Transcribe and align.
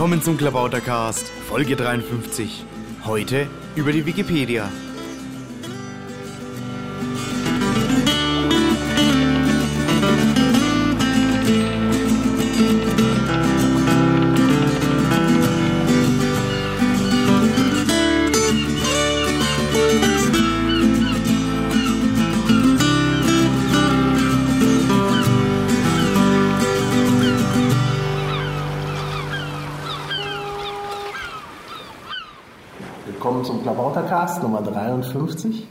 Willkommen 0.00 0.22
zum 0.22 0.38
Klabautercast, 0.38 1.28
Folge 1.28 1.76
53. 1.76 2.64
Heute 3.04 3.48
über 3.76 3.92
die 3.92 4.06
Wikipedia. 4.06 4.72
Nummer 34.50 34.68
53. 34.68 35.68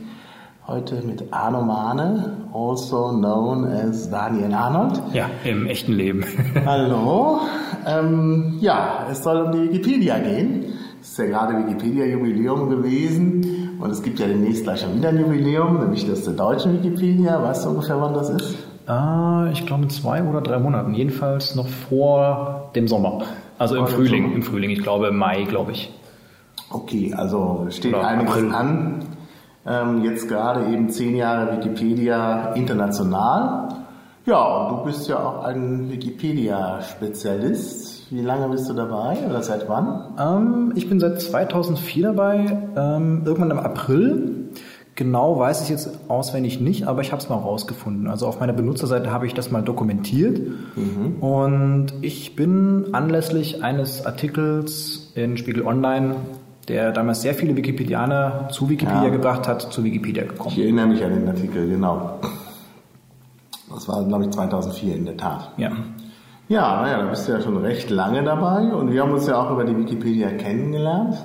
Heute 0.65 1.01
mit 1.05 1.33
Arno 1.33 1.61
Mahne, 1.61 2.37
also 2.53 3.09
known 3.09 3.65
as 3.65 4.09
Daniel 4.09 4.53
Arnold. 4.53 5.01
Ja, 5.11 5.29
im 5.43 5.67
echten 5.67 5.91
Leben. 5.91 6.23
Hallo. 6.65 7.41
Ähm, 7.85 8.57
ja, 8.61 9.05
es 9.11 9.21
soll 9.21 9.41
um 9.41 9.51
die 9.51 9.63
Wikipedia 9.63 10.17
gehen. 10.19 10.67
Es 11.01 11.09
ist 11.09 11.17
ja 11.17 11.25
gerade 11.25 11.57
Wikipedia-Jubiläum 11.57 12.69
gewesen 12.69 13.77
und 13.81 13.91
es 13.91 14.01
gibt 14.01 14.17
ja 14.17 14.27
demnächst 14.27 14.63
gleich 14.63 14.79
schon 14.79 14.95
wieder 14.95 15.09
ein 15.09 15.19
Jubiläum, 15.19 15.81
nämlich 15.81 16.07
das 16.07 16.23
der 16.23 16.35
deutschen 16.35 16.81
Wikipedia. 16.81 17.43
Weißt 17.43 17.65
du 17.65 17.71
ungefähr, 17.71 17.99
wann 17.99 18.13
das 18.13 18.29
ist? 18.29 18.55
Äh, 18.87 19.51
ich 19.51 19.65
glaube 19.65 19.83
in 19.83 19.89
zwei 19.89 20.23
oder 20.23 20.39
drei 20.39 20.57
Monaten. 20.57 20.93
Jedenfalls 20.93 21.53
noch 21.53 21.67
vor 21.67 22.71
dem 22.75 22.87
Sommer. 22.87 23.23
Also 23.57 23.75
im 23.75 23.87
Frühling. 23.87 24.31
Im 24.31 24.41
Frühling, 24.41 24.69
ich 24.69 24.81
glaube 24.81 25.11
Mai, 25.11 25.43
glaube 25.43 25.73
ich. 25.73 25.91
Okay, 26.71 27.13
also 27.15 27.67
steht 27.69 27.93
Oder 27.93 28.07
einiges 28.07 28.33
April. 28.35 28.51
an. 28.53 28.99
Ähm, 29.65 30.03
jetzt 30.03 30.27
gerade 30.27 30.65
eben 30.71 30.89
zehn 30.89 31.15
Jahre 31.15 31.57
Wikipedia 31.57 32.53
international. 32.53 33.69
Ja, 34.25 34.67
und 34.67 34.77
du 34.77 34.83
bist 34.85 35.07
ja 35.07 35.19
auch 35.19 35.43
ein 35.43 35.89
Wikipedia-Spezialist. 35.91 38.11
Wie 38.11 38.21
lange 38.21 38.49
bist 38.49 38.67
du 38.69 38.73
dabei 38.73 39.17
oder 39.27 39.41
seit 39.43 39.67
wann? 39.69 40.15
Ähm, 40.19 40.73
ich 40.75 40.89
bin 40.89 40.99
seit 40.99 41.21
2004 41.21 42.03
dabei, 42.03 42.57
ähm, 42.75 43.21
irgendwann 43.25 43.51
im 43.51 43.59
April. 43.59 44.35
Genau 44.95 45.37
weiß 45.39 45.61
ich 45.63 45.69
jetzt 45.69 45.89
auswendig 46.09 46.59
nicht, 46.59 46.85
aber 46.87 47.01
ich 47.01 47.11
habe 47.13 47.21
es 47.21 47.29
mal 47.29 47.37
rausgefunden. 47.37 48.07
Also 48.07 48.27
auf 48.27 48.41
meiner 48.41 48.51
Benutzerseite 48.51 49.11
habe 49.11 49.27
ich 49.27 49.33
das 49.33 49.49
mal 49.49 49.61
dokumentiert. 49.61 50.41
Und 51.21 51.93
ich 52.01 52.35
bin 52.35 52.87
anlässlich 52.91 53.63
eines 53.63 54.05
Artikels 54.05 55.13
in 55.15 55.37
Spiegel 55.37 55.65
Online, 55.65 56.15
der 56.69 56.91
damals 56.91 57.21
sehr 57.21 57.33
viele 57.33 57.55
Wikipedianer 57.57 58.47
zu 58.51 58.69
Wikipedia 58.69 59.03
Ja. 59.05 59.09
gebracht 59.09 59.47
hat, 59.47 59.61
zu 59.61 59.83
Wikipedia 59.83 60.23
gekommen. 60.23 60.51
Ich 60.51 60.59
erinnere 60.59 60.87
mich 60.87 61.03
an 61.03 61.11
den 61.15 61.27
Artikel, 61.27 61.67
genau. 61.67 62.19
Das 63.73 63.87
war, 63.87 64.03
glaube 64.05 64.23
ich, 64.25 64.31
2004 64.31 64.95
in 64.95 65.05
der 65.05 65.17
Tat. 65.17 65.51
Ja. 65.57 65.71
Ja, 66.47 66.81
naja, 66.81 67.03
da 67.03 67.09
bist 67.09 67.27
du 67.27 67.31
ja 67.33 67.41
schon 67.41 67.57
recht 67.57 67.89
lange 67.91 68.23
dabei 68.23 68.73
und 68.73 68.91
wir 68.91 69.01
haben 69.03 69.11
uns 69.11 69.27
ja 69.27 69.35
auch 69.39 69.51
über 69.51 69.63
die 69.65 69.77
Wikipedia 69.77 70.29
kennengelernt. 70.31 71.15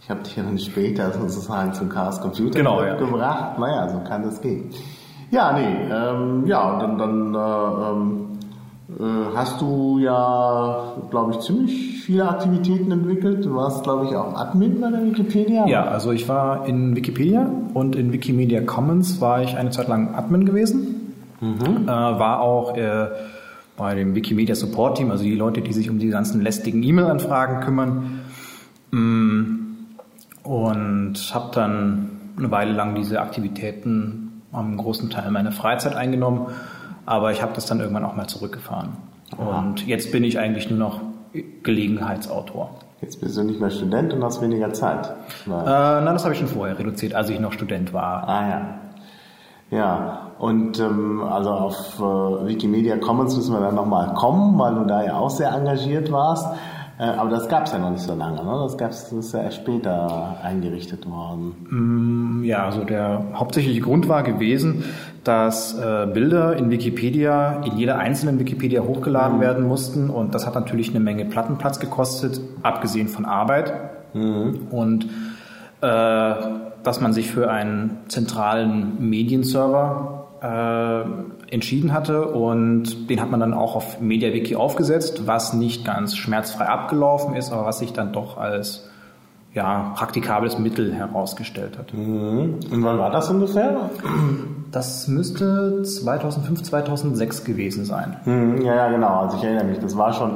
Ich 0.00 0.08
habe 0.10 0.22
dich 0.22 0.36
ja 0.36 0.42
dann 0.44 0.58
später 0.58 1.10
sozusagen 1.12 1.72
zum 1.74 1.88
Chaos 1.88 2.20
Computer 2.20 2.58
Genau, 2.58 2.82
ja. 2.82 2.94
gebracht. 2.94 3.58
Naja, 3.58 3.88
so 3.88 3.98
kann 4.08 4.22
das 4.22 4.40
gehen. 4.40 4.70
Ja, 5.30 5.52
nee, 5.52 5.76
ähm, 5.92 6.46
ja, 6.46 6.72
und 6.72 6.80
dann, 6.80 6.98
dann 6.98 7.34
äh, 7.34 7.90
ähm, 7.90 8.28
äh, 8.98 9.36
hast 9.36 9.60
du 9.60 9.98
ja, 9.98 10.92
glaube 11.10 11.32
ich, 11.32 11.40
ziemlich 11.40 11.97
viele 12.08 12.26
Aktivitäten 12.26 12.90
entwickelt. 12.90 13.44
Du 13.44 13.54
warst, 13.54 13.84
glaube 13.84 14.06
ich, 14.06 14.16
auch 14.16 14.34
Admin 14.34 14.80
bei 14.80 14.90
der 14.90 15.04
Wikipedia. 15.04 15.66
Ja, 15.66 15.84
also 15.84 16.10
ich 16.10 16.26
war 16.26 16.66
in 16.66 16.96
Wikipedia 16.96 17.50
und 17.74 17.96
in 17.96 18.14
Wikimedia 18.14 18.62
Commons 18.62 19.20
war 19.20 19.42
ich 19.42 19.58
eine 19.58 19.68
Zeit 19.68 19.88
lang 19.88 20.14
Admin 20.14 20.46
gewesen. 20.46 21.12
Äh, 21.42 21.86
war 21.86 22.40
auch 22.40 22.74
äh, 22.78 23.08
bei 23.76 23.94
dem 23.94 24.14
Wikimedia 24.14 24.54
Support 24.54 24.96
Team, 24.96 25.10
also 25.10 25.22
die 25.22 25.34
Leute, 25.34 25.60
die 25.60 25.74
sich 25.74 25.90
um 25.90 25.98
die 25.98 26.08
ganzen 26.08 26.40
lästigen 26.40 26.82
E-Mail-Anfragen 26.82 27.60
kümmern. 27.60 28.20
Mm, 28.90 29.56
Und 30.44 31.14
habe 31.34 31.50
dann 31.52 32.08
eine 32.38 32.50
Weile 32.50 32.72
lang 32.72 32.94
diese 32.94 33.20
Aktivitäten 33.20 34.40
am 34.50 34.78
großen 34.78 35.10
Teil 35.10 35.30
meiner 35.30 35.52
Freizeit 35.52 35.94
eingenommen. 35.94 36.46
Aber 37.04 37.32
ich 37.32 37.42
habe 37.42 37.52
das 37.54 37.66
dann 37.66 37.80
irgendwann 37.80 38.06
auch 38.06 38.16
mal 38.16 38.28
zurückgefahren. 38.28 38.92
Und 39.36 39.86
jetzt 39.86 40.10
bin 40.10 40.24
ich 40.24 40.38
eigentlich 40.38 40.70
nur 40.70 40.78
noch 40.78 41.02
Gelegenheitsautor. 41.62 42.70
Jetzt 43.00 43.20
bist 43.20 43.36
du 43.36 43.44
nicht 43.44 43.60
mehr 43.60 43.70
Student 43.70 44.12
und 44.12 44.24
hast 44.24 44.42
weniger 44.42 44.72
Zeit. 44.72 45.06
Äh, 45.46 45.50
nein, 45.50 46.04
das 46.06 46.24
habe 46.24 46.34
ich 46.34 46.40
schon 46.40 46.48
vorher 46.48 46.78
reduziert, 46.78 47.14
als 47.14 47.30
ich 47.30 47.38
noch 47.38 47.52
Student 47.52 47.92
war. 47.92 48.28
Ah 48.28 48.48
ja. 48.48 48.78
Ja, 49.70 50.32
und 50.38 50.80
ähm, 50.80 51.22
also 51.22 51.50
auf 51.50 51.98
äh, 51.98 52.46
Wikimedia 52.46 52.96
Commons 52.96 53.36
müssen 53.36 53.52
wir 53.52 53.60
dann 53.60 53.74
nochmal 53.74 54.14
kommen, 54.14 54.58
weil 54.58 54.74
du 54.74 54.84
da 54.84 55.04
ja 55.04 55.18
auch 55.18 55.30
sehr 55.30 55.52
engagiert 55.52 56.10
warst. 56.10 56.46
Äh, 56.98 57.04
aber 57.04 57.30
das 57.30 57.48
gab 57.48 57.66
es 57.66 57.72
ja 57.72 57.78
noch 57.78 57.90
nicht 57.90 58.02
so 58.02 58.14
lange, 58.14 58.42
ne? 58.42 58.60
Das 58.62 58.76
gab's, 58.76 59.10
das 59.10 59.12
ist 59.12 59.32
ja 59.32 59.42
erst 59.42 59.58
später 59.58 60.38
eingerichtet 60.42 61.08
worden. 61.08 62.42
Ja, 62.44 62.64
also 62.64 62.82
der 62.82 63.22
hauptsächliche 63.34 63.80
Grund 63.80 64.08
war 64.08 64.22
gewesen, 64.22 64.84
dass 65.28 65.78
äh, 65.78 66.06
Bilder 66.06 66.56
in 66.56 66.70
Wikipedia, 66.70 67.60
in 67.62 67.76
jeder 67.76 67.98
einzelnen 67.98 68.38
Wikipedia 68.38 68.80
hochgeladen 68.80 69.40
werden 69.40 69.68
mussten. 69.68 70.08
Und 70.08 70.34
das 70.34 70.46
hat 70.46 70.54
natürlich 70.54 70.88
eine 70.88 71.00
Menge 71.00 71.26
Plattenplatz 71.26 71.80
gekostet, 71.80 72.40
abgesehen 72.62 73.08
von 73.08 73.26
Arbeit. 73.26 73.74
Und 74.70 75.04
äh, 75.82 76.34
dass 76.82 77.00
man 77.02 77.12
sich 77.12 77.30
für 77.30 77.50
einen 77.50 77.98
zentralen 78.08 79.06
Medienserver 79.06 80.28
äh, 80.40 81.52
entschieden 81.52 81.92
hatte. 81.92 82.28
Und 82.28 83.10
den 83.10 83.20
hat 83.20 83.30
man 83.30 83.40
dann 83.40 83.52
auch 83.52 83.76
auf 83.76 84.00
MediaWiki 84.00 84.56
aufgesetzt, 84.56 85.26
was 85.26 85.52
nicht 85.52 85.84
ganz 85.84 86.16
schmerzfrei 86.16 86.64
abgelaufen 86.68 87.34
ist, 87.34 87.52
aber 87.52 87.66
was 87.66 87.80
sich 87.80 87.92
dann 87.92 88.14
doch 88.14 88.38
als 88.38 88.88
ja, 89.54 89.92
praktikables 89.96 90.58
Mittel 90.58 90.92
herausgestellt 90.92 91.78
hat. 91.78 91.92
Mhm. 91.94 92.60
Und 92.70 92.84
wann 92.84 92.98
war 92.98 93.10
das 93.10 93.30
ungefähr? 93.30 93.90
Das 94.70 95.08
müsste 95.08 95.82
2005, 95.82 96.62
2006 96.62 97.44
gewesen 97.44 97.84
sein. 97.84 98.16
Mhm, 98.24 98.60
ja, 98.60 98.74
ja, 98.74 98.88
genau. 98.90 99.20
Also 99.20 99.38
ich 99.38 99.44
erinnere 99.44 99.64
mich, 99.64 99.78
das 99.78 99.96
war 99.96 100.12
schon, 100.12 100.32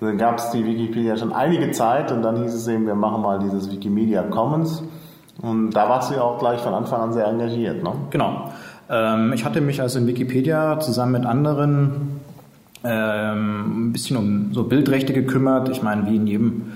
dann 0.00 0.18
gab 0.18 0.38
es 0.38 0.50
die 0.50 0.64
Wikipedia 0.64 1.16
schon 1.16 1.32
einige 1.32 1.72
Zeit 1.72 2.12
und 2.12 2.22
dann 2.22 2.42
hieß 2.42 2.54
es 2.54 2.68
eben, 2.68 2.86
wir 2.86 2.94
machen 2.94 3.22
mal 3.22 3.38
dieses 3.38 3.70
Wikimedia 3.70 4.22
Commons. 4.22 4.82
Und 5.42 5.72
da 5.72 5.88
warst 5.88 6.10
du 6.10 6.14
ja 6.14 6.22
auch 6.22 6.38
gleich 6.38 6.60
von 6.60 6.72
Anfang 6.72 7.00
an 7.00 7.12
sehr 7.12 7.26
engagiert, 7.26 7.82
ne? 7.82 7.92
Genau. 8.10 8.50
Ähm, 8.88 9.32
ich 9.34 9.44
hatte 9.44 9.60
mich 9.60 9.80
also 9.82 9.98
in 9.98 10.06
Wikipedia 10.06 10.78
zusammen 10.80 11.12
mit 11.12 11.26
anderen 11.26 12.20
ähm, 12.84 13.88
ein 13.88 13.92
bisschen 13.92 14.16
um 14.16 14.54
so 14.54 14.64
Bildrechte 14.64 15.12
gekümmert. 15.12 15.68
Ich 15.68 15.82
meine, 15.82 16.06
wie 16.06 16.16
in 16.16 16.26
jedem 16.26 16.72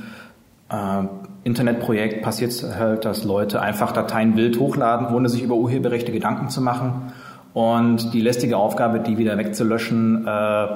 äh, 0.68 1.04
Internetprojekt 1.42 2.22
passiert 2.22 2.50
es 2.50 2.76
halt, 2.76 3.04
dass 3.04 3.24
Leute 3.24 3.62
einfach 3.62 3.92
Dateien 3.92 4.36
wild 4.36 4.58
hochladen, 4.58 5.14
ohne 5.14 5.28
sich 5.28 5.42
über 5.42 5.54
Urheberrechte 5.54 6.12
Gedanken 6.12 6.50
zu 6.50 6.60
machen. 6.60 7.12
Und 7.54 8.12
die 8.12 8.20
lästige 8.20 8.56
Aufgabe, 8.56 9.00
die 9.00 9.16
wieder 9.16 9.36
wegzulöschen, 9.38 10.26
äh, 10.26 10.66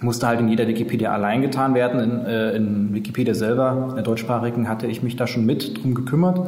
musste 0.00 0.26
halt 0.26 0.40
in 0.40 0.48
jeder 0.48 0.66
Wikipedia 0.66 1.12
allein 1.12 1.42
getan 1.42 1.74
werden. 1.74 2.00
In, 2.00 2.26
äh, 2.26 2.56
in 2.56 2.94
Wikipedia 2.94 3.34
selber, 3.34 3.86
in 3.90 3.94
der 3.94 4.04
deutschsprachigen, 4.04 4.68
hatte 4.68 4.86
ich 4.86 5.02
mich 5.02 5.16
da 5.16 5.26
schon 5.26 5.46
mit 5.46 5.80
drum 5.80 5.94
gekümmert. 5.94 6.40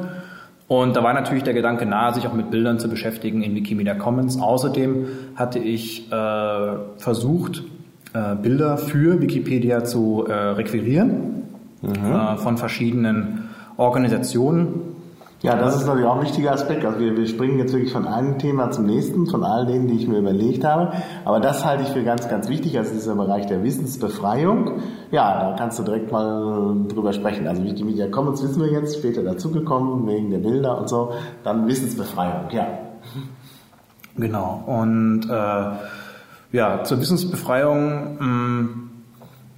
Und 0.66 0.94
da 0.94 1.02
war 1.02 1.12
natürlich 1.14 1.42
der 1.42 1.54
Gedanke 1.54 1.86
nahe, 1.86 2.14
sich 2.14 2.26
auch 2.26 2.32
mit 2.32 2.50
Bildern 2.50 2.78
zu 2.78 2.88
beschäftigen 2.88 3.42
in 3.42 3.54
Wikimedia 3.54 3.94
Commons. 3.94 4.40
Außerdem 4.40 5.06
hatte 5.36 5.58
ich 5.58 6.10
äh, 6.12 6.66
versucht, 6.96 7.64
äh, 8.12 8.34
Bilder 8.36 8.76
für 8.76 9.20
Wikipedia 9.20 9.84
zu 9.84 10.26
äh, 10.28 10.32
requirieren 10.32 11.39
äh, 11.82 12.36
von 12.36 12.56
verschiedenen 12.56 13.50
Organisationen. 13.76 14.96
Ja, 15.42 15.56
das 15.56 15.76
ist 15.76 15.86
natürlich 15.86 16.06
auch 16.06 16.16
ein 16.16 16.22
wichtiger 16.22 16.52
Aspekt. 16.52 16.84
Also 16.84 17.00
wir, 17.00 17.16
wir 17.16 17.26
springen 17.26 17.58
jetzt 17.58 17.72
wirklich 17.72 17.92
von 17.92 18.06
einem 18.06 18.38
Thema 18.38 18.70
zum 18.70 18.84
nächsten, 18.84 19.26
von 19.26 19.42
all 19.42 19.64
denen, 19.64 19.88
die 19.88 19.94
ich 19.94 20.06
mir 20.06 20.18
überlegt 20.18 20.64
habe. 20.64 20.92
Aber 21.24 21.40
das 21.40 21.64
halte 21.64 21.84
ich 21.84 21.88
für 21.88 22.04
ganz, 22.04 22.28
ganz 22.28 22.50
wichtig. 22.50 22.76
Also 22.76 22.92
dieser 22.92 23.14
Bereich 23.14 23.46
der 23.46 23.64
Wissensbefreiung. 23.64 24.82
Ja, 25.10 25.50
da 25.50 25.56
kannst 25.56 25.78
du 25.78 25.82
direkt 25.82 26.12
mal 26.12 26.76
drüber 26.88 27.14
sprechen. 27.14 27.46
Also 27.46 27.64
Wikimedia 27.64 28.08
Commons 28.08 28.42
wissen 28.42 28.60
wir 28.60 28.70
jetzt, 28.70 28.98
später 28.98 29.22
dazugekommen, 29.22 30.06
wegen 30.06 30.30
der 30.30 30.40
Bilder 30.40 30.76
und 30.78 30.90
so. 30.90 31.12
Dann 31.42 31.66
Wissensbefreiung, 31.66 32.50
ja. 32.50 32.66
Genau. 34.18 34.62
Und 34.66 35.22
äh, 35.30 35.64
ja, 36.52 36.84
zur 36.84 37.00
Wissensbefreiung 37.00 38.18
mh, 38.18 38.68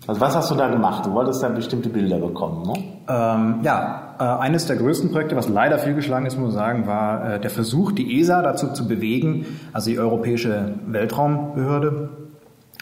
Also 0.06 0.20
was 0.20 0.34
hast 0.34 0.50
du 0.50 0.56
da 0.56 0.69
gemacht? 0.69 1.06
Du 1.06 1.12
wolltest 1.12 1.43
dann 1.43 1.54
bestimmte 1.54 1.88
Bilder 1.88 2.19
bekommen, 2.19 2.66
ne? 2.66 2.72
Ähm, 3.08 3.60
ja, 3.62 4.14
äh, 4.19 4.25
eines 4.25 4.66
der 4.66 4.76
größten 4.76 5.12
Projekte, 5.12 5.37
was 5.37 5.49
leider 5.49 5.78
fehlgeschlagen 5.78 6.26
ist, 6.26 6.37
muss 6.37 6.54
man 6.54 6.54
sagen, 6.54 6.87
war 6.87 7.34
äh, 7.34 7.40
der 7.40 7.50
Versuch, 7.50 7.93
die 7.93 8.20
ESA 8.20 8.43
dazu 8.43 8.72
zu 8.72 8.88
bewegen, 8.88 9.46
also 9.72 9.90
die 9.90 9.99
Europäische 9.99 10.75
Weltraumbehörde 10.87 12.08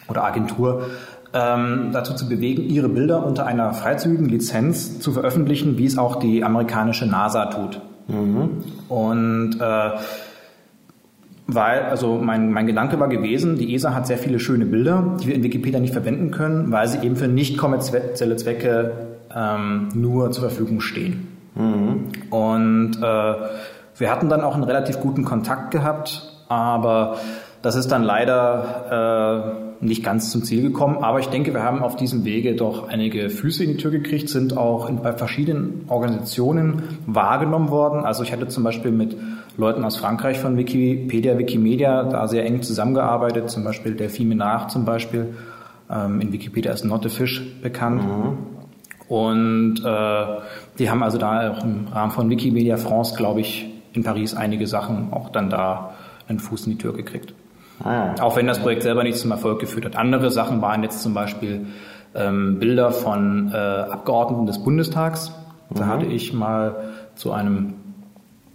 oder 0.07 0.23
Agentur, 0.23 0.87
ähm, 1.33 1.91
dazu 1.93 2.13
zu 2.15 2.27
bewegen, 2.27 2.63
ihre 2.63 2.89
Bilder 2.89 3.25
unter 3.25 3.45
einer 3.45 3.73
freizügigen 3.73 4.27
Lizenz 4.27 4.99
zu 4.99 5.11
veröffentlichen, 5.11 5.77
wie 5.77 5.85
es 5.85 5.97
auch 5.97 6.17
die 6.17 6.43
amerikanische 6.43 7.05
NASA 7.05 7.45
tut. 7.45 7.81
Mhm. 8.07 8.63
Und 8.89 9.57
äh, 9.61 9.91
weil, 11.47 11.81
also 11.83 12.17
mein, 12.17 12.51
mein 12.51 12.67
Gedanke 12.67 12.99
war 12.99 13.09
gewesen, 13.09 13.57
die 13.57 13.73
ESA 13.73 13.93
hat 13.93 14.07
sehr 14.07 14.17
viele 14.17 14.39
schöne 14.39 14.65
Bilder, 14.65 15.17
die 15.21 15.27
wir 15.27 15.35
in 15.35 15.43
Wikipedia 15.43 15.79
nicht 15.79 15.93
verwenden 15.93 16.31
können, 16.31 16.71
weil 16.71 16.87
sie 16.87 16.99
eben 16.99 17.15
für 17.15 17.27
nicht 17.27 17.57
kommerzielle 17.57 18.35
Zwecke 18.37 18.91
ähm, 19.35 19.89
nur 19.93 20.31
zur 20.31 20.43
Verfügung 20.43 20.79
stehen. 20.81 21.27
Mhm. 21.55 22.07
Und 22.29 22.97
äh, 23.01 23.35
wir 23.97 24.11
hatten 24.11 24.29
dann 24.29 24.41
auch 24.41 24.55
einen 24.55 24.63
relativ 24.63 24.99
guten 24.99 25.25
Kontakt 25.25 25.71
gehabt, 25.71 26.43
aber 26.47 27.17
das 27.61 27.75
ist 27.75 27.91
dann 27.91 28.03
leider 28.03 29.61
äh, 29.81 29.85
nicht 29.85 30.03
ganz 30.03 30.31
zum 30.31 30.43
Ziel 30.43 30.61
gekommen. 30.61 31.03
Aber 31.03 31.19
ich 31.19 31.27
denke, 31.27 31.53
wir 31.53 31.63
haben 31.63 31.83
auf 31.83 31.95
diesem 31.95 32.23
Wege 32.23 32.55
doch 32.55 32.87
einige 32.87 33.29
Füße 33.29 33.63
in 33.63 33.71
die 33.71 33.77
Tür 33.77 33.91
gekriegt, 33.91 34.29
sind 34.29 34.57
auch 34.57 34.89
in, 34.89 35.01
bei 35.01 35.13
verschiedenen 35.13 35.85
Organisationen 35.87 36.83
wahrgenommen 37.05 37.69
worden. 37.69 38.05
Also 38.05 38.23
ich 38.23 38.31
hatte 38.31 38.47
zum 38.47 38.63
Beispiel 38.63 38.91
mit 38.91 39.15
Leuten 39.57 39.83
aus 39.83 39.97
Frankreich 39.97 40.39
von 40.39 40.57
Wikipedia, 40.57 41.37
Wikimedia 41.37 42.03
da 42.03 42.27
sehr 42.27 42.45
eng 42.45 42.61
zusammengearbeitet, 42.61 43.49
zum 43.49 43.63
Beispiel 43.63 43.95
der 43.95 44.09
Fimenach 44.09 44.67
zum 44.67 44.85
Beispiel. 44.85 45.35
Ähm, 45.89 46.21
in 46.21 46.31
Wikipedia 46.31 46.71
ist 46.71 46.85
Not 46.85 47.05
a 47.05 47.09
Fish 47.09 47.41
bekannt. 47.61 48.03
Mhm. 48.03 48.37
Und 49.07 49.83
äh, 49.83 50.25
die 50.79 50.89
haben 50.89 51.03
also 51.03 51.17
da 51.17 51.51
auch 51.51 51.63
im 51.63 51.87
Rahmen 51.91 52.11
von 52.11 52.29
Wikimedia 52.29 52.77
France, 52.77 53.15
glaube 53.15 53.41
ich, 53.41 53.67
in 53.91 54.03
Paris 54.03 54.33
einige 54.33 54.67
Sachen 54.67 55.11
auch 55.11 55.29
dann 55.29 55.49
da 55.49 55.95
einen 56.29 56.39
Fuß 56.39 56.65
in 56.67 56.73
die 56.73 56.77
Tür 56.77 56.93
gekriegt. 56.93 57.33
Ah. 57.83 58.15
Auch 58.21 58.37
wenn 58.37 58.47
das 58.47 58.59
Projekt 58.59 58.83
selber 58.83 59.03
nicht 59.03 59.17
zum 59.17 59.31
Erfolg 59.31 59.59
geführt 59.59 59.85
hat. 59.85 59.97
Andere 59.97 60.31
Sachen 60.31 60.61
waren 60.61 60.83
jetzt 60.83 61.01
zum 61.01 61.13
Beispiel 61.13 61.65
ähm, 62.15 62.59
Bilder 62.59 62.91
von 62.91 63.51
äh, 63.53 63.57
Abgeordneten 63.57 64.45
des 64.45 64.63
Bundestags. 64.63 65.33
Da 65.69 65.85
mhm. 65.85 65.89
hatte 65.89 66.05
ich 66.05 66.31
mal 66.31 66.75
zu 67.15 67.33
einem 67.33 67.73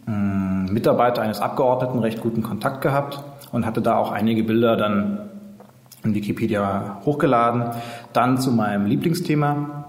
Mitarbeiter 0.06 1.22
eines 1.22 1.40
Abgeordneten 1.40 1.98
recht 1.98 2.20
guten 2.20 2.42
Kontakt 2.42 2.80
gehabt 2.80 3.22
und 3.52 3.66
hatte 3.66 3.82
da 3.82 3.96
auch 3.96 4.12
einige 4.12 4.44
Bilder 4.44 4.76
dann 4.76 5.30
in 6.04 6.14
Wikipedia 6.14 7.00
hochgeladen. 7.04 7.64
Dann 8.12 8.38
zu 8.38 8.52
meinem 8.52 8.86
Lieblingsthema, 8.86 9.84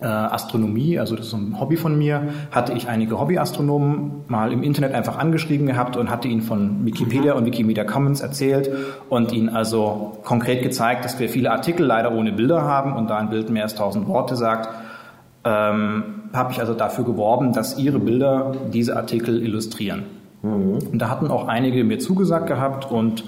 äh, 0.00 0.06
Astronomie, 0.06 0.98
also 0.98 1.16
das 1.16 1.28
ist 1.28 1.32
ein 1.32 1.58
Hobby 1.58 1.76
von 1.76 1.96
mir, 1.96 2.28
hatte 2.50 2.72
ich 2.72 2.88
einige 2.88 3.18
Hobbyastronomen 3.18 4.24
mal 4.28 4.52
im 4.52 4.62
Internet 4.62 4.92
einfach 4.92 5.18
angeschrieben 5.18 5.66
gehabt 5.66 5.96
und 5.96 6.10
hatte 6.10 6.28
ihnen 6.28 6.42
von 6.42 6.84
Wikipedia 6.84 7.32
mhm. 7.32 7.38
und 7.38 7.46
Wikimedia 7.46 7.84
Commons 7.84 8.20
erzählt 8.20 8.70
und 9.08 9.32
ihnen 9.32 9.48
also 9.48 10.18
konkret 10.24 10.62
gezeigt, 10.62 11.04
dass 11.04 11.18
wir 11.18 11.28
viele 11.28 11.50
Artikel 11.50 11.86
leider 11.86 12.12
ohne 12.12 12.32
Bilder 12.32 12.62
haben 12.62 12.94
und 12.94 13.08
da 13.08 13.16
ein 13.16 13.30
Bild 13.30 13.48
mehr 13.48 13.62
als 13.62 13.72
1000 13.72 14.06
Worte 14.06 14.36
sagt. 14.36 14.68
Ähm, 15.46 16.02
habe 16.32 16.52
ich 16.52 16.58
also 16.58 16.74
dafür 16.74 17.04
geworben, 17.04 17.52
dass 17.52 17.78
ihre 17.78 18.00
Bilder 18.00 18.52
diese 18.72 18.96
Artikel 18.96 19.40
illustrieren. 19.40 20.02
Mhm. 20.42 20.78
Und 20.92 20.98
da 20.98 21.08
hatten 21.08 21.28
auch 21.28 21.46
einige 21.46 21.84
mir 21.84 22.00
zugesagt 22.00 22.48
gehabt 22.48 22.90
und 22.90 23.24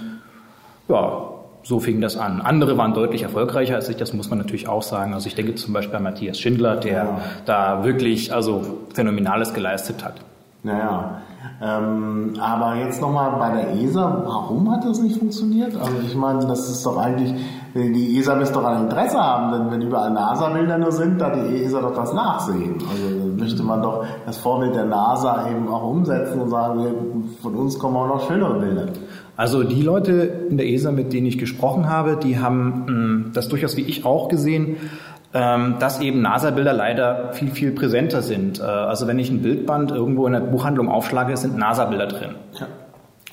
ja, 0.89 1.29
so 1.63 1.81
fing 1.81 2.01
das 2.01 2.17
an. 2.17 2.41
Andere 2.41 2.77
waren 2.77 2.93
deutlich 2.93 3.23
erfolgreicher 3.23 3.77
als 3.77 3.89
ich, 3.89 3.97
das 3.97 4.15
muss 4.15 4.31
man 4.31 4.39
natürlich 4.39 4.69
auch 4.69 4.83
sagen. 4.83 5.15
Also 5.15 5.29
ich 5.29 5.35
denke 5.35 5.55
zum 5.55 5.73
Beispiel 5.75 5.97
an 5.97 6.03
Matthias 6.03 6.41
Schindler, 6.41 6.77
der 6.77 6.93
ja. 6.93 7.21
da 7.45 7.85
wirklich 7.85 8.33
also 8.33 8.79
Phänomenales 8.95 9.55
geleistet 9.55 10.05
hat. 10.05 10.15
Naja, 10.63 11.23
ähm, 11.63 12.35
aber 12.41 12.77
jetzt 12.77 13.01
nochmal 13.01 13.33
bei 13.39 13.51
der 13.51 13.75
ESA, 13.75 14.23
warum 14.25 14.71
hat 14.71 14.85
das 14.85 15.01
nicht 15.01 15.19
funktioniert? 15.19 15.77
Also 15.77 15.95
ich 16.07 16.15
meine, 16.15 16.47
das 16.47 16.69
ist 16.69 16.85
doch 16.85 16.97
eigentlich, 16.97 17.35
die 17.75 18.19
ESA 18.19 18.37
müsste 18.37 18.55
doch 18.55 18.65
ein 18.65 18.85
Interesse 18.85 19.19
haben, 19.19 19.53
denn 19.53 19.71
wenn 19.71 19.83
überall 19.87 20.11
NASA-Bilder 20.11 20.79
nur 20.79 20.93
sind, 20.93 21.21
da 21.21 21.31
die 21.31 21.63
ESA 21.63 21.81
doch 21.81 21.95
das 21.95 22.13
nachsehen. 22.13 22.77
Also 22.91 23.29
möchte 23.37 23.63
man 23.63 23.83
doch 23.83 24.05
das 24.27 24.39
Vorbild 24.39 24.75
der 24.75 24.87
NASA 24.87 25.49
eben 25.51 25.69
auch 25.69 25.83
umsetzen 25.83 26.41
und 26.41 26.51
sagen, 26.51 27.31
von 27.43 27.55
uns 27.55 27.79
kommen 27.79 27.97
auch 27.97 28.09
noch 28.09 28.29
schönere 28.29 28.59
Bilder. 28.59 28.87
Also 29.37 29.63
die 29.63 29.83
Leute 29.83 30.13
in 30.51 30.57
der 30.57 30.69
ESA, 30.69 30.91
mit 30.91 31.13
denen 31.13 31.27
ich 31.27 31.39
gesprochen 31.39 31.89
habe, 31.89 32.17
die 32.17 32.41
haben 32.41 32.85
hm, 32.87 33.31
das 33.35 33.49
durchaus 33.49 33.77
wie 33.77 33.83
ich 33.83 34.05
auch 34.05 34.29
gesehen, 34.29 34.77
ähm, 35.35 35.77
dass 35.79 36.01
eben 36.01 36.23
NASA-Bilder 36.23 36.73
leider 36.73 37.33
viel, 37.33 37.51
viel 37.51 37.73
präsenter 37.73 38.23
sind. 38.23 38.61
Äh, 38.61 38.63
also 38.63 39.07
wenn 39.07 39.19
ich 39.19 39.31
ein 39.31 39.43
Bildband 39.43 39.91
irgendwo 39.91 40.27
in 40.27 40.33
der 40.33 40.41
Buchhandlung 40.41 40.89
aufschlage, 40.89 41.37
sind 41.37 41.59
NASA-Bilder 41.59 42.07
drin. 42.07 42.35
Ja. 42.59 42.67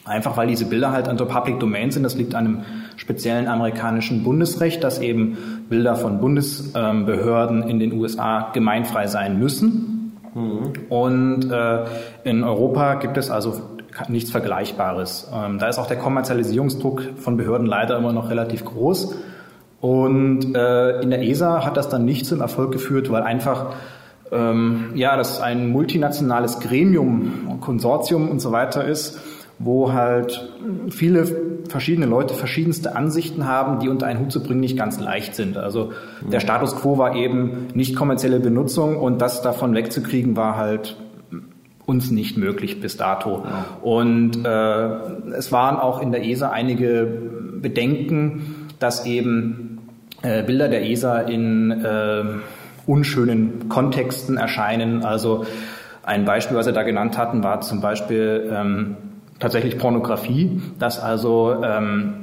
Einfach 0.06 0.38
weil 0.38 0.48
diese 0.48 0.66
Bilder 0.66 0.92
halt 0.92 1.08
unter 1.08 1.26
Public 1.26 1.60
Domain 1.60 1.90
sind. 1.90 2.04
Das 2.04 2.16
liegt 2.16 2.36
an 2.36 2.46
einem 2.46 2.64
speziellen 2.96 3.48
amerikanischen 3.48 4.24
Bundesrecht, 4.24 4.84
dass 4.84 5.00
eben 5.00 5.66
Bilder 5.68 5.96
von 5.96 6.20
Bundesbehörden 6.20 7.64
in 7.64 7.80
den 7.80 7.94
USA 7.94 8.52
gemeinfrei 8.54 9.08
sein 9.08 9.40
müssen. 9.40 10.14
Mhm. 10.36 10.74
Und 10.90 11.50
äh, 11.50 11.86
in 12.24 12.44
Europa 12.44 12.96
gibt 12.96 13.18
es 13.18 13.32
also 13.32 13.62
nichts 14.08 14.30
Vergleichbares. 14.30 15.32
Ähm, 15.34 15.58
da 15.58 15.70
ist 15.70 15.80
auch 15.80 15.88
der 15.88 15.98
Kommerzialisierungsdruck 15.98 17.02
von 17.18 17.38
Behörden 17.38 17.66
leider 17.66 17.98
immer 17.98 18.14
noch 18.14 18.30
relativ 18.30 18.64
groß. 18.64 19.16
Und 19.86 20.56
äh, 20.56 21.02
in 21.02 21.12
der 21.12 21.22
ESA 21.22 21.64
hat 21.64 21.78
das 21.78 21.90
dann 21.90 22.06
nicht 22.06 22.26
zum 22.26 22.42
Erfolg 22.42 22.72
geführt, 22.72 23.12
weil 23.12 23.22
einfach 23.22 23.76
ähm, 24.32 24.86
ja, 24.96 25.16
das 25.16 25.40
ein 25.40 25.70
multinationales 25.70 26.60
Gremium, 26.60 27.60
Konsortium 27.62 28.28
und 28.30 28.40
so 28.40 28.52
weiter 28.52 28.84
ist, 28.84 29.20
wo 29.60 29.94
halt 29.94 30.50
viele 30.90 31.28
verschiedene 31.70 32.08
Leute 32.08 32.34
verschiedenste 32.34 32.96
Ansichten 32.96 33.46
haben, 33.46 33.78
die 33.78 33.88
unter 33.88 34.08
einen 34.08 34.22
Hut 34.22 34.32
zu 34.32 34.42
bringen 34.42 34.60
nicht 34.60 34.76
ganz 34.76 35.00
leicht 35.00 35.36
sind. 35.36 35.56
Also 35.56 35.92
der 36.32 36.40
Status 36.40 36.76
quo 36.76 36.98
war 36.98 37.16
eben 37.16 37.68
nicht 37.76 37.96
kommerzielle 37.96 38.40
Benutzung 38.40 38.98
und 38.98 39.22
das 39.22 39.44
davon 39.44 39.76
wegzukriegen 39.76 40.36
war 40.36 40.58
halt 40.58 40.98
uns 41.86 42.10
nicht 42.10 42.38
möglich 42.38 42.82
bis 42.82 42.98
dato. 42.98 43.44
Ja. 43.44 43.66
Und 43.84 44.44
äh, 44.44 45.38
es 45.38 45.52
waren 45.52 45.78
auch 45.78 46.02
in 46.02 46.12
der 46.12 46.26
ESA 46.26 46.50
einige 46.50 47.06
Bedenken, 47.62 48.66
dass 48.80 49.06
eben 49.06 49.65
äh, 50.26 50.44
Bilder 50.44 50.68
der 50.68 50.90
ESA 50.90 51.22
in 51.22 51.72
äh, 51.72 52.24
unschönen 52.88 53.70
Kontexten 53.70 54.38
erscheinen. 54.38 55.06
Also 55.06 55.46
ein 56.04 56.26
Beispiel, 56.26 56.58
was 56.58 56.66
Sie 56.66 56.74
da 56.74 56.84
genannt 56.84 57.18
hatten, 57.18 57.44
war 57.44 57.62
zum 57.62 57.82
Beispiel 57.82 58.52
ähm, 58.52 58.98
tatsächlich 59.40 59.78
Pornografie, 59.78 60.62
dass 60.80 61.00
also 61.00 61.64
ähm, 61.64 62.14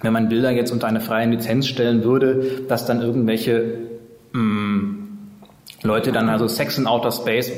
wenn 0.00 0.12
man 0.12 0.28
Bilder 0.28 0.50
jetzt 0.50 0.70
unter 0.70 0.86
eine 0.86 1.00
freie 1.00 1.28
Lizenz 1.28 1.66
stellen 1.66 2.04
würde, 2.04 2.62
dass 2.68 2.86
dann 2.86 3.00
irgendwelche 3.00 3.78
mh, 4.32 4.42
mm, 4.42 5.08
Leute 5.82 6.12
dann 6.12 6.28
also 6.28 6.48
Sex 6.48 6.78
in 6.78 6.86
Outer 6.86 7.12
Space 7.12 7.52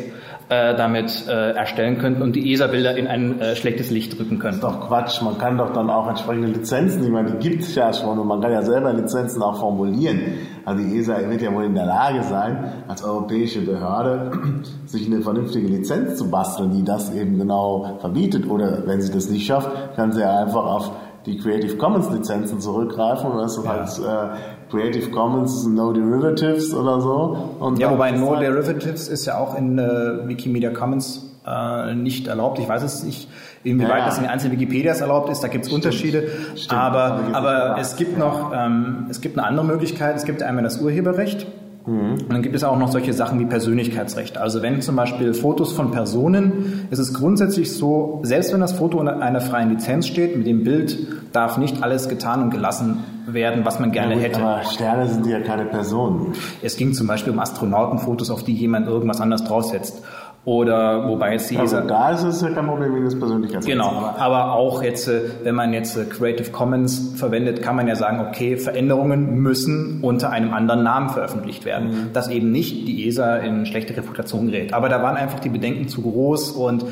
äh, 0.49 0.77
damit 0.77 1.27
äh, 1.29 1.53
erstellen 1.53 1.99
könnten 1.99 2.23
und 2.23 2.37
die 2.37 2.53
ESA-Bilder 2.53 2.97
in 2.97 3.09
ein 3.09 3.41
äh, 3.41 3.57
schlechtes 3.57 3.91
Licht 3.91 4.17
drücken 4.17 4.39
könnten. 4.39 4.61
Das 4.61 4.73
ist 4.73 4.81
doch 4.81 4.89
Quatsch. 4.89 5.21
Man 5.23 5.39
kann 5.39 5.59
doch 5.59 5.73
dann 5.73 5.91
auch 5.91 6.09
entsprechende 6.09 6.49
Lizenzen, 6.49 7.03
ich 7.03 7.11
meine, 7.11 7.33
die 7.33 7.49
gibt 7.49 7.63
es 7.63 7.75
ja 7.75 7.93
schon 7.93 8.19
und 8.19 8.29
man 8.29 8.41
kann 8.41 8.53
ja 8.53 8.63
selber 8.63 8.93
Lizenzen 8.93 9.43
auch 9.43 9.59
formulieren. 9.59 10.21
Also 10.65 10.85
die 10.85 10.99
ESA 10.99 11.29
wird 11.29 11.43
ja 11.43 11.53
wohl 11.53 11.65
in 11.65 11.75
der 11.75 11.87
Lage 11.87 12.23
sein, 12.23 12.73
als 12.87 13.03
europäische 13.03 13.63
Behörde 13.63 14.31
sich 14.87 15.07
eine 15.07 15.21
vernünftige 15.21 15.67
Lizenz 15.67 16.17
zu 16.17 16.31
basteln, 16.31 16.71
die 16.71 16.85
das 16.85 17.13
eben 17.13 17.39
genau 17.39 17.99
verbietet. 18.01 18.49
Oder 18.49 18.87
wenn 18.87 19.01
sie 19.01 19.13
das 19.13 19.29
nicht 19.29 19.47
schafft, 19.47 19.97
kann 19.97 20.13
sie 20.13 20.21
ja 20.21 20.39
einfach 20.39 20.65
auf 20.65 20.93
die 21.27 21.39
Creative 21.39 21.77
Commons 21.77 22.09
Lizenzen 22.11 22.61
zurückgreifen 22.61 23.33
und 23.33 23.39
das 23.39 23.59
ist 23.59 23.65
ja. 23.65 23.71
halt 23.71 24.37
äh, 24.37 24.39
Creative 24.77 25.11
Commons 25.11 25.67
No 25.67 25.93
Derivatives 25.93 26.75
oder 26.75 27.01
so. 27.01 27.55
Und 27.61 27.79
ja, 27.79 27.91
wobei 27.91 28.11
No 28.11 28.37
halt 28.37 28.43
Derivatives 28.43 29.09
ist 29.09 29.25
ja 29.27 29.39
auch 29.39 29.57
in 29.57 29.79
äh, 29.79 30.29
Wikimedia 30.29 30.71
Commons 30.71 31.35
äh, 31.47 31.95
nicht 31.95 32.27
erlaubt. 32.27 32.59
Ich 32.59 32.69
weiß 32.69 32.83
es 32.83 33.03
nicht, 33.03 33.29
inwieweit 33.65 34.01
ja, 34.01 34.05
das 34.07 34.19
in 34.19 34.25
den 34.25 34.31
einzelnen 34.31 34.59
Wikipedias 34.59 35.01
erlaubt 35.01 35.31
ist. 35.31 35.41
Da 35.41 35.49
gibt 35.49 35.65
es 35.65 35.73
Unterschiede. 35.73 36.29
Stimmt. 36.57 36.73
Aber, 36.73 37.21
aber 37.33 37.77
es 37.81 37.97
gibt 37.97 38.19
noch, 38.19 38.53
ähm, 38.55 39.07
es 39.09 39.21
gibt 39.21 39.39
eine 39.39 39.47
andere 39.47 39.65
Möglichkeit. 39.65 40.17
Es 40.17 40.25
gibt 40.25 40.43
einmal 40.43 40.65
das 40.65 40.81
Urheberrecht. 40.81 41.47
Mhm. 41.87 42.13
Und 42.13 42.33
dann 42.33 42.43
gibt 42.43 42.55
es 42.55 42.65
auch 42.65 42.79
noch 42.79 42.91
solche 42.91 43.13
Sachen 43.13 43.39
wie 43.39 43.47
Persönlichkeitsrecht. 43.47 44.39
Also 44.39 44.63
wenn 44.63 44.83
zum 44.83 44.97
Beispiel 44.97 45.35
Fotos 45.35 45.73
von 45.73 45.93
Personen, 45.93 46.89
ist 46.91 46.99
es 46.99 47.15
grundsätzlich 47.15 47.73
so, 47.73 48.21
selbst 48.23 48.53
wenn 48.53 48.61
das 48.61 48.73
Foto 48.73 48.99
unter 48.99 49.21
einer 49.21 49.41
freien 49.41 49.71
Lizenz 49.71 50.07
steht, 50.07 50.37
mit 50.37 50.47
dem 50.47 50.65
Bild 50.65 50.99
darf 51.33 51.59
nicht 51.59 51.83
alles 51.83 52.09
getan 52.09 52.43
und 52.43 52.51
gelassen 52.51 53.05
werden, 53.27 53.65
was 53.65 53.79
man 53.79 53.93
gerne 53.93 54.15
ja, 54.15 54.21
hätte. 54.21 54.43
Aber 54.43 54.65
Sterne 54.65 55.09
sind 55.09 55.27
ja 55.27 55.41
keine 55.41 55.65
Personen. 55.67 56.33
Es 56.63 56.77
ging 56.77 56.93
zum 56.93 57.07
Beispiel 57.07 57.33
um 57.33 57.39
Astronautenfotos, 57.39 58.31
auf 58.31 58.45
die 58.45 58.55
jemand 58.55 58.87
irgendwas 58.87 59.21
anderes 59.21 59.45
draufsetzt. 59.45 60.03
Oder 60.47 61.09
wobei 61.09 61.33
jetzt 61.33 61.51
die 61.51 61.59
also 61.59 61.81
da 61.81 62.11
ist 62.11 62.23
es 62.23 62.41
ja 62.41 62.51
kein 62.51 62.69
Problem 62.69 62.95
wie 62.95 63.03
das 63.03 63.19
Persönlichkeitsrecht. 63.19 63.77
Genau, 63.77 64.15
aber 64.17 64.53
auch 64.53 64.81
jetzt, 64.81 65.09
äh, 65.09 65.23
wenn 65.43 65.57
man 65.57 65.73
jetzt 65.73 65.97
äh, 65.97 66.05
Creative 66.05 66.53
Commons 66.53 67.15
verwendet, 67.17 67.63
kann 67.63 67.75
man 67.75 67.89
ja 67.89 67.97
sagen, 67.97 68.21
okay, 68.21 68.57
Veränderungen 68.57 69.41
müssen 69.41 69.99
unter 70.03 70.31
einem 70.31 70.55
anderen 70.55 70.85
Namen 70.85 71.09
veröffentlicht 71.09 71.65
werden, 71.65 71.89
mhm. 71.89 72.13
dass 72.13 72.29
eben 72.29 72.53
nicht 72.53 72.87
die 72.87 73.09
ESA 73.09 73.39
in 73.39 73.67
schlechte 73.67 73.97
Reputation 73.97 74.47
gerät. 74.47 74.73
Aber 74.73 74.89
da 74.89 75.03
waren 75.03 75.17
einfach 75.17 75.41
die 75.41 75.49
Bedenken 75.49 75.89
zu 75.89 76.03
groß 76.03 76.53
und 76.53 76.85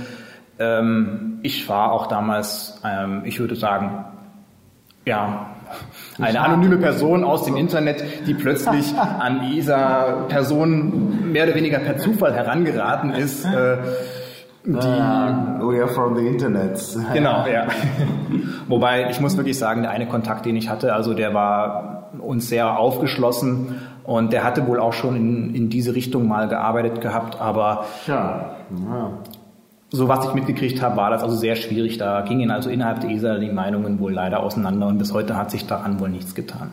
ähm, 0.59 1.39
ich 1.43 1.69
war 1.69 1.93
auch 1.93 2.09
damals, 2.09 2.81
ähm, 2.85 3.23
ich 3.25 3.39
würde 3.39 3.55
sagen, 3.55 4.05
ja, 5.07 5.54
eine 6.21 6.41
anonyme 6.41 6.79
Person 6.79 7.25
aus 7.25 7.45
dem 7.45 7.57
Internet, 7.57 8.05
die 8.27 8.35
plötzlich 8.35 8.95
an 9.19 9.51
dieser 9.51 10.27
Person 10.29 11.33
mehr 11.33 11.45
oder 11.45 11.55
weniger 11.55 11.79
per 11.79 11.99
Zufall 11.99 12.35
herangeraten 12.35 13.13
ist. 13.13 13.45
Äh, 13.45 13.79
die 14.67 14.71
uh, 14.71 15.71
we 15.71 15.79
are 15.79 15.89
from 15.89 16.17
the 16.17 16.27
Internet. 16.27 16.81
Genau, 17.13 17.47
ja. 17.47 17.67
Wobei 18.67 19.11
ich 19.11 19.21
muss 19.21 19.37
wirklich 19.37 19.59
sagen, 19.59 19.83
der 19.83 19.91
eine 19.91 20.09
Kontakt, 20.09 20.47
den 20.47 20.57
ich 20.57 20.71
hatte, 20.71 20.95
also 20.95 21.13
der 21.13 21.35
war 21.35 22.11
uns 22.19 22.49
sehr 22.49 22.79
aufgeschlossen 22.79 23.81
und 24.05 24.33
der 24.33 24.43
hatte 24.43 24.67
wohl 24.67 24.81
auch 24.81 24.95
schon 24.95 25.17
in, 25.17 25.55
in 25.55 25.69
diese 25.69 25.95
Richtung 25.95 26.27
mal 26.29 26.49
gearbeitet 26.49 27.03
gehabt, 27.03 27.41
aber 27.41 27.85
ja. 28.07 28.57
ja. 28.71 29.11
So 29.95 30.09
was 30.09 30.27
ich 30.27 30.35
mitgekriegt 30.35 30.83
habe, 30.83 30.97
war 30.97 31.11
das 31.11 31.23
also 31.23 31.37
sehr 31.37 31.55
schwierig. 31.55 31.99
Da 31.99 32.23
gingen 32.23 32.51
also 32.51 32.69
innerhalb 32.69 33.01
der 33.01 33.11
ESA 33.11 33.39
die 33.39 33.51
Meinungen 33.51 34.01
wohl 34.01 34.13
leider 34.13 34.43
auseinander 34.43 34.89
und 34.89 34.99
bis 34.99 35.13
heute 35.15 35.37
hat 35.37 35.53
sich 35.53 35.67
daran 35.67 36.01
wohl 36.01 36.09
nichts 36.09 36.35
getan. 36.35 36.73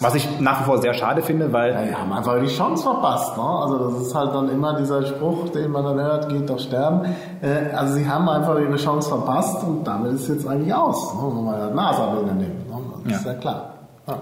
Was 0.00 0.14
ich 0.14 0.40
nach 0.40 0.60
wie 0.60 0.64
vor 0.64 0.78
sehr 0.78 0.94
schade 0.94 1.22
finde, 1.22 1.52
weil. 1.52 1.72
Ja, 1.72 1.82
die 1.82 1.94
haben 1.94 2.12
einfach 2.12 2.38
die 2.38 2.46
Chance 2.46 2.84
verpasst. 2.84 3.36
Ne? 3.36 3.42
Also 3.42 3.78
das 3.78 4.06
ist 4.06 4.14
halt 4.14 4.34
dann 4.34 4.50
immer 4.50 4.78
dieser 4.78 5.04
Spruch, 5.04 5.48
den 5.48 5.72
man 5.72 5.84
dann 5.84 5.98
hört, 5.98 6.28
geht 6.28 6.48
doch 6.48 6.60
sterben. 6.60 7.06
Äh, 7.40 7.74
also 7.74 7.94
sie 7.94 8.08
haben 8.08 8.28
einfach 8.28 8.58
ihre 8.58 8.76
Chance 8.76 9.08
verpasst 9.08 9.64
und 9.64 9.84
damit 9.84 10.12
ist 10.12 10.28
jetzt 10.28 10.46
eigentlich 10.46 10.72
aus, 10.72 11.14
ne? 11.14 11.22
wenn 11.34 11.44
man 11.44 11.58
das 11.58 11.74
NASA-Bilder 11.74 12.34
nimmt. 12.34 12.68
Ne? 12.68 12.76
Das 13.04 13.12
ja. 13.12 13.18
ist 13.18 13.26
ja 13.26 13.34
klar. 13.34 13.70
Ja. 14.06 14.18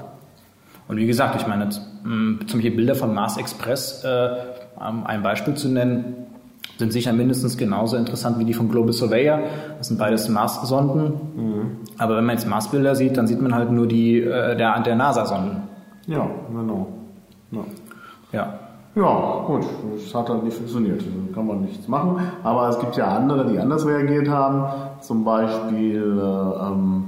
Und 0.88 0.96
wie 0.96 1.06
gesagt, 1.06 1.34
ich 1.40 1.46
meine, 1.46 1.68
zum 1.70 2.38
Beispiel 2.38 2.70
Bilder 2.70 2.94
von 2.94 3.12
Mars 3.12 3.36
Express, 3.36 4.04
äh, 4.04 4.28
um 4.78 5.04
ein 5.06 5.22
Beispiel 5.22 5.54
zu 5.54 5.68
nennen, 5.68 6.21
sind 6.78 6.92
sicher 6.92 7.12
mindestens 7.12 7.56
genauso 7.56 7.96
interessant 7.96 8.38
wie 8.38 8.44
die 8.44 8.54
von 8.54 8.68
Global 8.68 8.92
Surveyor. 8.92 9.40
Das 9.78 9.88
sind 9.88 9.98
beides 9.98 10.28
Mars-Sonden. 10.28 11.12
Mhm. 11.36 11.62
Aber 11.98 12.16
wenn 12.16 12.24
man 12.24 12.36
jetzt 12.36 12.48
Mars-Bilder 12.48 12.94
sieht, 12.94 13.16
dann 13.16 13.26
sieht 13.26 13.40
man 13.40 13.54
halt 13.54 13.70
nur 13.70 13.86
die 13.86 14.20
äh, 14.20 14.56
der, 14.56 14.80
der 14.80 14.96
NASA-Sonden. 14.96 15.62
Ja, 16.06 16.28
genau. 16.48 16.88
Ja. 17.52 17.64
ja. 18.32 18.58
Ja, 18.94 19.44
gut, 19.46 19.64
das 19.94 20.14
hat 20.14 20.28
halt 20.28 20.44
nicht 20.44 20.54
funktioniert. 20.54 21.00
Da 21.00 21.34
kann 21.34 21.46
man 21.46 21.62
nichts 21.62 21.88
machen. 21.88 22.20
Aber 22.42 22.68
es 22.68 22.78
gibt 22.78 22.94
ja 22.96 23.16
andere, 23.16 23.50
die 23.50 23.58
anders 23.58 23.86
reagiert 23.86 24.28
haben. 24.28 24.66
Zum 25.00 25.24
Beispiel 25.24 26.20
äh, 26.20 26.66
ähm, 26.66 27.04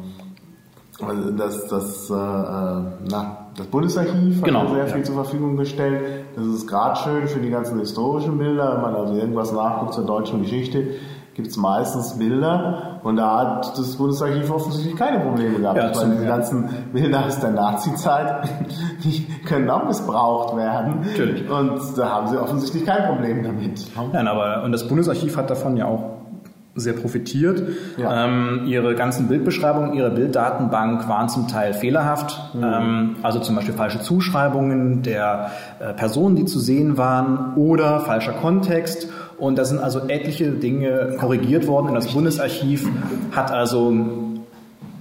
das, 1.37 1.69
das, 1.69 2.09
äh, 2.09 2.15
äh 2.15 2.83
na, 3.11 3.37
das 3.57 3.67
Bundesarchiv 3.67 4.39
hat 4.39 4.45
genau, 4.45 4.67
sehr 4.69 4.87
viel 4.87 4.99
ja. 4.99 5.05
zur 5.05 5.15
Verfügung 5.17 5.57
gestellt. 5.57 6.24
Das 6.37 6.47
ist 6.47 6.67
gerade 6.67 6.97
schön 6.97 7.29
für 7.29 7.41
die 7.41 7.51
ganzen 7.51 7.79
historischen 7.79 8.39
Bilder. 8.39 8.75
Wenn 8.75 8.83
man 8.83 8.95
also 8.97 9.15
irgendwas 9.15 9.53
nachguckt 9.53 9.95
zur 9.95 10.05
deutschen 10.05 10.43
Geschichte, 10.43 10.95
gibt 11.35 11.49
es 11.49 11.57
meistens 11.57 12.17
Bilder 12.19 13.01
und 13.03 13.17
da 13.17 13.39
hat 13.39 13.79
das 13.79 13.97
Bundesarchiv 13.97 14.51
offensichtlich 14.51 14.97
keine 14.97 15.21
Probleme 15.21 15.59
gehabt. 15.59 15.77
Ja, 15.77 15.95
weil 15.95 16.11
diese 16.11 16.27
ganzen 16.27 16.69
Bilder 16.93 17.27
aus 17.27 17.41
der 17.41 17.51
Nazi-Zeit, 17.51 18.49
die 19.05 19.27
können 19.45 19.69
auch 19.69 19.85
missbraucht 19.85 20.57
werden. 20.57 21.01
Natürlich. 21.01 21.51
Und 21.51 21.81
da 21.97 22.09
haben 22.09 22.29
sie 22.29 22.41
offensichtlich 22.41 22.85
kein 22.85 23.07
Problem 23.07 23.43
damit. 23.43 23.85
Nein, 24.13 24.29
aber 24.29 24.63
und 24.65 24.73
das 24.73 24.87
Bundesarchiv 24.87 25.37
hat 25.37 25.51
davon 25.51 25.77
ja 25.77 25.87
auch 25.87 26.15
sehr 26.77 26.95
profitiert. 26.95 27.63
Ja. 27.97 28.27
Ähm, 28.27 28.63
ihre 28.67 28.95
ganzen 28.95 29.29
Bildbeschreibungen, 29.29 29.95
ihre 29.95 30.11
Bilddatenbank 30.11 31.09
waren 31.09 31.29
zum 31.29 31.47
Teil 31.47 31.73
fehlerhaft. 31.73 32.55
Mhm. 32.55 32.65
Ähm, 32.65 33.17
also 33.23 33.39
zum 33.39 33.55
Beispiel 33.55 33.75
falsche 33.75 34.01
Zuschreibungen 34.01 35.03
der 35.03 35.51
äh, 35.79 35.93
Personen, 35.93 36.37
die 36.37 36.45
zu 36.45 36.59
sehen 36.59 36.97
waren 36.97 37.55
oder 37.57 38.01
falscher 38.01 38.33
Kontext. 38.33 39.09
Und 39.39 39.59
da 39.59 39.65
sind 39.65 39.81
also 39.81 40.01
etliche 40.09 40.51
Dinge 40.51 41.17
korrigiert 41.19 41.67
worden. 41.67 41.89
Und 41.89 41.95
das 41.95 42.09
Bundesarchiv 42.09 42.89
hat 43.33 43.51
also 43.51 43.93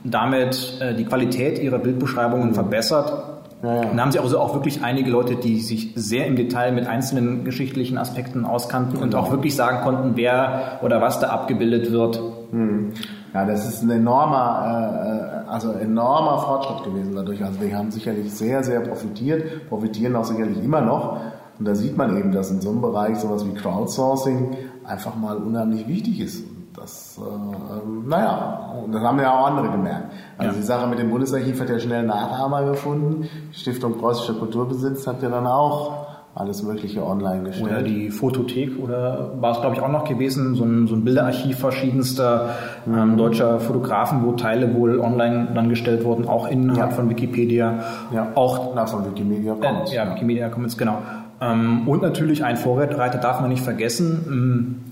damit 0.03 0.79
äh, 0.79 0.93
die 0.93 1.05
Qualität 1.05 1.59
ihrer 1.59 1.79
Bildbeschreibungen 1.79 2.49
mhm. 2.49 2.53
verbessert 2.53 3.32
ja, 3.63 3.75
ja. 3.75 3.81
Dann 3.81 4.01
haben 4.01 4.11
sie 4.11 4.19
also 4.19 4.39
auch 4.39 4.53
wirklich 4.53 4.83
einige 4.83 5.09
Leute, 5.09 5.35
die 5.35 5.61
sich 5.61 5.93
sehr 5.95 6.27
im 6.27 6.35
Detail 6.35 6.73
mit 6.73 6.85
einzelnen 6.85 7.45
geschichtlichen 7.45 7.97
Aspekten 7.97 8.45
auskannten 8.45 8.97
und 8.97 9.15
auch 9.15 9.31
wirklich 9.31 9.55
sagen 9.55 9.81
konnten, 9.83 10.17
wer 10.17 10.79
oder 10.83 11.01
was 11.01 11.19
da 11.19 11.29
abgebildet 11.29 11.91
wird. 11.91 12.21
Hm. 12.51 12.91
Ja, 13.33 13.45
das 13.45 13.67
ist 13.67 13.81
ein 13.81 13.89
enormer, 13.89 15.45
äh, 15.47 15.49
also 15.49 15.71
enormer 15.71 16.39
Fortschritt 16.39 16.83
gewesen 16.83 17.15
dadurch. 17.15 17.43
Also 17.43 17.61
wir 17.61 17.75
haben 17.75 17.89
sicherlich 17.89 18.33
sehr, 18.33 18.63
sehr 18.63 18.81
profitiert, 18.81 19.69
profitieren 19.69 20.15
auch 20.17 20.25
sicherlich 20.25 20.61
immer 20.61 20.81
noch. 20.81 21.21
Und 21.57 21.65
da 21.65 21.73
sieht 21.73 21.95
man 21.95 22.17
eben, 22.17 22.33
dass 22.33 22.51
in 22.51 22.59
so 22.59 22.69
einem 22.69 22.81
Bereich 22.81 23.17
sowas 23.17 23.45
wie 23.45 23.53
Crowdsourcing 23.53 24.57
einfach 24.83 25.15
mal 25.15 25.37
unheimlich 25.37 25.87
wichtig 25.87 26.19
ist. 26.19 26.43
Das, 26.75 27.19
äh, 27.19 28.07
naja, 28.09 28.73
das 28.91 29.01
haben 29.01 29.19
ja 29.19 29.31
auch 29.31 29.47
andere 29.47 29.69
gemerkt. 29.69 30.11
Also 30.37 30.53
ja. 30.53 30.57
die 30.57 30.65
Sache 30.65 30.87
mit 30.87 30.99
dem 30.99 31.11
Bundesarchiv 31.11 31.59
hat 31.61 31.69
ja 31.69 31.79
schnell 31.79 32.03
Nachahmer 32.03 32.65
gefunden. 32.65 33.29
Die 33.51 33.55
Stiftung 33.55 33.97
Preußischer 33.97 34.33
Kulturbesitz 34.33 35.05
hat 35.05 35.21
ja 35.21 35.29
dann 35.29 35.45
auch 35.45 36.07
alles 36.35 36.63
Mögliche 36.63 37.05
online 37.05 37.43
gestellt. 37.43 37.69
Oder 37.69 37.81
die 37.83 38.09
Fotothek 38.09 38.79
oder 38.79 39.33
war 39.39 39.51
es 39.51 39.61
glaube 39.61 39.75
ich 39.75 39.81
auch 39.81 39.89
noch 39.89 40.03
gewesen, 40.03 40.55
so 40.55 40.63
ein, 40.63 40.87
so 40.87 40.95
ein 40.95 41.03
Bilderarchiv 41.03 41.59
verschiedenster 41.59 42.55
ähm, 42.87 42.93
mhm. 42.93 42.99
ähm, 42.99 43.17
deutscher 43.17 43.59
Fotografen, 43.59 44.25
wo 44.25 44.31
Teile 44.31 44.73
wohl 44.73 44.99
online 44.99 45.49
dann 45.53 45.69
gestellt 45.69 46.03
wurden, 46.03 46.27
auch 46.27 46.47
innerhalb 46.47 46.89
ja. 46.89 46.95
von 46.95 47.09
Wikipedia. 47.09 47.83
Ja, 48.11 48.29
auch 48.33 48.73
Na, 48.73 48.87
von 48.87 49.05
Wikimedia 49.05 49.53
Commons. 49.53 49.91
Äh, 49.91 49.95
ja, 49.95 50.11
Wikimedia 50.11 50.49
Commons, 50.49 50.75
genau. 50.75 50.97
Ähm, 51.39 51.87
und 51.87 52.01
natürlich 52.01 52.43
ein 52.43 52.57
Vorreiter 52.57 53.19
darf 53.19 53.39
man 53.39 53.49
nicht 53.49 53.63
vergessen. 53.63 54.89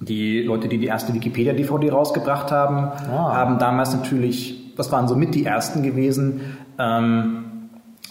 Die 0.00 0.42
Leute, 0.42 0.68
die 0.68 0.78
die 0.78 0.86
erste 0.86 1.12
Wikipedia-DVD 1.12 1.90
rausgebracht 1.90 2.52
haben, 2.52 2.92
ah. 3.10 3.34
haben 3.34 3.58
damals 3.58 3.92
natürlich, 3.94 4.74
das 4.76 4.92
waren 4.92 5.08
so 5.08 5.16
mit 5.16 5.34
die 5.34 5.44
ersten 5.44 5.82
gewesen, 5.82 6.58
ähm, 6.78 7.48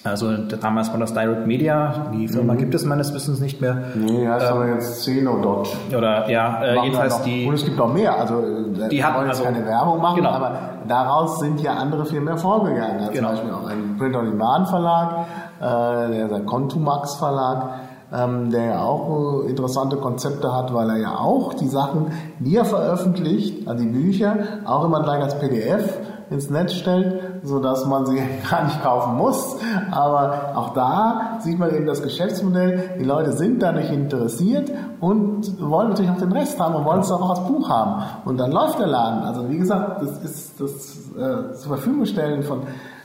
also 0.04 0.38
damals 0.38 0.92
war 0.92 1.00
das 1.00 1.14
Direct 1.14 1.48
Media, 1.48 2.08
die 2.14 2.28
Firma 2.28 2.54
mhm. 2.54 2.58
gibt 2.60 2.76
es 2.76 2.86
meines 2.86 3.14
Wissens 3.14 3.40
nicht 3.40 3.62
mehr. 3.62 3.78
Nee, 3.96 4.28
heißt 4.28 4.46
ähm, 4.46 4.54
aber 4.54 4.68
jetzt 4.68 5.04
Cenodot. 5.04 5.68
Oder 5.96 6.30
ja, 6.30 6.64
äh, 6.64 6.84
jedenfalls 6.84 7.22
die. 7.24 7.46
Und 7.46 7.56
es 7.56 7.66
gibt 7.66 7.78
noch 7.78 7.92
mehr, 7.92 8.18
also 8.18 8.40
äh, 8.40 8.90
die 8.90 9.04
hatten 9.04 9.28
also 9.28 9.44
keine 9.44 9.66
Werbung 9.66 10.02
machen, 10.02 10.18
genau. 10.18 10.30
aber 10.30 10.60
daraus 10.88 11.40
sind 11.40 11.60
ja 11.62 11.74
andere 11.74 12.06
Firmen 12.06 12.30
hervorgegangen. 12.30 13.00
Also 13.00 13.12
genau. 13.12 13.30
Zum 13.30 13.38
Beispiel 13.38 13.54
auch 13.54 13.70
ein 13.70 13.98
Print-on-Demand-Verlag, 13.98 15.26
äh, 15.60 15.64
der, 16.12 16.28
der 16.28 16.40
Contumax 16.42 17.16
Verlag 17.16 17.70
ähm, 18.14 18.52
der 18.52 18.64
ja 18.64 18.84
auch 18.84 19.44
äh, 19.44 19.50
interessante 19.50 19.98
Konzepte 19.98 20.54
hat, 20.54 20.74
weil 20.74 20.90
er 20.90 20.98
ja 20.98 21.18
auch 21.18 21.54
die 21.54 21.68
Sachen, 21.68 22.12
die 22.40 22.56
er 22.56 22.66
veröffentlicht, 22.66 23.68
also 23.68 23.84
die 23.84 23.90
Bücher, 23.90 24.38
auch 24.66 24.86
immer 24.86 25.04
gleich 25.04 25.22
als 25.22 25.38
PDF 25.40 26.00
ins 26.30 26.50
Netz 26.50 26.74
stellt, 26.74 27.22
so 27.44 27.60
dass 27.60 27.86
man 27.86 28.06
sie 28.06 28.18
gar 28.50 28.66
nicht 28.66 28.82
kaufen 28.82 29.16
muss. 29.16 29.58
Aber 29.92 30.54
auch 30.56 30.74
da 30.74 31.38
sieht 31.40 31.60
man 31.60 31.74
eben 31.74 31.86
das 31.86 32.02
Geschäftsmodell. 32.02 32.98
Die 33.00 33.04
Leute 33.04 33.34
sind 33.34 33.62
dadurch 33.62 33.92
interessiert 33.92 34.72
und 35.00 35.60
wollen 35.62 35.90
natürlich 35.90 36.12
auch 36.12 36.18
den 36.18 36.32
Rest 36.32 36.60
haben 36.60 36.76
und 36.76 36.86
wollen 36.86 37.02
es 37.02 37.12
auch 37.12 37.30
als 37.30 37.48
Buch 37.48 37.70
haben. 37.70 38.04
Und 38.26 38.38
dann 38.38 38.52
läuft 38.52 38.80
der 38.80 38.88
Laden. 38.88 39.24
Also 39.24 39.50
wie 39.50 39.58
gesagt, 39.58 40.02
das 40.02 40.18
ist 40.24 40.60
das 40.60 40.98
äh, 41.18 41.54
zur 41.54 41.76
Verfügung 41.76 42.06
stellen 42.06 42.44
von 42.44 42.62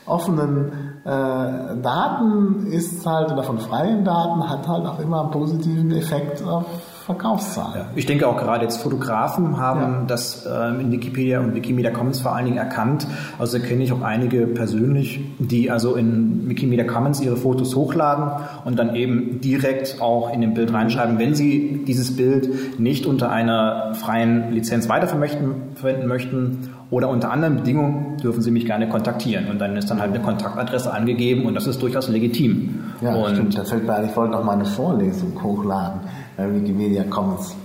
offenen 0.07 0.92
äh, 1.05 1.09
Daten 1.09 2.67
ist 2.67 3.05
halt, 3.05 3.33
oder 3.33 3.43
von 3.43 3.59
freien 3.59 4.05
Daten, 4.05 4.49
hat 4.49 4.69
halt 4.69 4.87
auch 4.87 5.01
immer 5.01 5.23
einen 5.23 5.31
positiven 5.31 5.91
Effekt 5.93 6.43
auf 6.45 6.65
Verkaufszahlen. 7.05 7.75
Ja. 7.75 7.87
Ich 7.97 8.07
denke 8.07 8.29
auch 8.29 8.37
gerade 8.37 8.65
jetzt 8.65 8.81
Fotografen 8.81 9.57
haben 9.57 9.81
ja. 9.81 10.05
das 10.07 10.47
ähm, 10.47 10.81
in 10.81 10.93
Wikipedia 10.93 11.41
und 11.41 11.55
Wikimedia 11.55 11.91
Commons 11.91 12.21
vor 12.21 12.37
allen 12.37 12.45
Dingen 12.45 12.59
erkannt. 12.59 13.07
Also 13.39 13.59
kenne 13.59 13.83
ich 13.83 13.93
auch 13.93 14.03
einige 14.03 14.47
persönlich, 14.47 15.21
die 15.39 15.71
also 15.71 15.97
in 15.97 16.49
Wikimedia 16.49 16.85
Commons 16.85 17.21
ihre 17.21 17.37
Fotos 17.37 17.75
hochladen 17.75 18.45
und 18.65 18.79
dann 18.79 18.95
eben 18.95 19.41
direkt 19.41 20.01
auch 20.01 20.33
in 20.33 20.41
dem 20.41 20.55
Bild 20.55 20.73
reinschreiben, 20.73 21.19
wenn 21.19 21.35
sie 21.35 21.85
dieses 21.87 22.17
Bild 22.17 22.79
nicht 22.79 23.07
unter 23.07 23.31
einer 23.31 23.95
freien 23.95 24.53
Lizenz 24.53 24.89
weiterverwenden 24.89 26.07
möchten 26.07 26.71
oder 26.93 27.09
unter 27.09 27.31
anderen 27.31 27.57
Bedingungen 27.57 28.19
dürfen 28.19 28.43
Sie 28.43 28.51
mich 28.51 28.67
gerne 28.67 28.87
kontaktieren. 28.87 29.49
Und 29.49 29.59
dann 29.59 29.75
ist 29.77 29.91
dann 29.91 29.99
halt 29.99 30.15
eine 30.15 30.23
Kontaktadresse 30.23 30.93
angegeben 30.93 31.47
und 31.47 31.55
das 31.55 31.67
ist 31.67 31.81
durchaus 31.81 32.09
legitim. 32.09 32.85
Ja, 33.01 33.15
und 33.15 33.35
stimmt. 33.35 33.57
Da 33.57 33.65
fällt 33.65 33.87
mir 33.87 33.95
ein, 33.95 34.05
ich 34.05 34.15
wollte 34.15 34.33
noch 34.33 34.45
mal 34.45 34.53
eine 34.53 34.67
Vorlesung 34.67 35.43
hochladen 35.43 36.01
bei 36.37 36.55
Wikimedia 36.55 37.05
Commons. 37.05 37.57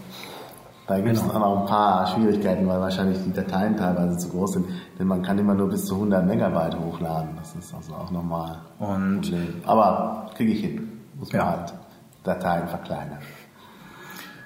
Da 0.87 0.95
gibt 0.95 1.17
es 1.17 1.21
genau. 1.21 1.33
auch 1.33 1.39
noch 1.39 1.59
ein 1.59 1.65
paar 1.65 2.07
Schwierigkeiten, 2.07 2.65
weil 2.67 2.79
wahrscheinlich 2.79 3.17
die 3.25 3.33
Dateien 3.33 3.75
teilweise 3.75 4.17
zu 4.17 4.29
groß 4.29 4.53
sind. 4.53 4.65
Denn 4.97 5.07
man 5.07 5.21
kann 5.21 5.37
immer 5.37 5.53
nur 5.53 5.67
bis 5.67 5.85
zu 5.85 5.95
100 5.95 6.25
Megabyte 6.25 6.79
hochladen. 6.79 7.31
Das 7.37 7.53
ist 7.53 7.75
also 7.75 7.95
auch 7.95 8.09
ein 8.09 8.15
Problem. 9.25 9.47
Aber 9.65 10.31
kriege 10.37 10.53
ich 10.53 10.61
hin. 10.61 10.87
Muss 11.19 11.33
man 11.33 11.41
ja. 11.41 11.49
halt 11.49 11.73
Dateien 12.23 12.69
verkleinern. 12.69 13.19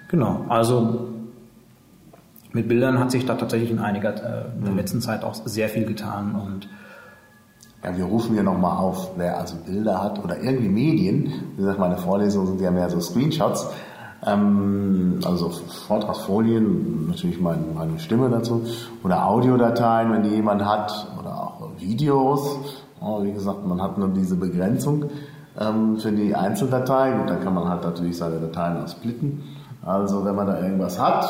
Genau. 0.07 0.43
Also 0.49 1.09
mit 2.53 2.67
Bildern 2.67 2.99
hat 2.99 3.11
sich 3.11 3.25
da 3.25 3.35
tatsächlich 3.35 3.71
in 3.71 3.79
einiger 3.79 4.09
äh, 4.09 4.55
in 4.57 4.63
der 4.63 4.71
mhm. 4.71 4.77
letzten 4.77 5.01
Zeit 5.01 5.23
auch 5.23 5.33
sehr 5.33 5.69
viel 5.69 5.85
getan 5.85 6.35
und 6.35 6.67
ja, 7.83 7.97
wir 7.97 8.05
rufen 8.05 8.33
hier 8.33 8.43
nochmal 8.43 8.77
auf, 8.77 9.11
wer 9.17 9.39
also 9.39 9.55
Bilder 9.65 10.03
hat 10.03 10.23
oder 10.23 10.39
irgendwie 10.39 10.69
Medien, 10.69 11.33
wie 11.55 11.61
gesagt, 11.61 11.79
meine 11.79 11.97
Vorlesungen 11.97 12.47
sind 12.47 12.61
ja 12.61 12.69
mehr 12.69 12.89
so 12.89 12.99
Screenshots, 12.99 13.67
ähm, 14.25 15.19
also 15.25 15.49
Vortragsfolien, 15.49 17.07
natürlich 17.07 17.39
meine, 17.41 17.63
meine 17.73 17.99
Stimme 17.99 18.29
dazu, 18.29 18.63
oder 19.03 19.25
Audiodateien, 19.25 20.11
wenn 20.11 20.23
die 20.23 20.29
jemand 20.29 20.63
hat, 20.63 21.07
oder 21.19 21.31
auch 21.31 21.69
Videos. 21.79 22.59
Oh, 22.99 23.23
wie 23.23 23.31
gesagt, 23.31 23.65
man 23.65 23.81
hat 23.81 23.97
nur 23.97 24.09
diese 24.09 24.35
Begrenzung 24.35 25.09
ähm, 25.59 25.97
für 25.97 26.11
die 26.11 26.35
Einzeldatei. 26.35 27.13
Gut, 27.13 27.29
dann 27.31 27.41
kann 27.41 27.55
man 27.55 27.67
halt 27.67 27.83
natürlich 27.83 28.15
seine 28.17 28.39
Dateien 28.39 28.83
auch 28.83 28.87
splitten. 28.87 29.43
Also 29.83 30.23
wenn 30.23 30.35
man 30.35 30.45
da 30.45 30.61
irgendwas 30.61 30.99
hat, 31.01 31.27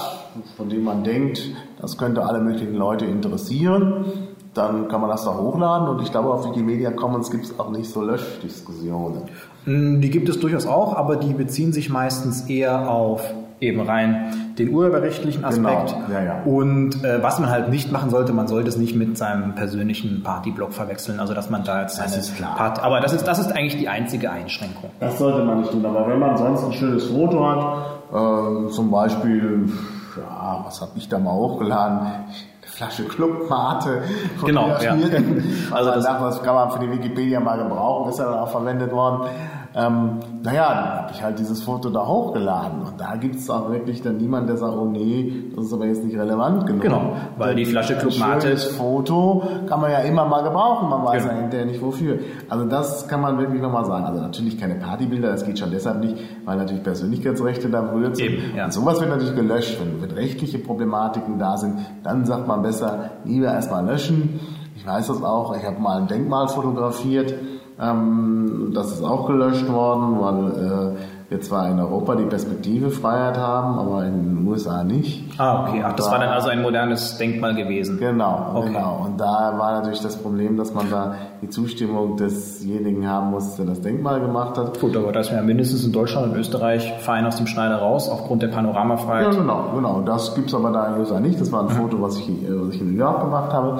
von 0.58 0.70
dem 0.70 0.84
man 0.84 1.04
denkt, 1.04 1.42
das 1.80 1.98
könnte 1.98 2.24
alle 2.24 2.40
möglichen 2.40 2.76
Leute 2.76 3.06
interessieren, 3.06 4.06
dann 4.54 4.88
kann 4.90 5.00
man 5.02 5.10
das 5.10 5.24
da 5.24 5.38
hochladen 5.38 5.88
und 5.88 6.02
ich 6.02 6.12
glaube 6.12 6.30
auf 6.30 6.46
Wikimedia 6.46 6.92
Commons 6.92 7.32
gibt 7.32 7.46
es 7.46 7.60
auch 7.60 7.70
nicht 7.72 7.90
so 7.90 8.02
Löschdiskussionen. 8.02 9.24
Mm, 9.66 10.02
die 10.02 10.10
gibt 10.10 10.28
es 10.28 10.40
durchaus 10.40 10.66
auch, 10.66 10.96
aber 10.96 11.16
die 11.16 11.34
beziehen 11.34 11.72
sich 11.72 11.90
meistens 11.90 12.50
eher 12.50 12.90
auf 12.90 13.34
eben 13.62 13.82
rein 13.82 14.54
den 14.58 14.74
urheberrechtlichen 14.74 15.46
Aspekt. 15.46 15.96
Genau, 15.96 16.12
ja, 16.12 16.24
ja. 16.24 16.44
Und 16.44 17.04
äh, 17.04 17.22
was 17.22 17.40
man 17.40 17.50
halt 17.50 17.70
nicht 17.70 17.92
machen 17.92 18.10
sollte, 18.10 18.34
man 18.34 18.48
sollte 18.48 18.70
es 18.70 18.76
nicht 18.76 18.96
mit 18.96 19.18
seinem 19.18 19.54
persönlichen 19.56 20.24
Partyblock 20.24 20.74
verwechseln. 20.74 21.20
Also 21.20 21.34
dass 21.34 21.50
man 21.50 21.64
da 21.64 21.84
jetzt 21.84 22.00
Das 22.00 22.18
ist 22.18 22.36
klar. 22.36 22.56
Part 22.56 22.84
aber 22.84 23.00
das 23.00 23.14
ist 23.14 23.26
das 23.26 23.40
ist 23.40 23.52
eigentlich 23.52 23.78
die 23.78 23.88
einzige 23.88 24.32
Einschränkung. 24.32 24.90
Das 25.00 25.18
sollte 25.18 25.46
man 25.46 25.60
nicht 25.62 25.72
tun, 25.72 25.86
aber 25.86 26.08
wenn 26.10 26.20
man 26.20 26.36
sonst 26.38 26.66
ein 26.66 26.74
schönes 26.74 27.06
Foto 27.06 27.48
hat, 27.48 28.68
äh, 28.68 28.70
zum 28.72 28.92
Beispiel, 28.92 29.70
ja, 30.18 30.62
was 30.66 30.82
habe 30.82 30.92
ich 30.96 31.08
da 31.10 31.18
mal 31.20 31.34
hochgeladen? 31.34 32.00
Eine 32.00 32.26
Flasche 32.64 33.04
Clubmate. 33.06 34.04
Genau, 34.46 34.68
ja. 34.82 34.96
Also 35.72 35.92
das- 35.92 36.06
das, 36.06 36.20
das 36.20 36.44
kann 36.44 36.56
man 36.56 36.72
für 36.72 36.80
die 36.80 36.92
Wikipedia 36.92 37.40
mal 37.40 37.58
gebrauchen, 37.58 38.10
ist 38.10 38.20
ja 38.20 38.26
dann 38.26 38.40
auch 38.40 38.50
verwendet 38.50 38.92
worden. 38.92 39.28
Ähm, 39.74 40.20
naja, 40.44 40.74
dann 40.74 41.02
habe 41.04 41.12
ich 41.14 41.24
halt 41.24 41.40
dieses 41.40 41.64
Foto 41.64 41.90
da 41.90 42.06
hochgeladen 42.06 42.82
und 42.82 43.00
da 43.00 43.16
gibt 43.16 43.36
es 43.36 43.50
auch 43.50 43.70
wirklich 43.72 44.02
dann 44.02 44.18
niemand, 44.18 44.50
der 44.50 44.58
sagt, 44.58 44.74
oh 44.76 44.84
nee, 44.86 45.46
das 45.56 45.66
ist 45.68 45.74
aber 45.74 45.86
jetzt 45.86 46.04
nicht 46.04 46.18
relevant 46.18 46.66
genug. 46.68 46.82
Genau, 46.82 47.14
weil 47.38 47.56
die 47.56 47.64
Flasche 47.66 47.96
Club 47.96 48.18
Mate- 48.20 48.42
schönes 48.48 48.66
Foto 48.66 49.44
kann 49.68 49.80
man 49.80 49.92
ja 49.92 50.00
immer 50.00 50.26
mal 50.26 50.44
gebrauchen, 50.44 50.90
man 50.90 51.06
weiß 51.06 51.24
Genau. 51.24 51.36
ja 51.36 51.42
hinterher 51.42 51.66
nicht 51.68 51.82
wofür. 51.82 52.20
Also 52.50 52.66
das 52.66 53.08
kann 53.08 53.22
man 53.22 53.38
wirklich 53.38 53.62
nochmal 53.62 53.86
sagen. 53.86 54.04
Also 54.04 54.20
natürlich 54.20 54.60
keine 54.60 54.76
Partybilder, 54.76 55.32
das 55.32 55.46
geht 55.46 55.58
schon 55.58 55.72
deshalb 55.72 56.00
nicht, 56.02 56.18
weil 56.44 56.58
natürlich 56.58 56.84
Persönlichkeitsrechte 56.84 57.70
da 57.70 57.82
berührt 57.82 58.18
sind. 58.18 58.26
Eben, 58.28 58.56
ja. 58.58 58.66
Und 58.66 58.74
sowas 58.74 59.00
wird 59.00 59.10
natürlich 59.10 59.36
gelöscht. 59.36 59.78
Wenn, 59.80 60.02
wenn 60.02 60.12
rechtliche 60.12 60.60
Problematiken 60.60 61.40
da 61.40 61.56
sind, 61.56 61.76
dann 62.04 62.26
sagt 62.26 62.46
man 62.46 62.62
besser, 62.62 63.12
lieber 63.24 63.48
erstmal 63.48 63.86
löschen. 63.86 64.40
Ich 64.76 64.86
weiß 64.86 65.08
das 65.08 65.24
auch, 65.24 65.56
ich 65.56 65.66
habe 65.66 65.80
mal 65.80 65.98
ein 66.02 66.08
Denkmal 66.08 66.48
fotografiert, 66.50 67.34
ähm, 67.80 68.72
das 68.74 68.92
ist 68.92 69.04
auch 69.04 69.28
gelöscht 69.28 69.72
worden, 69.72 70.20
weil 70.20 70.96
äh, 70.98 71.21
wir 71.32 71.40
zwar 71.40 71.70
in 71.70 71.80
Europa 71.80 72.16
die 72.16 72.26
Perspektive 72.26 72.90
Freiheit 72.92 73.38
haben, 73.38 73.80
aber 73.80 74.06
in 74.06 74.36
den 74.36 74.48
USA 74.48 74.84
nicht. 74.84 75.24
Ah, 75.40 75.62
okay. 75.64 75.82
Ach, 75.84 75.94
das 75.96 76.06
Da- 76.08 76.12
war 76.12 76.20
dann 76.20 76.28
also 76.30 76.50
ein 76.50 76.62
modernes 76.62 77.18
Denkmal 77.18 77.56
gewesen. 77.56 77.98
Genau, 78.00 78.52
Okay. 78.54 78.68
genau. 78.74 79.04
Und 79.06 79.18
da 79.20 79.54
war 79.58 79.72
natürlich 79.80 80.02
das 80.02 80.18
Problem, 80.18 80.58
dass 80.58 80.74
man 80.74 80.90
da 80.92 81.16
die 81.42 81.48
Zustimmung 81.48 82.18
desjenigen 82.18 83.10
haben 83.10 83.32
muss, 83.32 83.56
der 83.56 83.66
das 83.66 83.80
Denkmal 83.80 84.20
gemacht 84.20 84.58
hat. 84.58 84.78
Gut, 84.82 84.94
aber 84.98 85.14
da 85.14 85.22
ist 85.22 85.32
ja 85.32 85.42
mindestens 85.42 85.86
in 85.86 85.94
Deutschland 85.94 86.34
und 86.34 86.38
Österreich 86.38 86.92
fein 87.00 87.26
aus 87.26 87.38
dem 87.38 87.48
Schneider 87.48 87.78
raus, 87.78 88.10
aufgrund 88.10 88.42
der 88.42 88.50
Ja, 88.50 88.56
Panoramafreiheit. 88.58 89.32
genau, 89.34 89.70
genau. 89.74 90.02
Das 90.02 90.36
gibt's 90.36 90.54
aber 90.54 90.72
da 90.72 90.88
in 90.88 90.94
den 90.96 91.00
USA 91.02 91.22
nicht. 91.22 91.40
Das 91.40 91.50
war 91.54 91.62
ein 91.62 91.70
Foto, 91.70 92.02
was 92.02 92.18
ich, 92.20 92.28
was 92.46 92.76
ich 92.76 92.82
in 92.82 92.92
New 92.92 93.00
York 93.00 93.22
gemacht 93.22 93.54
habe. 93.54 93.80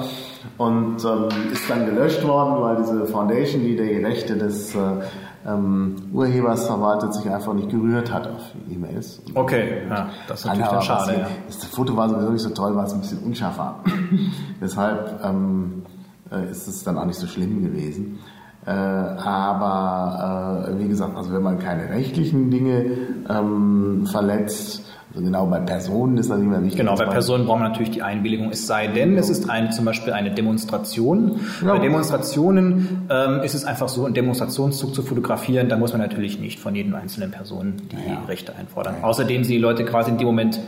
Und 0.56 0.96
ähm, 1.04 1.28
ist 1.52 1.68
dann 1.68 1.84
gelöscht 1.84 2.26
worden, 2.26 2.62
weil 2.62 2.76
diese 2.76 3.04
Foundation, 3.04 3.60
die 3.62 3.76
die 3.76 4.02
Rechte 4.02 4.36
des 4.38 4.74
äh, 4.74 4.78
ähm, 5.46 5.96
Urhebers 6.12 6.66
verwaltet, 6.66 7.14
sich 7.14 7.28
einfach 7.30 7.54
nicht 7.54 7.70
gerührt 7.70 8.12
hat 8.12 8.28
auf 8.28 8.42
E-Mails. 8.70 9.22
Okay, 9.34 9.82
ja, 9.88 10.08
das 10.28 10.40
ist 10.40 10.46
natürlich 10.46 10.68
dann 10.68 10.82
schade. 10.82 11.12
Ja. 11.12 11.26
Das 11.46 11.64
Foto 11.66 11.96
war 11.96 12.08
sowieso 12.08 12.30
nicht 12.30 12.42
so 12.42 12.50
toll, 12.50 12.76
weil 12.76 12.86
es 12.86 12.92
ein 12.92 13.00
bisschen 13.00 13.18
unscharf 13.18 13.58
war. 13.58 13.84
Deshalb 14.60 15.20
ähm, 15.24 15.82
äh, 16.30 16.50
ist 16.50 16.68
es 16.68 16.84
dann 16.84 16.98
auch 16.98 17.06
nicht 17.06 17.18
so 17.18 17.26
schlimm 17.26 17.62
gewesen. 17.62 18.18
Äh, 18.64 18.70
aber 18.70 20.68
äh, 20.68 20.78
wie 20.78 20.88
gesagt, 20.88 21.16
also 21.16 21.32
wenn 21.32 21.42
man 21.42 21.58
keine 21.58 21.88
rechtlichen 21.90 22.50
Dinge 22.50 22.96
ähm, 23.28 24.06
verletzt, 24.06 24.84
also 25.14 25.24
genau 25.24 25.46
bei 25.46 25.60
Personen 25.60 26.16
ist 26.16 26.30
das 26.30 26.38
nicht 26.38 26.48
mehr 26.48 26.62
wichtig. 26.62 26.78
Genau, 26.78 26.94
bei 26.96 27.04
Personen 27.04 27.44
braucht 27.46 27.60
man 27.60 27.68
natürlich 27.70 27.90
die 27.90 28.02
Einwilligung, 28.02 28.50
es 28.50 28.66
sei 28.66 28.86
denn, 28.86 29.18
es 29.18 29.28
ist 29.28 29.50
eine, 29.50 29.68
zum 29.70 29.84
Beispiel 29.84 30.12
eine 30.14 30.30
Demonstration. 30.30 31.40
Ja. 31.64 31.72
Bei 31.74 31.78
Demonstrationen 31.78 33.06
ähm, 33.10 33.40
ist 33.42 33.54
es 33.54 33.64
einfach 33.64 33.88
so, 33.88 34.04
einen 34.06 34.14
Demonstrationszug 34.14 34.94
zu 34.94 35.02
fotografieren, 35.02 35.68
da 35.68 35.76
muss 35.76 35.92
man 35.92 36.00
natürlich 36.00 36.38
nicht 36.40 36.58
von 36.60 36.74
jedem 36.74 36.94
einzelnen 36.94 37.30
Person 37.30 37.74
die 37.92 37.96
Ja. 38.10 38.22
Rechte 38.26 38.54
einfordern. 38.56 38.96
Außerdem 39.02 39.44
sind 39.44 39.52
die 39.52 39.58
Leute 39.58 39.84
quasi 39.84 40.10
in 40.10 40.18
dem 40.18 40.26
Moment 40.26 40.58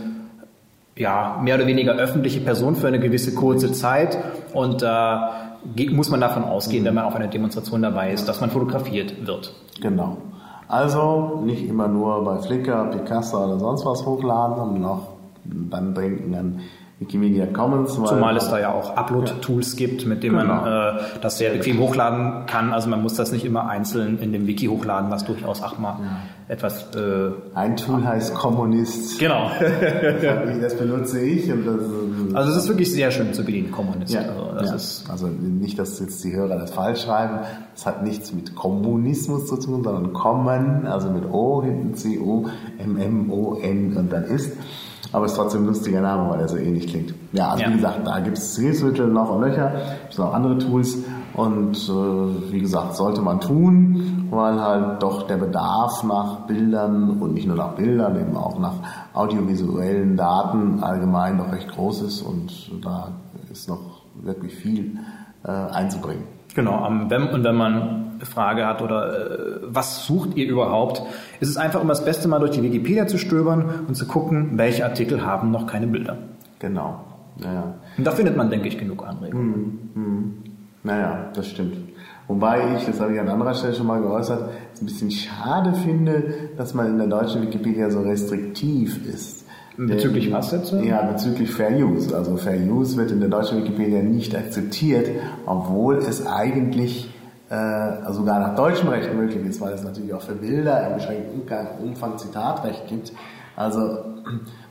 ja, 0.96 1.40
mehr 1.42 1.56
oder 1.56 1.66
weniger 1.66 1.94
öffentliche 1.96 2.40
Person 2.40 2.76
für 2.76 2.86
eine 2.86 3.00
gewisse 3.00 3.34
kurze 3.34 3.72
Zeit 3.72 4.16
und 4.52 4.82
da 4.82 5.56
ge- 5.74 5.90
muss 5.90 6.08
man 6.10 6.20
davon 6.20 6.44
ausgehen, 6.44 6.84
wenn 6.84 6.94
man 6.94 7.04
auf 7.04 7.16
einer 7.16 7.26
Demonstration 7.26 7.82
dabei 7.82 8.12
ist, 8.12 8.28
dass 8.28 8.40
man 8.40 8.50
fotografiert 8.50 9.26
wird. 9.26 9.52
Genau. 9.80 10.18
Also 10.68 11.40
nicht 11.44 11.68
immer 11.68 11.88
nur 11.88 12.24
bei 12.24 12.38
Flickr, 12.38 12.86
Picasa 12.86 13.44
oder 13.44 13.58
sonst 13.58 13.84
was 13.84 14.04
hochladen, 14.06 14.56
sondern 14.56 14.84
auch 14.84 15.08
dann 15.44 15.94
denken 15.94 16.34
an 16.34 16.60
Wikimedia 17.06 17.46
Commons. 17.46 17.98
weil- 17.98 18.06
Zumal 18.08 18.36
es 18.36 18.48
da 18.48 18.58
ja 18.58 18.72
auch 18.72 18.96
Upload-Tools 18.96 19.76
gibt, 19.76 20.06
mit 20.06 20.22
denen 20.22 20.38
Genau. 20.38 20.54
man 20.62 20.96
äh, 20.96 21.00
das 21.20 21.38
sehr 21.38 21.50
bequem 21.52 21.78
hochladen 21.78 22.46
kann. 22.46 22.72
Also 22.72 22.88
man 22.88 23.02
muss 23.02 23.14
das 23.14 23.32
nicht 23.32 23.44
immer 23.44 23.68
einzeln 23.68 24.18
in 24.18 24.32
dem 24.32 24.46
Wiki 24.46 24.66
hochladen, 24.66 25.10
was 25.10 25.24
durchaus 25.24 25.62
auch 25.62 25.78
mal 25.78 25.98
etwas... 26.48 26.94
Äh, 26.94 27.30
Ein 27.54 27.76
Tool 27.76 28.04
heißt 28.06 28.34
Kommunist. 28.34 29.18
genau. 29.18 29.50
Das 30.60 30.76
benutze 30.76 31.20
ich 31.20 31.46
das 31.48 32.34
Also 32.34 32.50
es 32.52 32.56
ist 32.58 32.68
wirklich 32.68 32.92
sehr 32.92 33.10
schön 33.10 33.32
zu 33.34 33.44
bedienen, 33.44 33.70
Kommunist. 33.70 34.12
Ja, 34.12 34.20
Also 34.22 34.52
das 34.58 34.68
ja. 34.70 34.76
ist 34.76 35.04
also 35.10 35.26
nicht, 35.28 35.78
dass 35.78 36.00
jetzt 36.00 36.22
die 36.24 36.34
Hörer 36.34 36.58
das 36.58 36.70
falsch 36.72 37.02
schreiben. 37.02 37.40
Es 37.74 37.86
hat 37.86 38.02
nichts 38.02 38.32
mit 38.32 38.54
Kommunismus 38.54 39.46
zu 39.46 39.56
tun, 39.56 39.82
sondern 39.84 40.12
Common, 40.12 40.86
also 40.86 41.10
mit 41.10 41.24
O 41.30 41.62
hinten 41.62 41.94
C-O-M-M-O-N 41.94 43.96
und 43.96 44.12
dann 44.12 44.24
ist. 44.24 44.52
Aber 45.14 45.26
es 45.26 45.32
ist 45.32 45.38
trotzdem 45.38 45.62
ein 45.62 45.66
lustiger 45.68 46.00
Name, 46.00 46.28
weil 46.28 46.40
er 46.40 46.48
so 46.48 46.56
ähnlich 46.56 46.88
klingt. 46.88 47.14
Ja, 47.32 47.50
also 47.50 47.62
Ja. 47.62 47.70
wie 47.70 47.74
gesagt, 47.74 48.00
da 48.06 48.18
gibt 48.20 48.36
es 48.36 48.56
Hilfsmittel 48.58 49.06
noch 49.06 49.30
und 49.30 49.42
Löcher, 49.42 49.72
es 50.10 50.18
noch 50.18 50.34
andere 50.34 50.58
Tools 50.58 50.98
und 51.34 51.76
äh, 51.88 52.52
wie 52.52 52.58
gesagt, 52.60 52.96
sollte 52.96 53.22
man 53.22 53.40
tun, 53.40 54.26
weil 54.30 54.60
halt 54.60 55.02
doch 55.02 55.26
der 55.28 55.36
Bedarf 55.36 56.02
nach 56.02 56.46
Bildern 56.46 57.18
und 57.20 57.34
nicht 57.34 57.46
nur 57.46 57.56
nach 57.56 57.72
Bildern, 57.76 58.20
eben 58.20 58.36
auch 58.36 58.58
nach 58.58 58.74
audiovisuellen 59.14 60.16
Daten 60.16 60.82
allgemein 60.82 61.38
doch 61.38 61.50
recht 61.52 61.68
groß 61.70 62.02
ist 62.02 62.22
und 62.22 62.52
da 62.84 63.12
ist 63.50 63.68
noch 63.68 64.02
wirklich 64.20 64.54
viel 64.54 64.98
äh, 65.44 65.50
einzubringen. 65.50 66.24
Genau, 66.54 66.86
und 66.86 67.10
wenn 67.10 67.56
man 67.56 68.03
Frage 68.24 68.66
hat 68.66 68.82
oder 68.82 69.30
äh, 69.30 69.58
was 69.62 70.04
sucht 70.06 70.36
ihr 70.36 70.48
überhaupt, 70.48 71.02
ist 71.40 71.48
es 71.48 71.56
einfach 71.56 71.80
immer 71.80 71.92
das 71.92 72.04
Beste, 72.04 72.28
mal 72.28 72.38
durch 72.38 72.52
die 72.52 72.62
Wikipedia 72.62 73.06
zu 73.06 73.18
stöbern 73.18 73.86
und 73.86 73.94
zu 73.94 74.06
gucken, 74.06 74.52
welche 74.58 74.84
Artikel 74.84 75.24
haben 75.24 75.50
noch 75.50 75.66
keine 75.66 75.86
Bilder. 75.86 76.18
Genau. 76.58 77.00
Naja. 77.36 77.74
Und 77.98 78.06
da 78.06 78.12
findet 78.12 78.36
man, 78.36 78.50
denke 78.50 78.68
ich, 78.68 78.78
genug 78.78 79.06
Anregungen. 79.06 80.44
Naja, 80.84 81.30
das 81.34 81.48
stimmt. 81.48 81.76
Wobei 82.28 82.76
ich, 82.76 82.84
das 82.84 83.00
habe 83.00 83.14
ich 83.14 83.20
an 83.20 83.28
anderer 83.28 83.54
Stelle 83.54 83.74
schon 83.74 83.86
mal 83.86 84.00
geäußert, 84.00 84.50
es 84.72 84.80
ein 84.80 84.86
bisschen 84.86 85.10
schade 85.10 85.74
finde, 85.74 86.50
dass 86.56 86.74
man 86.74 86.86
in 86.86 86.98
der 86.98 87.06
deutschen 87.06 87.42
Wikipedia 87.42 87.90
so 87.90 88.00
restriktiv 88.00 89.06
ist. 89.06 89.44
Bezüglich 89.76 90.32
was 90.32 90.52
jetzt? 90.52 90.72
Ja, 90.72 91.02
bezüglich 91.02 91.50
Fair 91.50 91.76
Use. 91.76 92.16
Also 92.16 92.36
Fair 92.36 92.58
Use 92.60 92.96
wird 92.96 93.10
in 93.10 93.20
der 93.20 93.28
deutschen 93.28 93.58
Wikipedia 93.58 94.02
nicht 94.02 94.34
akzeptiert, 94.36 95.08
obwohl 95.46 95.96
es 95.96 96.26
eigentlich 96.26 97.10
äh, 97.50 98.12
sogar 98.12 98.40
nach 98.40 98.54
deutschem 98.54 98.88
Recht 98.88 99.12
möglich 99.14 99.44
ist, 99.44 99.60
weil 99.60 99.74
es 99.74 99.84
natürlich 99.84 100.14
auch 100.14 100.22
für 100.22 100.34
Bilder 100.34 100.88
im 100.88 100.94
beschränkten 100.94 101.42
Umfang 101.82 102.18
Zitatrecht 102.18 102.86
gibt. 102.88 103.12
Also, 103.56 103.80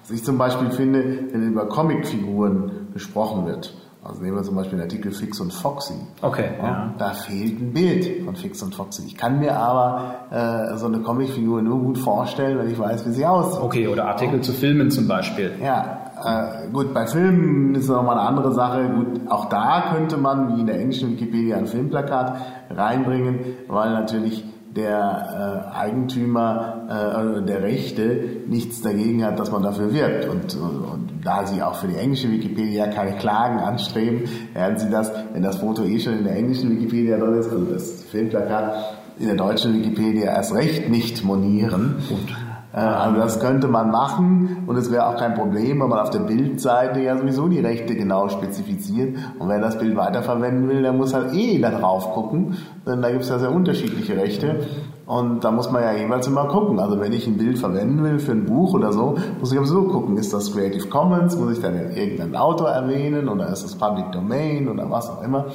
was 0.01 0.11
ich 0.11 0.23
zum 0.23 0.37
Beispiel 0.37 0.71
finde, 0.71 1.03
wenn 1.31 1.47
über 1.47 1.67
Comicfiguren 1.67 2.89
gesprochen 2.93 3.45
wird, 3.45 3.73
also 4.03 4.21
nehmen 4.21 4.35
wir 4.35 4.43
zum 4.43 4.55
Beispiel 4.55 4.77
den 4.77 4.83
Artikel 4.83 5.13
Fix 5.13 5.39
und 5.39 5.53
Foxy. 5.53 5.93
Okay, 6.21 6.49
ja. 6.61 6.93
Da 6.97 7.11
fehlt 7.11 7.61
ein 7.61 7.71
Bild 7.71 8.25
von 8.25 8.35
Fix 8.35 8.61
und 8.61 8.75
Foxy. 8.75 9.03
Ich 9.05 9.15
kann 9.15 9.39
mir 9.39 9.55
aber 9.55 10.15
äh, 10.29 10.77
so 10.77 10.87
eine 10.87 10.99
Comicfigur 10.99 11.61
nur 11.61 11.79
gut 11.79 11.97
vorstellen, 11.99 12.59
wenn 12.59 12.69
ich 12.69 12.77
weiß, 12.77 13.05
wie 13.05 13.11
sie 13.11 13.25
aussieht. 13.25 13.61
Okay, 13.61 13.87
oder 13.87 14.07
Artikel 14.07 14.41
zu 14.41 14.51
Filmen 14.51 14.91
zum 14.91 15.07
Beispiel. 15.07 15.53
Ja, 15.63 16.02
äh, 16.25 16.69
gut, 16.71 16.93
bei 16.93 17.05
Filmen 17.07 17.75
ist 17.75 17.85
es 17.85 17.89
nochmal 17.89 18.17
eine 18.17 18.27
andere 18.27 18.53
Sache. 18.53 18.89
Gut, 18.89 19.21
auch 19.29 19.45
da 19.45 19.93
könnte 19.93 20.17
man, 20.17 20.55
wie 20.55 20.61
in 20.61 20.67
der 20.67 20.79
englischen 20.79 21.11
Wikipedia, 21.11 21.57
ein 21.57 21.67
Filmplakat 21.67 22.37
reinbringen, 22.69 23.39
weil 23.67 23.91
natürlich 23.91 24.43
der 24.75 25.69
äh, 25.71 25.77
Eigentümer 25.77 26.87
äh, 26.89 27.21
oder 27.21 27.41
der 27.41 27.61
Rechte 27.61 28.41
nichts 28.47 28.81
dagegen 28.81 29.23
hat, 29.23 29.39
dass 29.39 29.51
man 29.51 29.61
dafür 29.61 29.93
wirbt. 29.93 30.27
Und, 30.27 30.55
und, 30.55 30.83
und 30.85 31.09
da 31.23 31.45
sie 31.45 31.61
auch 31.61 31.75
für 31.75 31.87
die 31.87 31.95
englische 31.95 32.31
Wikipedia 32.31 32.87
keine 32.87 33.17
Klagen 33.17 33.59
anstreben, 33.59 34.23
werden 34.53 34.77
sie 34.77 34.89
das, 34.89 35.11
wenn 35.33 35.43
das 35.43 35.57
Foto 35.57 35.83
eh 35.83 35.99
schon 35.99 36.19
in 36.19 36.23
der 36.23 36.35
englischen 36.35 36.71
Wikipedia 36.71 37.17
drin 37.17 37.35
ist, 37.35 37.51
also 37.51 37.65
das 37.65 38.03
Filmplakat 38.03 38.73
in 39.19 39.27
der 39.27 39.35
deutschen 39.35 39.73
Wikipedia 39.75 40.33
erst 40.33 40.55
recht 40.55 40.89
nicht 40.89 41.23
monieren. 41.23 41.97
Äh, 42.09 42.42
also 42.79 43.19
das 43.19 43.39
könnte 43.39 43.67
man 43.67 43.91
machen 43.91 44.63
und 44.65 44.75
es 44.77 44.91
wäre 44.91 45.05
auch 45.05 45.17
kein 45.17 45.35
Problem, 45.35 45.79
weil 45.79 45.87
man 45.87 45.99
auf 45.99 46.09
der 46.09 46.19
Bildseite 46.19 47.01
ja 47.01 47.15
sowieso 47.15 47.47
die 47.47 47.59
Rechte 47.59 47.95
genau 47.95 48.29
spezifiziert. 48.29 49.15
Und 49.37 49.47
wer 49.47 49.59
das 49.59 49.77
Bild 49.77 49.95
weiterverwenden 49.95 50.67
will, 50.67 50.81
der 50.81 50.91
muss 50.91 51.13
halt 51.13 51.33
eh 51.35 51.59
da 51.59 51.69
drauf 51.69 52.13
gucken, 52.13 52.57
denn 52.87 53.03
da 53.03 53.11
gibt 53.11 53.23
es 53.23 53.29
ja 53.29 53.37
sehr 53.37 53.51
unterschiedliche 53.51 54.17
Rechte. 54.17 54.61
Und 55.05 55.43
da 55.43 55.51
muss 55.51 55.69
man 55.69 55.83
ja 55.83 55.91
jeweils 55.91 56.27
immer 56.27 56.47
gucken. 56.47 56.79
Also 56.79 56.99
wenn 57.01 57.11
ich 57.11 57.27
ein 57.27 57.37
Bild 57.37 57.59
verwenden 57.59 58.03
will 58.03 58.19
für 58.19 58.31
ein 58.31 58.45
Buch 58.45 58.73
oder 58.73 58.93
so, 58.93 59.15
muss 59.39 59.51
ich 59.51 59.59
so 59.65 59.83
gucken, 59.83 60.15
ist 60.15 60.31
das 60.31 60.53
Creative 60.53 60.87
Commons, 60.87 61.37
muss 61.37 61.57
ich 61.57 61.61
dann 61.61 61.75
irgendeinen 61.75 62.37
Autor 62.37 62.69
erwähnen 62.69 63.27
oder 63.27 63.49
ist 63.49 63.65
das 63.65 63.75
Public 63.75 64.13
Domain 64.13 64.69
oder 64.69 64.89
was 64.89 65.09
auch 65.09 65.21
immer. 65.21 65.47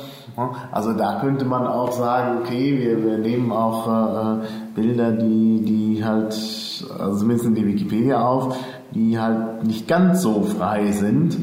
Also 0.70 0.92
da 0.92 1.20
könnte 1.20 1.46
man 1.46 1.66
auch 1.66 1.92
sagen, 1.92 2.40
okay, 2.42 2.78
wir, 2.78 3.02
wir 3.02 3.18
nehmen 3.18 3.50
auch 3.50 3.88
äh, 3.88 4.34
äh 4.34 4.46
Bilder, 4.74 5.12
die, 5.12 5.64
die 5.64 6.04
halt, 6.04 6.32
also 6.98 7.18
zumindest 7.18 7.46
in 7.46 7.54
die 7.54 7.66
Wikipedia 7.66 8.24
auf, 8.24 8.56
die 8.94 9.18
halt 9.18 9.64
nicht 9.64 9.88
ganz 9.88 10.22
so 10.22 10.42
frei 10.42 10.92
sind. 10.92 11.36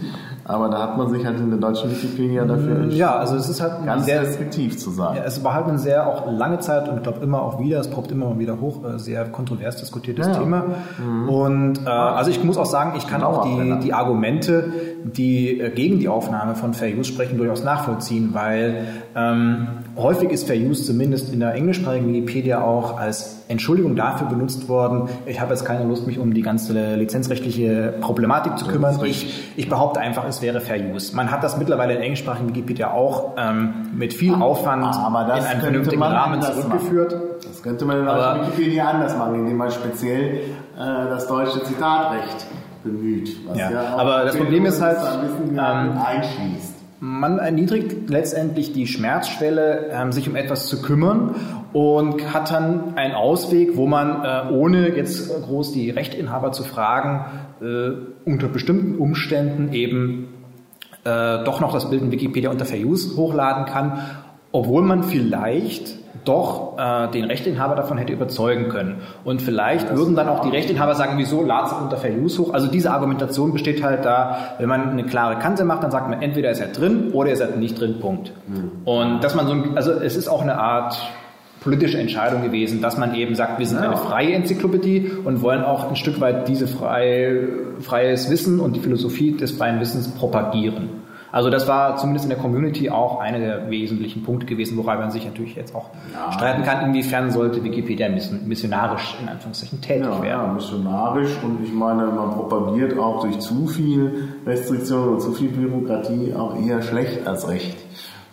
Aber 0.48 0.70
da 0.70 0.84
hat 0.84 0.98
man 0.98 1.10
sich 1.10 1.26
halt 1.26 1.40
in 1.40 1.50
der 1.50 1.58
deutschen 1.58 1.90
Wikipedia 1.90 2.46
dafür 2.46 2.76
entschieden, 2.76 2.98
ja, 2.98 3.16
also 3.16 3.36
es 3.36 3.50
ist 3.50 3.62
halt 3.62 3.84
ganz 3.84 4.06
sehr 4.06 4.22
restriktiv 4.22 4.78
zu 4.78 4.92
sein. 4.92 5.18
Ja, 5.18 5.24
es 5.24 5.44
war 5.44 5.56
halt 5.56 5.66
ein 5.66 5.80
sehr 5.80 6.06
auch 6.06 6.32
lange 6.32 6.60
Zeit 6.60 6.88
und 6.88 6.98
ich 6.98 7.04
glaube 7.04 7.24
immer 7.24 7.42
auch 7.42 7.60
wieder, 7.60 7.80
es 7.80 7.90
poppt 7.90 8.12
immer 8.12 8.30
mal 8.30 8.38
wieder 8.38 8.62
hoch, 8.62 8.84
äh, 8.86 9.00
sehr 9.00 9.26
kontrovers 9.26 9.78
diskutiertes 9.78 10.28
ja, 10.28 10.34
Thema. 10.36 10.66
Mhm. 11.04 11.30
Und 11.30 11.86
äh, 11.86 11.90
also 11.90 12.30
ich 12.30 12.44
muss 12.44 12.58
auch 12.58 12.68
sagen, 12.68 12.94
ich 12.96 13.08
kann 13.08 13.24
auch 13.24 13.44
die, 13.44 13.80
die 13.80 13.94
Argumente, 13.94 14.72
die 15.04 15.60
äh, 15.60 15.72
gegen 15.72 15.98
die 15.98 16.10
Aufnahme 16.10 16.54
von 16.54 16.76
Fair 16.76 16.96
Use 16.96 17.12
sprechen, 17.12 17.40
durchaus 17.40 17.64
nachvollziehen, 17.64 18.30
weil 18.34 18.86
ähm, 19.16 19.68
häufig 19.96 20.30
ist 20.32 20.46
Fair 20.46 20.58
Use 20.58 20.84
zumindest 20.84 21.32
in 21.34 21.40
der 21.40 21.54
englischsprachigen 21.54 22.14
Wikipedia 22.14 22.62
auch 22.62 23.00
als 23.00 23.46
Entschuldigung 23.48 23.96
dafür 23.96 24.28
benutzt 24.28 24.68
worden, 24.68 25.08
ich 25.26 25.40
habe 25.40 25.54
jetzt 25.54 25.64
keine 25.64 25.86
Lust, 25.86 26.06
mich 26.06 26.20
um 26.20 26.34
die 26.34 26.42
ganze 26.42 26.96
lizenzrechtliche 26.96 27.94
Problematik 28.02 28.58
zu 28.58 28.66
kümmern. 28.66 29.00
Ich, 29.06 29.54
ich 29.56 29.70
behaupte 29.70 30.02
einfach, 30.02 30.28
es 30.28 30.42
wäre 30.42 30.60
Fair 30.60 30.94
Use. 30.94 31.16
Man 31.16 31.32
hat 31.32 31.44
das 31.44 31.58
mittlerweile 31.58 31.94
in 31.94 32.02
englischsprachigen 32.02 32.50
Wikipedia 32.50 32.92
auch 32.92 33.36
ähm, 33.38 33.92
mit 33.96 34.14
viel 34.14 34.36
Aufwand 34.36 34.84
in 34.84 35.46
einen 35.46 35.62
vernünftigen 35.62 36.04
Rahmen 36.04 36.42
zurückgeführt. 36.42 37.14
Machen. 37.14 37.26
Das 37.48 37.64
könnte 37.64 37.86
man 37.86 38.00
in 38.00 38.06
der 38.06 38.42
Wikipedia 38.42 38.90
anders 38.90 39.18
machen, 39.18 39.36
indem 39.36 39.56
man 39.56 39.72
speziell 39.72 40.36
äh, 40.36 40.40
das 40.78 41.26
deutsche 41.28 41.64
Zitatrecht 41.64 42.48
bemüht. 42.84 43.30
Ja. 43.56 43.72
ja 43.72 43.96
aber 43.96 44.26
das 44.26 44.36
Problem 44.36 44.66
ist 44.66 44.82
halt, 44.82 44.98
ähm, 45.52 45.58
einschließt. 45.58 46.75
Man 47.00 47.40
erniedrigt 47.40 48.10
letztendlich 48.10 48.72
die 48.72 48.88
Schmerzschwelle, 48.88 49.90
ähm, 49.92 50.12
sich 50.12 50.30
um 50.30 50.36
etwas 50.36 50.68
zu 50.68 50.82
kümmern 50.82 51.36
und 51.74 52.34
hat 52.34 52.52
dann 52.52 52.96
einen 52.96 53.14
Ausweg, 53.14 53.76
wo 53.76 53.86
man, 53.86 54.24
äh, 54.24 54.54
ohne 54.54 54.96
jetzt 54.96 55.30
groß 55.44 55.74
die 55.74 55.90
Rechteinhaber 55.90 56.54
zu 56.54 56.64
fragen, 56.64 57.26
äh, 57.62 58.30
unter 58.30 58.48
bestimmten 58.48 58.98
Umständen 58.98 59.74
eben 59.74 60.30
äh, 61.04 61.44
doch 61.44 61.60
noch 61.60 61.74
das 61.74 61.90
Bild 61.90 62.02
in 62.02 62.12
Wikipedia 62.12 62.50
unter 62.50 62.66
Fair 62.66 62.86
Use 62.86 63.18
hochladen 63.18 63.66
kann, 63.66 64.00
obwohl 64.54 64.82
man 64.82 65.04
vielleicht 65.04 66.05
doch 66.24 66.78
äh, 66.78 67.12
den 67.12 67.26
Rechteinhaber 67.26 67.76
davon 67.76 67.98
hätte 67.98 68.14
überzeugen 68.14 68.70
können. 68.70 69.02
Und 69.24 69.42
vielleicht 69.42 69.90
ja, 69.90 69.98
würden 69.98 70.16
dann 70.16 70.30
auch 70.30 70.42
die 70.42 70.50
Rechteinhaber 70.50 70.96
sagen, 70.96 71.18
wieso 71.18 71.44
lad 71.44 71.68
es 71.68 71.74
unter 71.74 71.98
Fair 71.98 72.16
Use 72.16 72.42
hoch? 72.42 72.54
Also 72.54 72.68
diese 72.68 72.92
Argumentation 72.92 73.52
besteht 73.54 73.84
halt 73.84 74.06
da, 74.06 74.56
wenn 74.58 74.70
man 74.70 74.90
eine 74.92 75.04
klare 75.04 75.40
Kante 75.40 75.66
macht, 75.66 75.84
dann 75.84 75.92
sagt 75.92 76.10
man, 76.10 76.22
entweder 76.22 76.52
ist 76.52 76.62
er 76.62 76.68
drin 76.68 77.12
oder 77.12 77.32
ist 77.32 77.42
er 77.42 77.56
nicht 77.56 77.80
drin, 77.80 78.00
Punkt. 78.00 78.32
Mhm. 78.48 78.72
Und 78.86 79.24
dass 79.24 79.36
man 79.36 79.48
so, 79.48 79.54
ein, 79.54 79.76
also 79.76 79.92
es 79.92 80.16
ist 80.16 80.28
auch 80.28 80.42
eine 80.42 80.58
Art 80.58 80.98
politische 81.66 81.98
Entscheidung 81.98 82.44
gewesen, 82.44 82.80
dass 82.82 82.98
man 82.98 83.16
eben 83.16 83.34
sagt, 83.34 83.58
wir 83.58 83.66
sind 83.66 83.80
ja. 83.80 83.90
eine 83.90 83.98
freie 83.98 84.34
Enzyklopädie 84.34 85.12
und 85.26 85.42
wollen 85.42 85.64
auch 85.64 85.90
ein 85.90 85.96
Stück 85.96 86.22
weit 86.22 86.48
diese 86.48 86.68
freie, 86.68 87.48
freies 87.80 88.30
Wissen 88.30 88.60
und 88.60 88.76
die 88.76 88.80
Philosophie 88.80 89.32
des 89.32 89.52
freien 89.52 89.80
Wissens 89.80 90.08
propagieren. 90.10 91.05
Also 91.36 91.50
das 91.50 91.68
war 91.68 91.98
zumindest 91.98 92.24
in 92.24 92.30
der 92.30 92.40
Community 92.40 92.90
auch 92.90 93.20
einer 93.20 93.40
der 93.40 93.70
wesentlichen 93.70 94.24
Punkte 94.24 94.46
gewesen, 94.46 94.78
woran 94.78 95.00
man 95.00 95.12
sich 95.12 95.26
natürlich 95.26 95.54
jetzt 95.54 95.76
auch 95.76 95.90
ja. 96.14 96.32
streiten 96.32 96.64
kann, 96.64 96.86
inwiefern 96.86 97.30
sollte 97.30 97.62
Wikipedia 97.62 98.08
missionarisch 98.08 99.18
in 99.22 99.28
Anführungszeichen 99.28 99.82
tätig 99.82 100.06
ja, 100.06 100.22
werden. 100.22 100.46
Ja, 100.46 100.54
missionarisch 100.54 101.32
und 101.44 101.62
ich 101.62 101.74
meine, 101.74 102.06
man 102.06 102.32
propagiert 102.32 102.98
auch 102.98 103.20
durch 103.20 103.38
zu 103.40 103.68
viel 103.68 104.30
Restriktion 104.46 105.10
und 105.10 105.20
zu 105.20 105.34
viel 105.34 105.50
Bürokratie 105.50 106.34
auch 106.34 106.56
eher 106.58 106.82
schlecht 106.82 107.28
als 107.28 107.50
recht. 107.50 107.80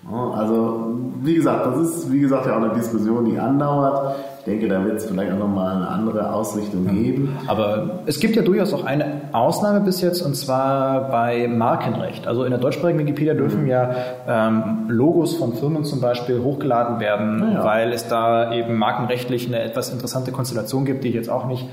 Also, 0.09 0.95
wie 1.23 1.35
gesagt, 1.35 1.67
das 1.67 1.81
ist, 1.81 2.12
wie 2.12 2.21
gesagt, 2.21 2.47
ja 2.47 2.53
auch 2.57 2.62
eine 2.62 2.75
Diskussion, 2.75 3.25
die 3.25 3.37
andauert. 3.37 4.15
Ich 4.38 4.45
denke, 4.45 4.69
da 4.69 4.85
wird 4.85 4.99
es 4.99 5.07
vielleicht 5.07 5.33
auch 5.33 5.38
nochmal 5.38 5.77
eine 5.77 5.88
andere 5.88 6.33
Ausrichtung 6.33 6.87
geben. 6.87 7.37
Aber 7.49 8.03
es 8.07 8.21
gibt 8.21 8.37
ja 8.37 8.43
durchaus 8.43 8.73
auch 8.73 8.85
eine 8.85 9.22
Ausnahme 9.33 9.81
bis 9.81 10.01
jetzt, 10.01 10.23
und 10.23 10.37
zwar 10.37 11.11
bei 11.11 11.49
Markenrecht. 11.49 12.27
Also 12.27 12.45
in 12.45 12.51
der 12.51 12.61
deutschsprachigen 12.61 12.99
Wikipedia 12.99 13.35
dürfen 13.35 13.66
ja 13.66 13.90
ähm, 14.29 14.87
Logos 14.88 15.37
von 15.37 15.55
Firmen 15.55 15.85
zum 15.85 16.01
Beispiel 16.01 16.42
hochgeladen 16.42 17.01
werden, 17.01 17.53
ja. 17.55 17.64
weil 17.64 17.92
es 17.92 18.09
da 18.09 18.53
eben 18.53 18.77
markenrechtlich 18.77 19.47
eine 19.47 19.61
etwas 19.61 19.90
interessante 19.90 20.33
Konstellation 20.33 20.85
gibt, 20.85 21.05
die 21.05 21.09
ich 21.09 21.14
jetzt 21.14 21.31
auch 21.31 21.47
nicht 21.47 21.68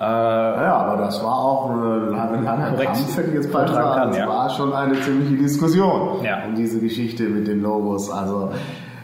äh, 0.00 0.04
ja, 0.04 0.74
aber 0.74 1.00
das 1.00 1.22
war 1.22 1.38
auch 1.38 1.70
eine 1.70 2.06
lange, 2.06 2.42
lange 2.42 2.76
Kampf, 2.76 3.16
hätte 3.16 3.28
ich 3.28 3.34
jetzt 3.34 3.52
bald 3.52 3.68
sagen. 3.68 4.10
Das 4.10 4.18
ja. 4.18 4.26
war 4.26 4.50
schon 4.50 4.72
eine 4.72 5.00
ziemliche 5.00 5.36
Diskussion 5.36 6.24
ja. 6.24 6.38
um 6.44 6.56
diese 6.56 6.80
Geschichte 6.80 7.24
mit 7.24 7.46
den 7.46 7.62
Logos. 7.62 8.10
Also 8.10 8.50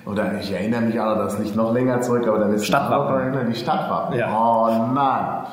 oder 0.07 0.39
ich 0.41 0.51
erinnere 0.51 0.81
mich 0.81 0.99
auch, 0.99 1.17
das 1.17 1.39
nicht 1.39 1.55
noch 1.55 1.73
länger 1.73 2.01
zurück, 2.01 2.27
aber 2.27 2.39
da 2.39 2.51
wird 2.51 2.65
Stadtwappen. 2.65 3.47
Die 3.51 3.55
Stadtwappen. 3.55 4.19
Ja. 4.19 4.29
Oh 4.29 4.93
nein. 4.95 5.45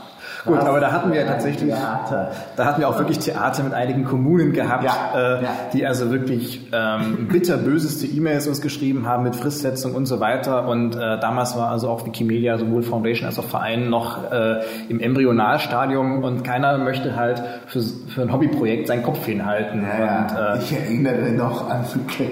Gut, 0.45 0.59
aber 0.59 0.79
da 0.79 0.91
hatten 0.91 1.11
wir 1.11 1.25
tatsächlich, 1.25 1.73
Theater. 1.73 2.31
da 2.55 2.65
hatten 2.65 2.81
wir 2.81 2.87
auch 2.87 2.97
wirklich 2.97 3.19
Theater 3.19 3.63
mit 3.63 3.73
einigen 3.73 4.05
Kommunen 4.05 4.53
gehabt, 4.53 4.83
ja, 4.83 5.37
äh, 5.39 5.43
ja. 5.43 5.49
die 5.73 5.85
also 5.85 6.11
wirklich 6.11 6.67
ähm, 6.71 7.27
bitterböseste 7.27 8.05
E-Mails 8.05 8.47
uns 8.47 8.61
geschrieben 8.61 9.07
haben 9.07 9.23
mit 9.23 9.35
Fristsetzung 9.35 9.95
und 9.95 10.05
so 10.05 10.19
weiter. 10.19 10.67
Und 10.67 10.95
äh, 10.95 11.19
damals 11.19 11.57
war 11.57 11.69
also 11.69 11.89
auch 11.89 12.05
Wikimedia, 12.05 12.57
sowohl 12.57 12.83
Foundation 12.83 13.27
als 13.27 13.39
auch 13.39 13.45
Verein, 13.45 13.89
noch 13.89 14.31
äh, 14.31 14.61
im 14.89 14.99
Embryonalstadium 14.99 16.23
und 16.23 16.43
keiner 16.43 16.77
möchte 16.77 17.15
halt 17.15 17.41
für, 17.67 17.81
für 17.81 18.21
ein 18.21 18.31
Hobbyprojekt 18.31 18.87
seinen 18.87 19.03
Kopf 19.03 19.25
hinhalten. 19.25 19.83
Ja, 19.83 20.53
und, 20.53 20.59
äh, 20.59 20.63
ich 20.63 20.73
erinnere 20.73 21.31
noch 21.31 21.69
an 21.69 21.85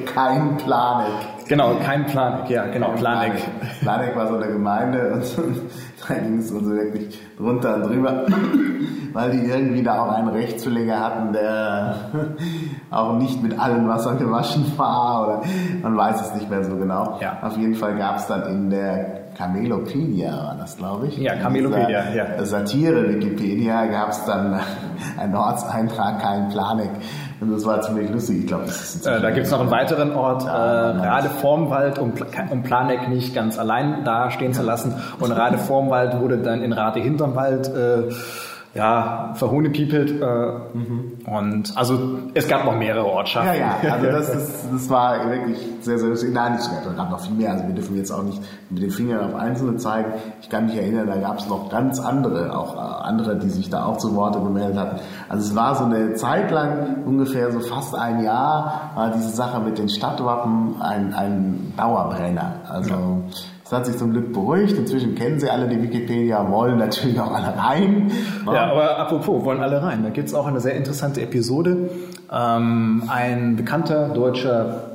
keinen 0.05 0.57
Planek. 0.57 1.32
Genau, 1.47 1.75
kein 1.83 2.05
Planek, 2.05 2.49
ja, 2.49 2.65
genau, 2.67 2.91
Planek. 2.91 3.33
Planek 3.81 4.15
war 4.15 4.27
so 4.27 4.35
eine 4.35 4.47
Gemeinde 4.47 5.13
und 5.13 5.23
da 6.07 6.13
ging 6.15 6.37
es 6.37 6.51
uns 6.51 6.69
wirklich 6.69 7.19
drunter 7.37 7.75
und 7.75 7.83
drüber, 7.87 8.25
weil 9.13 9.31
die 9.31 9.45
irgendwie 9.45 9.83
da 9.83 10.03
auch 10.03 10.11
einen 10.11 10.29
Rechtspfleger 10.29 10.99
hatten, 10.99 11.33
der 11.33 11.95
auch 12.91 13.17
nicht 13.17 13.41
mit 13.41 13.59
allen 13.59 13.87
Wassern 13.87 14.17
gewaschen 14.19 14.71
war 14.77 15.27
oder 15.27 15.41
man 15.81 15.97
weiß 15.97 16.21
es 16.21 16.35
nicht 16.35 16.49
mehr 16.49 16.63
so 16.63 16.77
genau. 16.77 17.17
Ja. 17.21 17.39
Auf 17.41 17.57
jeden 17.57 17.75
Fall 17.75 17.97
gab 17.97 18.17
es 18.17 18.27
dann 18.27 18.43
in 18.47 18.69
der 18.69 19.22
Camelopedia 19.35 20.31
war 20.31 20.55
das, 20.57 20.77
glaube 20.77 21.07
ich. 21.07 21.17
Ja, 21.17 21.35
Camelopedia, 21.35 22.13
ja. 22.13 22.43
Satire-Wikipedia 22.43 23.85
gab 23.87 24.09
es 24.09 24.25
dann 24.25 24.59
einen 25.17 25.35
Ortseintrag, 25.35 26.19
kein 26.19 26.49
Planek. 26.49 26.89
Und 27.41 27.51
das 27.51 27.65
war 27.65 27.81
ziemlich 27.81 28.09
lustig. 28.09 28.39
Ich 28.41 28.47
glaube, 28.47 28.65
äh, 28.65 29.21
Da 29.21 29.31
gibt 29.31 29.45
es 29.45 29.51
noch 29.51 29.59
einen 29.59 29.71
weiteren 29.71 30.13
Ort, 30.13 30.43
ja, 30.43 30.91
äh, 30.91 31.07
Rade 31.07 31.29
vorm 31.29 31.69
Wald, 31.69 31.99
um, 31.99 32.13
um 32.49 32.63
Planek 32.63 33.09
nicht 33.09 33.35
ganz 33.35 33.59
allein 33.59 34.03
dastehen 34.05 34.53
zu 34.53 34.63
lassen. 34.63 34.95
Und 35.19 35.31
Rade 35.31 35.57
vorm 35.57 35.89
Wald 35.89 36.19
wurde 36.19 36.37
dann 36.37 36.61
in 36.61 36.71
Rade 36.71 36.99
hinterm 36.99 37.35
Wald 37.35 37.67
äh, 37.67 38.09
ja, 38.75 39.33
verhohnepiepelt. 39.35 40.19
Äh, 40.19 40.77
mhm. 40.77 41.19
Und 41.25 41.77
also 41.77 42.19
es 42.33 42.47
gab 42.47 42.65
noch 42.65 42.75
mehrere 42.75 43.05
Ortschaften. 43.05 43.59
Ja, 43.59 43.77
ja, 43.83 43.93
also 43.93 44.07
das, 44.07 44.29
ist, 44.35 44.65
das 44.71 44.89
war 44.89 45.29
wirklich 45.29 45.57
sehr, 45.81 45.99
sehr 45.99 46.09
lustig. 46.09 46.31
Nein, 46.33 46.55
es 46.55 46.69
gab 46.95 47.11
noch 47.11 47.19
viel 47.19 47.35
mehr. 47.35 47.51
Also 47.51 47.67
wir 47.67 47.75
dürfen 47.75 47.95
jetzt 47.95 48.11
auch 48.11 48.23
nicht 48.23 48.41
mit 48.71 48.81
den 48.81 48.89
Fingern 48.89 49.29
auf 49.29 49.35
Einzelne 49.35 49.77
zeigen. 49.77 50.13
Ich 50.41 50.49
kann 50.49 50.65
mich 50.65 50.75
erinnern, 50.75 51.05
da 51.07 51.17
gab 51.17 51.37
es 51.37 51.47
noch 51.47 51.69
ganz 51.69 51.99
andere, 51.99 52.57
auch 52.57 52.75
äh, 52.75 53.03
andere, 53.03 53.37
die 53.37 53.49
sich 53.49 53.69
da 53.69 53.85
auch 53.85 53.97
zu 53.97 54.15
Worte 54.15 54.39
gemeldet 54.39 54.77
hatten. 54.77 54.99
Also 55.29 55.51
es 55.51 55.55
war 55.55 55.75
so 55.75 55.83
eine 55.83 56.15
Zeit 56.15 56.49
lang, 56.49 57.03
ungefähr 57.05 57.51
so 57.51 57.59
fast 57.59 57.95
ein 57.95 58.23
Jahr, 58.23 58.91
war 58.95 59.11
diese 59.11 59.29
Sache 59.29 59.59
mit 59.59 59.77
den 59.77 59.89
Stadtwappen 59.89 60.81
ein, 60.81 61.13
ein 61.13 61.73
Dauerbrenner. 61.77 62.61
Also 62.67 62.89
ja. 62.89 63.17
Hat 63.73 63.87
sich 63.87 63.97
zum 63.97 64.11
Glück 64.11 64.33
beruhigt. 64.33 64.77
Inzwischen 64.77 65.15
kennen 65.15 65.39
sie 65.39 65.49
alle 65.49 65.67
die 65.67 65.81
Wikipedia, 65.81 66.47
wollen 66.51 66.77
natürlich 66.77 67.19
auch 67.19 67.33
alle 67.33 67.57
rein. 67.57 68.11
Ja, 68.45 68.71
aber 68.71 68.99
apropos, 68.99 69.43
wollen 69.43 69.61
alle 69.61 69.81
rein. 69.81 70.03
Da 70.03 70.09
gibt 70.09 70.27
es 70.27 70.35
auch 70.35 70.45
eine 70.45 70.59
sehr 70.59 70.75
interessante 70.75 71.21
Episode. 71.21 71.89
Ähm, 72.31 73.03
ein 73.07 73.55
bekannter 73.55 74.09
deutscher 74.09 74.91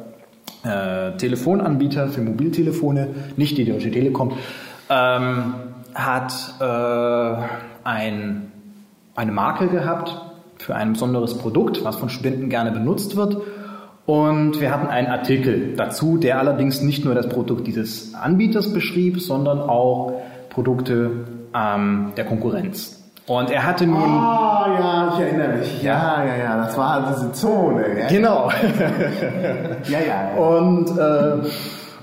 äh, 0.62 1.16
Telefonanbieter 1.16 2.06
für 2.08 2.20
Mobiltelefone, 2.20 3.08
nicht 3.36 3.58
die 3.58 3.64
Deutsche 3.64 3.90
Telekom, 3.90 4.34
ähm, 4.88 5.54
hat 5.94 6.32
äh, 6.60 7.42
ein, 7.82 8.52
eine 9.16 9.32
Marke 9.32 9.66
gehabt 9.66 10.20
für 10.58 10.76
ein 10.76 10.92
besonderes 10.92 11.36
Produkt, 11.36 11.84
was 11.84 11.96
von 11.96 12.10
Studenten 12.10 12.48
gerne 12.48 12.70
benutzt 12.70 13.16
wird 13.16 13.38
und 14.08 14.58
wir 14.58 14.72
hatten 14.72 14.86
einen 14.86 15.08
Artikel 15.08 15.74
dazu, 15.76 16.16
der 16.16 16.38
allerdings 16.38 16.80
nicht 16.80 17.04
nur 17.04 17.14
das 17.14 17.28
Produkt 17.28 17.66
dieses 17.66 18.14
Anbieters 18.14 18.72
beschrieb, 18.72 19.20
sondern 19.20 19.60
auch 19.60 20.22
Produkte 20.48 21.26
ähm, 21.54 22.12
der 22.16 22.24
Konkurrenz. 22.24 23.04
Und 23.26 23.50
er 23.50 23.66
hatte 23.66 23.86
nun. 23.86 23.98
Ah, 23.98 24.66
ja, 24.80 25.12
ich 25.12 25.20
erinnere 25.20 25.58
mich. 25.58 25.82
Ja, 25.82 26.24
ja, 26.24 26.36
ja, 26.36 26.56
das 26.56 26.78
war 26.78 27.12
diese 27.12 27.32
Zone. 27.32 28.00
Ja. 28.00 28.08
Genau. 28.08 28.50
ja, 29.90 29.98
ja. 29.98 30.06
ja. 30.06 30.42
Und 30.42 30.88
äh, 30.96 31.46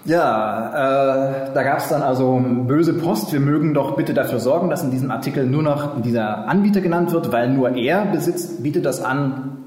ja, 0.06 0.70
äh, 0.70 1.54
da 1.56 1.64
gab 1.64 1.80
es 1.80 1.90
dann 1.90 2.04
also 2.04 2.40
böse 2.68 2.94
Post. 2.94 3.34
Wir 3.34 3.40
mögen 3.40 3.74
doch 3.74 3.96
bitte 3.96 4.14
dafür 4.14 4.40
sorgen, 4.40 4.70
dass 4.70 4.84
in 4.84 4.92
diesem 4.92 5.10
Artikel 5.10 5.48
nur 5.48 5.64
noch 5.64 6.00
dieser 6.04 6.48
Anbieter 6.48 6.82
genannt 6.82 7.12
wird, 7.14 7.32
weil 7.32 7.50
nur 7.50 7.76
er 7.76 8.06
besitzt, 8.06 8.62
bietet 8.62 8.86
das 8.86 9.04
an. 9.04 9.58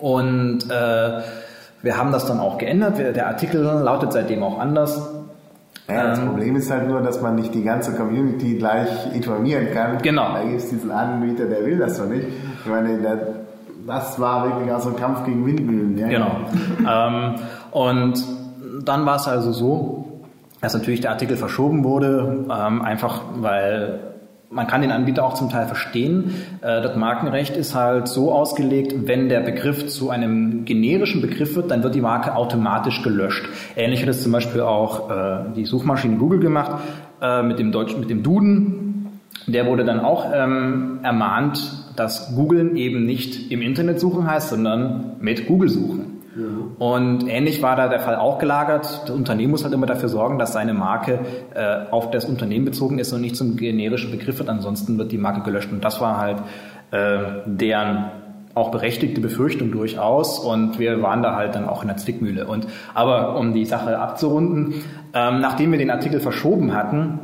Und 0.00 0.70
äh, 0.70 1.20
wir 1.82 1.96
haben 1.96 2.12
das 2.12 2.26
dann 2.26 2.40
auch 2.40 2.58
geändert. 2.58 2.98
Der 2.98 3.26
Artikel 3.26 3.62
lautet 3.62 4.12
seitdem 4.12 4.42
auch 4.42 4.58
anders. 4.58 5.10
Ja, 5.88 6.08
das 6.08 6.20
ähm, 6.20 6.28
Problem 6.28 6.56
ist 6.56 6.70
halt 6.70 6.88
nur, 6.88 7.00
dass 7.00 7.20
man 7.20 7.34
nicht 7.34 7.54
die 7.54 7.64
ganze 7.64 7.94
Community 7.94 8.54
gleich 8.54 8.88
informieren 9.14 9.68
kann. 9.74 9.98
Genau. 9.98 10.32
Da 10.32 10.42
gibt 10.44 10.60
es 10.60 10.70
diesen 10.70 10.90
Anbieter, 10.90 11.46
der 11.46 11.64
will 11.64 11.78
das 11.78 11.98
doch 11.98 12.06
nicht. 12.06 12.26
Ich 12.64 12.70
meine, 12.70 12.98
das 13.86 14.20
war 14.20 14.46
wirklich 14.46 14.72
auch 14.72 14.80
so 14.80 14.90
ein 14.90 14.96
Kampf 14.96 15.24
gegen 15.24 15.44
Windmühlen. 15.44 15.98
Ja. 15.98 16.08
Genau. 16.08 16.36
ähm, 16.88 17.34
und 17.72 18.24
dann 18.84 19.04
war 19.06 19.16
es 19.16 19.26
also 19.26 19.52
so, 19.52 20.04
dass 20.60 20.74
natürlich 20.74 21.00
der 21.00 21.10
Artikel 21.10 21.36
verschoben 21.36 21.82
wurde, 21.82 22.46
ähm, 22.48 22.82
einfach 22.82 23.22
weil 23.36 24.11
man 24.52 24.66
kann 24.66 24.82
den 24.82 24.92
Anbieter 24.92 25.24
auch 25.24 25.34
zum 25.34 25.50
Teil 25.50 25.66
verstehen. 25.66 26.34
Äh, 26.60 26.82
das 26.82 26.96
Markenrecht 26.96 27.56
ist 27.56 27.74
halt 27.74 28.08
so 28.08 28.32
ausgelegt, 28.32 28.94
wenn 29.06 29.28
der 29.28 29.40
Begriff 29.40 29.86
zu 29.86 30.10
einem 30.10 30.64
generischen 30.64 31.20
Begriff 31.20 31.56
wird, 31.56 31.70
dann 31.70 31.82
wird 31.82 31.94
die 31.94 32.00
Marke 32.00 32.36
automatisch 32.36 33.02
gelöscht. 33.02 33.44
Ähnlich 33.76 34.02
hat 34.02 34.08
es 34.08 34.22
zum 34.22 34.32
Beispiel 34.32 34.60
auch 34.60 35.10
äh, 35.10 35.44
die 35.56 35.64
Suchmaschine 35.64 36.16
Google 36.16 36.40
gemacht 36.40 36.82
äh, 37.20 37.42
mit 37.42 37.58
dem 37.58 37.72
Deutschen, 37.72 38.00
mit 38.00 38.10
dem 38.10 38.22
Duden. 38.22 39.20
Der 39.46 39.66
wurde 39.66 39.84
dann 39.84 40.00
auch 40.00 40.26
ähm, 40.32 41.00
ermahnt, 41.02 41.72
dass 41.96 42.34
Googlen 42.34 42.76
eben 42.76 43.04
nicht 43.06 43.50
im 43.50 43.62
Internet 43.62 43.98
suchen 43.98 44.26
heißt, 44.26 44.50
sondern 44.50 45.16
mit 45.20 45.46
Google 45.46 45.68
suchen. 45.68 46.11
Und 46.78 47.28
ähnlich 47.28 47.62
war 47.62 47.76
da 47.76 47.88
der 47.88 48.00
Fall 48.00 48.16
auch 48.16 48.38
gelagert. 48.38 49.02
Das 49.02 49.10
Unternehmen 49.10 49.50
muss 49.50 49.64
halt 49.64 49.74
immer 49.74 49.86
dafür 49.86 50.08
sorgen, 50.08 50.38
dass 50.38 50.52
seine 50.52 50.72
Marke 50.72 51.20
äh, 51.54 51.90
auf 51.90 52.10
das 52.10 52.24
Unternehmen 52.24 52.64
bezogen 52.64 52.98
ist 52.98 53.12
und 53.12 53.20
nicht 53.20 53.36
zum 53.36 53.56
generischen 53.56 54.10
Begriff 54.10 54.38
wird. 54.38 54.48
Ansonsten 54.48 54.98
wird 54.98 55.12
die 55.12 55.18
Marke 55.18 55.42
gelöscht. 55.42 55.70
Und 55.70 55.84
das 55.84 56.00
war 56.00 56.18
halt 56.18 56.38
äh, 56.90 57.42
deren 57.44 58.10
auch 58.54 58.70
berechtigte 58.70 59.20
Befürchtung 59.20 59.70
durchaus 59.72 60.38
und 60.38 60.78
wir 60.78 61.00
waren 61.00 61.22
da 61.22 61.34
halt 61.34 61.54
dann 61.54 61.66
auch 61.66 61.82
in 61.82 61.88
der 61.88 61.96
Zwickmühle. 61.96 62.46
Und 62.46 62.66
aber 62.94 63.36
um 63.38 63.54
die 63.54 63.64
Sache 63.64 63.98
abzurunden, 63.98 64.74
ähm, 65.14 65.40
nachdem 65.40 65.72
wir 65.72 65.78
den 65.78 65.90
Artikel 65.90 66.20
verschoben 66.20 66.74
hatten, 66.74 67.18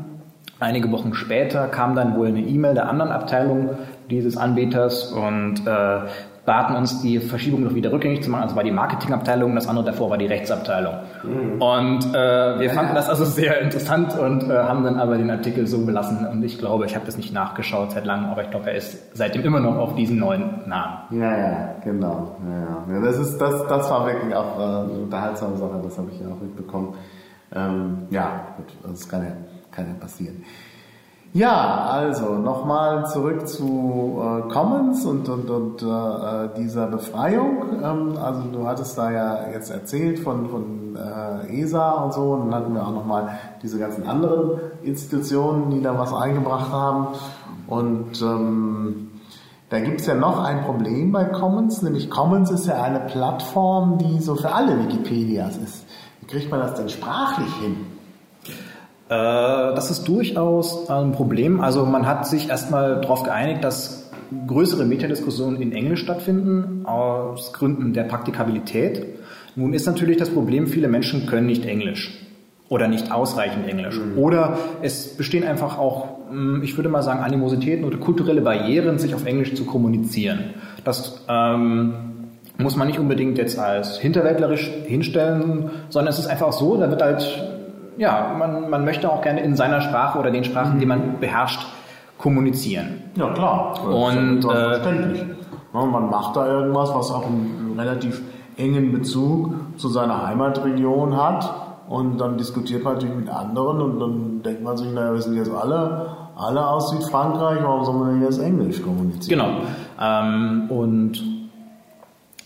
einige 0.58 0.90
Wochen 0.90 1.14
später 1.14 1.68
kam 1.68 1.94
dann 1.94 2.16
wohl 2.16 2.28
eine 2.28 2.40
E-Mail 2.40 2.74
der 2.74 2.88
anderen 2.88 3.12
Abteilung 3.12 3.70
dieses 4.10 4.36
Anbieters 4.36 5.12
und 5.12 5.66
äh, 5.66 6.00
baten 6.48 6.76
uns, 6.76 7.02
die 7.02 7.20
Verschiebung 7.20 7.62
noch 7.62 7.74
wieder 7.74 7.92
rückgängig 7.92 8.22
zu 8.22 8.30
machen. 8.30 8.44
Also 8.44 8.56
war 8.56 8.64
die 8.64 8.70
Marketingabteilung, 8.70 9.54
das 9.54 9.68
andere 9.68 9.84
davor 9.84 10.08
war 10.08 10.16
die 10.16 10.24
Rechtsabteilung. 10.24 10.94
Mhm. 11.22 11.60
Und 11.60 12.14
äh, 12.14 12.58
wir 12.58 12.70
fanden 12.70 12.94
das 12.94 13.10
also 13.10 13.26
sehr 13.26 13.60
interessant 13.60 14.18
und 14.18 14.48
äh, 14.48 14.54
haben 14.54 14.82
dann 14.82 14.98
aber 14.98 15.18
den 15.18 15.30
Artikel 15.30 15.66
so 15.66 15.84
belassen. 15.84 16.26
Und 16.26 16.42
ich 16.42 16.58
glaube, 16.58 16.86
ich 16.86 16.94
habe 16.94 17.04
das 17.04 17.18
nicht 17.18 17.34
nachgeschaut 17.34 17.92
seit 17.92 18.06
langem, 18.06 18.30
aber 18.30 18.44
ich 18.44 18.50
glaube, 18.50 18.70
er 18.70 18.76
ist 18.76 19.14
seitdem 19.14 19.44
immer 19.44 19.60
noch 19.60 19.76
auf 19.76 19.94
diesen 19.94 20.18
neuen 20.18 20.66
Namen. 20.66 20.96
Ja, 21.10 21.36
ja, 21.36 21.74
genau. 21.84 22.38
Ja, 22.48 22.94
ja. 22.94 23.00
das, 23.02 23.18
ist, 23.18 23.36
das, 23.36 23.66
das 23.66 23.90
war 23.90 24.06
wirklich 24.06 24.34
auch 24.34 24.58
äh, 24.58 24.62
eine 24.62 25.02
unterhaltsame 25.02 25.58
Sache, 25.58 25.80
das 25.84 25.98
habe 25.98 26.08
ich 26.10 26.18
ja 26.18 26.28
auch 26.28 26.40
mitbekommen. 26.40 26.94
Ähm, 27.54 28.06
ja, 28.08 28.54
gut, 28.56 28.90
das 28.90 29.06
kann 29.06 29.22
ja, 29.22 29.32
kann 29.70 29.86
ja 29.86 29.94
passieren. 30.00 30.44
Ja, 31.34 31.84
also 31.90 32.36
nochmal 32.36 33.06
zurück 33.06 33.46
zu 33.46 34.18
äh, 34.18 34.50
Commons 34.50 35.04
und, 35.04 35.28
und, 35.28 35.50
und 35.50 35.82
äh, 35.82 36.48
dieser 36.56 36.86
Befreiung. 36.86 37.64
Ähm, 37.82 38.16
also 38.16 38.42
du 38.50 38.66
hattest 38.66 38.96
da 38.96 39.10
ja 39.10 39.48
jetzt 39.52 39.70
erzählt 39.70 40.20
von, 40.20 40.48
von 40.48 40.96
äh, 40.96 41.60
ESA 41.60 41.90
und 42.02 42.14
so 42.14 42.32
und 42.32 42.50
dann 42.50 42.54
hatten 42.54 42.74
wir 42.74 42.82
auch 42.82 42.94
nochmal 42.94 43.38
diese 43.62 43.78
ganzen 43.78 44.08
anderen 44.08 44.58
Institutionen, 44.82 45.70
die 45.70 45.82
da 45.82 45.98
was 45.98 46.14
eingebracht 46.14 46.72
haben. 46.72 47.08
Und 47.66 48.22
ähm, 48.22 49.10
da 49.68 49.80
gibt's 49.80 50.06
ja 50.06 50.14
noch 50.14 50.42
ein 50.42 50.62
Problem 50.62 51.12
bei 51.12 51.24
Commons, 51.24 51.82
nämlich 51.82 52.08
Commons 52.08 52.50
ist 52.50 52.66
ja 52.66 52.82
eine 52.82 53.00
Plattform, 53.00 53.98
die 53.98 54.18
so 54.20 54.34
für 54.34 54.50
alle 54.54 54.78
Wikipedias 54.82 55.58
ist. 55.58 55.84
Wie 56.20 56.26
kriegt 56.26 56.50
man 56.50 56.60
das 56.60 56.72
denn 56.72 56.88
sprachlich 56.88 57.52
hin? 57.56 57.76
Äh, 59.08 59.14
das 59.74 59.90
ist 59.90 60.06
durchaus 60.06 60.88
ein 60.90 61.12
Problem. 61.12 61.60
Also 61.60 61.86
man 61.86 62.06
hat 62.06 62.26
sich 62.26 62.48
erstmal 62.48 63.00
darauf 63.00 63.22
geeinigt, 63.22 63.64
dass 63.64 64.10
größere 64.46 64.84
Metadiskussionen 64.84 65.60
in 65.60 65.72
Englisch 65.72 66.00
stattfinden, 66.00 66.84
aus 66.84 67.52
Gründen 67.52 67.92
der 67.92 68.04
Praktikabilität. 68.04 69.06
Nun 69.56 69.72
ist 69.72 69.86
natürlich 69.86 70.18
das 70.18 70.30
Problem, 70.30 70.66
viele 70.66 70.88
Menschen 70.88 71.26
können 71.26 71.46
nicht 71.46 71.64
Englisch 71.64 72.26
oder 72.68 72.86
nicht 72.86 73.10
ausreichend 73.10 73.66
Englisch. 73.66 73.98
Mhm. 73.98 74.18
Oder 74.18 74.58
es 74.82 75.16
bestehen 75.16 75.44
einfach 75.44 75.78
auch, 75.78 76.08
hm, 76.30 76.62
ich 76.62 76.76
würde 76.76 76.90
mal 76.90 77.02
sagen, 77.02 77.20
Animositäten 77.20 77.84
oder 77.84 77.96
kulturelle 77.96 78.42
Barrieren, 78.42 78.98
sich 78.98 79.14
auf 79.14 79.24
Englisch 79.24 79.54
zu 79.54 79.64
kommunizieren. 79.64 80.50
Das 80.84 81.24
ähm, 81.28 81.94
muss 82.58 82.76
man 82.76 82.88
nicht 82.88 82.98
unbedingt 82.98 83.38
jetzt 83.38 83.58
als 83.58 83.98
hinterwäldlerisch 83.98 84.70
hinstellen, 84.84 85.70
sondern 85.88 86.12
es 86.12 86.18
ist 86.18 86.26
einfach 86.26 86.52
so, 86.52 86.76
da 86.76 86.90
wird 86.90 87.00
halt 87.00 87.57
ja, 87.98 88.34
man, 88.38 88.70
man 88.70 88.84
möchte 88.84 89.10
auch 89.10 89.22
gerne 89.22 89.40
in 89.40 89.56
seiner 89.56 89.80
Sprache 89.80 90.18
oder 90.18 90.30
den 90.30 90.44
Sprachen, 90.44 90.76
mhm. 90.76 90.80
die 90.80 90.86
man 90.86 91.20
beherrscht, 91.20 91.66
kommunizieren. 92.16 93.02
Ja, 93.14 93.30
klar. 93.30 93.84
Und 93.84 94.44
äh, 94.44 94.48
verständlich. 94.48 95.24
Ja, 95.74 95.84
man 95.84 96.10
macht 96.10 96.36
da 96.36 96.46
irgendwas, 96.46 96.92
was 96.94 97.10
auch 97.10 97.26
einen 97.26 97.74
relativ 97.78 98.22
engen 98.56 98.92
Bezug 98.92 99.54
zu 99.76 99.88
seiner 99.88 100.26
Heimatregion 100.26 101.16
hat. 101.16 101.50
Und 101.88 102.20
dann 102.20 102.36
diskutiert 102.36 102.84
man 102.84 102.94
natürlich 102.94 103.16
mit 103.16 103.30
anderen 103.30 103.80
und 103.80 104.00
dann 104.00 104.42
denkt 104.42 104.62
man 104.62 104.76
sich, 104.76 104.92
naja, 104.92 105.14
wir 105.14 105.22
sind 105.22 105.36
jetzt 105.36 105.50
alle, 105.50 106.06
alle 106.36 106.66
aus 106.66 106.90
Südfrankreich, 106.90 107.60
warum 107.62 107.84
soll 107.84 107.94
man 107.94 108.08
denn 108.10 108.22
jetzt 108.22 108.40
Englisch 108.40 108.82
kommunizieren? 108.82 109.40
Genau. 109.40 109.60
Ähm, 109.98 110.70
und 110.70 111.16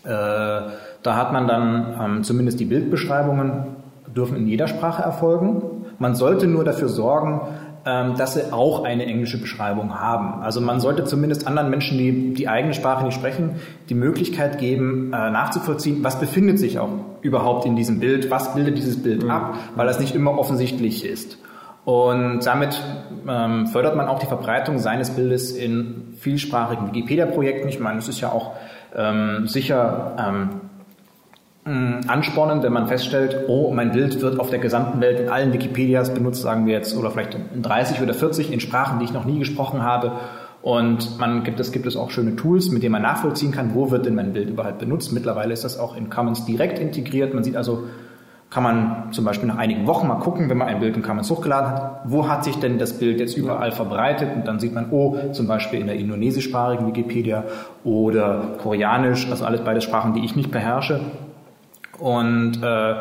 äh, 0.05 0.61
da 1.03 1.17
hat 1.17 1.33
man 1.33 1.49
dann 1.49 1.97
ähm, 2.01 2.23
zumindest 2.23 2.61
die 2.61 2.67
Bildbeschreibungen 2.67 3.72
dürfen 4.17 4.37
in 4.37 4.47
jeder 4.47 4.69
Sprache 4.69 5.03
erfolgen. 5.03 5.63
Man 5.99 6.15
sollte 6.15 6.47
nur 6.47 6.65
dafür 6.65 6.89
sorgen, 6.89 7.41
ähm, 7.85 8.15
dass 8.17 8.35
sie 8.35 8.53
auch 8.53 8.85
eine 8.85 9.07
englische 9.07 9.41
Beschreibung 9.41 9.99
haben. 9.99 10.43
Also 10.43 10.61
man 10.61 10.79
sollte 10.79 11.05
zumindest 11.05 11.49
anderen 11.49 11.69
Menschen, 11.69 11.99
die 11.99 12.33
die 12.33 12.49
eigene 12.49 12.75
Sprache 12.75 13.05
nicht 13.05 13.15
sprechen, 13.15 13.57
die 13.89 13.95
Möglichkeit 13.95 14.59
geben, 14.59 15.13
äh, 15.13 15.31
nachzuvollziehen, 15.31 16.05
was 16.05 16.21
befindet 16.21 16.61
sich 16.61 16.79
auch 16.79 16.91
überhaupt 17.23 17.67
in 17.67 17.75
diesem 17.75 17.99
Bild, 17.99 18.31
was 18.31 18.55
bildet 18.55 18.79
dieses 18.79 19.03
Bild 19.03 19.29
ab, 19.29 19.55
weil 19.75 19.87
das 19.87 19.99
nicht 19.99 20.15
immer 20.15 20.39
offensichtlich 20.39 21.05
ist. 21.05 21.39
Und 21.85 22.47
damit 22.47 22.81
ähm, 23.29 23.67
fördert 23.67 23.97
man 23.97 24.07
auch 24.07 24.21
die 24.21 24.27
Verbreitung 24.27 24.79
seines 24.79 25.11
Bildes 25.11 25.51
in 25.51 26.15
vielsprachigen 26.17 26.87
Wikipedia-Projekten. 26.87 27.69
Ich 27.69 27.81
meine, 27.81 27.99
es 27.99 28.09
ist 28.09 28.21
ja 28.21 28.31
auch 28.31 28.53
ähm, 28.95 29.49
sicher 29.49 30.15
ähm, 30.19 30.51
anspornen, 31.65 32.63
wenn 32.65 32.73
man 32.73 32.89
feststellt, 32.89 33.45
oh, 33.47 33.73
mein 33.73 33.93
Bild 33.93 34.21
wird 34.21 34.41
auf 34.41 34.51
der 34.51 34.59
gesamten 34.59 35.01
Welt 35.01 35.21
in 35.21 35.29
allen 35.29 35.53
Wikipedias 35.53 36.13
benutzt, 36.13 36.43
sagen 36.43 36.67
wir 36.67 36.73
jetzt, 36.73 36.97
oder 36.97 37.13
vielleicht 37.13 37.37
in 37.55 37.63
30 37.63 38.03
oder 38.03 38.15
40 38.15 38.53
in 38.53 38.59
Sprachen, 38.59 38.99
die 38.99 39.05
ich 39.05 39.13
noch 39.13 39.25
nie 39.25 39.39
gesprochen 39.39 39.83
habe. 39.83 40.13
Und 40.61 41.19
man 41.19 41.45
gibt 41.45 41.61
es 41.61 41.71
gibt 41.73 41.87
es 41.87 41.97
auch 41.97 42.11
schöne 42.11 42.35
Tools, 42.37 42.71
mit 42.71 42.83
denen 42.83 42.93
man 42.93 43.03
nachvollziehen 43.03 43.53
kann, 43.53 43.75
wo 43.75 43.91
wird 43.91 44.07
denn 44.07 44.15
mein 44.15 44.33
Bild 44.33 44.51
überhaupt 44.51 44.79
benutzt. 44.79 45.13
Mittlerweile 45.13 45.53
ist 45.53 45.65
das 45.65 45.79
auch 45.79 45.97
in 45.97 46.11
Commons 46.11 46.45
direkt 46.45 46.79
integriert. 46.79 47.35
Man 47.35 47.45
sieht 47.45 47.57
also, 47.57 47.85
kann 48.51 48.63
man 48.63 49.13
zum 49.13 49.25
Beispiel 49.25 49.49
nach 49.49 49.57
einigen 49.57 49.87
Wochen 49.87 50.07
mal 50.07 50.17
gucken, 50.17 50.51
wenn 50.51 50.59
man 50.59 50.69
ein 50.69 50.79
Bild 50.79 50.97
in 50.97 51.03
Commons 51.03 51.31
hochgeladen 51.31 51.71
hat, 51.71 52.01
wo 52.05 52.29
hat 52.29 52.45
sich 52.45 52.57
denn 52.59 52.79
das 52.79 52.99
Bild 52.99 53.19
jetzt 53.19 53.37
überall 53.37 53.73
verbreitet 53.73 54.29
und 54.37 54.47
dann 54.47 54.61
sieht 54.61 54.75
man, 54.75 54.91
oh, 54.91 55.17
zum 55.33 55.47
Beispiel 55.47 55.81
in 55.81 55.87
der 55.87 55.97
indonesischsprachigen 55.97 56.87
Wikipedia 56.87 57.45
oder 57.83 58.57
koreanisch, 58.63 59.29
also 59.31 59.45
alles 59.45 59.63
beide 59.63 59.81
Sprachen, 59.81 60.13
die 60.13 60.25
ich 60.25 60.37
nicht 60.37 60.51
beherrsche. 60.51 61.01
Und 62.03 62.61
äh, 62.65 62.95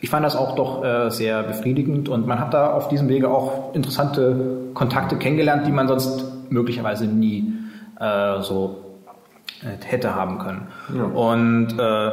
ich 0.00 0.10
fand 0.10 0.26
das 0.26 0.34
auch 0.34 0.56
doch 0.56 0.84
äh, 0.84 1.08
sehr 1.10 1.44
befriedigend 1.44 2.08
und 2.08 2.26
man 2.26 2.40
hat 2.40 2.52
da 2.52 2.72
auf 2.72 2.88
diesem 2.88 3.08
Wege 3.08 3.30
auch 3.30 3.74
interessante 3.74 4.70
Kontakte 4.74 5.16
kennengelernt, 5.16 5.68
die 5.68 5.72
man 5.72 5.86
sonst 5.86 6.50
möglicherweise 6.50 7.06
nie 7.06 7.54
äh, 8.00 8.42
so 8.42 8.82
äh, 9.62 9.84
hätte 9.84 10.16
haben 10.16 10.38
können. 10.38 10.66
Ja. 10.96 11.04
Und 11.04 11.78
äh, 11.78 12.10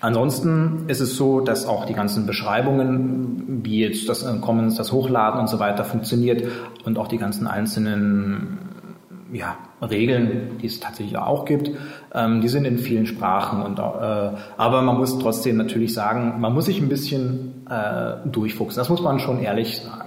ansonsten 0.00 0.84
ist 0.88 1.00
es 1.00 1.16
so, 1.16 1.40
dass 1.40 1.66
auch 1.66 1.84
die 1.84 1.94
ganzen 1.94 2.24
Beschreibungen, 2.24 3.60
wie 3.64 3.80
jetzt 3.80 4.08
das 4.08 4.24
Commons, 4.40 4.76
das 4.76 4.90
Hochladen 4.90 5.38
und 5.38 5.48
so 5.48 5.58
weiter 5.58 5.84
funktioniert 5.84 6.50
und 6.86 6.98
auch 6.98 7.08
die 7.08 7.18
ganzen 7.18 7.46
einzelnen 7.46 8.71
ja, 9.32 9.56
Regeln, 9.80 10.58
die 10.60 10.66
es 10.66 10.80
tatsächlich 10.80 11.16
auch 11.16 11.44
gibt, 11.44 11.70
ähm, 12.14 12.40
die 12.40 12.48
sind 12.48 12.64
in 12.64 12.78
vielen 12.78 13.06
Sprachen. 13.06 13.62
Und, 13.62 13.78
äh, 13.78 13.82
aber 13.82 14.82
man 14.82 14.98
muss 14.98 15.18
trotzdem 15.18 15.56
natürlich 15.56 15.94
sagen, 15.94 16.40
man 16.40 16.52
muss 16.52 16.66
sich 16.66 16.80
ein 16.80 16.88
bisschen 16.88 17.66
äh, 17.68 18.28
durchfuchsen. 18.28 18.78
Das 18.78 18.88
muss 18.88 19.02
man 19.02 19.18
schon 19.18 19.40
ehrlich 19.40 19.80
sagen. 19.80 20.01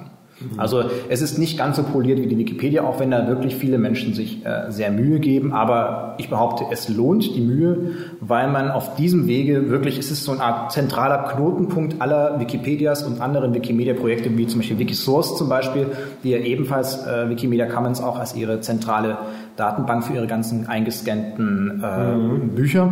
Mhm. 0.51 0.60
Also 0.60 0.84
es 1.10 1.21
ist 1.21 1.38
nicht 1.38 1.58
ganz 1.58 1.75
so 1.77 1.84
poliert 1.84 2.19
wie 2.19 2.27
die 2.27 2.38
Wikipedia, 2.38 2.84
auch 2.84 2.99
wenn 2.99 3.12
da 3.12 3.27
wirklich 3.27 3.55
viele 3.55 3.77
Menschen 3.77 4.13
sich 4.13 4.45
äh, 4.45 4.71
sehr 4.71 4.91
Mühe 4.91 5.19
geben. 5.19 5.53
Aber 5.53 6.15
ich 6.17 6.29
behaupte, 6.29 6.65
es 6.71 6.89
lohnt 6.89 7.36
die 7.36 7.41
Mühe, 7.41 7.91
weil 8.19 8.49
man 8.49 8.71
auf 8.71 8.95
diesem 8.95 9.27
Wege 9.27 9.69
wirklich, 9.69 9.97
es 9.97 10.12
ist 10.12 10.23
so 10.23 10.31
eine 10.31 10.41
Art 10.41 10.71
zentraler 10.71 11.23
Knotenpunkt 11.34 12.01
aller 12.01 12.39
Wikipedias 12.39 13.03
und 13.03 13.21
anderen 13.21 13.53
Wikimedia-Projekte, 13.53 14.36
wie 14.38 14.47
zum 14.47 14.60
Beispiel 14.60 14.79
Wikisource 14.79 15.38
zum 15.38 15.49
Beispiel, 15.49 15.88
die 16.23 16.31
ja 16.31 16.38
ebenfalls 16.38 17.05
äh, 17.05 17.29
Wikimedia 17.29 17.65
Commons 17.67 18.01
auch 18.01 18.19
als 18.19 18.36
ihre 18.36 18.62
zentrale 18.62 19.17
Datenbank 19.55 20.03
für 20.03 20.13
ihre 20.13 20.27
ganzen 20.27 20.67
eingescannten 20.67 21.84
äh, 21.84 22.15
mhm. 22.15 22.49
Bücher 22.49 22.91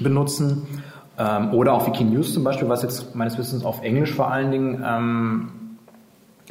benutzen. 0.00 0.66
Ähm, 1.18 1.52
oder 1.52 1.72
auch 1.72 1.86
Wikinews 1.86 2.32
zum 2.32 2.44
Beispiel, 2.44 2.68
was 2.68 2.82
jetzt 2.82 3.14
meines 3.16 3.36
Wissens 3.38 3.64
auf 3.64 3.82
Englisch 3.82 4.14
vor 4.14 4.30
allen 4.30 4.52
Dingen 4.52 4.84
ähm, 4.86 5.48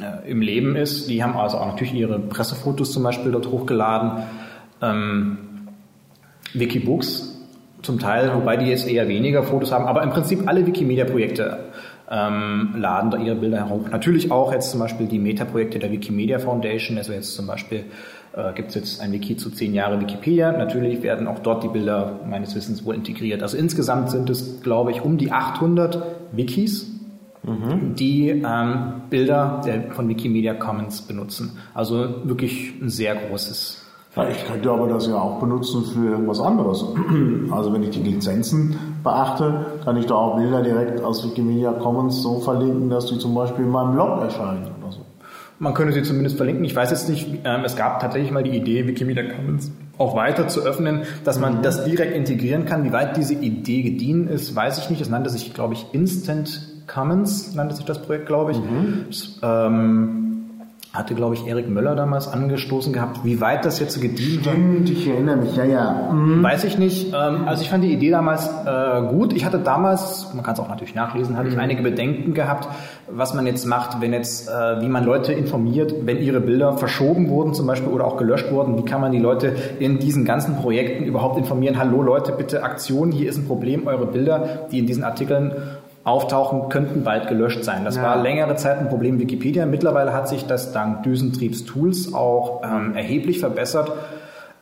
äh, 0.00 0.30
im 0.30 0.40
Leben 0.40 0.76
ist. 0.76 1.08
Die 1.08 1.22
haben 1.22 1.36
also 1.36 1.58
auch 1.58 1.66
natürlich 1.66 1.94
ihre 1.94 2.18
Pressefotos 2.18 2.92
zum 2.92 3.02
Beispiel 3.02 3.32
dort 3.32 3.48
hochgeladen. 3.48 4.24
Ähm, 4.80 5.38
Wikibooks 6.54 7.36
zum 7.82 7.98
Teil, 7.98 8.34
wobei 8.34 8.56
die 8.56 8.66
jetzt 8.66 8.88
eher 8.88 9.08
weniger 9.08 9.42
Fotos 9.42 9.72
haben, 9.72 9.86
aber 9.86 10.02
im 10.02 10.10
Prinzip 10.10 10.48
alle 10.48 10.66
Wikimedia-Projekte 10.66 11.58
ähm, 12.10 12.74
laden 12.76 13.10
da 13.10 13.18
ihre 13.18 13.36
Bilder 13.36 13.68
hoch. 13.68 13.88
Natürlich 13.90 14.30
auch 14.30 14.52
jetzt 14.52 14.70
zum 14.70 14.80
Beispiel 14.80 15.06
die 15.06 15.18
Meta-Projekte 15.18 15.78
der 15.78 15.92
Wikimedia 15.92 16.38
Foundation, 16.38 16.96
also 16.96 17.12
jetzt 17.12 17.34
zum 17.34 17.46
Beispiel 17.46 17.84
äh, 18.34 18.52
gibt 18.54 18.70
es 18.70 18.74
jetzt 18.74 19.00
ein 19.00 19.12
Wiki 19.12 19.36
zu 19.36 19.50
zehn 19.50 19.74
Jahre 19.74 20.00
Wikipedia. 20.00 20.52
Natürlich 20.52 21.02
werden 21.02 21.26
auch 21.26 21.38
dort 21.40 21.62
die 21.64 21.68
Bilder 21.68 22.20
meines 22.28 22.54
Wissens 22.54 22.84
wohl 22.84 22.94
integriert. 22.94 23.42
Also 23.42 23.56
insgesamt 23.56 24.10
sind 24.10 24.30
es, 24.30 24.62
glaube 24.62 24.90
ich, 24.90 25.02
um 25.02 25.18
die 25.18 25.32
800 25.32 26.02
Wikis, 26.32 26.97
mhm. 27.48 27.94
die 27.94 28.30
ähm, 28.30 28.92
Bilder 29.10 29.60
der, 29.64 29.92
von 29.92 30.08
Wikimedia 30.08 30.54
Commons 30.54 31.02
benutzen. 31.02 31.58
Also 31.74 32.08
wirklich 32.24 32.74
ein 32.80 32.88
sehr 32.88 33.16
großes. 33.16 33.84
Ja, 34.16 34.28
ich 34.28 34.44
könnte 34.46 34.70
aber 34.70 34.88
das 34.88 35.06
ja 35.06 35.14
auch 35.14 35.38
benutzen 35.38 35.84
für 35.84 36.10
irgendwas 36.10 36.40
anderes. 36.40 36.84
Also 37.50 37.72
wenn 37.72 37.82
ich 37.82 37.90
die 37.90 38.02
Lizenzen 38.02 38.76
beachte, 39.02 39.66
kann 39.84 39.96
ich 39.96 40.06
da 40.06 40.14
auch 40.14 40.36
Bilder 40.36 40.62
direkt 40.62 41.02
aus 41.02 41.24
Wikimedia 41.24 41.72
Commons 41.72 42.22
so 42.22 42.40
verlinken, 42.40 42.90
dass 42.90 43.06
die 43.06 43.18
zum 43.18 43.34
Beispiel 43.34 43.64
in 43.64 43.70
meinem 43.70 43.92
Blog 43.92 44.20
erscheinen 44.20 44.66
oder 44.82 44.92
so. 44.92 45.00
Man 45.58 45.72
könnte 45.74 45.92
sie 45.92 46.02
zumindest 46.02 46.36
verlinken. 46.36 46.64
Ich 46.64 46.76
weiß 46.76 46.90
jetzt 46.90 47.08
nicht, 47.08 47.26
ähm, 47.44 47.62
es 47.64 47.74
gab 47.74 48.00
tatsächlich 48.00 48.30
mal 48.30 48.42
die 48.42 48.56
Idee, 48.56 48.86
Wikimedia 48.86 49.24
Commons 49.24 49.72
auch 49.98 50.14
weiter 50.14 50.46
zu 50.46 50.60
öffnen, 50.60 51.02
dass 51.24 51.38
man 51.38 51.58
mhm. 51.58 51.62
das 51.62 51.84
direkt 51.84 52.14
integrieren 52.14 52.64
kann. 52.64 52.84
Wie 52.84 52.92
weit 52.92 53.16
diese 53.16 53.34
Idee 53.34 53.82
gediehen 53.82 54.28
ist, 54.28 54.54
weiß 54.54 54.78
ich 54.78 54.90
nicht. 54.90 55.00
Es 55.00 55.08
nannte 55.08 55.30
sich, 55.30 55.54
glaube 55.54 55.74
ich, 55.74 55.86
Instant 55.92 56.77
Commons, 56.88 57.54
nannte 57.54 57.76
sich 57.76 57.84
das 57.84 58.02
Projekt, 58.02 58.26
glaube 58.26 58.52
ich. 58.52 58.58
Mhm. 58.58 59.04
Das, 59.08 59.38
ähm, 59.42 60.28
hatte, 60.92 61.14
glaube 61.14 61.34
ich, 61.34 61.46
Erik 61.46 61.68
Möller 61.68 61.94
damals 61.94 62.28
angestoßen 62.28 62.94
gehabt. 62.94 63.22
Wie 63.22 63.42
weit 63.42 63.66
das 63.66 63.78
jetzt 63.78 64.00
gediehen 64.00 64.44
war? 64.44 64.52
Stimmt, 64.52 64.88
ich 64.88 65.06
erinnere 65.06 65.36
mich, 65.36 65.54
ja, 65.54 65.64
ja. 65.64 66.10
Mhm. 66.10 66.42
Weiß 66.42 66.64
ich 66.64 66.78
nicht. 66.78 67.08
Ähm, 67.08 67.46
also 67.46 67.62
ich 67.62 67.68
fand 67.68 67.84
die 67.84 67.92
Idee 67.92 68.10
damals 68.10 68.48
äh, 68.48 69.02
gut. 69.02 69.34
Ich 69.34 69.44
hatte 69.44 69.58
damals, 69.58 70.32
man 70.34 70.42
kann 70.42 70.54
es 70.54 70.60
auch 70.60 70.68
natürlich 70.68 70.94
nachlesen, 70.94 71.36
hatte 71.36 71.48
mhm. 71.48 71.54
ich 71.54 71.60
einige 71.60 71.82
Bedenken 71.82 72.32
gehabt, 72.32 72.68
was 73.06 73.34
man 73.34 73.46
jetzt 73.46 73.66
macht, 73.66 74.00
wenn 74.00 74.14
jetzt, 74.14 74.48
äh, 74.48 74.80
wie 74.80 74.88
man 74.88 75.04
Leute 75.04 75.34
informiert, 75.34 75.94
wenn 76.02 76.18
ihre 76.18 76.40
Bilder 76.40 76.78
verschoben 76.78 77.28
wurden 77.28 77.52
zum 77.52 77.66
Beispiel 77.66 77.92
oder 77.92 78.06
auch 78.06 78.16
gelöscht 78.16 78.50
wurden. 78.50 78.78
Wie 78.78 78.84
kann 78.84 79.02
man 79.02 79.12
die 79.12 79.18
Leute 79.18 79.54
in 79.78 79.98
diesen 79.98 80.24
ganzen 80.24 80.56
Projekten 80.56 81.04
überhaupt 81.04 81.36
informieren? 81.36 81.78
Hallo 81.78 82.00
Leute, 82.00 82.32
bitte 82.32 82.62
Aktion, 82.62 83.12
hier 83.12 83.28
ist 83.28 83.36
ein 83.36 83.46
Problem, 83.46 83.86
eure 83.86 84.06
Bilder, 84.06 84.66
die 84.72 84.78
in 84.78 84.86
diesen 84.86 85.04
Artikeln 85.04 85.52
auftauchen, 86.08 86.68
könnten 86.68 87.04
bald 87.04 87.28
gelöscht 87.28 87.64
sein. 87.64 87.84
Das 87.84 87.96
ja. 87.96 88.02
war 88.02 88.22
längere 88.22 88.56
Zeit 88.56 88.78
ein 88.78 88.88
Problem 88.88 89.18
Wikipedia. 89.20 89.66
Mittlerweile 89.66 90.12
hat 90.12 90.28
sich 90.28 90.46
das 90.46 90.72
dank 90.72 91.02
Düsentriebs 91.02 91.64
Tools 91.64 92.14
auch 92.14 92.62
ähm, 92.64 92.94
erheblich 92.94 93.40
verbessert. 93.40 93.92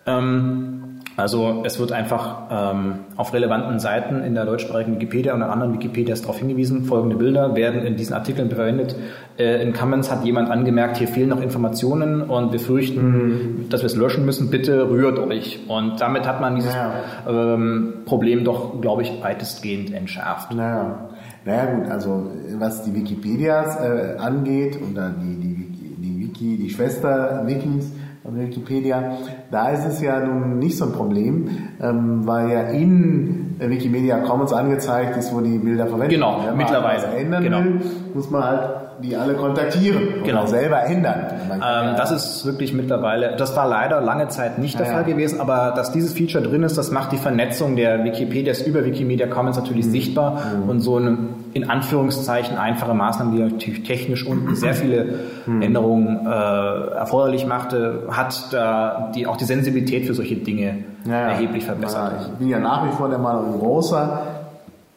Ähm, 0.07 0.77
also 1.17 1.63
es 1.65 1.79
wird 1.79 1.93
einfach 1.93 2.43
ähm, 2.51 2.97
auf 3.17 3.33
relevanten 3.33 3.79
Seiten 3.79 4.23
in 4.23 4.35
der 4.35 4.45
deutschsprachigen 4.45 4.97
Wikipedia 4.97 5.33
und 5.33 5.41
in 5.41 5.49
anderen 5.49 5.73
Wikipedias 5.73 6.21
darauf 6.21 6.39
hingewiesen, 6.39 6.85
folgende 6.85 7.17
Bilder 7.17 7.57
werden 7.57 7.87
in 7.87 7.97
diesen 7.97 8.13
Artikeln 8.13 8.51
verwendet. 8.51 8.97
Äh, 9.39 9.63
in 9.63 9.73
Commons 9.73 10.11
hat 10.11 10.25
jemand 10.25 10.51
angemerkt, 10.51 10.99
hier 10.99 11.09
fehlen 11.09 11.31
noch 11.31 11.41
Informationen 11.41 12.21
und 12.21 12.53
wir 12.53 12.61
fürchten, 12.61 13.01
mhm. 13.01 13.69
dass 13.71 13.81
wir 13.81 13.87
es 13.87 13.97
löschen 13.97 14.27
müssen, 14.27 14.51
bitte 14.51 14.91
rührt 14.91 15.19
euch. 15.19 15.61
Und 15.69 16.03
damit 16.03 16.27
hat 16.27 16.43
man 16.43 16.57
dieses 16.57 16.75
ja. 16.75 16.93
ähm, 17.27 18.03
Problem 18.05 18.45
doch, 18.45 18.83
glaube 18.83 19.01
ich, 19.01 19.23
weitestgehend 19.23 19.95
entschärft. 19.95 20.53
Ja. 20.53 21.09
Naja 21.47 21.67
gut, 21.67 21.89
also 21.89 22.31
was 22.59 22.83
die 22.83 22.93
Wikipedias 22.93 23.77
äh, 23.81 24.17
angeht 24.19 24.81
oder 24.91 25.11
die, 25.11 25.37
die, 25.37 25.95
die 25.97 26.21
Wiki, 26.21 26.57
die 26.57 26.69
Schwester-Wikis 26.69 27.93
von 28.25 28.37
Wikipedia, 28.37 29.13
da 29.53 29.69
ist 29.69 29.87
es 29.87 30.01
ja 30.01 30.19
nun 30.19 30.59
nicht 30.59 30.77
so 30.77 30.87
ein 30.87 30.93
Problem, 30.93 31.49
ähm, 31.81 32.27
weil 32.27 32.51
ja 32.51 32.61
in 32.63 33.55
Wikimedia 33.61 34.19
Commons 34.19 34.53
angezeigt 34.53 35.17
ist, 35.17 35.33
wo 35.33 35.41
die 35.41 35.59
Bilder 35.59 35.87
verwendet 35.87 36.11
genau, 36.11 36.33
werden. 36.33 36.45
Genau, 36.47 36.57
mittlerweile. 36.57 37.07
ändern 37.17 37.43
genau. 37.45 37.59
will, 37.59 37.81
muss 38.13 38.29
man 38.29 38.43
halt 38.43 38.71
die 39.03 39.17
alle 39.17 39.35
kontaktieren 39.35 40.23
genau. 40.25 40.41
oder 40.41 40.49
selber 40.49 40.83
ändern. 40.85 41.27
Ähm, 41.53 41.97
das 41.97 42.11
ist 42.11 42.47
wirklich 42.47 42.73
mittlerweile, 42.73 43.37
das 43.37 43.55
war 43.57 43.69
leider 43.69 44.01
lange 44.01 44.29
Zeit 44.29 44.59
nicht 44.59 44.79
der 44.79 44.87
ja, 44.87 44.93
Fall 44.93 45.03
ja. 45.03 45.09
gewesen, 45.09 45.41
aber 45.41 45.73
dass 45.77 45.93
dieses 45.93 46.13
Feature 46.13 46.43
drin 46.43 46.63
ist, 46.63 46.79
das 46.79 46.91
macht 46.91 47.13
die 47.13 47.19
Vernetzung 47.19 47.77
der 47.77 48.05
Wikipedias 48.05 48.63
über 48.63 48.85
Wikimedia 48.85 49.27
Commons 49.27 49.57
natürlich 49.57 49.87
mhm. 49.87 49.91
sichtbar 49.91 50.41
mhm. 50.63 50.69
und 50.69 50.81
so 50.81 50.97
eine 50.97 51.19
in 51.57 51.71
Anführungszeichen 51.71 52.57
einfache 52.59 52.95
Maßnahme, 52.95 53.35
die 53.35 53.43
natürlich 53.43 53.83
technisch 53.83 54.27
unten 54.27 54.55
sehr 54.55 54.75
viele 54.75 55.21
mhm. 55.47 55.63
Änderungen 55.63 56.27
äh, 56.27 56.31
erforderlich 56.31 57.47
machte, 57.47 58.07
hat 58.11 58.53
da 58.53 59.11
die, 59.15 59.27
auch 59.27 59.37
die 59.37 59.45
Sensibilität 59.45 60.07
für 60.07 60.15
solche 60.15 60.37
Dinge 60.37 60.85
ja, 61.07 61.31
erheblich 61.31 61.65
verbessert. 61.65 62.29
Ich 62.33 62.39
bin 62.39 62.49
ja 62.49 62.59
nach 62.59 62.87
wie 62.87 62.93
vor 62.93 63.09
der 63.09 63.19
Meinung, 63.19 63.55
ein 63.55 63.59
großer, 63.59 64.23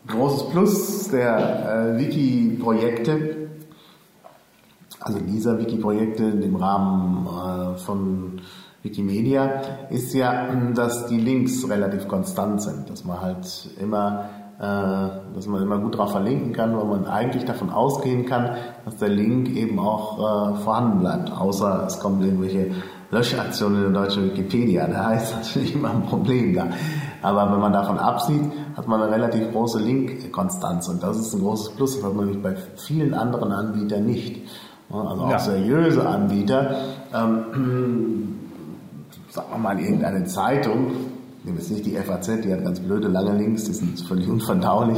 großes 0.07 0.49
Plus 0.49 1.09
der 1.09 1.95
äh, 1.95 1.99
Wiki-Projekte 1.99 3.39
also 5.01 5.19
dieser 5.19 5.57
Wiki-Projekte 5.57 6.23
im 6.23 6.57
Rahmen 6.57 7.25
äh, 7.25 7.77
von 7.77 8.41
Wikimedia 8.83 9.61
ist 9.89 10.13
ja, 10.13 10.47
dass 10.73 11.07
die 11.07 11.19
Links 11.19 11.67
relativ 11.69 12.07
konstant 12.07 12.61
sind, 12.61 12.89
dass 12.89 13.03
man 13.03 13.19
halt 13.21 13.69
immer 13.79 14.29
dass 14.59 15.47
man 15.47 15.63
immer 15.63 15.77
gut 15.77 15.95
darauf 15.95 16.11
verlinken 16.11 16.51
kann, 16.51 16.75
weil 16.75 16.83
man 16.83 17.05
eigentlich 17.05 17.45
davon 17.45 17.69
ausgehen 17.69 18.25
kann, 18.25 18.57
dass 18.83 18.97
der 18.97 19.07
Link 19.07 19.55
eben 19.55 19.79
auch 19.79 20.17
äh, 20.17 20.55
vorhanden 20.57 20.99
bleibt, 20.99 21.31
außer 21.31 21.85
es 21.87 21.99
kommen 21.99 22.21
irgendwelche 22.21 22.71
Löschaktionen 23.09 23.85
in 23.85 23.93
der 23.93 24.03
deutschen 24.03 24.25
Wikipedia. 24.25 24.85
Da 24.87 25.07
heißt 25.07 25.35
natürlich 25.37 25.75
immer 25.75 25.91
ein 25.91 26.03
Problem 26.03 26.53
da. 26.53 26.67
Aber 27.21 27.51
wenn 27.51 27.59
man 27.59 27.71
davon 27.71 27.97
absieht, 27.97 28.51
hat 28.75 28.87
man 28.87 29.01
eine 29.01 29.11
relativ 29.11 29.51
große 29.51 29.79
Linkkonstanz 29.79 30.89
und 30.89 31.03
das 31.03 31.17
ist 31.17 31.33
ein 31.33 31.41
großes 31.41 31.75
Plus, 31.75 31.95
das 31.95 32.03
hat 32.03 32.13
man 32.13 32.25
nämlich 32.25 32.43
bei 32.43 32.55
vielen 32.75 33.13
anderen 33.13 33.51
Anbietern 33.51 34.05
nicht. 34.05 34.41
Also 34.91 35.23
auch 35.23 35.29
ja. 35.29 35.39
seriöse 35.39 36.07
Anbieter, 36.07 36.75
ähm, 37.13 38.35
sagen 39.29 39.47
wir 39.51 39.57
mal 39.57 39.79
irgendeine 39.79 40.25
Zeitung, 40.25 40.91
nehmen 41.43 41.58
jetzt 41.58 41.71
nicht 41.71 41.86
die 41.86 41.95
FAZ, 41.95 42.41
die 42.43 42.52
hat 42.54 42.63
ganz 42.63 42.80
blöde 42.80 43.08
lange 43.08 43.38
Links, 43.38 43.63
die 43.65 43.73
sind 43.73 43.99
völlig 44.02 44.28
unverdaulich, 44.28 44.97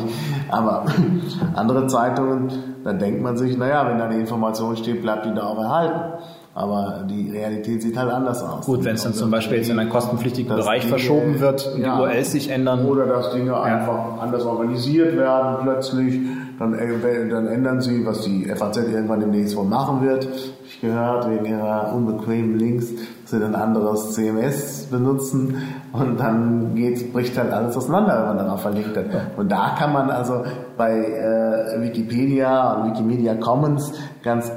aber 0.49 0.85
andere 1.55 1.87
Zeitungen, 1.87 2.51
da 2.83 2.93
denkt 2.93 3.21
man 3.21 3.37
sich, 3.37 3.57
naja, 3.57 3.87
wenn 3.87 3.97
da 3.97 4.05
eine 4.05 4.19
Information 4.19 4.75
steht, 4.75 5.01
bleibt 5.01 5.25
die 5.25 5.33
da 5.33 5.43
auch 5.43 5.59
erhalten. 5.59 6.23
Aber 6.53 7.05
die 7.09 7.31
Realität 7.31 7.81
sieht 7.81 7.95
halt 7.95 8.11
anders 8.11 8.43
aus. 8.43 8.65
Gut, 8.65 8.83
wenn 8.83 8.95
es 8.95 9.03
dann 9.03 9.13
zum 9.13 9.31
Beispiel 9.31 9.59
jetzt 9.59 9.69
in 9.69 9.79
einen 9.79 9.89
kostenpflichtigen 9.89 10.53
Bereich 10.53 10.81
Dinge, 10.81 10.97
verschoben 10.97 11.39
wird 11.39 11.65
und 11.73 11.81
ja, 11.81 11.95
die 11.95 12.01
URLs 12.01 12.31
sich 12.33 12.49
ändern. 12.49 12.85
Oder 12.85 13.05
dass 13.05 13.31
Dinge 13.31 13.51
ja. 13.51 13.61
einfach 13.61 14.21
anders 14.21 14.43
organisiert 14.43 15.15
werden 15.15 15.59
plötzlich 15.63 16.19
dann, 16.59 16.73
äh, 16.73 17.29
dann 17.29 17.47
ändern 17.47 17.79
sie, 17.79 18.05
was 18.05 18.21
die 18.21 18.45
FAZ 18.45 18.77
irgendwann 18.77 19.21
demnächst 19.21 19.55
wohl 19.55 19.65
machen 19.65 20.01
wird. 20.01 20.27
Ich 20.65 20.81
gehört, 20.81 21.29
wegen 21.29 21.45
ihrer 21.45 21.93
unbequemen 21.93 22.57
Links, 22.57 22.87
sie 23.31 23.39
dann 23.39 23.55
anderes 23.55 24.13
CMS 24.13 24.87
benutzen 24.91 25.57
und 25.93 26.19
dann 26.19 26.75
geht, 26.75 27.11
bricht 27.11 27.37
halt 27.37 27.51
alles 27.51 27.75
auseinander, 27.75 28.19
wenn 28.19 28.35
man 28.35 28.37
darauf 28.37 28.61
verlinkt 28.61 28.95
hat. 28.95 29.05
Und 29.37 29.51
da 29.51 29.75
kann 29.77 29.91
man 29.93 30.09
also 30.09 30.43
bei 30.77 30.91
äh, 30.91 31.81
Wikipedia 31.81 32.73
und 32.73 32.91
Wikimedia 32.91 33.35
Commons 33.35 33.93
ganz 34.23 34.51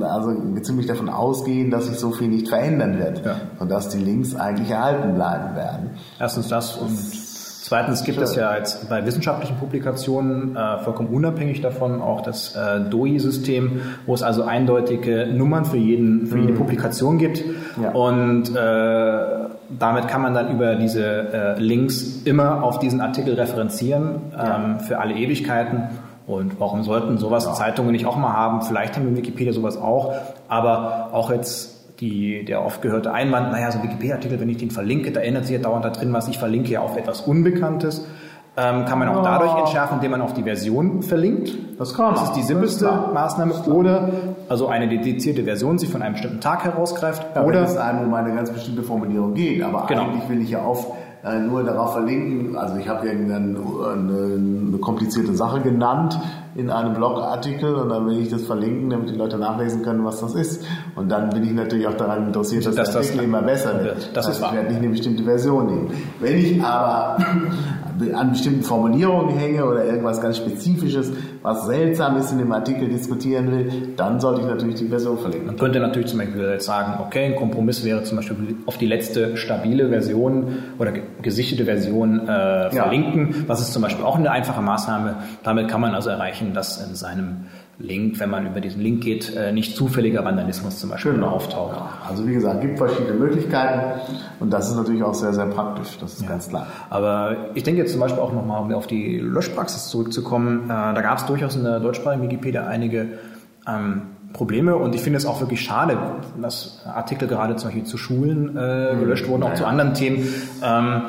also 0.00 0.34
ziemlich 0.62 0.86
davon 0.86 1.08
ausgehen, 1.08 1.70
dass 1.70 1.86
sich 1.86 1.98
so 1.98 2.10
viel 2.10 2.28
nicht 2.28 2.48
verändern 2.48 2.98
wird 2.98 3.24
ja. 3.24 3.36
und 3.58 3.70
dass 3.70 3.90
die 3.90 3.98
Links 3.98 4.34
eigentlich 4.34 4.70
erhalten 4.70 5.14
bleiben 5.14 5.54
werden. 5.54 5.90
Erstens 6.18 6.48
das 6.48 6.76
und 6.76 6.98
Zweitens 7.66 8.04
gibt 8.04 8.22
es 8.22 8.36
ja 8.36 8.56
jetzt 8.56 8.88
bei 8.88 9.04
wissenschaftlichen 9.04 9.56
Publikationen 9.56 10.54
äh, 10.54 10.78
vollkommen 10.84 11.08
unabhängig 11.08 11.62
davon 11.62 12.00
auch 12.00 12.20
das 12.20 12.54
äh, 12.54 12.88
DOI-System, 12.88 13.80
wo 14.06 14.14
es 14.14 14.22
also 14.22 14.44
eindeutige 14.44 15.26
Nummern 15.26 15.64
für, 15.64 15.76
jeden, 15.76 16.28
für 16.28 16.38
jede 16.38 16.52
mhm. 16.52 16.58
Publikation 16.58 17.18
gibt. 17.18 17.42
Ja. 17.80 17.90
Und 17.90 18.54
äh, 18.54 19.46
damit 19.78 20.08
kann 20.08 20.22
man 20.22 20.34
dann 20.34 20.50
über 20.50 20.76
diese 20.76 21.04
äh, 21.04 21.60
Links 21.60 22.22
immer 22.24 22.62
auf 22.62 22.78
diesen 22.78 23.00
Artikel 23.00 23.34
referenzieren 23.34 24.16
ähm, 24.38 24.80
für 24.80 24.98
alle 24.98 25.14
Ewigkeiten. 25.14 25.88
Und 26.26 26.58
warum 26.58 26.82
sollten 26.82 27.18
sowas. 27.18 27.52
Zeitungen 27.54 27.92
nicht 27.92 28.06
auch 28.06 28.16
mal 28.16 28.32
haben? 28.32 28.62
Vielleicht 28.62 28.96
haben 28.96 29.08
wir 29.08 29.16
Wikipedia 29.16 29.52
sowas 29.52 29.76
auch, 29.76 30.14
aber 30.48 31.10
auch 31.12 31.30
jetzt 31.30 32.00
die, 32.00 32.44
der 32.44 32.64
oft 32.64 32.82
gehörte 32.82 33.12
Einwand, 33.12 33.52
naja, 33.52 33.70
so 33.70 33.78
ein 33.78 33.84
Wikipedia-Artikel, 33.84 34.40
wenn 34.40 34.48
ich 34.48 34.58
den 34.58 34.70
verlinke, 34.70 35.12
da 35.12 35.20
ändert 35.20 35.46
sich 35.46 35.56
ja 35.56 35.62
dauernd 35.62 35.84
da 35.84 35.90
drin 35.90 36.12
was. 36.12 36.28
Ich 36.28 36.38
verlinke 36.38 36.70
ja 36.70 36.80
auf 36.80 36.96
etwas 36.96 37.22
Unbekanntes. 37.22 38.06
Ähm, 38.58 38.86
kann 38.86 38.98
man 38.98 39.08
auch 39.08 39.22
dadurch 39.22 39.54
entschärfen, 39.58 39.96
indem 39.96 40.12
man 40.12 40.22
auf 40.22 40.32
die 40.32 40.42
Version 40.42 41.02
verlinkt. 41.02 41.52
Das 41.78 41.92
kann 41.92 42.06
man. 42.06 42.14
Das 42.14 42.24
ist 42.24 42.36
die 42.36 42.42
simpelste 42.42 42.86
Maßnahme. 43.12 43.52
Oder 43.66 44.08
also 44.48 44.68
eine 44.68 44.88
dedizierte 44.88 45.44
Version, 45.44 45.76
die 45.76 45.86
von 45.86 46.00
einem 46.00 46.14
bestimmten 46.14 46.40
Tag 46.40 46.64
herausgreift. 46.64 47.22
Ja, 47.34 47.44
oder 47.44 47.60
wenn 47.60 47.68
es 47.68 47.76
einem 47.76 48.06
um 48.06 48.14
eine 48.14 48.34
ganz 48.34 48.50
bestimmte 48.50 48.82
Formulierung 48.82 49.34
geht. 49.34 49.62
Aber 49.62 49.84
genau. 49.86 50.04
eigentlich 50.04 50.28
will 50.30 50.40
ich 50.40 50.50
ja 50.50 50.62
auf 50.62 50.86
äh, 51.26 51.40
nur 51.40 51.64
darauf 51.64 51.92
verlinken. 51.92 52.56
Also 52.56 52.76
ich 52.76 52.88
habe 52.88 53.06
ja 53.06 53.12
eine, 53.12 53.34
eine, 53.34 54.78
komplizierte 54.78 55.34
Sache 55.34 55.60
genannt 55.60 56.18
in 56.54 56.70
einem 56.70 56.94
Blogartikel 56.94 57.74
und 57.74 57.88
dann 57.88 58.06
will 58.06 58.20
ich 58.20 58.28
das 58.28 58.42
verlinken, 58.42 58.90
damit 58.90 59.10
die 59.10 59.16
Leute 59.16 59.36
nachlesen 59.36 59.82
können, 59.82 60.04
was 60.04 60.20
das 60.20 60.34
ist. 60.34 60.64
Und 60.94 61.10
dann 61.10 61.30
bin 61.30 61.42
ich 61.44 61.52
natürlich 61.52 61.88
auch 61.88 61.96
daran 61.96 62.28
interessiert, 62.28 62.64
dass, 62.66 62.76
dass 62.76 62.92
der 62.92 63.00
Artikel 63.00 63.24
immer 63.24 63.42
besser 63.42 63.82
wird. 63.82 64.10
Das 64.14 64.26
also 64.26 64.38
ist 64.38 64.46
ich 64.46 64.52
werde 64.52 64.68
nicht 64.68 64.78
eine 64.78 64.88
bestimmte 64.90 65.24
Version 65.24 65.66
nehmen. 65.66 65.90
Wenn 66.20 66.36
ich 66.36 66.62
aber 66.62 67.16
an 68.14 68.30
bestimmten 68.30 68.62
Formulierungen 68.62 69.36
hänge 69.36 69.64
oder 69.64 69.84
irgendwas 69.84 70.20
ganz 70.20 70.36
Spezifisches, 70.36 71.12
was 71.42 71.66
seltsam 71.66 72.16
ist 72.16 72.32
in 72.32 72.38
dem 72.38 72.52
Artikel 72.52 72.88
diskutieren 72.88 73.50
will, 73.50 73.94
dann 73.96 74.20
sollte 74.20 74.42
ich 74.42 74.46
natürlich 74.46 74.76
die 74.76 74.88
Version 74.88 75.18
verlinken. 75.18 75.46
Man 75.46 75.56
könnte 75.56 75.80
natürlich 75.80 76.08
zum 76.08 76.18
Beispiel 76.18 76.42
jetzt 76.42 76.66
sagen, 76.66 77.00
okay, 77.00 77.26
ein 77.26 77.36
Kompromiss 77.36 77.84
wäre 77.84 78.02
zum 78.04 78.16
Beispiel 78.16 78.56
auf 78.66 78.78
die 78.78 78.86
letzte 78.86 79.36
stabile 79.36 79.88
Version 79.88 80.58
oder 80.78 80.92
gesichtete 81.22 81.64
Version 81.64 82.28
äh, 82.28 82.70
verlinken. 82.70 83.28
Ja. 83.30 83.36
Was 83.46 83.60
ist 83.60 83.72
zum 83.72 83.82
Beispiel 83.82 84.04
auch 84.04 84.16
eine 84.16 84.30
einfache 84.30 84.60
Maßnahme. 84.60 85.16
Damit 85.42 85.68
kann 85.68 85.80
man 85.80 85.94
also 85.94 86.10
erreichen, 86.10 86.52
dass 86.54 86.86
in 86.86 86.94
seinem 86.94 87.46
Link, 87.78 88.18
wenn 88.18 88.30
man 88.30 88.46
über 88.46 88.60
diesen 88.60 88.80
Link 88.80 89.02
geht, 89.02 89.36
äh, 89.36 89.52
nicht 89.52 89.76
zufälliger 89.76 90.24
Vandalismus 90.24 90.78
zum 90.78 90.90
Beispiel 90.90 91.12
genau. 91.12 91.28
auftaucht. 91.28 91.76
Also 92.08 92.26
wie 92.26 92.32
gesagt, 92.32 92.62
gibt 92.62 92.78
verschiedene 92.78 93.12
Möglichkeiten 93.12 94.00
und 94.40 94.50
das 94.50 94.70
ist 94.70 94.76
natürlich 94.76 95.02
auch 95.02 95.14
sehr, 95.14 95.34
sehr 95.34 95.46
praktisch, 95.46 95.98
das 96.00 96.14
ist 96.14 96.22
ja. 96.22 96.28
ganz 96.28 96.48
klar. 96.48 96.66
Aber 96.88 97.36
ich 97.54 97.64
denke 97.64 97.82
jetzt 97.82 97.92
zum 97.92 98.00
Beispiel 98.00 98.20
auch 98.20 98.32
nochmal, 98.32 98.62
um 98.62 98.72
auf 98.72 98.86
die 98.86 99.18
Löschpraxis 99.18 99.88
zurückzukommen, 99.88 100.64
äh, 100.64 100.68
da 100.68 101.00
gab 101.02 101.18
es 101.18 101.26
durchaus 101.26 101.54
in 101.54 101.64
der 101.64 101.80
deutschsprachigen 101.80 102.22
Wikipedia 102.22 102.66
einige 102.66 103.08
ähm, 103.68 104.02
Probleme 104.32 104.76
und 104.76 104.94
ich 104.94 105.02
finde 105.02 105.18
es 105.18 105.26
auch 105.26 105.40
wirklich 105.40 105.60
schade, 105.60 105.98
dass 106.40 106.82
Artikel 106.86 107.28
gerade 107.28 107.56
zum 107.56 107.68
Beispiel 107.68 107.84
zu 107.84 107.96
Schulen 107.96 108.56
äh, 108.56 108.94
gelöscht 108.98 109.28
wurden, 109.28 109.42
auch 109.42 109.50
ja, 109.50 109.54
zu 109.54 109.66
anderen 109.66 109.94
Themen. 109.94 110.28
Ähm, 110.62 111.02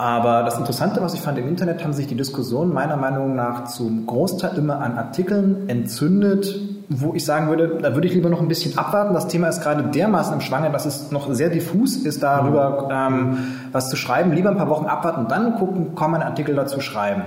aber 0.00 0.44
das 0.44 0.56
Interessante, 0.56 1.02
was 1.02 1.12
ich 1.12 1.20
fand 1.20 1.36
im 1.36 1.46
Internet, 1.46 1.84
haben 1.84 1.92
sich 1.92 2.06
die 2.06 2.14
Diskussionen 2.14 2.72
meiner 2.72 2.96
Meinung 2.96 3.34
nach 3.36 3.64
zum 3.64 4.06
Großteil 4.06 4.56
immer 4.56 4.80
an 4.80 4.96
Artikeln 4.96 5.68
entzündet, 5.68 6.58
wo 6.88 7.12
ich 7.12 7.22
sagen 7.22 7.50
würde, 7.50 7.76
da 7.82 7.94
würde 7.94 8.08
ich 8.08 8.14
lieber 8.14 8.30
noch 8.30 8.40
ein 8.40 8.48
bisschen 8.48 8.78
abwarten. 8.78 9.12
Das 9.12 9.28
Thema 9.28 9.48
ist 9.48 9.60
gerade 9.60 9.82
dermaßen 9.82 10.32
im 10.32 10.40
Schwange, 10.40 10.70
dass 10.70 10.86
es 10.86 11.10
noch 11.10 11.30
sehr 11.34 11.50
diffus 11.50 11.96
ist, 11.96 12.22
darüber 12.22 12.88
ähm, 12.90 13.36
was 13.72 13.90
zu 13.90 13.96
schreiben. 13.96 14.32
Lieber 14.32 14.48
ein 14.48 14.56
paar 14.56 14.70
Wochen 14.70 14.86
abwarten, 14.86 15.28
dann 15.28 15.56
gucken, 15.56 15.94
kann 15.94 16.12
man 16.12 16.22
Artikel 16.22 16.54
dazu 16.54 16.80
schreiben. 16.80 17.24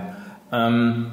Ähm, 0.51 1.05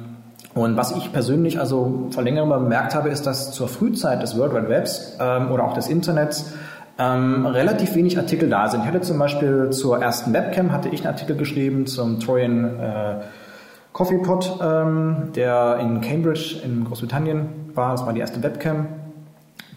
und 0.55 0.77
was 0.77 0.95
ich 0.97 1.13
persönlich 1.13 1.59
also 1.59 2.07
vor 2.09 2.23
längerem 2.23 2.49
bemerkt 2.49 2.95
habe, 2.95 3.09
ist, 3.09 3.27
dass 3.27 3.51
zur 3.51 3.67
Frühzeit 3.67 4.23
des 4.23 4.35
World 4.35 4.55
Wide 4.55 4.67
Webs 4.69 5.15
ähm, 5.19 5.51
oder 5.51 5.63
auch 5.63 5.73
des 5.73 5.87
Internets 5.89 6.53
ähm, 6.97 7.45
relativ 7.45 7.95
wenig 7.95 8.17
Artikel 8.17 8.49
da 8.49 8.67
sind. 8.67 8.81
Ich 8.81 8.87
hatte 8.87 9.01
zum 9.01 9.17
Beispiel 9.17 9.69
zur 9.71 10.01
ersten 10.01 10.33
Webcam 10.33 10.71
hatte 10.71 10.89
ich 10.89 11.01
einen 11.01 11.13
Artikel 11.13 11.35
geschrieben 11.35 11.87
zum 11.87 12.19
Trojan 12.19 12.79
äh, 12.79 13.15
Coffee 13.93 14.19
Pot, 14.19 14.59
ähm, 14.61 15.31
der 15.35 15.79
in 15.81 16.01
Cambridge 16.01 16.57
in 16.63 16.85
Großbritannien 16.85 17.47
war. 17.73 17.91
Das 17.91 18.05
war 18.05 18.13
die 18.13 18.21
erste 18.21 18.41
Webcam. 18.41 18.87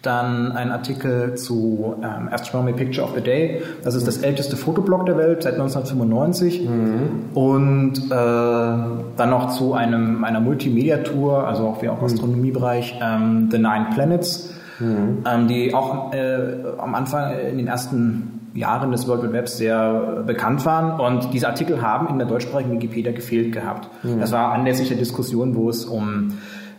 Dann 0.02 0.52
ein 0.52 0.70
Artikel 0.70 1.34
zu 1.34 1.96
ähm, 2.02 2.28
Astronomy 2.30 2.74
Picture 2.74 3.06
of 3.06 3.14
the 3.14 3.22
Day. 3.22 3.62
Das 3.82 3.94
ist 3.94 4.06
das 4.06 4.18
älteste 4.18 4.54
Fotoblog 4.56 5.06
der 5.06 5.16
Welt 5.16 5.42
seit 5.42 5.54
1995. 5.54 6.68
Mhm. 6.68 7.30
Und 7.32 7.96
äh, 7.96 8.10
dann 8.10 9.30
noch 9.30 9.56
zu 9.56 9.72
einem 9.72 10.22
einer 10.22 10.40
Multimedia-Tour, 10.40 11.48
also 11.48 11.68
auch 11.68 11.82
wie 11.82 11.88
auch 11.88 12.00
im 12.00 12.04
Astronomiebereich, 12.04 13.00
ähm, 13.02 13.48
The 13.50 13.56
Nine 13.58 13.86
Planets 13.94 14.50
mhm. 14.78 15.24
ähm, 15.26 15.48
die 15.48 15.74
auch 15.74 16.12
äh, 16.12 16.62
am 16.78 16.94
Anfang 16.94 17.32
äh, 17.32 17.50
in 17.50 17.58
den 17.58 17.66
ersten 17.66 18.50
Jahren 18.54 18.92
des 18.92 19.08
World 19.08 19.22
Wide 19.22 19.32
Webs 19.32 19.58
sehr 19.58 20.22
bekannt 20.26 20.64
waren 20.64 21.00
und 21.00 21.34
diese 21.34 21.48
Artikel 21.48 21.82
haben 21.82 22.08
in 22.08 22.18
der 22.18 22.28
deutschsprachigen 22.28 22.72
Wikipedia 22.72 23.12
gefehlt 23.12 23.52
gehabt. 23.52 23.88
Mhm. 24.04 24.20
Das 24.20 24.32
war 24.32 24.52
anlässlich 24.52 24.88
der 24.88 24.96
Diskussion, 24.96 25.56
wo 25.56 25.68
es 25.68 25.84
um 25.84 26.34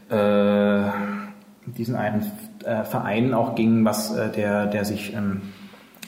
äh, 0.09 0.83
diesen 1.65 1.95
einen 1.95 2.31
äh, 2.63 2.83
Verein 2.83 3.33
auch 3.33 3.55
ging, 3.55 3.83
was 3.85 4.15
äh, 4.15 4.29
der, 4.29 4.67
der 4.67 4.85
sich 4.85 5.13
ähm, 5.13 5.41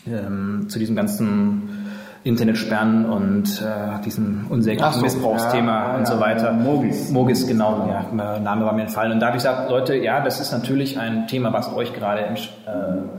ähm, 0.07 0.69
zu 0.69 0.79
diesem 0.79 0.95
ganzen 0.95 1.76
Internetsperren 2.23 3.05
und 3.05 3.61
äh, 3.61 4.01
diesem 4.03 4.47
unsäglichen 4.49 4.93
so, 4.93 5.01
Missbrauchsthema 5.01 5.89
ja, 5.89 5.95
und 5.95 6.01
ja, 6.01 6.05
so 6.05 6.19
weiter. 6.19 6.51
Mogis. 6.53 7.11
Mogis, 7.11 7.47
genau, 7.47 7.87
ja, 7.89 8.39
Name 8.39 8.65
war 8.65 8.73
mir 8.73 8.83
entfallen. 8.83 9.11
Und 9.11 9.19
da 9.19 9.27
habe 9.27 9.37
ich 9.37 9.43
gesagt, 9.43 9.69
Leute, 9.69 9.95
ja, 9.95 10.21
das 10.21 10.39
ist 10.39 10.51
natürlich 10.51 10.99
ein 10.99 11.27
Thema, 11.27 11.53
was 11.53 11.73
euch 11.73 11.93
gerade 11.93 12.21
äh, 12.21 12.35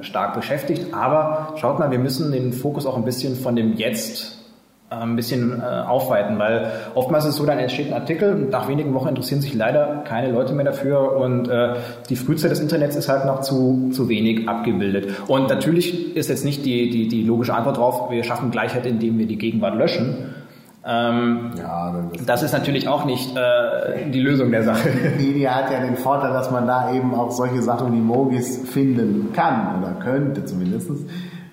stark 0.03 0.35
beschäftigt, 0.35 0.95
aber 0.95 1.55
schaut 1.57 1.79
mal, 1.79 1.91
wir 1.91 1.99
müssen 1.99 2.33
den 2.33 2.53
Fokus 2.53 2.87
auch 2.87 2.97
ein 2.97 3.05
bisschen 3.05 3.37
von 3.37 3.57
dem 3.57 3.75
Jetzt 3.75 4.38
ein 4.91 5.17
bisschen 5.17 5.61
äh, 5.61 5.65
aufweiten, 5.65 6.39
weil 6.39 6.71
oftmals 6.95 7.25
ist 7.25 7.33
es 7.33 7.37
so, 7.37 7.45
dann 7.45 7.59
entsteht 7.59 7.89
ein 7.89 7.93
Artikel 7.93 8.33
und 8.33 8.51
nach 8.51 8.69
wenigen 8.69 8.95
Wochen 8.95 9.09
interessieren 9.09 9.43
sich 9.43 9.55
leider 9.55 10.03
keine 10.05 10.33
Leute 10.33 10.55
mehr 10.55 10.65
dafür 10.65 11.17
und 11.17 11.49
äh, 11.49 11.75
die 12.09 12.17
Frühzeit 12.17 12.51
des 12.51 12.61
Internets 12.61 12.97
ist 12.97 13.09
halt 13.09 13.27
noch 13.27 13.43
zu, 13.43 13.91
zu 13.93 14.09
wenig 14.09 14.49
abgebildet. 14.49 15.15
Und 15.29 15.51
natürlich 15.51 16.17
ist 16.17 16.31
jetzt 16.31 16.45
nicht 16.45 16.65
die, 16.65 16.89
die, 16.89 17.09
die 17.09 17.23
logische 17.23 17.55
Antwort 17.55 17.77
drauf, 17.77 18.11
wir 18.11 18.25
schaffen 18.25 18.51
Gleichheit, 18.51 18.87
indem 18.87 19.19
wir 19.19 19.27
die 19.27 19.37
Gegenwart 19.37 19.77
löschen. 19.77 20.35
Ähm, 20.87 21.51
ja, 21.59 21.95
das, 22.13 22.25
das 22.25 22.43
ist 22.45 22.53
natürlich 22.53 22.89
auch 22.89 23.05
nicht 23.05 23.37
äh, 23.37 24.11
die 24.11 24.21
Lösung 24.21 24.51
der 24.51 24.63
Sache. 24.63 24.89
Wikipedia 24.95 25.55
hat 25.55 25.71
ja 25.71 25.81
den 25.81 25.97
Vorteil, 25.97 26.33
dass 26.33 26.51
man 26.51 26.67
da 26.67 26.95
eben 26.95 27.15
auch 27.15 27.31
solche 27.31 27.61
Sachen 27.61 27.93
wie 27.93 28.01
Mogis 28.01 28.67
finden 28.67 29.35
kann 29.35 29.83
oder 29.83 30.03
könnte 30.03 30.47
zumindest, 30.47 30.91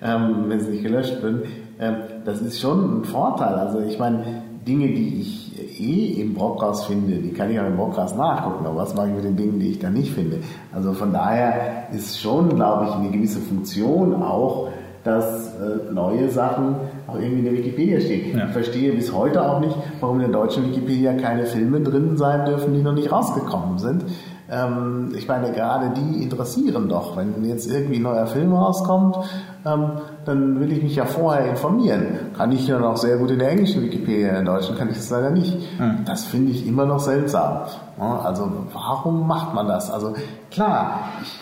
ähm, 0.02 0.44
wenn 0.48 0.60
sie 0.60 0.70
nicht 0.70 0.84
gelöscht 0.84 1.22
wird. 1.22 1.44
Ähm, 1.78 1.96
das 2.26 2.40
ist 2.40 2.60
schon 2.60 3.00
ein 3.00 3.04
Vorteil. 3.04 3.54
Also 3.54 3.80
ich 3.80 3.98
meine, 3.98 4.42
Dinge, 4.66 4.88
die 4.88 5.20
ich 5.20 5.80
eh 5.80 6.20
im 6.20 6.34
Broadcast 6.34 6.86
finde, 6.86 7.16
die 7.18 7.32
kann 7.32 7.50
ich 7.50 7.60
auch 7.60 7.66
im 7.66 7.76
Broadcast 7.76 8.18
nachgucken. 8.18 8.66
Aber 8.66 8.78
was 8.78 8.94
mache 8.94 9.08
ich 9.08 9.14
mit 9.14 9.24
den 9.24 9.36
Dingen, 9.36 9.60
die 9.60 9.70
ich 9.70 9.78
da 9.78 9.90
nicht 9.90 10.12
finde? 10.12 10.38
Also 10.74 10.92
von 10.92 11.12
daher 11.12 11.88
ist 11.92 12.20
schon, 12.20 12.48
glaube 12.48 12.86
ich, 12.86 12.94
eine 12.94 13.10
gewisse 13.10 13.38
Funktion 13.38 14.22
auch, 14.22 14.68
dass 15.04 15.54
äh, 15.54 15.92
neue 15.92 16.28
Sachen 16.28 16.74
auch 17.06 17.14
irgendwie 17.14 17.38
in 17.38 17.44
der 17.44 17.52
Wikipedia 17.52 18.00
stehen. 18.00 18.36
Ja. 18.36 18.46
Ich 18.46 18.52
verstehe 18.52 18.92
bis 18.92 19.14
heute 19.14 19.48
auch 19.48 19.60
nicht, 19.60 19.76
warum 20.00 20.20
in 20.20 20.32
der 20.32 20.40
deutschen 20.40 20.66
Wikipedia 20.66 21.12
keine 21.12 21.46
Filme 21.46 21.80
drin 21.80 22.16
sein 22.16 22.44
dürfen, 22.44 22.74
die 22.74 22.82
noch 22.82 22.94
nicht 22.94 23.12
rausgekommen 23.12 23.78
sind. 23.78 24.04
Ähm, 24.50 25.12
ich 25.16 25.28
meine, 25.28 25.52
gerade 25.52 25.90
die 25.90 26.24
interessieren 26.24 26.88
doch. 26.88 27.16
Wenn 27.16 27.44
jetzt 27.44 27.70
irgendwie 27.70 27.96
ein 27.96 28.02
neuer 28.02 28.26
Film 28.26 28.52
rauskommt, 28.52 29.16
ähm, 29.64 29.90
dann 30.26 30.60
will 30.60 30.72
ich 30.72 30.82
mich 30.82 30.96
ja 30.96 31.04
vorher 31.04 31.48
informieren. 31.48 32.32
Kann 32.36 32.52
ich 32.52 32.66
ja 32.66 32.78
noch 32.78 32.96
sehr 32.96 33.16
gut 33.16 33.30
in 33.30 33.38
der 33.38 33.50
englischen 33.50 33.82
Wikipedia, 33.82 34.28
in 34.28 34.44
der 34.44 34.54
deutschen 34.54 34.76
kann 34.76 34.90
ich 34.90 34.96
das 34.96 35.08
leider 35.10 35.30
nicht. 35.30 35.56
Mhm. 35.78 36.04
Das 36.04 36.24
finde 36.24 36.52
ich 36.52 36.66
immer 36.66 36.84
noch 36.84 36.98
seltsam. 36.98 37.62
Also 37.98 38.50
warum 38.72 39.26
macht 39.26 39.54
man 39.54 39.68
das? 39.68 39.90
Also 39.90 40.14
klar, 40.50 41.00
ich, 41.22 41.38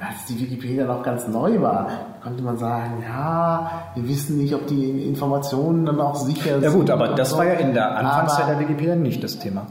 als 0.00 0.26
die 0.28 0.40
Wikipedia 0.40 0.84
noch 0.84 1.02
ganz 1.02 1.28
neu 1.28 1.62
war, 1.62 1.88
konnte 2.22 2.42
man 2.42 2.56
sagen, 2.58 3.02
ja, 3.08 3.70
wir 3.94 4.08
wissen 4.08 4.38
nicht, 4.38 4.54
ob 4.54 4.66
die 4.66 5.06
Informationen 5.06 5.86
dann 5.86 6.00
auch 6.00 6.16
sicher 6.16 6.54
sind. 6.54 6.64
Ja 6.64 6.70
gut, 6.70 6.90
aber 6.90 7.08
das 7.08 7.36
war 7.36 7.46
ja 7.46 7.54
in 7.54 7.72
der 7.72 7.96
Anfangszeit 7.96 8.48
der 8.48 8.58
Wikipedia 8.58 8.96
nicht 8.96 9.22
das 9.22 9.38
Thema. 9.38 9.66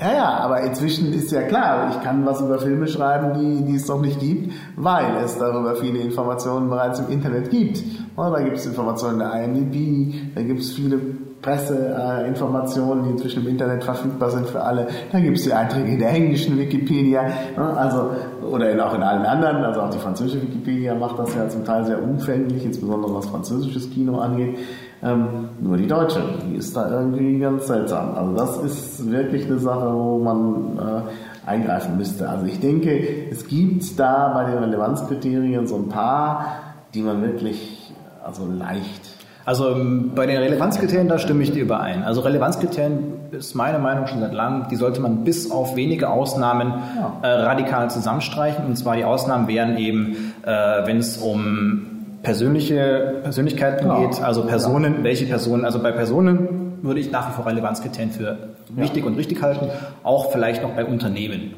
Ja, 0.00 0.14
ja, 0.14 0.28
aber 0.38 0.62
inzwischen 0.62 1.12
ist 1.12 1.30
ja 1.30 1.42
klar, 1.42 1.90
ich 1.90 2.02
kann 2.02 2.24
was 2.24 2.40
über 2.40 2.58
Filme 2.58 2.88
schreiben, 2.88 3.38
die, 3.38 3.66
die 3.66 3.76
es 3.76 3.86
noch 3.86 4.00
nicht 4.00 4.18
gibt, 4.18 4.50
weil 4.76 5.04
es 5.22 5.36
darüber 5.36 5.76
viele 5.76 5.98
Informationen 5.98 6.70
bereits 6.70 7.00
im 7.00 7.10
Internet 7.10 7.50
gibt. 7.50 7.84
Und 8.16 8.32
da 8.32 8.40
gibt 8.40 8.56
es 8.56 8.64
Informationen 8.64 9.18
der 9.18 9.44
IMDb, 9.44 10.34
da 10.34 10.42
gibt 10.42 10.60
es 10.60 10.72
viele 10.72 10.98
Presseinformationen, 11.42 13.04
die 13.04 13.10
inzwischen 13.10 13.42
im 13.42 13.48
Internet 13.48 13.84
verfügbar 13.84 14.30
sind 14.30 14.46
für 14.46 14.62
alle. 14.62 14.88
Da 15.12 15.20
gibt 15.20 15.36
es 15.36 15.44
die 15.44 15.52
Einträge 15.52 15.92
in 15.92 15.98
der 15.98 16.10
englischen 16.10 16.58
Wikipedia, 16.58 17.30
also 17.56 18.10
oder 18.50 18.70
in, 18.70 18.80
auch 18.80 18.94
in 18.94 19.02
allen 19.02 19.24
anderen. 19.24 19.64
Also 19.64 19.82
auch 19.82 19.90
die 19.90 19.98
französische 19.98 20.42
Wikipedia 20.42 20.94
macht 20.94 21.18
das 21.18 21.34
ja 21.34 21.48
zum 21.48 21.64
Teil 21.64 21.84
sehr 21.84 22.02
umfänglich, 22.02 22.64
insbesondere 22.64 23.14
was 23.14 23.26
französisches 23.26 23.90
Kino 23.90 24.18
angeht. 24.18 24.58
Ähm, 25.02 25.48
nur 25.60 25.76
die 25.78 25.86
deutsche, 25.86 26.20
die 26.46 26.56
ist 26.56 26.76
da 26.76 26.90
irgendwie 26.90 27.38
ganz 27.38 27.66
seltsam. 27.66 28.14
Also 28.14 28.34
das 28.34 28.56
ist 28.58 29.10
wirklich 29.10 29.46
eine 29.46 29.58
Sache, 29.58 29.94
wo 29.94 30.18
man 30.18 30.78
äh, 30.78 31.48
eingreifen 31.48 31.96
müsste. 31.96 32.28
Also 32.28 32.46
ich 32.46 32.60
denke, 32.60 33.28
es 33.30 33.46
gibt 33.46 33.98
da 33.98 34.32
bei 34.34 34.44
den 34.50 34.58
Relevanzkriterien 34.58 35.66
so 35.66 35.76
ein 35.76 35.88
paar, 35.88 36.44
die 36.92 37.02
man 37.02 37.22
wirklich 37.22 37.92
also 38.24 38.46
leicht 38.46 39.00
Also 39.46 39.70
ähm, 39.70 40.12
bei 40.14 40.26
den 40.26 40.36
Relevanzkriterien, 40.36 41.08
da 41.08 41.18
stimme 41.18 41.42
ich 41.42 41.52
dir 41.52 41.62
überein. 41.62 42.02
Also 42.02 42.20
Relevanzkriterien 42.20 43.14
ist 43.32 43.54
meine 43.54 43.78
Meinung 43.78 44.06
schon 44.06 44.20
seit 44.20 44.34
langem, 44.34 44.68
die 44.68 44.76
sollte 44.76 45.00
man 45.00 45.24
bis 45.24 45.50
auf 45.50 45.76
wenige 45.76 46.10
Ausnahmen 46.10 46.74
ja. 46.96 47.12
äh, 47.22 47.26
radikal 47.42 47.90
zusammenstreichen. 47.90 48.66
Und 48.66 48.76
zwar 48.76 48.96
die 48.96 49.04
Ausnahmen 49.04 49.48
wären 49.48 49.78
eben, 49.78 50.34
äh, 50.42 50.86
wenn 50.86 50.98
es 50.98 51.16
um 51.16 51.89
persönliche 52.22 53.20
Persönlichkeiten 53.22 53.86
ja. 53.86 54.00
geht, 54.00 54.22
also 54.22 54.44
Personen, 54.44 54.96
ja. 54.98 55.04
welche 55.04 55.26
Personen, 55.26 55.64
also 55.64 55.82
bei 55.82 55.92
Personen 55.92 56.78
würde 56.82 57.00
ich 57.00 57.10
nach 57.10 57.28
wie 57.28 57.32
vor 57.32 57.46
Relevanzkriterien 57.46 58.10
für 58.10 58.36
wichtig 58.70 59.04
und 59.04 59.16
richtig 59.16 59.42
halten, 59.42 59.68
auch 60.02 60.30
vielleicht 60.32 60.62
noch 60.62 60.70
bei 60.70 60.84
Unternehmen. 60.84 61.54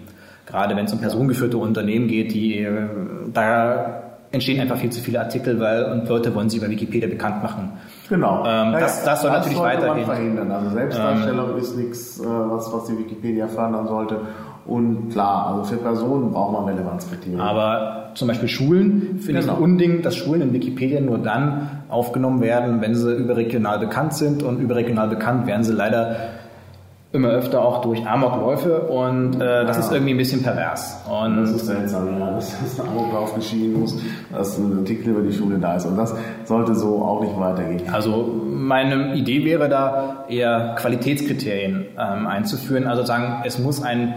Gerade 0.47 0.77
wenn 0.77 0.87
es 0.87 0.93
um 0.93 1.01
personengeführte 1.01 1.57
Unternehmen 1.57 2.09
geht, 2.09 2.33
die 2.35 2.59
äh, 2.59 2.89
da 3.33 4.03
entstehen 4.33 4.61
einfach 4.61 4.79
viel 4.79 4.91
zu 4.91 5.01
viele 5.01 5.21
Artikel, 5.21 5.61
weil 5.61 5.85
und 5.85 6.09
Leute 6.09 6.35
wollen 6.35 6.49
sie 6.49 6.59
bei 6.59 6.69
Wikipedia 6.69 7.09
bekannt 7.09 7.43
machen. 7.43 7.73
Genau. 8.09 8.45
Ähm, 8.47 8.73
das, 8.73 9.05
das 9.05 9.23
soll 9.23 9.31
das 9.31 9.41
natürlich 9.41 9.61
weitergehen. 9.61 10.07
Man 10.07 10.17
verhindern. 10.17 10.51
Also 10.51 10.71
Selbstdarstellung 10.71 11.51
ähm, 11.51 11.57
ist 11.59 11.77
nichts, 11.77 12.21
äh, 12.21 12.25
was, 12.25 12.73
was 12.73 12.87
die 12.87 12.99
Wikipedia 12.99 13.47
fördern 13.47 13.87
sollte. 13.87 14.21
Und 14.65 15.11
klar, 15.11 15.49
also 15.49 15.65
für 15.65 15.77
Personen 15.77 16.31
braucht 16.31 16.53
man 16.53 16.65
Relevanzkriterien. 16.67 17.41
Aber 17.41 18.11
zum 18.15 18.29
Beispiel 18.29 18.49
Schulen 18.49 19.19
finde 19.19 19.41
genau. 19.41 19.53
ich 19.53 19.59
ein 19.59 19.63
Unding, 19.63 20.03
dass 20.03 20.17
Schulen 20.17 20.43
in 20.43 20.53
Wikipedia 20.53 21.01
nur 21.01 21.19
dann 21.19 21.83
aufgenommen 21.89 22.41
werden, 22.41 22.81
wenn 22.81 22.95
sie 22.95 23.13
überregional 23.13 23.79
bekannt 23.79 24.15
sind. 24.15 24.43
Und 24.43 24.61
überregional 24.61 25.09
bekannt 25.09 25.47
werden 25.47 25.65
sie 25.65 25.73
leider 25.73 26.17
immer 27.13 27.29
öfter 27.29 27.63
auch 27.63 27.83
durch 27.83 28.07
Amokläufe 28.07 28.81
und 28.83 29.35
äh, 29.37 29.67
das 29.67 29.77
ja. 29.77 29.83
ist 29.83 29.93
irgendwie 29.93 30.15
ein 30.15 30.17
bisschen 30.17 30.43
pervers. 30.43 30.99
Und 31.07 31.37
das 31.37 31.51
ist 31.51 31.67
seltsam, 31.67 32.19
ja, 32.19 32.31
dass 32.31 32.55
ein 32.81 32.89
Amoklauf 32.89 33.35
geschehen 33.35 33.79
muss, 33.79 33.99
dass 34.33 34.59
ein 34.59 34.79
Artikel 34.79 35.11
über 35.11 35.21
die 35.21 35.33
Schule 35.33 35.59
da 35.59 35.77
ist 35.77 35.85
und 35.85 35.97
das 35.97 36.15
sollte 36.45 36.75
so 36.75 37.03
auch 37.03 37.21
nicht 37.21 37.39
weitergehen. 37.39 37.83
Also 37.93 38.43
meine 38.47 39.15
Idee 39.15 39.45
wäre 39.45 39.69
da 39.69 40.25
eher 40.29 40.75
Qualitätskriterien 40.79 41.85
ähm, 41.99 42.27
einzuführen, 42.27 42.87
also 42.87 43.05
sagen, 43.05 43.43
es 43.45 43.59
muss 43.59 43.83
ein 43.83 44.15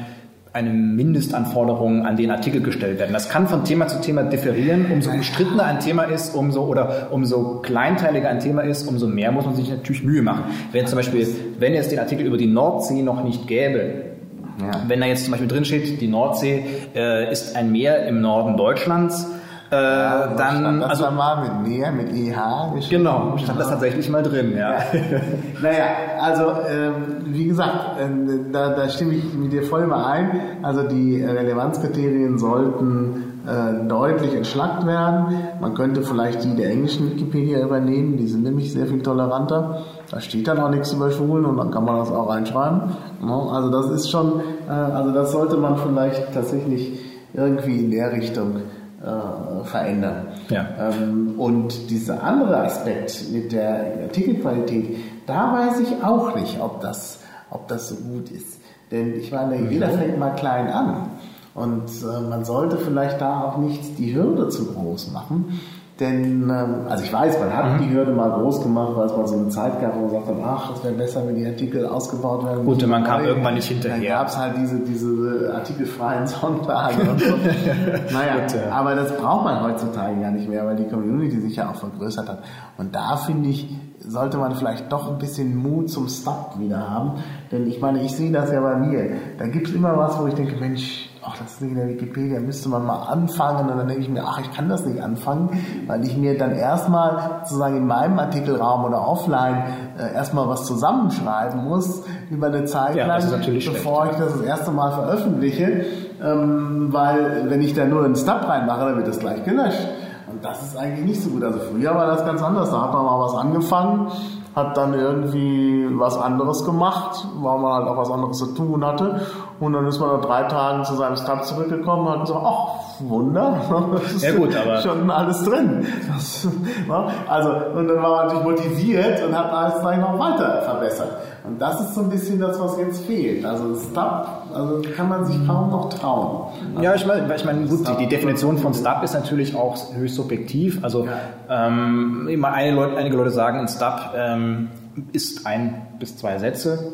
eine 0.56 0.70
Mindestanforderung 0.70 2.06
an 2.06 2.16
den 2.16 2.32
Artikel 2.32 2.62
gestellt 2.62 2.98
werden. 2.98 3.12
Das 3.12 3.28
kann 3.28 3.50
von 3.50 3.66
Thema 3.66 3.90
zu 3.90 4.00
Thema 4.00 4.24
differieren. 4.24 4.86
Umso 4.90 5.12
umstrittener 5.12 5.66
ein 5.66 5.82
Thema 5.82 6.04
ist, 6.04 6.34
umso 6.34 6.64
oder 6.64 7.10
umso 7.12 7.60
kleinteiliger 7.60 8.30
ein 8.30 8.40
Thema 8.40 8.62
ist, 8.62 8.88
umso 8.88 9.06
mehr 9.06 9.34
muss 9.34 9.46
man 9.46 9.56
sich 9.56 9.70
natürlich 9.70 10.06
Mühe 10.06 10.22
machen. 10.22 10.46
Wenn 10.72 10.88
zum 10.88 10.96
Beispiel, 10.96 11.28
wenn 11.60 11.74
es 11.74 11.90
den 11.90 12.00
Artikel 12.00 12.26
über 12.26 12.38
die 12.38 12.48
Nordsee 12.48 13.02
noch 13.02 13.22
nicht 13.22 13.48
gäbe, 13.48 14.14
ja. 14.62 14.82
wenn 14.88 15.02
da 15.02 15.08
jetzt 15.08 15.26
zum 15.26 15.32
Beispiel 15.32 15.50
drin 15.50 15.66
steht, 15.66 16.00
die 16.00 16.08
Nordsee 16.08 16.64
äh, 16.96 17.30
ist 17.30 17.58
ein 17.58 17.74
Meer 17.74 18.08
im 18.08 18.22
Norden 18.22 18.56
Deutschlands, 18.56 19.28
äh, 19.72 19.76
ja, 19.76 20.28
dann, 20.36 20.80
das 20.82 21.02
also 21.02 21.16
mal 21.16 21.42
mit 21.42 21.68
mehr, 21.68 21.92
mit 21.92 22.14
EH 22.14 22.76
geschrieben. 22.76 23.04
Genau, 23.04 23.38
stand 23.38 23.60
das 23.60 23.70
tatsächlich 23.70 24.10
mal 24.10 24.22
drin, 24.22 24.56
ja. 24.56 24.74
ja. 24.74 24.80
naja, 25.62 25.86
also 26.22 26.44
ähm, 26.70 26.94
wie 27.26 27.46
gesagt, 27.46 28.00
äh, 28.00 28.52
da, 28.52 28.70
da 28.70 28.90
stimme 28.90 29.14
ich 29.14 29.34
mit 29.34 29.52
dir 29.52 29.64
voll 29.64 29.88
mal 29.88 30.06
ein. 30.06 30.40
Also 30.62 30.84
die 30.84 31.24
Relevanzkriterien 31.24 32.38
sollten 32.38 33.42
äh, 33.48 33.88
deutlich 33.88 34.36
entschlackt 34.36 34.86
werden. 34.86 35.36
Man 35.60 35.74
könnte 35.74 36.04
vielleicht 36.04 36.44
die 36.44 36.56
der 36.56 36.70
englischen 36.70 37.12
Wikipedia 37.12 37.60
übernehmen, 37.60 38.18
die 38.18 38.28
sind 38.28 38.44
nämlich 38.44 38.72
sehr 38.72 38.86
viel 38.86 39.02
toleranter. 39.02 39.82
Da 40.12 40.20
steht 40.22 40.48
dann 40.48 40.60
auch 40.60 40.70
nichts 40.70 40.94
über 40.94 41.10
Schulen 41.10 41.46
und 41.46 41.58
dann 41.58 41.72
kann 41.72 41.86
man 41.86 41.98
das 41.98 42.12
auch 42.12 42.30
reinschreiben. 42.30 42.82
Also 43.28 43.72
das 43.72 43.90
ist 43.90 44.12
schon, 44.12 44.42
äh, 44.68 44.72
also 44.72 45.12
das 45.12 45.32
sollte 45.32 45.58
man 45.58 45.78
vielleicht 45.78 46.34
tatsächlich 46.34 47.00
irgendwie 47.34 47.84
in 47.84 47.92
der 47.92 48.12
Richtung 48.12 48.62
äh, 49.06 49.64
verändern. 49.66 50.28
Ja. 50.50 50.66
Ähm, 50.80 51.36
und 51.38 51.90
dieser 51.90 52.24
andere 52.24 52.58
Aspekt 52.58 53.32
mit 53.32 53.52
der 53.52 54.04
Artikelqualität, 54.04 54.98
da 55.28 55.54
weiß 55.54 55.80
ich 55.82 56.04
auch 56.04 56.36
nicht, 56.36 56.60
ob 56.60 56.82
das, 56.82 57.20
ob 57.50 57.68
das 57.68 57.90
so 57.90 57.96
gut 57.96 58.32
ist. 58.32 58.60
Denn 58.92 59.16
ich 59.16 59.32
meine, 59.32 59.58
mhm. 59.58 59.72
jeder 59.72 59.90
fängt 59.90 60.18
mal 60.18 60.32
klein 60.32 60.68
an. 60.68 61.12
Und 61.54 61.90
äh, 62.04 62.30
man 62.30 62.44
sollte 62.44 62.78
vielleicht 62.78 63.22
da 63.22 63.44
auch 63.44 63.58
nicht 63.58 63.98
die 63.98 64.14
Hürde 64.14 64.50
zu 64.50 64.74
groß 64.74 65.12
machen. 65.12 65.60
Denn, 66.00 66.50
ähm, 66.50 66.88
also 66.90 67.06
ich 67.06 67.14
weiß, 67.14 67.40
man 67.40 67.56
hat 67.56 67.80
mhm. 67.80 67.84
die 67.84 67.94
Hürde 67.94 68.12
mal 68.12 68.30
groß 68.30 68.64
gemacht, 68.64 68.92
weil 68.96 69.06
es 69.06 69.16
mal 69.16 69.28
so 69.28 69.38
eine 69.38 69.48
Zeit 69.48 69.80
gab, 69.80 69.96
wo 69.96 70.02
man 70.02 70.10
sagt, 70.10 70.26
ach, 70.44 70.76
es 70.76 70.84
wäre 70.84 70.94
besser, 70.94 71.26
wenn 71.26 71.36
die 71.36 71.46
Artikel 71.46 71.86
ausgebaut 71.86 72.44
werden. 72.44 72.66
Gut, 72.66 72.84
und 72.84 72.90
man 72.90 73.06
kam 73.06 73.24
irgendwann 73.24 73.54
nicht 73.54 73.68
hinterher. 73.68 73.98
Dann 73.98 74.08
gab 74.08 74.28
es 74.28 74.38
halt 74.38 74.58
diese, 74.58 74.80
diese 74.80 75.54
artikelfreien 75.56 76.28
Sonntage 76.28 77.00
und 77.10 77.22
so. 77.22 77.36
naja, 78.14 78.46
ja. 78.46 78.72
aber 78.72 78.96
das 78.96 79.16
braucht 79.16 79.46
man 79.46 79.64
heutzutage 79.64 80.20
gar 80.20 80.32
nicht 80.32 80.50
mehr, 80.50 80.66
weil 80.66 80.76
die 80.76 80.88
Community 80.88 81.40
sich 81.40 81.56
ja 81.56 81.70
auch 81.70 81.76
vergrößert 81.76 82.28
hat. 82.28 82.40
Und 82.78 82.94
da 82.94 83.16
finde 83.16 83.48
ich, 83.48 83.74
sollte 84.00 84.38
man 84.38 84.54
vielleicht 84.56 84.92
doch 84.92 85.10
ein 85.10 85.18
bisschen 85.18 85.56
Mut 85.56 85.90
zum 85.90 86.10
Stop 86.10 86.60
wieder 86.60 86.90
haben. 86.90 87.24
Denn 87.54 87.68
ich 87.68 87.80
meine, 87.80 88.04
ich 88.04 88.12
sehe 88.12 88.34
das 88.34 88.52
ja 88.52 88.60
bei 88.60 88.76
mir. 88.76 89.12
Da 89.38 89.48
gibt 89.48 89.70
es 89.70 89.74
immer 89.74 89.98
was, 89.98 90.20
wo 90.20 90.28
ich 90.28 90.34
denke, 90.34 90.58
Mensch, 90.58 91.10
ach, 91.28 91.38
das 91.38 91.54
ist 91.54 91.62
nicht 91.62 91.72
in 91.72 91.78
der 91.78 91.88
Wikipedia, 91.88 92.40
müsste 92.40 92.70
man 92.70 92.86
mal 92.86 93.04
anfangen. 93.04 93.70
Und 93.70 93.78
dann 93.78 93.88
denke 93.88 94.04
ich 94.04 94.10
mir, 94.10 94.24
ach, 94.26 94.40
ich 94.40 94.52
kann 94.52 94.70
das 94.70 94.86
nicht 94.86 95.02
anfangen, 95.02 95.50
weil 95.88 96.06
ich 96.06 96.16
mir 96.18 96.38
dann 96.38 96.52
erstmal 96.52 97.42
sozusagen 97.44 97.78
in 97.78 97.88
meinem 97.88 98.20
Artikelraum 98.20 98.86
oder 98.86 99.08
offline 99.08 99.64
äh, 99.98 100.14
erstmal 100.14 100.48
was 100.48 100.66
zusammenschreiben 100.66 101.64
muss 101.64 102.04
über 102.30 102.48
eine 102.48 102.66
Zeit 102.66 102.96
ja, 102.96 103.08
lang, 103.08 103.22
bevor 103.22 103.44
schlecht. 103.44 104.20
ich 104.20 104.26
das 104.26 104.34
das 104.34 104.42
erste 104.42 104.72
Mal 104.72 104.92
veröffentliche. 104.92 105.86
Ähm, 106.24 106.88
weil 106.92 107.50
wenn 107.50 107.62
ich 107.62 107.74
da 107.74 107.86
nur 107.86 108.06
einen 108.06 108.16
Stub 108.16 108.48
reinmache, 108.48 108.86
dann 108.86 108.98
wird 108.98 109.08
das 109.08 109.20
gleich 109.20 109.44
gelöscht. 109.44 109.88
Und 110.32 110.44
das 110.44 110.62
ist 110.64 110.78
eigentlich 110.78 111.06
nicht 111.06 111.22
so 111.22 111.30
gut. 111.30 111.44
Also 111.44 111.60
früher 111.60 111.94
war 111.94 112.08
das 112.08 112.26
ganz 112.26 112.42
anders. 112.42 112.70
Da 112.72 112.84
hat 112.84 112.94
man 112.94 113.06
mal 113.06 113.20
was 113.20 113.36
angefangen 113.36 114.12
hat 114.56 114.78
dann 114.78 114.94
irgendwie 114.94 115.88
was 116.00 116.18
anderes 116.18 116.64
gemacht, 116.64 117.28
weil 117.36 117.60
man 117.60 117.74
halt 117.74 117.88
auch 117.88 117.98
was 117.98 118.10
anderes 118.10 118.38
zu 118.38 118.48
tun 118.56 118.86
hatte. 118.86 119.22
Und 119.60 119.74
dann 119.74 119.86
ist 119.86 120.00
man 120.00 120.10
nach 120.10 120.26
drei 120.26 120.44
Tagen 120.44 120.86
zu 120.86 120.96
seinem 120.96 121.18
Stub 121.18 121.44
zurückgekommen 121.44 122.08
und 122.08 122.14
hat 122.14 122.22
gesagt, 122.22 122.42
ach, 122.46 122.95
Wunder, 123.00 123.62
das 124.02 124.14
ist 124.14 124.24
ja, 124.24 124.32
gut, 124.34 124.56
aber 124.56 124.82
schon 124.82 125.10
alles 125.10 125.44
drin. 125.44 125.86
Das, 126.14 126.48
also, 127.28 127.50
und 127.76 127.88
dann 127.88 128.02
war 128.02 128.26
man 128.26 128.28
natürlich 128.28 128.44
motiviert 128.44 129.24
und 129.24 129.38
hat 129.38 129.52
alles 129.52 129.82
gleich 129.82 130.00
noch 130.00 130.18
weiter 130.18 130.62
verbessert. 130.64 131.12
Und 131.44 131.62
das 131.62 131.80
ist 131.82 131.94
so 131.94 132.02
ein 132.02 132.10
bisschen 132.10 132.40
das, 132.40 132.60
was 132.60 132.78
jetzt 132.78 133.06
fehlt. 133.06 133.46
Also 133.46 133.76
Stub, 133.76 134.28
also 134.54 134.82
kann 134.96 135.10
man 135.10 135.26
sich 135.26 135.38
kaum 135.46 135.70
noch 135.70 135.90
trauen. 135.90 136.48
Also 136.76 136.84
ja, 136.84 136.96
ich 136.96 137.06
meine, 137.06 137.36
ich 137.36 137.46
meine, 137.46 137.68
gut, 137.68 137.88
die, 137.88 137.98
die, 137.98 138.08
Definition 138.08 138.58
von 138.58 138.74
Stub 138.74 139.04
ist 139.04 139.14
natürlich 139.14 139.56
auch 139.56 139.78
höchst 139.94 140.16
subjektiv. 140.16 140.84
Also 140.84 141.06
ja. 141.06 141.68
ähm, 141.68 142.28
immer 142.32 142.50
Leute, 142.72 142.98
einige 142.98 143.18
Leute 143.18 143.32
sagen, 143.32 143.60
ein 143.60 143.68
Stub 143.68 144.14
ähm, 144.16 144.70
ist 145.12 145.46
ein 145.46 145.86
bis 146.00 146.18
zwei 146.18 146.40
Sätze. 146.40 146.94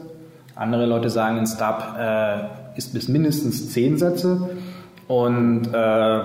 Andere 0.56 0.86
Leute 0.86 1.10
sagen, 1.10 1.38
ein 1.38 1.48
Stub 1.48 1.84
äh, 1.98 2.40
ist 2.76 2.94
bis 2.94 3.08
mindestens 3.08 3.72
zehn 3.72 3.98
Sätze. 3.98 4.50
Und 5.12 5.74
äh, 5.74 6.22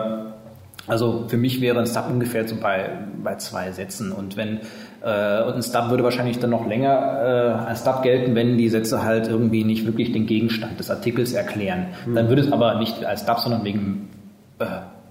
also 0.87 1.25
für 1.27 1.37
mich 1.37 1.61
wäre 1.61 1.81
ein 1.81 1.87
Stub 1.87 2.05
ungefähr 2.09 2.47
so 2.47 2.55
bei, 2.55 2.91
bei 3.21 3.35
zwei 3.35 3.73
Sätzen. 3.73 4.13
Und 4.13 4.37
wenn 4.37 4.61
äh, 5.03 5.43
und 5.43 5.57
ein 5.57 5.63
Stub 5.65 5.91
würde 5.91 6.05
wahrscheinlich 6.05 6.39
dann 6.39 6.51
noch 6.51 6.69
länger 6.69 6.91
äh, 6.91 7.69
als 7.69 7.81
Stub 7.81 8.03
gelten, 8.05 8.37
wenn 8.37 8.57
die 8.57 8.69
Sätze 8.69 9.03
halt 9.03 9.27
irgendwie 9.27 9.65
nicht 9.65 9.87
wirklich 9.87 10.13
den 10.13 10.27
Gegenstand 10.27 10.79
des 10.79 10.89
Artikels 10.89 11.33
erklären. 11.33 11.89
Mhm. 12.07 12.15
Dann 12.15 12.29
würde 12.29 12.43
es 12.43 12.53
aber 12.53 12.79
nicht 12.79 13.05
als 13.05 13.23
Stub, 13.23 13.41
sondern 13.41 13.65
wegen 13.65 14.09
äh, 14.61 14.67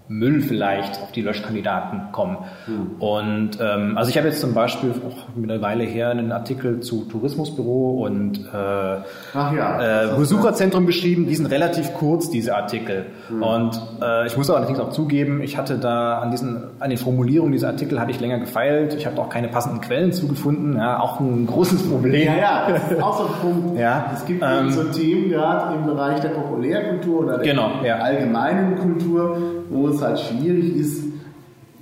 Müll 0.07 0.41
vielleicht 0.41 1.01
auf 1.01 1.11
die 1.11 1.21
Löschkandidaten 1.21 2.11
kommen. 2.11 2.37
Mhm. 2.67 3.01
Und 3.01 3.51
ähm, 3.59 3.97
also 3.97 4.09
ich 4.09 4.17
habe 4.17 4.27
jetzt 4.27 4.39
zum 4.39 4.53
Beispiel 4.53 4.91
auch 4.91 5.35
eine 5.35 5.61
Weile 5.61 5.83
her 5.83 6.09
einen 6.09 6.31
Artikel 6.31 6.79
zu 6.81 7.05
Tourismusbüro 7.05 8.05
und 8.05 8.39
äh, 8.53 8.97
ja, 9.33 10.13
äh, 10.13 10.15
Besucherzentrum 10.15 10.85
geschrieben. 10.85 11.27
Die 11.27 11.35
sind 11.35 11.47
relativ 11.47 11.93
kurz, 11.95 12.29
diese 12.29 12.55
Artikel. 12.55 13.07
Mhm. 13.29 13.43
Und 13.43 13.81
äh, 14.01 14.27
ich 14.27 14.37
muss 14.37 14.49
allerdings 14.49 14.79
auch 14.79 14.91
zugeben, 14.91 15.41
ich 15.41 15.57
hatte 15.57 15.79
da 15.79 16.19
an 16.19 16.29
diesen, 16.29 16.63
an 16.79 16.89
den 16.89 16.99
Formulierungen 16.99 17.51
dieser 17.51 17.69
Artikel 17.69 17.99
hatte 17.99 18.11
ich 18.11 18.19
länger 18.19 18.37
gefeilt. 18.37 18.93
Ich 18.93 19.07
habe 19.07 19.19
auch 19.19 19.29
keine 19.29 19.47
passenden 19.47 19.81
Quellen 19.81 20.13
zugefunden. 20.13 20.77
Ja, 20.77 20.99
auch 20.99 21.19
ein 21.19 21.47
großes 21.47 21.89
Problem. 21.89 22.27
Ja, 22.27 22.35
ja, 22.35 22.67
das 22.69 22.91
ist 22.91 23.01
auch 23.01 23.17
so 23.17 23.25
ein 23.25 23.33
Punkt. 23.41 23.79
ja, 23.79 24.11
es 24.13 24.23
gibt 24.25 24.43
ähm, 24.45 24.69
so 24.69 24.83
Themen 24.83 25.29
gerade 25.29 25.75
im 25.75 25.85
Bereich 25.85 26.19
der 26.19 26.29
Populärkultur 26.29 27.23
oder 27.23 27.37
der 27.37 27.53
genau, 27.53 27.71
ja. 27.83 27.97
allgemeinen 27.97 28.77
Kultur, 28.77 29.37
wo 29.69 29.94
es 29.95 30.01
halt 30.01 30.19
schwierig 30.19 30.75
ist, 30.75 31.03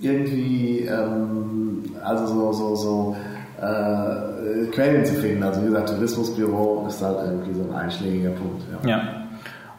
irgendwie, 0.01 0.79
ähm, 0.81 1.83
also 2.03 2.27
so, 2.27 2.51
so, 2.51 2.75
so 2.75 3.15
äh, 3.61 4.65
Quellen 4.71 5.05
zu 5.05 5.13
finden. 5.15 5.43
Also 5.43 5.61
wie 5.61 5.67
gesagt, 5.67 5.89
Tourismusbüro 5.89 6.85
ist 6.87 7.01
halt 7.01 7.17
irgendwie 7.25 7.53
so 7.53 7.63
ein 7.63 7.75
einschlägiger 7.75 8.31
Punkt. 8.31 8.63
Ja. 8.83 8.89
ja. 8.89 9.01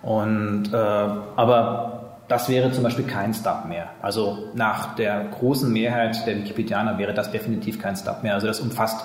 Und 0.02 0.72
äh, 0.72 0.76
aber 0.76 1.94
das 2.28 2.48
wäre 2.48 2.70
zum 2.72 2.84
Beispiel 2.84 3.04
kein 3.04 3.34
Stub 3.34 3.66
mehr. 3.68 3.90
Also 4.00 4.50
nach 4.54 4.94
der 4.94 5.24
großen 5.24 5.70
Mehrheit 5.70 6.26
der 6.26 6.36
Wikipedianer 6.36 6.98
wäre 6.98 7.12
das 7.12 7.30
definitiv 7.30 7.80
kein 7.80 7.96
Stub 7.96 8.22
mehr. 8.22 8.34
Also 8.34 8.46
das 8.46 8.60
umfasst 8.60 9.04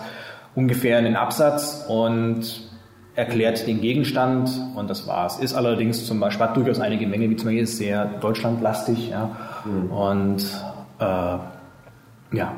ungefähr 0.55 0.97
einen 0.97 1.15
Absatz 1.15 1.85
und 1.87 2.68
erklärt 3.15 3.67
den 3.67 3.81
Gegenstand 3.81 4.49
und 4.75 4.89
das 4.89 5.07
war's. 5.07 5.39
Ist 5.39 5.53
allerdings 5.53 6.05
zum 6.05 6.19
Beispiel 6.19 6.47
hat 6.47 6.57
durchaus 6.57 6.79
einige 6.79 7.07
Menge, 7.07 7.29
wie 7.29 7.35
zum 7.35 7.47
Beispiel 7.47 7.63
ist 7.63 7.77
sehr 7.77 8.05
deutschlandlastig, 8.05 9.09
ja. 9.09 9.31
Mhm. 9.65 9.91
Und 9.91 10.63
äh, 10.99 11.03
ja. 11.03 12.53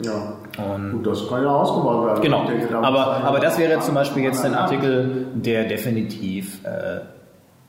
Ja. 0.00 0.32
Und 0.58 0.92
Gut, 0.92 1.06
das 1.06 1.28
kann 1.28 1.42
ja 1.42 1.50
ausgebaut 1.50 2.06
werden. 2.06 2.22
Genau. 2.22 2.46
Denke, 2.46 2.76
aber, 2.76 3.24
aber 3.24 3.40
das 3.40 3.58
wäre 3.58 3.78
zum 3.80 3.94
Beispiel 3.94 4.24
jetzt 4.24 4.44
ein 4.44 4.54
Artikel, 4.54 5.26
der 5.34 5.64
definitiv 5.64 6.64
äh, 6.64 7.00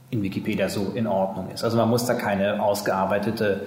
in 0.10 0.24
Wikipedia 0.24 0.70
so 0.70 0.94
in 0.96 1.06
Ordnung 1.06 1.50
ist. 1.54 1.64
Also 1.64 1.78
man 1.78 1.90
muss 1.90 2.06
da 2.06 2.14
keine 2.14 2.62
ausgearbeitete 2.62 3.62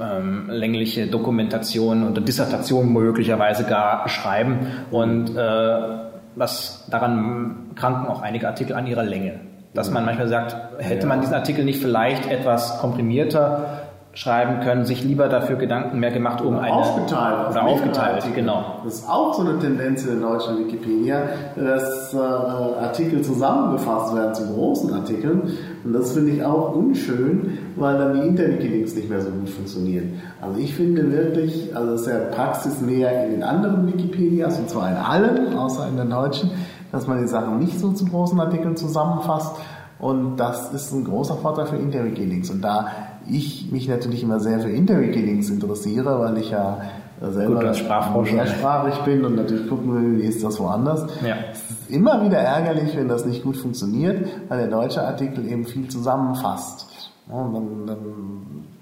ähm, 0.00 0.48
längliche 0.48 1.08
Dokumentation 1.08 2.08
oder 2.08 2.20
Dissertation 2.20 2.92
möglicherweise 2.92 3.64
gar 3.64 4.08
schreiben 4.08 4.68
und 4.90 5.36
äh, 5.36 6.03
was 6.36 6.86
daran 6.90 7.70
kranken 7.74 8.06
auch 8.06 8.22
einige 8.22 8.48
Artikel 8.48 8.74
an 8.74 8.86
ihrer 8.86 9.02
Länge. 9.02 9.40
Dass 9.74 9.90
man 9.90 10.04
manchmal 10.04 10.28
sagt, 10.28 10.56
hätte 10.78 11.06
man 11.06 11.20
diesen 11.20 11.34
Artikel 11.34 11.64
nicht 11.64 11.80
vielleicht 11.80 12.26
etwas 12.26 12.78
komprimierter 12.78 13.83
schreiben 14.14 14.60
können, 14.60 14.84
sich 14.84 15.02
lieber 15.02 15.28
dafür 15.28 15.56
Gedanken 15.56 15.98
mehr 15.98 16.12
gemacht, 16.12 16.40
um 16.40 16.56
eine 16.56 16.72
aufgeteilt 16.72 17.50
oder 17.50 17.64
aufgeteilt, 17.64 18.14
Artikel. 18.14 18.42
genau. 18.42 18.80
Das 18.84 18.94
ist 18.94 19.10
auch 19.10 19.34
so 19.34 19.42
eine 19.42 19.58
Tendenz 19.58 20.04
in 20.06 20.20
der 20.20 20.28
deutschen 20.28 20.58
Wikipedia, 20.58 21.22
dass 21.56 22.14
äh, 22.14 22.16
Artikel 22.16 23.22
zusammengefasst 23.22 24.14
werden 24.14 24.34
zu 24.34 24.54
großen 24.54 24.94
Artikeln 24.94 25.58
und 25.84 25.92
das 25.92 26.12
finde 26.12 26.30
ich 26.30 26.44
auch 26.44 26.74
unschön, 26.74 27.58
weil 27.74 27.98
dann 27.98 28.14
die 28.14 28.28
Interwiki-Links 28.28 28.94
nicht 28.94 29.10
mehr 29.10 29.20
so 29.20 29.30
gut 29.30 29.48
funktionieren. 29.48 30.22
Also 30.40 30.60
ich 30.60 30.74
finde 30.74 31.10
wirklich, 31.10 31.76
also 31.76 31.92
das 31.92 32.02
ist 32.02 32.06
ja 32.06 32.18
Praxis 32.30 32.80
mehr 32.80 33.24
in 33.24 33.32
den 33.32 33.42
anderen 33.42 33.86
Wikipedias 33.88 34.58
und 34.60 34.70
zwar 34.70 34.90
in 34.90 34.96
allen, 34.96 35.58
außer 35.58 35.88
in 35.88 35.96
den 35.96 36.10
deutschen, 36.10 36.52
dass 36.92 37.08
man 37.08 37.20
die 37.20 37.26
Sachen 37.28 37.58
nicht 37.58 37.80
so 37.80 37.90
zu 37.90 38.04
großen 38.04 38.38
Artikeln 38.38 38.76
zusammenfasst 38.76 39.56
und 39.98 40.36
das 40.36 40.72
ist 40.72 40.92
ein 40.92 41.04
großer 41.04 41.36
Vorteil 41.36 41.66
für 41.66 41.76
Interwiki-Links 41.76 42.50
und 42.50 42.62
da 42.62 42.88
ich 43.28 43.70
mich 43.70 43.88
natürlich 43.88 44.22
immer 44.22 44.40
sehr 44.40 44.60
für 44.60 44.70
Interwiki-Links 44.70 45.50
interessiere, 45.50 46.20
weil 46.20 46.38
ich 46.38 46.50
ja 46.50 46.80
selber 47.20 47.60
mehrsprachig 47.60 48.94
bin 49.04 49.24
und 49.24 49.36
natürlich 49.36 49.68
gucken 49.68 49.94
will, 49.94 50.22
wie 50.22 50.26
ist 50.26 50.42
das 50.42 50.58
woanders. 50.58 51.06
Ja. 51.26 51.36
Es 51.52 51.70
ist 51.70 51.90
immer 51.90 52.24
wieder 52.24 52.38
ärgerlich, 52.38 52.96
wenn 52.96 53.08
das 53.08 53.24
nicht 53.24 53.42
gut 53.42 53.56
funktioniert, 53.56 54.26
weil 54.48 54.58
der 54.58 54.68
deutsche 54.68 55.02
Artikel 55.02 55.46
eben 55.46 55.64
viel 55.64 55.88
zusammenfasst. 55.88 56.86
und 57.28 57.54
dann, 57.54 57.86
dann 57.86 57.98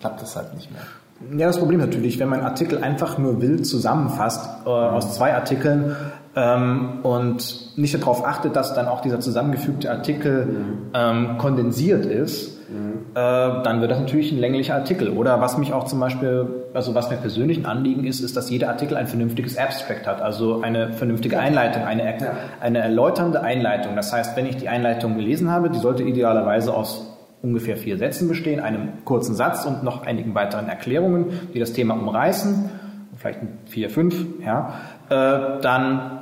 klappt 0.01 0.22
das 0.22 0.36
halt 0.36 0.55
nicht 0.55 0.70
mehr. 0.70 0.82
Ja, 1.38 1.47
das 1.47 1.59
Problem 1.59 1.78
natürlich, 1.78 2.18
wenn 2.18 2.28
man 2.28 2.40
Artikel 2.40 2.82
einfach 2.82 3.16
nur 3.18 3.40
wild 3.40 3.66
zusammenfasst 3.66 4.49
äh, 4.66 4.68
aus 4.68 5.14
zwei 5.14 5.34
Artikeln 5.34 5.95
ähm, 6.34 7.01
und 7.05 7.78
nicht 7.78 7.95
darauf 7.95 8.26
achtet, 8.26 8.57
dass 8.57 8.74
dann 8.74 8.88
auch 8.88 9.03
dieser 9.03 9.20
zusammengefügte 9.20 9.90
Artikel 9.90 10.47
mhm. 10.47 10.78
ähm, 10.95 11.38
kondensiert 11.38 12.07
ist, 12.07 12.59
äh, 13.15 13.63
dann 13.63 13.81
wird 13.81 13.91
das 13.91 14.01
natürlich 14.01 14.33
ein 14.33 14.39
länglicher 14.39 14.75
Artikel. 14.75 15.11
Oder 15.11 15.41
was 15.41 15.59
mich 15.59 15.73
auch 15.73 15.85
zum 15.85 16.01
Beispiel, 16.01 16.47
also 16.75 16.95
was 16.95 17.11
mir 17.11 17.17
persönlich 17.17 17.59
ein 17.59 17.67
Anliegen 17.67 18.05
ist, 18.05 18.21
ist, 18.21 18.37
dass 18.37 18.51
jeder 18.51 18.69
Artikel 18.69 18.97
ein 18.97 19.07
vernünftiges 19.07 19.59
Abstract 19.59 20.07
hat, 20.07 20.21
also 20.21 20.63
eine 20.63 20.93
vernünftige 20.93 21.39
Einleitung, 21.39 21.85
eine, 21.85 22.03
eine 22.61 22.79
erläuternde 22.79 23.43
Einleitung. 23.43 23.97
Das 23.97 24.13
heißt, 24.13 24.37
wenn 24.37 24.47
ich 24.47 24.57
die 24.57 24.69
Einleitung 24.69 25.17
gelesen 25.17 25.51
habe, 25.51 25.71
die 25.71 25.79
sollte 25.79 26.03
idealerweise 26.03 26.75
aus 26.75 27.09
ungefähr 27.43 27.77
vier 27.77 27.99
Sätzen 27.99 28.29
bestehen, 28.29 28.61
einem 28.61 29.05
kurzen 29.05 29.35
Satz 29.35 29.65
und 29.67 29.83
noch 29.83 30.07
einigen 30.07 30.35
weiteren 30.35 30.69
Erklärungen, 30.69 31.49
die 31.53 31.59
das 31.59 31.73
Thema 31.73 31.95
umreißen, 31.95 32.71
vielleicht 33.17 33.41
vier, 33.67 33.91
fünf, 33.91 34.27
ja, 34.45 34.75
äh, 35.11 35.61
dann 35.61 36.19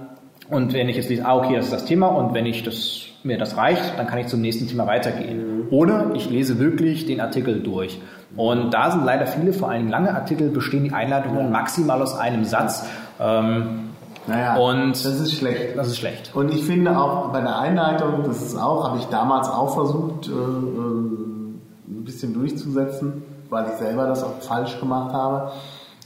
und 0.51 0.73
wenn 0.73 0.89
ich 0.89 0.97
jetzt 0.97 1.09
lese, 1.09 1.25
ah, 1.25 1.37
okay, 1.37 1.55
das 1.55 1.67
ist 1.67 1.73
das 1.73 1.85
Thema. 1.85 2.09
Und 2.09 2.35
wenn 2.35 2.45
ich 2.45 2.65
das 2.65 3.07
mir 3.23 3.39
das 3.39 3.57
reicht, 3.57 3.99
dann 3.99 4.07
kann 4.07 4.19
ich 4.19 4.27
zum 4.29 4.41
nächsten 4.41 4.67
Thema 4.67 4.87
weitergehen. 4.87 5.67
Oder 5.71 6.13
ich 6.15 6.29
lese 6.31 6.59
wirklich 6.59 7.07
den 7.07 7.21
Artikel 7.21 7.61
durch. 7.61 8.01
Und 8.37 8.73
da 8.73 8.91
sind 8.91 9.05
leider 9.05 9.27
viele, 9.27 9.53
vor 9.53 9.71
allem 9.71 9.89
lange 9.89 10.15
Artikel, 10.15 10.51
bestehen 10.51 10.85
die 10.85 10.93
Einleitungen 10.93 11.51
maximal 11.51 12.01
aus 12.01 12.17
einem 12.17 12.45
Satz. 12.45 12.87
Ähm, 13.21 13.91
naja, 14.27 14.57
und 14.57 14.93
das 14.93 15.21
ist 15.21 15.35
schlecht. 15.35 15.77
Das 15.77 15.89
ist 15.89 15.99
schlecht. 15.99 16.35
Und 16.35 16.53
ich 16.53 16.65
finde 16.65 16.97
auch 16.97 17.33
bei 17.33 17.41
der 17.41 17.59
Einleitung, 17.59 18.23
das 18.25 18.43
ist 18.43 18.57
auch, 18.57 18.89
habe 18.89 18.99
ich 18.99 19.07
damals 19.07 19.49
auch 19.49 19.75
versucht, 19.75 20.29
äh, 20.29 20.31
äh, 20.31 20.35
ein 20.35 22.05
bisschen 22.05 22.35
durchzusetzen, 22.35 23.23
weil 23.49 23.67
ich 23.67 23.79
selber 23.79 24.07
das 24.07 24.23
auch 24.23 24.41
falsch 24.41 24.79
gemacht 24.79 25.13
habe. 25.13 25.53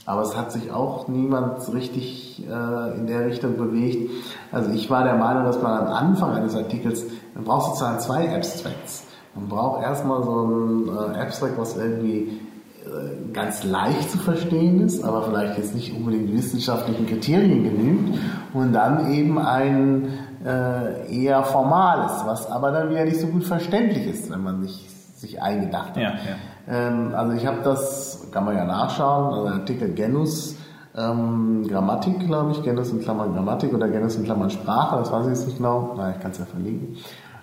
Aber 0.05 0.21
es 0.21 0.37
hat 0.37 0.51
sich 0.51 0.71
auch 0.71 1.07
niemand 1.07 1.73
richtig 1.73 2.43
äh, 2.47 2.97
in 2.97 3.07
der 3.07 3.25
Richtung 3.25 3.57
bewegt. 3.57 4.11
Also 4.51 4.71
ich 4.71 4.89
war 4.89 5.03
der 5.03 5.15
Meinung, 5.15 5.45
dass 5.45 5.61
man 5.61 5.87
am 5.87 5.87
Anfang 5.87 6.33
eines 6.33 6.55
Artikels, 6.55 7.05
man 7.33 7.43
braucht 7.43 7.67
sozusagen 7.67 7.99
zwei 7.99 8.35
Abstracts. 8.35 9.05
Man 9.33 9.49
braucht 9.49 9.83
erstmal 9.83 10.23
so 10.23 10.45
ein 10.45 10.87
äh, 10.87 11.19
Abstract, 11.19 11.57
was 11.57 11.75
irgendwie 11.75 12.39
äh, 12.85 13.33
ganz 13.33 13.63
leicht 13.63 14.11
zu 14.11 14.19
verstehen 14.19 14.85
ist, 14.85 15.03
aber 15.03 15.23
vielleicht 15.23 15.57
jetzt 15.57 15.73
nicht 15.73 15.91
unbedingt 15.95 16.31
wissenschaftlichen 16.33 17.07
Kriterien 17.07 17.63
genügt. 17.63 18.19
Und 18.53 18.73
dann 18.73 19.11
eben 19.11 19.39
ein 19.39 20.07
äh, 20.45 21.11
eher 21.11 21.43
formales, 21.43 22.11
was 22.25 22.49
aber 22.49 22.71
dann 22.71 22.91
wieder 22.91 23.05
nicht 23.05 23.19
so 23.19 23.27
gut 23.27 23.43
verständlich 23.43 24.05
ist, 24.05 24.31
wenn 24.31 24.43
man 24.43 24.61
nicht 24.61 24.87
sich 25.17 25.41
eingedacht 25.41 25.89
hat. 25.89 25.97
Ja, 25.97 26.09
ja. 26.11 26.35
Ähm, 26.69 27.13
also 27.15 27.33
ich 27.33 27.45
habe 27.45 27.57
das, 27.63 28.14
kann 28.31 28.45
man 28.45 28.55
ja 28.55 28.65
nachschauen, 28.65 29.33
also 29.33 29.47
Artikel 29.47 29.93
Genus 29.93 30.57
ähm, 30.97 31.67
Grammatik, 31.67 32.19
glaube 32.25 32.51
ich, 32.51 32.63
Genus 32.63 32.91
in 32.91 33.01
Klammern 33.01 33.33
Grammatik 33.33 33.73
oder 33.73 33.87
Genus 33.89 34.15
in 34.15 34.23
Klammern 34.23 34.49
Sprache, 34.49 34.97
das 34.97 35.11
weiß 35.11 35.25
ich 35.25 35.31
jetzt 35.31 35.45
nicht 35.47 35.57
genau, 35.57 35.93
na, 35.97 36.11
ich 36.11 36.19
kann 36.19 36.31
es 36.31 36.37
ja 36.37 36.45
verlinken. 36.45 36.97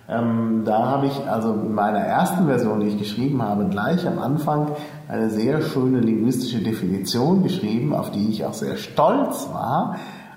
Ähm, 0.09 0.63
da 0.65 0.85
habe 0.87 1.07
ich 1.07 1.27
also 1.29 1.53
in 1.53 1.73
meiner 1.73 1.99
ersten 1.99 2.45
Version, 2.45 2.81
die 2.81 2.87
ich 2.87 2.99
geschrieben 2.99 3.41
habe, 3.41 3.65
gleich 3.65 4.05
am 4.05 4.19
Anfang 4.19 4.71
eine 5.07 5.29
sehr 5.29 5.61
schöne 5.61 6.01
linguistische 6.01 6.59
Definition 6.59 7.41
geschrieben, 7.41 7.93
auf 7.93 8.11
die 8.11 8.29
ich 8.29 8.43
auch 8.43 8.53
sehr 8.53 8.75
stolz 8.75 9.49
war. 9.53 9.95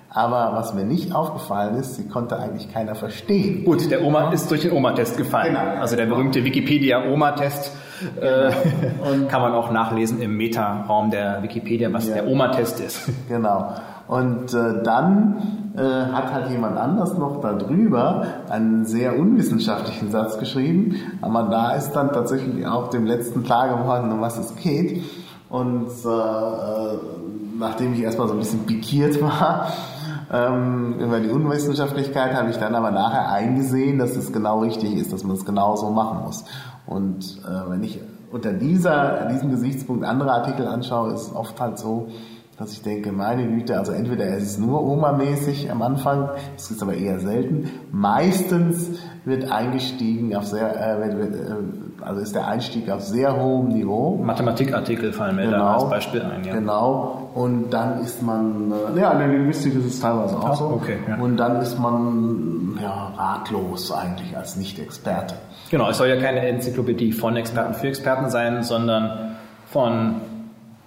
Aber 0.09 0.53
was 0.53 0.73
mir 0.73 0.85
nicht 0.85 1.13
aufgefallen 1.13 1.75
ist, 1.75 1.95
sie 1.95 2.07
konnte 2.07 2.39
eigentlich 2.39 2.73
keiner 2.73 2.95
verstehen. 2.95 3.65
Gut, 3.65 3.91
der 3.91 4.03
Oma 4.03 4.31
ist 4.31 4.49
durch 4.49 4.61
den 4.61 4.71
Oma-Test 4.71 5.17
gefallen. 5.17 5.53
Genau. 5.53 5.81
Also 5.81 5.97
der 5.97 6.05
berühmte 6.05 6.45
Wikipedia-Oma-Test 6.45 7.71
Genau. 8.19 9.27
kann 9.27 9.41
man 9.41 9.53
auch 9.53 9.71
nachlesen 9.71 10.21
im 10.21 10.37
Meta-Raum 10.37 11.11
der 11.11 11.41
Wikipedia, 11.43 11.91
was 11.91 12.07
ja. 12.07 12.15
der 12.15 12.27
Oma-Test 12.27 12.79
ist. 12.79 13.09
Genau. 13.27 13.73
Und 14.07 14.53
äh, 14.53 14.83
dann 14.83 15.73
äh, 15.75 15.81
hat 15.81 16.33
halt 16.33 16.49
jemand 16.49 16.77
anders 16.77 17.17
noch 17.17 17.41
darüber 17.41 18.25
einen 18.49 18.85
sehr 18.85 19.19
unwissenschaftlichen 19.19 20.11
Satz 20.11 20.39
geschrieben, 20.39 20.95
aber 21.21 21.43
da 21.43 21.71
ist 21.71 21.91
dann 21.91 22.13
tatsächlich 22.13 22.65
auch 22.65 22.89
dem 22.89 23.05
letzten 23.05 23.43
klar 23.43 23.77
geworden, 23.77 24.11
um 24.11 24.21
was 24.21 24.37
es 24.37 24.55
geht. 24.55 25.03
Und 25.49 25.89
äh, 26.05 26.09
äh 26.09 26.97
nachdem 27.59 27.93
ich 27.93 28.01
erstmal 28.01 28.27
so 28.27 28.33
ein 28.33 28.39
bisschen 28.39 28.65
pikiert 28.65 29.21
war, 29.21 29.67
ähm, 30.31 30.95
über 30.99 31.19
die 31.19 31.29
Unwissenschaftlichkeit 31.29 32.35
habe 32.35 32.49
ich 32.49 32.57
dann 32.57 32.75
aber 32.75 32.91
nachher 32.91 33.31
eingesehen, 33.31 33.97
dass 33.97 34.15
es 34.15 34.31
genau 34.31 34.59
richtig 34.59 34.95
ist, 34.95 35.13
dass 35.13 35.23
man 35.23 35.37
es 35.37 35.45
genau 35.45 35.75
so 35.75 35.89
machen 35.89 36.19
muss. 36.25 36.43
Und 36.87 37.41
äh, 37.45 37.69
wenn 37.69 37.83
ich 37.83 37.99
unter 38.31 38.53
dieser, 38.53 39.25
diesem 39.27 39.51
Gesichtspunkt 39.51 40.03
andere 40.03 40.31
Artikel 40.31 40.65
anschaue, 40.65 41.13
ist 41.13 41.27
es 41.27 41.35
oft 41.35 41.59
halt 41.59 41.77
so, 41.77 42.09
dass 42.57 42.71
ich 42.71 42.81
denke, 42.81 43.11
meine 43.11 43.45
Güte, 43.45 43.77
also 43.77 43.91
entweder 43.91 44.25
ist 44.35 44.43
es 44.43 44.57
nur 44.57 44.81
Oma-mäßig 44.81 45.69
am 45.69 45.83
Anfang, 45.83 46.29
das 46.55 46.71
ist 46.71 46.81
aber 46.81 46.95
eher 46.95 47.19
selten. 47.19 47.69
Meistens 47.91 48.99
wird 49.25 49.51
eingestiegen 49.51 50.35
auf 50.35 50.45
sehr, 50.47 50.75
äh, 50.75 51.07
äh, 51.07 51.27
also 52.01 52.21
ist 52.21 52.33
der 52.33 52.47
Einstieg 52.47 52.89
auf 52.89 53.01
sehr 53.01 53.39
hohem 53.39 53.67
Niveau. 53.67 54.19
Mathematikartikel 54.23 55.13
fallen 55.13 55.35
mir 55.35 55.45
genau, 55.45 55.57
da 55.57 55.73
als 55.75 55.89
Beispiel 55.89 56.23
ein, 56.23 56.43
ja. 56.45 56.53
Genau. 56.55 57.29
Und 57.35 57.69
dann 57.69 58.01
ist 58.01 58.23
man, 58.23 58.73
äh, 58.95 58.99
ja, 58.99 59.11
in 59.11 59.19
der 59.19 59.27
Linguistik 59.27 59.75
ist 59.75 59.85
es 59.85 59.99
teilweise 59.99 60.35
auch 60.37 60.55
so. 60.55 60.65
Okay, 60.65 60.97
ja. 61.07 61.17
Und 61.17 61.37
dann 61.37 61.61
ist 61.61 61.77
man 61.77 62.79
ja, 62.81 63.13
ratlos 63.15 63.91
eigentlich 63.91 64.35
als 64.35 64.55
Nicht-Experte. 64.55 65.35
Genau, 65.69 65.89
es 65.91 65.97
soll 65.97 66.07
ja 66.07 66.19
keine 66.19 66.39
Enzyklopädie 66.47 67.11
von 67.11 67.35
Experten 67.35 67.75
für 67.75 67.87
Experten 67.87 68.31
sein, 68.31 68.63
sondern 68.63 69.35
von 69.67 70.21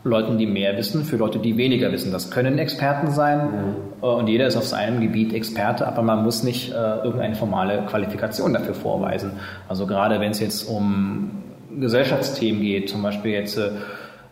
Leuten, 0.02 0.38
die 0.38 0.46
mehr 0.46 0.76
wissen, 0.76 1.04
für 1.04 1.16
Leute, 1.16 1.38
die 1.38 1.56
weniger 1.56 1.92
wissen. 1.92 2.10
Das 2.10 2.30
können 2.30 2.58
Experten 2.58 3.10
sein 3.10 3.50
mhm. 3.50 4.02
und 4.02 4.28
jeder 4.28 4.46
ist 4.46 4.56
auf 4.56 4.66
seinem 4.66 5.00
Gebiet 5.00 5.34
Experte, 5.34 5.86
aber 5.86 6.02
man 6.02 6.22
muss 6.22 6.42
nicht 6.42 6.72
äh, 6.72 6.74
irgendeine 6.74 7.34
formale 7.34 7.84
Qualifikation 7.86 8.54
dafür 8.54 8.74
vorweisen. 8.74 9.32
Also 9.68 9.86
gerade 9.86 10.18
wenn 10.20 10.30
es 10.30 10.40
jetzt 10.40 10.64
um 10.64 11.30
Gesellschaftsthemen 11.78 12.62
geht, 12.62 12.88
zum 12.88 13.02
Beispiel 13.02 13.32
jetzt 13.32 13.58
äh, 13.58 13.70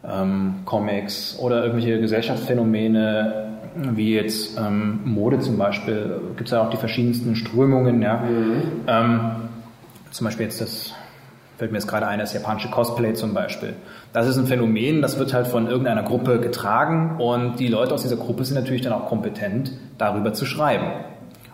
ähm, 0.07 0.55
Comics 0.65 1.39
oder 1.39 1.65
irgendwelche 1.65 2.01
Gesellschaftsphänomene, 2.01 3.49
wie 3.75 4.15
jetzt 4.15 4.59
ähm, 4.59 5.01
Mode 5.05 5.41
zum 5.41 5.59
Beispiel, 5.59 6.21
gibt 6.37 6.49
es 6.49 6.53
ja 6.53 6.63
auch 6.63 6.71
die 6.71 6.77
verschiedensten 6.79 7.37
Strömungen. 7.37 8.01
Ja? 8.01 8.19
Mhm. 8.19 8.63
Ähm, 8.87 9.21
zum 10.11 10.25
Beispiel 10.25 10.47
jetzt 10.47 10.61
das 10.61 10.95
fällt 11.59 11.73
mir 11.73 11.79
jetzt 11.79 11.89
gerade 11.89 12.07
ein, 12.07 12.21
das 12.21 12.33
japanische 12.33 12.71
Cosplay 12.71 13.15
zum 13.15 13.35
Beispiel. 13.35 13.75
Das 14.13 14.29
ist 14.29 14.39
ein 14.39 14.47
Phänomen, 14.47 15.03
das 15.03 15.19
wird 15.19 15.35
halt 15.35 15.49
von 15.49 15.67
irgendeiner 15.67 16.05
Gruppe 16.05 16.39
getragen 16.39 17.17
und 17.19 17.59
die 17.59 17.67
Leute 17.67 17.95
aus 17.95 18.03
dieser 18.03 18.17
Gruppe 18.17 18.45
sind 18.45 18.55
natürlich 18.55 18.83
dann 18.83 18.93
auch 18.93 19.07
kompetent, 19.07 19.73
darüber 19.99 20.33
zu 20.33 20.47
schreiben. 20.47 20.87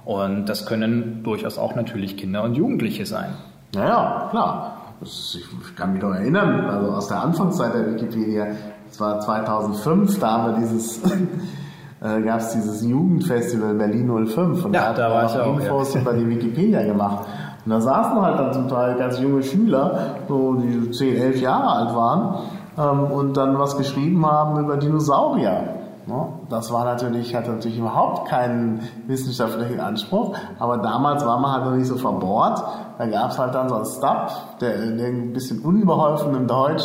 Und 0.05 0.47
das 0.51 0.67
können 0.67 1.23
durchaus 1.25 1.57
auch 1.57 1.75
natürlich 1.75 2.19
Kinder 2.19 2.43
und 2.43 2.55
Jugendliche 2.55 3.07
sein. 3.07 3.31
Naja, 3.75 4.29
klar. 4.31 4.95
ich 5.03 5.43
kann 5.75 5.95
mich 5.95 6.03
noch 6.03 6.13
erinnern, 6.13 6.67
also 6.67 6.93
aus 6.93 7.09
der 7.09 7.23
Anfangszeit 7.23 7.73
der 7.73 7.95
Wikipedia, 7.95 8.49
das 8.87 9.01
war 9.01 9.21
2005, 9.21 10.21
da 10.21 10.31
haben 10.33 10.53
wir 10.53 10.61
dieses 10.61 11.01
äh, 12.03 12.21
gab 12.21 12.41
es 12.41 12.51
dieses 12.51 12.83
Jugendfestival 12.85 13.75
Berlin 13.75 14.27
05 14.27 14.67
und 14.67 14.75
Ja, 14.75 14.93
da 14.93 15.09
da 15.09 15.11
war 15.11 15.25
auch 15.25 15.35
ich 15.35 15.41
auch, 15.41 15.59
Infos 15.59 15.95
ja. 15.95 16.03
über 16.03 16.13
die 16.13 16.29
Wikipedia 16.29 16.83
gemacht. 16.83 17.27
Und 17.65 17.71
da 17.71 17.81
saßen 17.81 18.21
halt 18.21 18.39
dann 18.39 18.53
zum 18.53 18.69
Teil 18.69 18.97
ganz 18.97 19.19
junge 19.19 19.43
Schüler, 19.43 20.17
so 20.29 20.55
die 20.55 20.91
10, 20.91 21.17
11 21.17 21.41
Jahre 21.41 21.69
alt 21.69 21.97
waren, 21.97 22.35
ähm, 22.79 23.11
und 23.11 23.37
dann 23.37 23.59
was 23.59 23.77
geschrieben 23.77 24.25
haben 24.27 24.59
über 24.59 24.77
Dinosaurier. 24.77 25.75
Ne? 26.07 26.29
Das 26.51 26.71
war 26.71 26.85
natürlich, 26.85 27.35
hatte 27.35 27.53
natürlich 27.53 27.79
überhaupt 27.79 28.29
keinen 28.29 28.81
wissenschaftlichen 29.07 29.81
Anspruch, 29.81 30.37
aber 30.59 30.77
damals 30.79 31.25
war 31.25 31.39
man 31.39 31.53
halt 31.53 31.65
noch 31.65 31.77
nicht 31.77 31.87
so 31.87 31.97
verbohrt. 31.97 32.63
Da 32.99 33.07
gab 33.07 33.31
es 33.31 33.39
halt 33.39 33.55
dann 33.55 33.71
so 33.71 33.77
einen 33.77 33.87
Stub, 33.87 34.31
der 34.61 34.83
in 34.83 35.01
ein 35.01 35.33
bisschen 35.33 35.61
unbeholfenem 35.61 36.47
Deutsch 36.47 36.85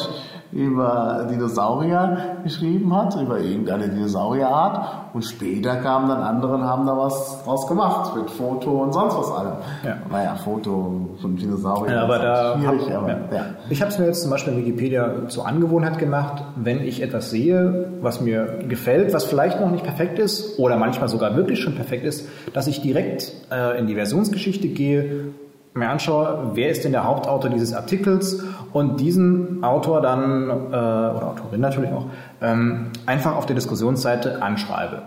über 0.52 1.28
Dinosaurier 1.30 2.18
geschrieben 2.44 2.96
hat, 2.96 3.16
über 3.22 3.40
irgendeine 3.40 3.88
Dinosaurierart. 3.88 5.14
Und 5.14 5.24
später 5.24 5.76
kamen 5.78 6.10
dann 6.10 6.22
andere 6.22 6.56
und 6.56 6.64
haben 6.64 6.86
da 6.86 6.98
was 6.98 7.44
draus 7.44 7.68
gemacht, 7.68 8.16
mit 8.16 8.30
Foto 8.30 8.84
und 8.84 8.94
sonst 8.94 9.18
was 9.18 9.32
allem. 9.32 9.54
Ja. 9.84 9.98
Naja, 10.12 10.36
Foto 10.36 11.10
von 11.22 11.36
Dinosauriern 11.36 11.96
Ja, 11.96 12.04
aber 12.04 12.16
ist 12.16 12.24
da 12.24 12.58
schwierig, 12.58 12.90
hab, 12.92 13.04
aber 13.04 13.10
ja. 13.10 13.18
ja. 13.32 13.46
Ich 13.70 13.82
habe 13.82 13.92
es 13.92 14.00
mir 14.00 14.06
jetzt 14.06 14.22
zum 14.22 14.32
Beispiel 14.32 14.54
in 14.54 14.60
Wikipedia 14.60 15.28
zur 15.28 15.48
Angewohnheit 15.48 15.98
gemacht, 15.98 16.44
wenn 16.56 16.82
ich 16.82 17.02
etwas 17.02 17.30
sehe, 17.30 17.92
was 18.02 18.22
mir 18.22 18.60
gefällt, 18.68 19.14
was 19.14 19.26
vielleicht 19.26 19.60
noch 19.60 19.72
nicht 19.72 19.84
perfekt 19.84 20.20
ist 20.20 20.60
oder 20.60 20.78
manchmal 20.78 21.10
sogar 21.10 21.36
wirklich 21.36 21.60
schon 21.60 21.76
perfekt 21.76 22.06
ist, 22.06 22.28
dass 22.54 22.68
ich 22.68 22.82
direkt 22.82 23.34
äh, 23.52 23.80
in 23.80 23.88
die 23.88 23.96
Versionsgeschichte 23.96 24.68
gehe, 24.68 25.32
mir 25.80 25.90
anschaue, 25.90 26.52
wer 26.54 26.70
ist 26.70 26.84
denn 26.84 26.92
der 26.92 27.06
Hauptautor 27.06 27.50
dieses 27.50 27.74
Artikels 27.74 28.44
und 28.74 29.00
diesen 29.00 29.64
Autor 29.64 30.02
dann, 30.02 30.50
äh, 30.50 30.76
oder 30.76 31.34
Autorin 31.36 31.62
natürlich 31.62 31.92
auch, 31.92 32.06
ähm, 32.42 32.92
einfach 33.06 33.36
auf 33.36 33.46
der 33.46 33.56
Diskussionsseite 33.56 34.42
anschreibe. 34.42 35.02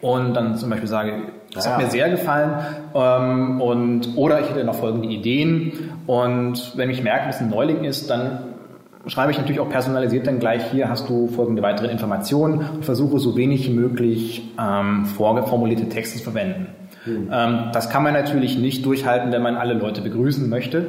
Und 0.00 0.34
dann 0.34 0.56
zum 0.56 0.70
Beispiel 0.70 0.88
sage, 0.88 1.12
das 1.54 1.66
Ja, 1.66 1.72
hat 1.72 1.82
mir 1.82 1.90
sehr 1.90 2.10
gefallen 2.10 2.54
ähm, 2.94 3.60
und 3.60 4.16
oder 4.16 4.40
ich 4.40 4.48
hätte 4.48 4.64
noch 4.64 4.76
folgende 4.76 5.08
Ideen 5.08 5.90
und 6.06 6.72
wenn 6.76 6.88
ich 6.88 7.02
merke, 7.02 7.26
dass 7.26 7.40
ein 7.40 7.50
Neuling 7.50 7.84
ist, 7.84 8.08
dann 8.08 8.38
schreibe 9.06 9.32
ich 9.32 9.38
natürlich 9.38 9.60
auch 9.60 9.68
personalisiert 9.68 10.26
dann 10.26 10.38
gleich 10.38 10.70
hier 10.70 10.88
hast 10.88 11.08
du 11.08 11.28
folgende 11.28 11.62
weitere 11.62 11.88
Informationen 11.88 12.64
und 12.74 12.84
versuche 12.84 13.18
so 13.18 13.36
wenig 13.36 13.68
wie 13.68 13.74
möglich 13.74 14.50
ähm, 14.58 15.04
vorgeformulierte 15.04 15.88
Texte 15.88 16.18
zu 16.18 16.24
verwenden. 16.24 16.68
Ähm, 17.06 17.70
das 17.72 17.90
kann 17.90 18.02
man 18.02 18.12
natürlich 18.12 18.58
nicht 18.58 18.84
durchhalten, 18.86 19.32
wenn 19.32 19.42
man 19.42 19.56
alle 19.56 19.74
Leute 19.74 20.02
begrüßen 20.02 20.48
möchte. 20.48 20.86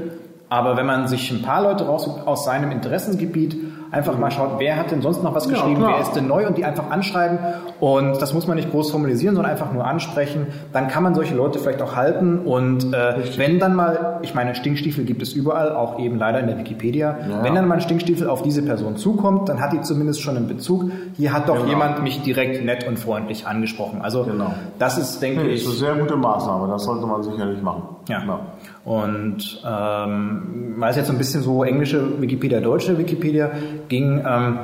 Aber 0.50 0.78
wenn 0.78 0.86
man 0.86 1.08
sich 1.08 1.32
ein 1.32 1.42
paar 1.42 1.64
Leute 1.64 1.86
raussucht 1.86 2.28
aus 2.28 2.46
seinem 2.46 2.72
Interessengebiet, 2.72 3.56
einfach 3.94 4.18
mal 4.18 4.32
schaut, 4.32 4.56
wer 4.58 4.76
hat 4.76 4.92
denn 4.92 5.02
sonst 5.02 5.24
noch 5.24 5.34
was 5.36 5.46
Ja, 5.46 5.52
geschrieben, 5.52 5.78
klar. 5.82 5.92
wer 5.96 6.02
ist 6.02 6.14
denn 6.14 6.28
neu 6.28 6.48
und 6.48 6.58
die 6.58 6.66
einfach 6.66 6.90
anschreiben 6.90 7.38
und 7.80 8.22
das 8.22 8.34
muss 8.34 8.48
man 8.48 8.58
nicht 8.58 8.72
groß 8.72 8.92
formalisieren, 8.92 9.36
sondern 9.36 9.52
einfach 9.52 9.72
nur 9.72 9.86
ansprechen, 9.86 10.48
dann 10.74 10.88
kann 10.88 11.04
man 11.04 11.14
solche 11.16 11.36
Leute 11.36 11.60
vielleicht 11.60 11.82
auch 11.82 11.96
halten 11.96 12.40
und 12.40 12.94
äh, 12.94 13.14
wenn 13.38 13.60
dann 13.60 13.76
mal, 13.76 14.20
ich 14.24 14.34
meine, 14.34 14.56
Stinkstiefel 14.56 15.06
gibt 15.06 15.22
es 15.22 15.34
überall, 15.34 15.76
auch 15.76 16.00
eben 16.00 16.18
leider 16.18 16.40
in 16.40 16.48
der 16.48 16.58
Wikipedia, 16.58 17.18
Ja. 17.30 17.44
wenn 17.44 17.54
dann 17.56 17.68
mal 17.68 17.76
ein 17.76 17.82
Stinkstiefel 17.82 18.28
auf 18.28 18.42
diese 18.42 18.64
Person 18.64 18.98
zukommt, 18.98 19.48
dann 19.48 19.62
hat 19.62 19.74
die 19.74 19.82
zumindest 19.82 20.22
schon 20.22 20.36
einen 20.38 20.48
Bezug, 20.48 20.86
hier 21.16 21.32
hat 21.32 21.48
doch 21.48 21.56
Genau. 21.58 21.68
jemand 21.70 22.02
mich 22.02 22.22
direkt 22.24 22.66
nett 22.66 22.88
und 22.88 22.98
freundlich 22.98 23.46
angesprochen. 23.48 24.02
Also 24.02 24.24
Genau. 24.24 24.54
das 24.80 24.98
ist, 24.98 25.22
denke 25.22 25.44
Nee, 25.44 25.50
ich, 25.50 25.62
ist 25.62 25.68
eine 25.68 25.76
sehr 25.76 25.96
gute 25.96 26.16
Maßnahme, 26.16 26.68
das 26.68 26.84
sollte 26.84 27.06
man 27.06 27.22
sicherlich 27.22 27.62
machen. 27.62 27.84
Ja. 28.08 28.40
Und 28.86 29.62
ähm, 29.66 30.76
weil 30.78 30.90
es 30.90 30.98
jetzt 30.98 31.08
so 31.08 31.14
ein 31.14 31.18
bisschen 31.18 31.42
so 31.42 31.64
englische 31.64 32.22
Wikipedia, 32.22 32.60
deutsche 32.60 32.98
Wikipedia 32.98 33.52
ging, 33.88 34.24
ähm, 34.28 34.60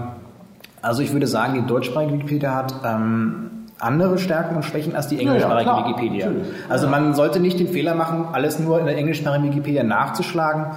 also 0.81 1.01
ich 1.01 1.13
würde 1.13 1.27
sagen, 1.27 1.53
die 1.55 1.65
deutschsprachige 1.65 2.13
Wikipedia 2.13 2.55
hat 2.55 2.73
ähm, 2.85 3.49
andere 3.79 4.17
Stärken 4.17 4.55
und 4.55 4.63
Schwächen 4.63 4.95
als 4.95 5.07
die 5.07 5.15
ja, 5.15 5.21
englischsprachige 5.21 5.63
klar, 5.63 5.87
Wikipedia. 5.87 6.27
natürlich. 6.27 6.53
Also 6.69 6.87
man 6.87 7.13
sollte 7.13 7.39
nicht 7.39 7.59
den 7.59 7.69
Fehler 7.69 7.95
machen, 7.95 8.25
alles 8.31 8.59
nur 8.59 8.79
in 8.79 8.85
der 8.85 8.97
englischsprachigen 8.97 9.49
Wikipedia 9.49 9.83
nachzuschlagen, 9.83 10.67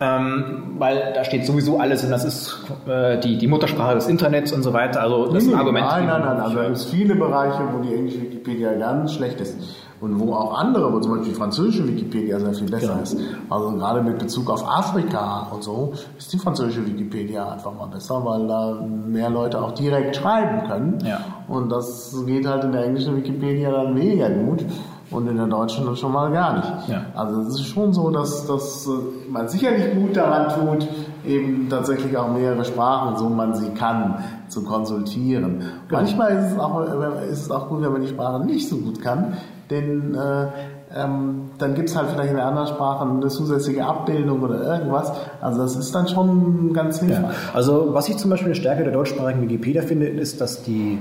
ähm, 0.00 0.74
weil 0.78 1.12
da 1.14 1.24
steht 1.24 1.46
sowieso 1.46 1.78
alles 1.78 2.04
und 2.04 2.10
das 2.10 2.24
ist 2.24 2.64
äh, 2.86 3.18
die, 3.18 3.38
die 3.38 3.46
Muttersprache 3.46 3.94
des 3.94 4.08
Internets 4.08 4.52
und 4.52 4.62
so 4.62 4.72
weiter. 4.72 5.02
Also 5.02 5.32
das 5.32 5.44
ist 5.44 5.52
ein 5.52 5.58
Argument. 5.58 5.86
Nein, 5.86 6.06
nein, 6.06 6.20
nein. 6.20 6.40
Also 6.40 6.60
es 6.60 6.90
gibt 6.90 6.94
viele 6.96 7.14
Bereiche, 7.14 7.60
wo 7.72 7.82
die 7.82 7.94
englische 7.94 8.22
Wikipedia 8.22 8.74
ganz 8.74 9.14
schlecht 9.14 9.40
ist. 9.40 9.56
Und 10.00 10.18
wo 10.20 10.32
auch 10.34 10.58
andere, 10.58 10.92
wo 10.92 11.00
zum 11.00 11.12
Beispiel 11.16 11.30
die 11.32 11.34
französische 11.38 11.86
Wikipedia 11.88 12.38
sehr 12.38 12.54
viel 12.54 12.70
besser 12.70 12.88
Genau. 12.92 13.02
ist. 13.02 13.16
Also 13.50 13.70
gerade 13.72 14.02
mit 14.02 14.18
Bezug 14.18 14.48
auf 14.48 14.64
Afrika 14.66 15.48
und 15.52 15.64
so 15.64 15.92
ist 16.16 16.32
die 16.32 16.38
französische 16.38 16.86
Wikipedia 16.86 17.48
einfach 17.50 17.74
mal 17.74 17.86
besser, 17.86 18.24
weil 18.24 18.46
da 18.46 18.80
mehr 19.06 19.28
Leute 19.30 19.60
auch 19.60 19.72
direkt 19.72 20.14
schreiben 20.16 20.68
können. 20.68 20.98
Ja. 21.04 21.18
Und 21.48 21.70
das 21.72 22.14
geht 22.26 22.46
halt 22.46 22.62
in 22.64 22.72
der 22.72 22.84
englischen 22.84 23.16
Wikipedia 23.16 23.70
dann 23.72 23.96
weniger 23.96 24.30
gut 24.30 24.64
und 25.10 25.26
in 25.26 25.36
der 25.36 25.46
deutschen 25.46 25.86
dann 25.86 25.96
schon 25.96 26.12
mal 26.12 26.30
gar 26.30 26.54
nicht. 26.56 26.88
Ja. 26.88 27.06
Also 27.14 27.40
es 27.40 27.54
ist 27.54 27.66
schon 27.66 27.92
so, 27.92 28.10
dass, 28.10 28.46
dass 28.46 28.86
äh, 28.86 28.90
man 29.30 29.48
sicherlich 29.48 29.94
gut 29.96 30.14
daran 30.16 30.48
tut, 30.50 30.86
eben 31.26 31.66
tatsächlich 31.68 32.16
auch 32.16 32.28
mehrere 32.32 32.64
Sprachen, 32.64 33.16
so 33.16 33.28
man 33.28 33.54
sie 33.54 33.70
kann, 33.70 34.22
zu 34.48 34.62
konsultieren. 34.62 35.62
Manchmal 35.90 36.36
ist 36.36 36.52
es, 36.52 36.58
auch, 36.58 36.80
äh, 36.82 37.30
ist 37.32 37.42
es 37.42 37.50
auch 37.50 37.68
gut, 37.68 37.82
wenn 37.82 37.92
man 37.92 38.02
die 38.02 38.08
Sprache 38.08 38.44
nicht 38.44 38.68
so 38.68 38.76
gut 38.76 39.00
kann, 39.02 39.34
denn 39.70 40.14
äh, 40.14 40.46
ähm, 40.94 41.50
dann 41.58 41.74
gibt 41.74 41.90
es 41.90 41.96
halt 41.96 42.08
vielleicht 42.10 42.30
in 42.30 42.36
der 42.36 42.46
anderen 42.46 42.68
Sprache 42.68 43.04
eine 43.04 43.28
zusätzliche 43.28 43.84
Abbildung 43.84 44.40
oder 44.40 44.62
irgendwas. 44.62 45.12
Also 45.40 45.62
das 45.62 45.76
ist 45.76 45.94
dann 45.94 46.08
schon 46.08 46.72
ganz 46.72 47.00
hilfreich. 47.00 47.22
Ja. 47.22 47.30
Also 47.54 47.92
was 47.92 48.08
ich 48.08 48.16
zum 48.16 48.30
Beispiel 48.30 48.48
eine 48.48 48.54
Stärke 48.54 48.84
der 48.84 48.92
deutschsprachigen 48.92 49.42
Wikipedia 49.42 49.82
finde, 49.82 50.06
ist, 50.06 50.40
dass 50.40 50.62
die 50.62 50.98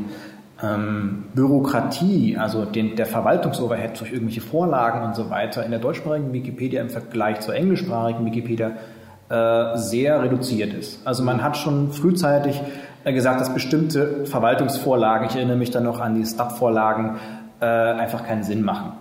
ähm, 0.62 1.26
Bürokratie, 1.34 2.38
also 2.38 2.66
den, 2.66 2.96
der 2.96 3.06
Verwaltungsoverhead 3.06 4.00
durch 4.00 4.12
irgendwelche 4.12 4.42
Vorlagen 4.42 5.06
und 5.06 5.16
so 5.16 5.30
weiter 5.30 5.64
in 5.64 5.72
der 5.72 5.80
deutschsprachigen 5.80 6.34
Wikipedia 6.34 6.82
im 6.82 6.90
Vergleich 6.90 7.40
zur 7.42 7.56
englischsprachigen 7.56 8.26
Wikipedia 8.26 8.72
äh, 9.30 9.78
sehr 9.78 10.22
reduziert 10.22 10.74
ist. 10.74 11.06
Also 11.06 11.24
man 11.24 11.44
hat 11.44 11.58
schon 11.58 11.92
frühzeitig 11.92 12.60
äh, 13.04 13.14
gesagt, 13.14 13.40
dass 13.40 13.54
bestimmte 13.54 14.26
Verwaltungsvorlagen, 14.26 15.28
ich 15.30 15.36
erinnere 15.36 15.58
mich 15.58 15.72
dann 15.72 15.84
noch 15.84 16.00
an 16.00 16.16
die 16.16 16.26
Stub-Vorlagen, 16.26 17.18
äh, 17.60 17.66
einfach 17.66 18.26
keinen 18.26 18.44
Sinn 18.44 18.64
machen. 18.64 18.94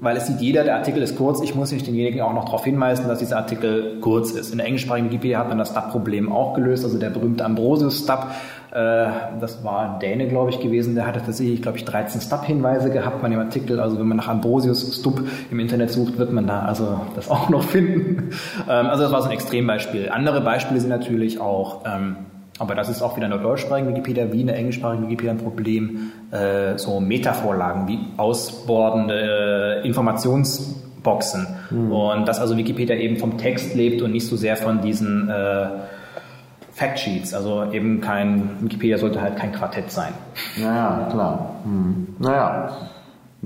Weil 0.00 0.18
es 0.18 0.26
sieht 0.26 0.40
jeder, 0.40 0.64
der 0.64 0.76
Artikel 0.76 1.02
ist 1.02 1.16
kurz, 1.16 1.40
ich 1.40 1.54
muss 1.54 1.72
nicht 1.72 1.86
denjenigen 1.86 2.20
auch 2.20 2.34
noch 2.34 2.44
darauf 2.44 2.64
hinweisen, 2.64 3.08
dass 3.08 3.20
dieser 3.20 3.38
Artikel 3.38 4.00
kurz 4.00 4.32
ist. 4.32 4.50
In 4.50 4.58
der 4.58 4.66
englischsprachigen 4.66 5.08
Wikipedia 5.08 5.38
hat 5.38 5.48
man 5.48 5.56
das 5.56 5.70
Stub-Problem 5.70 6.30
auch 6.30 6.52
gelöst, 6.54 6.84
also 6.84 6.98
der 6.98 7.08
berühmte 7.08 7.44
Ambrosius-Stub, 7.44 8.26
äh, 8.72 9.06
das 9.40 9.64
war 9.64 9.94
ein 9.94 10.00
Däne, 10.00 10.28
glaube 10.28 10.50
ich, 10.50 10.60
gewesen, 10.60 10.94
der 10.94 11.06
hatte 11.06 11.22
tatsächlich, 11.22 11.62
glaube 11.62 11.78
ich, 11.78 11.86
13 11.86 12.20
Stub-Hinweise 12.20 12.90
gehabt 12.90 13.22
bei 13.22 13.30
dem 13.30 13.38
Artikel, 13.38 13.80
also 13.80 13.98
wenn 13.98 14.08
man 14.08 14.18
nach 14.18 14.28
Ambrosius-Stub 14.28 15.22
im 15.50 15.58
Internet 15.58 15.90
sucht, 15.90 16.18
wird 16.18 16.32
man 16.32 16.46
da 16.46 16.60
also 16.60 17.00
das 17.14 17.30
auch 17.30 17.48
noch 17.48 17.62
finden. 17.62 18.30
ähm, 18.68 18.86
also 18.86 19.04
das 19.04 19.12
war 19.12 19.22
so 19.22 19.28
ein 19.28 19.34
Extrembeispiel. 19.34 20.10
Andere 20.10 20.42
Beispiele 20.42 20.80
sind 20.80 20.90
natürlich 20.90 21.40
auch... 21.40 21.84
Ähm, 21.86 22.16
aber 22.58 22.74
das 22.74 22.88
ist 22.88 23.02
auch 23.02 23.16
wieder 23.16 23.26
in 23.26 23.32
der 23.32 23.40
deutschsprachigen 23.40 23.88
Wikipedia 23.88 24.32
wie 24.32 24.40
in 24.40 24.46
der 24.46 24.56
englischsprachigen 24.56 25.06
Wikipedia 25.06 25.32
ein 25.32 25.38
Problem, 25.38 26.12
äh, 26.30 26.78
so 26.78 27.00
Metavorlagen 27.00 27.86
wie 27.88 27.98
ausbordende 28.16 29.82
äh, 29.82 29.86
Informationsboxen. 29.86 31.46
Und 31.90 32.26
dass 32.26 32.40
also 32.40 32.56
Wikipedia 32.56 32.96
eben 32.96 33.16
vom 33.16 33.36
Text 33.36 33.74
lebt 33.74 34.00
und 34.02 34.12
nicht 34.12 34.26
so 34.26 34.36
sehr 34.36 34.56
von 34.56 34.80
diesen 34.80 35.28
äh, 35.28 35.66
Factsheets. 36.72 37.34
Also 37.34 37.70
eben 37.72 38.00
kein, 38.00 38.56
Wikipedia 38.60 38.98
sollte 38.98 39.20
halt 39.20 39.36
kein 39.36 39.52
Quartett 39.52 39.90
sein. 39.90 40.12
Naja, 40.56 41.08
klar. 41.10 41.56
Hm. 41.64 42.16
Naja. 42.18 42.70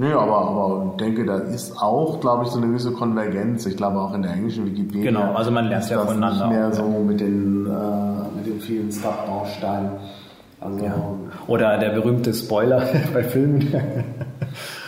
Nö, 0.00 0.16
aber, 0.16 0.38
aber 0.48 0.86
ich 0.92 0.96
denke, 0.96 1.26
da 1.26 1.36
ist 1.36 1.76
auch, 1.76 2.20
glaube 2.20 2.44
ich, 2.44 2.50
so 2.50 2.56
eine 2.56 2.68
gewisse 2.68 2.90
Konvergenz. 2.92 3.66
Ich 3.66 3.76
glaube 3.76 3.98
auch 3.98 4.14
in 4.14 4.22
der 4.22 4.32
englischen 4.32 4.64
Wikipedia. 4.64 5.10
Genau, 5.10 5.34
also 5.34 5.50
man 5.50 5.66
lernt 5.66 5.84
ist 5.84 5.90
ja 5.90 5.98
das 5.98 6.06
voneinander 6.06 6.46
Nicht 6.46 6.56
mehr 6.56 6.72
so 6.72 6.84
mit 6.84 7.20
den, 7.20 7.66
äh, 7.66 8.36
mit 8.38 8.46
den 8.46 8.60
vielen 8.60 8.90
Stub-Bausteinen. 8.90 9.90
Also, 10.58 10.84
ja. 10.86 10.94
Oder 11.48 11.76
der 11.76 11.90
berühmte 11.90 12.32
Spoiler 12.32 12.82
bei 13.12 13.22
Filmen. 13.24 13.74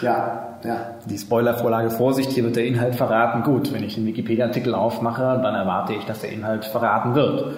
ja, 0.00 0.56
ja. 0.64 0.76
Die 1.04 1.18
Spoilervorlage 1.18 1.90
Vorsicht, 1.90 2.30
hier 2.30 2.44
wird 2.44 2.56
der 2.56 2.64
Inhalt 2.64 2.94
verraten. 2.94 3.42
Gut, 3.42 3.70
wenn 3.70 3.84
ich 3.84 3.96
den 3.96 4.06
Wikipedia-Artikel 4.06 4.74
aufmache, 4.74 5.40
dann 5.42 5.54
erwarte 5.54 5.92
ich, 5.92 6.06
dass 6.06 6.22
der 6.22 6.32
Inhalt 6.32 6.64
verraten 6.64 7.14
wird. 7.14 7.52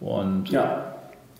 Und 0.00 0.50
Ja, 0.50 0.84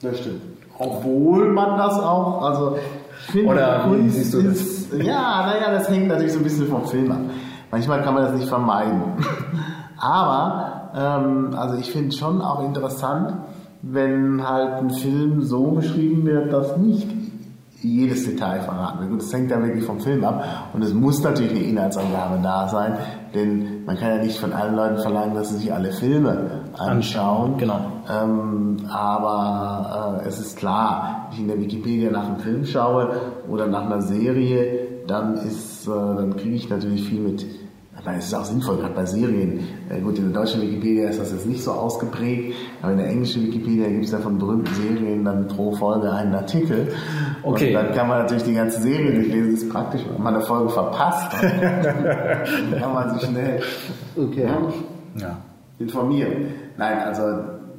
das 0.02 0.18
stimmt. 0.18 0.42
Obwohl 0.76 1.52
man 1.52 1.78
das 1.78 2.00
auch, 2.00 2.42
also 2.42 2.78
ich 3.26 3.32
finde, 3.32 3.52
Oder 3.52 3.84
wie 3.84 3.88
Kunst 3.90 4.16
siehst 4.16 4.34
du 4.34 4.42
das? 4.42 4.71
Ja, 4.98 5.46
naja, 5.46 5.72
das 5.72 5.88
hängt 5.88 6.08
natürlich 6.08 6.32
so 6.32 6.38
ein 6.38 6.44
bisschen 6.44 6.68
vom 6.68 6.86
Film 6.86 7.10
ab. 7.10 7.18
Manchmal 7.70 8.02
kann 8.02 8.14
man 8.14 8.24
das 8.24 8.34
nicht 8.34 8.48
vermeiden. 8.48 9.02
Aber, 9.98 10.90
ähm, 10.96 11.54
also 11.56 11.76
ich 11.76 11.90
finde 11.92 12.14
schon 12.14 12.40
auch 12.42 12.64
interessant, 12.64 13.34
wenn 13.82 14.46
halt 14.46 14.74
ein 14.74 14.90
Film 14.90 15.42
so 15.42 15.72
beschrieben 15.72 16.24
wird, 16.24 16.52
dass 16.52 16.76
nicht 16.76 17.08
jedes 17.82 18.24
Detail 18.24 18.60
verraten 18.60 19.00
wird. 19.00 19.10
Gut, 19.10 19.22
das 19.22 19.32
hängt 19.32 19.50
ja 19.50 19.60
wirklich 19.62 19.84
vom 19.84 20.00
Film 20.00 20.24
ab 20.24 20.44
und 20.72 20.82
es 20.82 20.94
muss 20.94 21.22
natürlich 21.22 21.50
eine 21.50 21.64
Inhaltsangabe 21.64 22.40
da 22.42 22.68
sein, 22.68 22.96
denn 23.34 23.84
man 23.84 23.96
kann 23.96 24.10
ja 24.10 24.18
nicht 24.18 24.38
von 24.38 24.52
allen 24.52 24.76
Leuten 24.76 24.98
verlangen, 24.98 25.34
dass 25.34 25.50
sie 25.50 25.56
sich 25.58 25.72
alle 25.72 25.92
Filme 25.92 26.62
anschauen. 26.78 27.56
Genau. 27.58 27.80
Ähm, 28.08 28.76
aber 28.88 30.20
äh, 30.22 30.28
es 30.28 30.38
ist 30.38 30.56
klar, 30.56 31.26
wenn 31.28 31.34
ich 31.34 31.40
in 31.40 31.48
der 31.48 31.58
Wikipedia 31.58 32.10
nach 32.10 32.26
einem 32.26 32.38
Film 32.38 32.64
schaue 32.64 33.10
oder 33.48 33.66
nach 33.66 33.86
einer 33.86 34.02
Serie, 34.02 34.81
dann 35.06 35.34
ist, 35.34 35.86
äh, 35.86 35.90
dann 35.90 36.36
kriege 36.36 36.54
ich 36.54 36.68
natürlich 36.68 37.08
viel 37.08 37.20
mit. 37.20 37.44
Aber 37.94 38.16
es 38.16 38.26
ist 38.26 38.34
auch 38.34 38.44
sinnvoll, 38.44 38.78
gerade 38.78 38.94
bei 38.94 39.04
Serien. 39.04 39.60
Äh, 39.88 40.00
gut, 40.00 40.18
in 40.18 40.32
der 40.32 40.42
deutschen 40.42 40.62
Wikipedia 40.62 41.08
ist 41.10 41.20
das 41.20 41.30
jetzt 41.30 41.46
nicht 41.46 41.62
so 41.62 41.72
ausgeprägt, 41.72 42.54
aber 42.80 42.92
in 42.92 42.98
der 42.98 43.08
englischen 43.08 43.42
Wikipedia 43.46 43.88
gibt 43.88 44.06
es 44.06 44.12
ja 44.12 44.18
von 44.18 44.38
berühmten 44.38 44.74
Serien 44.74 45.24
dann 45.24 45.46
pro 45.46 45.72
Folge 45.72 46.10
einen 46.10 46.34
Artikel. 46.34 46.88
Okay. 47.42 47.68
Und 47.68 47.74
dann 47.74 47.94
kann 47.94 48.08
man 48.08 48.22
natürlich 48.22 48.44
die 48.44 48.54
ganze 48.54 48.80
Serie 48.80 49.12
durchlesen. 49.12 49.52
Das 49.52 49.62
ist 49.62 49.70
praktisch, 49.70 50.02
wenn 50.10 50.22
man 50.22 50.34
eine 50.34 50.44
Folge 50.44 50.70
verpasst. 50.70 51.32
dann 51.42 52.80
kann 52.80 52.94
man 52.94 53.18
sich 53.18 53.28
schnell 53.28 53.62
okay. 54.16 54.48
Ja. 55.16 55.38
informieren. 55.78 56.46
Nein, 56.78 56.98
also 56.98 57.22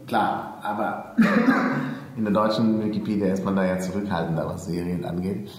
klar, 0.06 0.60
aber 0.62 1.16
in 2.16 2.24
der 2.24 2.34
deutschen 2.34 2.84
Wikipedia 2.84 3.34
ist 3.34 3.44
man 3.44 3.56
da 3.56 3.66
ja 3.66 3.80
zurückhaltender, 3.80 4.46
was 4.46 4.66
Serien 4.66 5.04
angeht. 5.04 5.50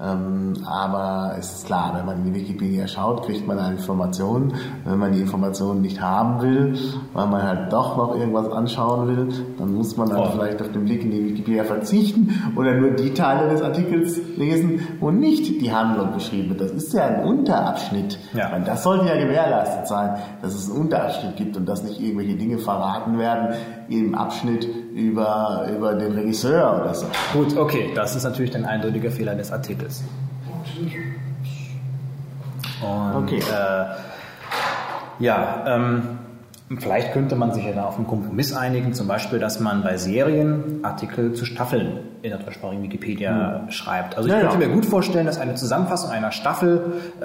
Ähm, 0.00 0.52
aber 0.64 1.34
es 1.38 1.52
ist 1.56 1.66
klar, 1.66 1.92
wenn 1.96 2.06
man 2.06 2.18
in 2.18 2.32
die 2.32 2.40
Wikipedia 2.40 2.86
schaut, 2.86 3.26
kriegt 3.26 3.46
man 3.48 3.56
da 3.56 3.68
Informationen. 3.68 4.54
Wenn 4.84 4.98
man 4.98 5.10
die 5.12 5.20
Informationen 5.20 5.80
nicht 5.80 6.00
haben 6.00 6.40
will, 6.40 6.78
weil 7.14 7.26
man 7.26 7.42
halt 7.42 7.72
doch 7.72 7.96
noch 7.96 8.14
irgendwas 8.16 8.48
anschauen 8.50 9.08
will, 9.08 9.28
dann 9.58 9.74
muss 9.74 9.96
man 9.96 10.08
dann 10.08 10.18
Oh. 10.20 10.28
vielleicht 10.32 10.60
auf 10.62 10.70
den 10.70 10.84
Blick 10.84 11.02
in 11.02 11.10
die 11.10 11.24
Wikipedia 11.24 11.64
verzichten 11.64 12.52
oder 12.56 12.74
nur 12.74 12.92
die 12.92 13.12
Teile 13.12 13.48
des 13.48 13.60
Artikels 13.60 14.20
lesen, 14.36 14.86
wo 15.00 15.10
nicht 15.10 15.60
die 15.60 15.72
Handlung 15.72 16.12
beschrieben 16.14 16.50
wird. 16.50 16.60
Das 16.60 16.70
ist 16.70 16.92
ja 16.92 17.04
ein 17.04 17.24
Unterabschnitt. 17.24 18.18
Ja. 18.34 18.54
Und 18.54 18.68
das 18.68 18.84
sollte 18.84 19.06
ja 19.06 19.16
gewährleistet 19.18 19.88
sein, 19.88 20.16
dass 20.42 20.54
es 20.54 20.70
einen 20.70 20.80
Unterabschnitt 20.82 21.34
gibt 21.36 21.56
und 21.56 21.66
dass 21.68 21.82
nicht 21.82 22.00
irgendwelche 22.00 22.36
Dinge 22.36 22.58
verraten 22.58 23.18
werden 23.18 23.54
im 23.88 24.14
Abschnitt 24.14 24.68
über, 24.98 25.66
über 25.74 25.94
den 25.94 26.12
Regisseur 26.12 26.80
oder 26.82 26.94
so. 26.94 27.06
Gut, 27.32 27.56
okay, 27.56 27.90
das 27.94 28.16
ist 28.16 28.24
natürlich 28.24 28.54
ein 28.56 28.64
eindeutiger 28.64 29.10
Fehler 29.10 29.34
des 29.34 29.52
Artikels. 29.52 30.02
Und, 32.82 33.14
Okay. 33.24 33.38
Äh, 33.40 33.84
ja, 35.24 35.64
ähm, 35.66 36.02
vielleicht 36.78 37.12
könnte 37.12 37.34
man 37.34 37.52
sich 37.52 37.64
ja 37.64 37.72
da 37.72 37.84
auf 37.86 37.96
einen 37.96 38.06
Kompromiss 38.06 38.54
einigen, 38.54 38.92
zum 38.94 39.08
Beispiel, 39.08 39.38
dass 39.40 39.58
man 39.58 39.82
bei 39.82 39.96
Serien 39.96 40.80
Artikel 40.84 41.32
zu 41.32 41.44
Staffeln 41.44 41.98
in 42.22 42.30
der 42.30 42.38
deutschsprachigen 42.38 42.82
Wikipedia 42.82 43.62
schreibt. 43.70 44.16
Also 44.16 44.28
ich 44.28 44.34
Ja, 44.34 44.40
könnte 44.48 44.60
ja. 44.62 44.68
mir 44.68 44.74
gut 44.74 44.86
vorstellen, 44.86 45.26
dass 45.26 45.38
eine 45.40 45.54
Zusammenfassung 45.54 46.10
einer 46.10 46.30
Staffel, 46.30 46.92
äh, 47.20 47.24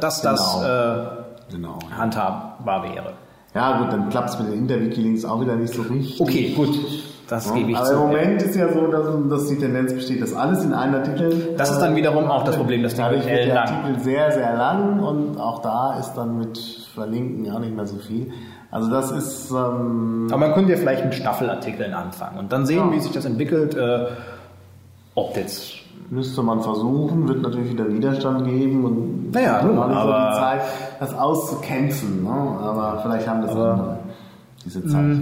dass 0.00 0.22
das 0.22 0.60
Genau. 0.60 0.64
äh, 0.64 1.06
Genau. 1.50 1.78
handhabbar 1.96 2.84
wäre. 2.84 3.12
Ja 3.54 3.78
gut, 3.78 3.92
dann 3.92 4.08
klappt 4.10 4.30
es 4.30 4.38
mit 4.38 4.48
den 4.48 4.58
Interwiki-Links 4.60 5.24
auch 5.24 5.40
wieder 5.40 5.54
nicht 5.56 5.72
so 5.72 5.82
richtig. 5.82 6.20
Okay, 6.20 6.52
gut, 6.56 6.76
das 7.28 7.46
Ja, 7.48 7.54
gebe 7.54 7.70
ich 7.70 7.76
aber 7.76 7.86
zu. 7.86 7.92
im 7.94 7.98
Moment 8.00 8.42
ist 8.42 8.56
ja 8.56 8.72
so, 8.72 8.86
dass, 8.88 9.06
dass 9.30 9.46
die 9.48 9.56
Tendenz 9.58 9.94
besteht, 9.94 10.20
dass 10.22 10.34
alles 10.34 10.64
in 10.64 10.72
einem 10.74 10.94
Artikel. 10.96 11.54
Das 11.56 11.70
ist 11.70 11.78
dann 11.78 11.94
wiederum 11.94 12.24
auch 12.30 12.42
das 12.44 12.56
Problem, 12.56 12.82
dass 12.82 12.94
die 12.94 13.00
Dadurch 13.00 13.24
wird 13.26 13.46
der 13.46 13.54
lang. 13.54 13.68
Artikel 13.68 14.00
sehr, 14.00 14.32
sehr 14.32 14.56
lang 14.56 15.00
und 15.00 15.38
auch 15.38 15.62
da 15.62 15.96
ist 16.00 16.14
dann 16.14 16.36
mit 16.38 16.58
Verlinken 16.94 17.50
auch 17.52 17.60
nicht 17.60 17.74
mehr 17.76 17.86
so 17.86 17.96
viel. 17.98 18.32
Also 18.72 18.90
das 18.90 19.12
ist 19.12 19.50
ähm, 19.52 20.26
Aber 20.30 20.38
man 20.38 20.54
könnte 20.54 20.72
ja 20.72 20.78
vielleicht 20.78 21.04
mit 21.04 21.14
Staffelartikeln 21.14 21.94
anfangen 21.94 22.38
und 22.40 22.52
dann 22.52 22.66
sehen, 22.66 22.88
Ja. 22.88 22.92
wie 22.92 22.98
sich 22.98 23.12
das 23.12 23.24
entwickelt. 23.24 23.76
Äh, 23.76 24.06
ob 25.14 25.36
jetzt. 25.36 25.74
Müsste 26.14 26.42
man 26.42 26.60
versuchen, 26.60 27.28
wird 27.28 27.42
natürlich 27.42 27.72
wieder 27.72 27.88
Widerstand 27.92 28.44
geben 28.46 28.84
und 28.84 29.32
Naja, 29.32 29.54
hat 29.54 29.62
auch 29.64 29.66
nicht 29.88 30.00
so 30.00 30.08
aber- 30.08 30.30
die 30.32 30.38
Zeit, 30.40 30.60
das 31.00 31.14
auszukämpfen. 31.18 32.24
Ne? 32.24 32.30
Aber 32.30 33.00
vielleicht 33.02 33.28
haben 33.28 33.42
das 33.42 33.50
andere 33.50 33.98
diese 34.64 34.86
Zeit. 34.86 35.16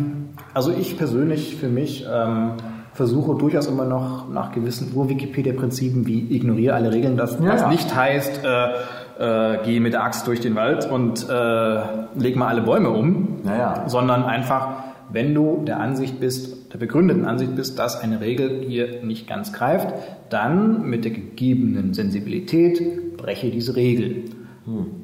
Also 0.55 0.71
ich 0.71 0.97
persönlich 0.99 1.57
für 1.57 1.69
mich 1.69 2.07
ähm, 2.13 2.53
versuche 2.93 3.37
durchaus 3.39 3.67
immer 3.67 3.85
noch 3.87 4.29
nach 4.29 4.53
gewissen 4.53 4.93
Ur-Wikipedia-Prinzipien 4.95 6.07
wie 6.07 6.35
ignoriere 6.35 6.75
alle 6.75 6.93
Regeln, 6.93 7.17
das 7.17 7.39
Ja, 7.41 7.53
was 7.55 7.61
ja. 7.63 7.69
nicht 7.69 7.95
heißt, 7.95 8.43
äh, 8.45 9.55
äh, 9.55 9.65
gehe 9.65 9.81
mit 9.81 9.95
der 9.95 10.05
Axt 10.05 10.27
durch 10.27 10.41
den 10.41 10.55
Wald 10.55 10.91
und 10.91 11.27
äh, 11.29 11.81
leg 12.17 12.37
mal 12.37 12.49
alle 12.49 12.63
Bäume 12.63 12.91
um, 12.91 13.39
Naja. 13.45 13.85
sondern 13.87 14.25
einfach, 14.25 14.69
wenn 15.11 15.35
du 15.35 15.63
der 15.67 15.81
Ansicht 15.81 16.21
bist, 16.21 16.62
der 16.73 16.79
begründeten 16.79 17.27
Ansicht 17.27 17.55
bist, 17.55 17.79
dass 17.79 18.01
eine 18.01 18.21
Regel 18.21 18.65
hier 18.67 19.03
nicht 19.03 19.27
ganz 19.27 19.53
greift, 19.53 19.95
dann 20.31 20.89
mit 20.89 21.05
der 21.05 21.13
gegebenen 21.13 21.93
Sensibilität 21.93 23.17
breche 23.17 23.51
diese 23.51 23.77
Regel. 23.77 24.25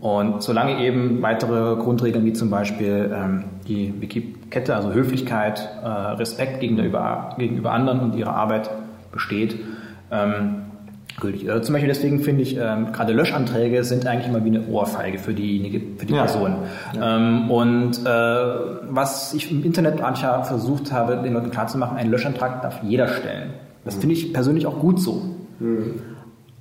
Und 0.00 0.42
solange 0.42 0.84
eben 0.84 1.20
weitere 1.20 1.76
Grundregeln 1.76 2.24
wie 2.24 2.32
zum 2.32 2.48
Beispiel 2.48 3.10
ähm, 3.12 3.44
die 3.66 3.92
Wiki-Kette, 4.00 4.74
also 4.74 4.92
Höflichkeit, 4.92 5.68
äh, 5.82 5.88
Respekt 5.88 6.60
gegenüber, 6.60 7.34
gegenüber 7.38 7.72
anderen 7.72 8.00
und 8.00 8.14
ihrer 8.14 8.34
Arbeit 8.34 8.70
besteht, 9.10 9.56
ähm, 10.12 10.67
gültig. 11.20 11.50
Also 11.50 11.64
zum 11.64 11.72
Beispiel 11.74 11.88
deswegen 11.88 12.20
finde 12.20 12.42
ich, 12.42 12.56
ähm, 12.56 12.92
gerade 12.92 13.12
Löschanträge 13.12 13.84
sind 13.84 14.06
eigentlich 14.06 14.28
immer 14.28 14.44
wie 14.44 14.48
eine 14.48 14.66
Ohrfeige 14.66 15.18
für 15.18 15.34
diejenige, 15.34 15.80
für 15.96 16.06
die 16.06 16.14
Ja. 16.14 16.22
Person. 16.22 16.56
Ähm, 17.00 17.50
und 17.50 18.04
äh, 18.04 18.08
was 18.90 19.34
ich 19.34 19.50
im 19.50 19.64
Internet 19.64 20.00
manchmal 20.00 20.44
versucht 20.44 20.92
habe, 20.92 21.16
den 21.22 21.32
Leuten 21.32 21.50
klarzumachen, 21.50 21.96
einen 21.96 22.10
Löschantrag 22.10 22.62
darf 22.62 22.82
jeder 22.82 23.08
stellen. 23.08 23.50
Das 23.84 23.94
finde 23.96 24.14
ich 24.14 24.32
persönlich 24.32 24.66
auch 24.66 24.78
gut 24.80 25.00
so. 25.00 25.22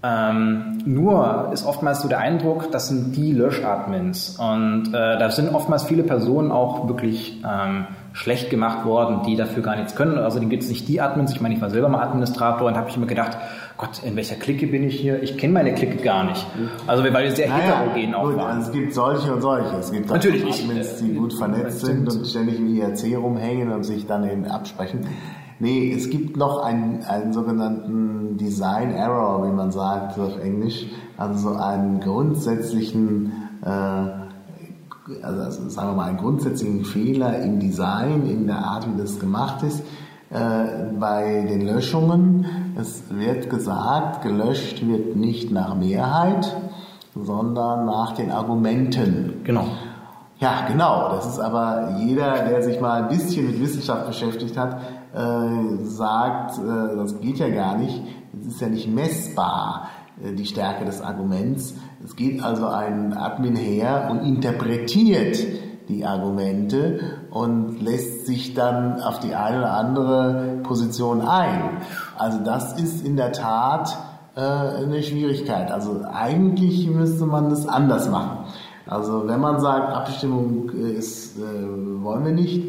Ähm, 0.03 0.77
nur 0.85 1.49
ist 1.53 1.65
oftmals 1.65 2.01
so 2.01 2.07
der 2.07 2.19
Eindruck, 2.19 2.71
das 2.71 2.87
sind 2.87 3.15
die 3.15 3.33
Löschadmins. 3.33 4.37
Und 4.39 4.89
äh, 4.89 5.17
da 5.17 5.29
sind 5.31 5.53
oftmals 5.53 5.83
viele 5.83 6.03
Personen 6.03 6.51
auch 6.51 6.87
wirklich 6.87 7.41
ähm, 7.43 7.87
schlecht 8.17 8.49
gemacht 8.49 8.83
worden, 8.83 9.21
die 9.27 9.35
dafür 9.35 9.61
gar 9.61 9.75
nichts 9.75 9.93
können. 9.95 10.17
Also 10.17 10.39
gibt 10.39 10.63
es 10.63 10.69
nicht 10.69 10.87
die 10.87 10.99
Admins. 10.99 11.31
Ich 11.33 11.39
meine, 11.39 11.53
ich 11.53 11.61
war 11.61 11.69
selber 11.69 11.87
mal 11.87 12.01
Administrator 12.01 12.67
und 12.67 12.75
habe 12.75 12.89
ich 12.89 12.97
immer 12.97 13.05
gedacht, 13.05 13.37
Gott, 13.77 14.01
in 14.03 14.15
welcher 14.15 14.35
Clique 14.35 14.65
bin 14.65 14.83
ich 14.83 14.99
hier? 14.99 15.21
Ich 15.21 15.37
kenne 15.37 15.53
meine 15.53 15.75
Clique 15.75 15.97
gar 16.03 16.23
nicht. 16.23 16.43
Also 16.87 17.03
weil 17.03 17.13
wir 17.13 17.31
sehr 17.35 17.53
heterogen 17.53 18.15
auch 18.15 18.23
gut, 18.23 18.37
waren. 18.37 18.57
also 18.57 18.67
es 18.69 18.73
gibt 18.73 18.93
solche 18.95 19.31
und 19.31 19.41
solche. 19.41 19.75
Es 19.77 19.91
gibt 19.91 20.09
Natürlich, 20.09 20.43
ich, 20.43 20.63
Admins, 20.63 20.99
äh, 20.99 21.03
die 21.03 21.13
gut 21.13 21.33
vernetzt 21.35 21.83
stimmt. 21.83 22.11
sind 22.11 22.19
und 22.19 22.27
ständig 22.27 22.57
im 22.57 22.75
IRC 22.75 23.17
rumhängen 23.17 23.71
und 23.71 23.83
sich 23.83 24.07
dann 24.07 24.27
eben 24.27 24.45
absprechen. 24.45 25.01
Nee, 25.59 25.93
es 25.95 26.09
gibt 26.09 26.37
noch 26.37 26.63
einen, 26.63 27.03
einen 27.03 27.33
sogenannten 27.33 28.37
Design 28.37 28.91
Error, 28.91 29.47
wie 29.47 29.53
man 29.53 29.71
sagt 29.71 30.17
auf 30.17 30.39
Englisch. 30.43 30.87
Also 31.17 31.51
so 31.51 31.55
einen 31.55 31.99
grundsätzlichen, 31.99 33.31
äh, 33.63 34.26
also, 35.21 35.41
also 35.41 35.69
sagen 35.69 35.89
wir 35.89 35.95
mal, 35.95 36.09
einen 36.09 36.17
grundsätzlichen 36.17 36.85
Fehler 36.85 37.39
im 37.39 37.59
Design, 37.59 38.27
in 38.27 38.47
der 38.47 38.57
Art, 38.57 38.87
wie 38.87 38.99
das 38.99 39.19
gemacht 39.19 39.63
ist. 39.63 39.83
Äh, 40.29 40.91
bei 40.99 41.45
den 41.47 41.65
Löschungen, 41.65 42.73
es 42.77 43.03
wird 43.09 43.49
gesagt, 43.49 44.23
gelöscht 44.23 44.85
wird 44.85 45.15
nicht 45.15 45.51
nach 45.51 45.75
Mehrheit, 45.75 46.53
sondern 47.15 47.85
nach 47.85 48.13
den 48.13 48.31
Argumenten. 48.31 49.41
Genau. 49.43 49.65
Ja, 50.39 50.67
genau. 50.67 51.09
Das 51.09 51.25
ist 51.27 51.39
aber 51.39 51.95
jeder, 51.99 52.45
der 52.45 52.61
sich 52.61 52.79
mal 52.79 53.03
ein 53.03 53.07
bisschen 53.07 53.47
mit 53.47 53.59
Wissenschaft 53.61 54.05
beschäftigt 54.05 54.57
hat, 54.57 54.77
äh, 55.15 55.83
sagt, 55.83 56.59
äh, 56.59 56.95
das 56.95 57.19
geht 57.21 57.39
ja 57.39 57.49
gar 57.49 57.77
nicht. 57.77 58.03
Es 58.39 58.47
ist 58.47 58.61
ja 58.61 58.67
nicht 58.67 58.93
messbar, 58.93 59.87
äh, 60.21 60.33
die 60.33 60.45
Stärke 60.45 60.85
des 60.85 61.01
Arguments. 61.01 61.73
Es 62.03 62.15
geht 62.15 62.43
also 62.43 62.67
ein 62.67 63.13
Admin 63.13 63.55
her 63.55 64.09
und 64.11 64.19
interpretiert 64.19 65.37
die 65.89 66.05
Argumente 66.05 66.99
und 67.31 67.81
lässt 67.81 68.25
sich 68.25 68.53
dann 68.53 69.01
auf 69.01 69.19
die 69.19 69.35
eine 69.35 69.59
oder 69.59 69.73
andere 69.73 70.59
Position 70.63 71.21
ein. 71.21 71.77
Also 72.17 72.39
das 72.43 72.79
ist 72.79 73.05
in 73.05 73.15
der 73.15 73.31
Tat 73.31 73.97
äh, 74.35 74.41
eine 74.41 75.01
Schwierigkeit. 75.01 75.71
Also 75.71 76.01
eigentlich 76.11 76.87
müsste 76.89 77.25
man 77.25 77.49
das 77.49 77.67
anders 77.67 78.09
machen. 78.09 78.45
Also 78.85 79.27
wenn 79.27 79.39
man 79.39 79.59
sagt, 79.59 79.93
Abstimmung 79.93 80.71
äh, 80.75 80.91
ist, 80.91 81.37
äh, 81.37 82.03
wollen 82.03 82.25
wir 82.25 82.33
nicht, 82.33 82.63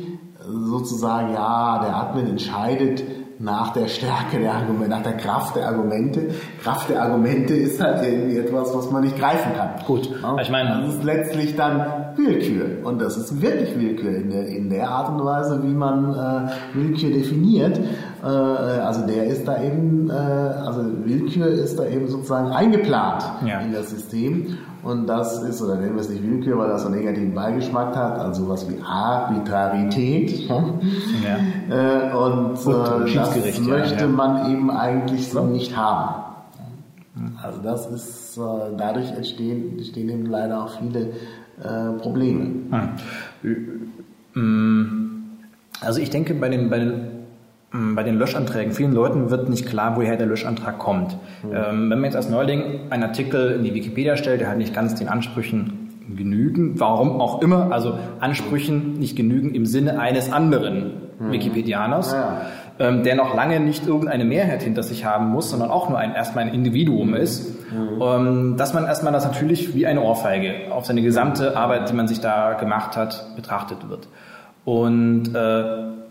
sozusagen, 0.48 1.32
ja, 1.34 1.80
der 1.80 1.96
Admin 1.96 2.26
entscheidet 2.26 3.02
nach 3.40 3.72
der 3.72 3.86
Stärke 3.86 4.40
der 4.40 4.52
Argumente, 4.52 4.88
nach 4.90 5.02
der 5.02 5.16
Kraft 5.16 5.54
der 5.56 5.68
Argumente. 5.68 6.28
Kraft 6.62 6.90
der 6.90 7.02
Argumente 7.02 7.54
ist 7.54 7.80
halt 7.80 8.04
irgendwie 8.04 8.36
etwas, 8.38 8.74
was 8.74 8.90
man 8.90 9.04
nicht 9.04 9.16
greifen 9.16 9.52
kann. 9.56 9.70
Gut, 9.86 10.10
Ja? 10.22 10.36
ich 10.42 10.50
meine- 10.50 10.82
das 10.84 10.94
ist 10.96 11.04
letztlich 11.04 11.54
dann 11.54 11.84
Willkür. 12.16 12.84
Und 12.84 13.00
das 13.00 13.16
ist 13.16 13.40
wirklich 13.40 13.78
Willkür 13.78 14.10
in 14.16 14.30
der, 14.30 14.46
in 14.48 14.70
der 14.70 14.88
Art 14.90 15.08
und 15.10 15.24
Weise, 15.24 15.62
wie 15.62 15.72
man 15.72 16.14
äh, 16.14 16.76
Willkür 16.76 17.10
definiert. 17.10 17.78
Äh, 18.22 18.26
also 18.26 19.06
der 19.06 19.24
ist 19.26 19.46
da 19.46 19.62
eben, 19.62 20.10
äh, 20.10 20.12
also 20.14 20.82
Willkür 21.04 21.46
ist 21.46 21.78
da 21.78 21.84
eben 21.86 22.08
sozusagen 22.08 22.48
eingeplant 22.50 23.22
Ja. 23.46 23.60
in 23.60 23.72
das 23.72 23.90
System. 23.90 24.58
Und 24.82 25.06
das 25.06 25.42
ist, 25.42 25.60
oder 25.60 25.76
nennen 25.76 25.94
wir 25.94 26.00
es 26.00 26.08
nicht 26.08 26.22
Willkür, 26.22 26.58
weil 26.58 26.68
das 26.68 26.82
so 26.82 26.88
einen 26.88 26.98
negativen 26.98 27.34
Beigeschmack 27.34 27.96
hat, 27.96 28.18
also 28.18 28.48
was 28.48 28.68
wie 28.68 28.80
Arbitrarität. 28.82 30.48
Ja. 31.24 31.36
Äh, 31.68 32.14
und 32.14 32.54
Gut, 32.54 32.74
äh, 32.74 33.14
das 33.14 33.60
möchte 33.60 34.04
ja. 34.04 34.06
man 34.06 34.50
eben 34.50 34.70
eigentlich 34.70 35.28
so 35.28 35.44
nicht 35.44 35.76
haben. 35.76 36.24
Also 37.42 37.60
das 37.62 37.90
ist, 37.90 38.38
äh, 38.38 38.40
dadurch 38.76 39.10
entstehen, 39.10 39.78
entstehen 39.78 40.08
eben 40.08 40.26
leider 40.26 40.64
auch 40.64 40.70
viele 40.78 41.10
äh, 41.62 41.98
Probleme. 41.98 42.50
Hm. 44.34 45.22
Also 45.80 46.00
ich 46.00 46.10
denke, 46.10 46.34
bei 46.34 46.48
den, 46.48 46.70
bei 46.70 46.78
den 46.78 46.92
hm, 46.92 47.17
bei 47.70 48.02
den 48.02 48.18
Löschanträgen, 48.18 48.72
vielen 48.72 48.92
Leuten 48.92 49.30
wird 49.30 49.50
nicht 49.50 49.66
klar, 49.66 49.96
woher 49.96 50.16
der 50.16 50.26
Löschantrag 50.26 50.78
kommt. 50.78 51.18
Mhm. 51.42 51.50
Ähm, 51.52 51.90
wenn 51.90 51.98
man 51.98 52.04
jetzt 52.04 52.16
als 52.16 52.30
Neuling 52.30 52.90
einen 52.90 53.02
Artikel 53.02 53.52
in 53.52 53.64
die 53.64 53.74
Wikipedia 53.74 54.16
stellt, 54.16 54.40
der 54.40 54.48
halt 54.48 54.58
nicht 54.58 54.72
ganz 54.74 54.94
den 54.94 55.08
Ansprüchen 55.08 55.88
genügen, 56.16 56.80
warum 56.80 57.20
auch 57.20 57.42
immer, 57.42 57.70
also 57.70 57.98
Ansprüchen 58.20 58.94
nicht 58.94 59.16
genügen 59.16 59.54
im 59.54 59.66
Sinne 59.66 60.00
eines 60.00 60.32
anderen 60.32 60.92
mhm. 61.18 61.32
Wikipedianers, 61.32 62.12
ja. 62.12 62.40
ähm, 62.78 63.02
der 63.02 63.16
noch 63.16 63.34
lange 63.34 63.60
nicht 63.60 63.86
irgendeine 63.86 64.24
Mehrheit 64.24 64.62
hinter 64.62 64.82
sich 64.82 65.04
haben 65.04 65.28
muss, 65.28 65.50
sondern 65.50 65.70
auch 65.70 65.90
nur 65.90 65.98
ein, 65.98 66.14
erstmal 66.14 66.44
ein 66.44 66.54
Individuum 66.54 67.14
ist, 67.14 67.70
mhm. 67.70 68.00
ähm, 68.00 68.54
dass 68.56 68.72
man 68.72 68.86
erstmal 68.86 69.12
das 69.12 69.26
natürlich 69.26 69.74
wie 69.74 69.86
eine 69.86 70.00
Ohrfeige 70.00 70.72
auf 70.72 70.86
seine 70.86 71.02
gesamte 71.02 71.54
Arbeit, 71.54 71.90
die 71.90 71.94
man 71.94 72.08
sich 72.08 72.20
da 72.20 72.54
gemacht 72.54 72.96
hat, 72.96 73.36
betrachtet 73.36 73.90
wird. 73.90 74.08
Und 74.64 75.34
äh, 75.34 76.07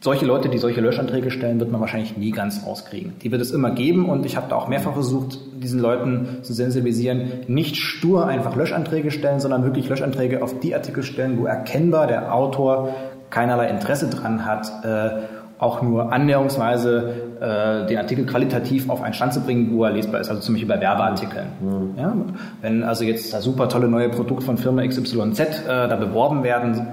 solche 0.00 0.26
Leute, 0.26 0.48
die 0.48 0.58
solche 0.58 0.80
Löschanträge 0.80 1.30
stellen, 1.30 1.58
wird 1.58 1.70
man 1.72 1.80
wahrscheinlich 1.80 2.16
nie 2.16 2.30
ganz 2.30 2.64
rauskriegen. 2.66 3.14
Die 3.22 3.32
wird 3.32 3.40
es 3.40 3.50
immer 3.50 3.70
geben 3.70 4.08
und 4.08 4.26
ich 4.26 4.36
habe 4.36 4.46
da 4.48 4.56
auch 4.56 4.68
mehrfach 4.68 4.92
versucht, 4.92 5.38
diesen 5.62 5.80
Leuten 5.80 6.38
zu 6.42 6.52
sensibilisieren, 6.52 7.44
nicht 7.48 7.76
stur 7.76 8.26
einfach 8.26 8.54
Löschanträge 8.56 9.10
stellen, 9.10 9.40
sondern 9.40 9.64
wirklich 9.64 9.88
Löschanträge 9.88 10.42
auf 10.42 10.60
die 10.60 10.74
Artikel 10.74 11.02
stellen, 11.02 11.38
wo 11.38 11.46
erkennbar 11.46 12.06
der 12.06 12.34
Autor 12.34 12.94
keinerlei 13.30 13.68
Interesse 13.68 14.08
dran 14.08 14.44
hat, 14.44 14.70
äh, 14.84 15.22
auch 15.58 15.80
nur 15.80 16.12
annäherungsweise 16.12 17.14
äh, 17.40 17.86
den 17.86 17.96
Artikel 17.96 18.26
qualitativ 18.26 18.90
auf 18.90 19.02
einen 19.02 19.14
Stand 19.14 19.32
zu 19.32 19.40
bringen, 19.40 19.70
wo 19.72 19.84
er 19.84 19.92
lesbar 19.92 20.20
ist, 20.20 20.28
also 20.28 20.42
zum 20.42 20.54
Beispiel 20.54 20.68
bei 20.68 20.80
Werbeartikeln. 20.80 21.46
Mhm. 21.60 21.98
Ja? 21.98 22.14
Wenn 22.60 22.82
also 22.82 23.04
jetzt 23.04 23.32
das 23.32 23.42
super 23.42 23.68
tolle 23.68 23.88
neue 23.88 24.10
Produkt 24.10 24.42
von 24.42 24.58
Firma 24.58 24.86
XYZ 24.86 25.40
äh, 25.40 25.66
da 25.66 25.96
beworben 25.96 26.44
werden 26.44 26.86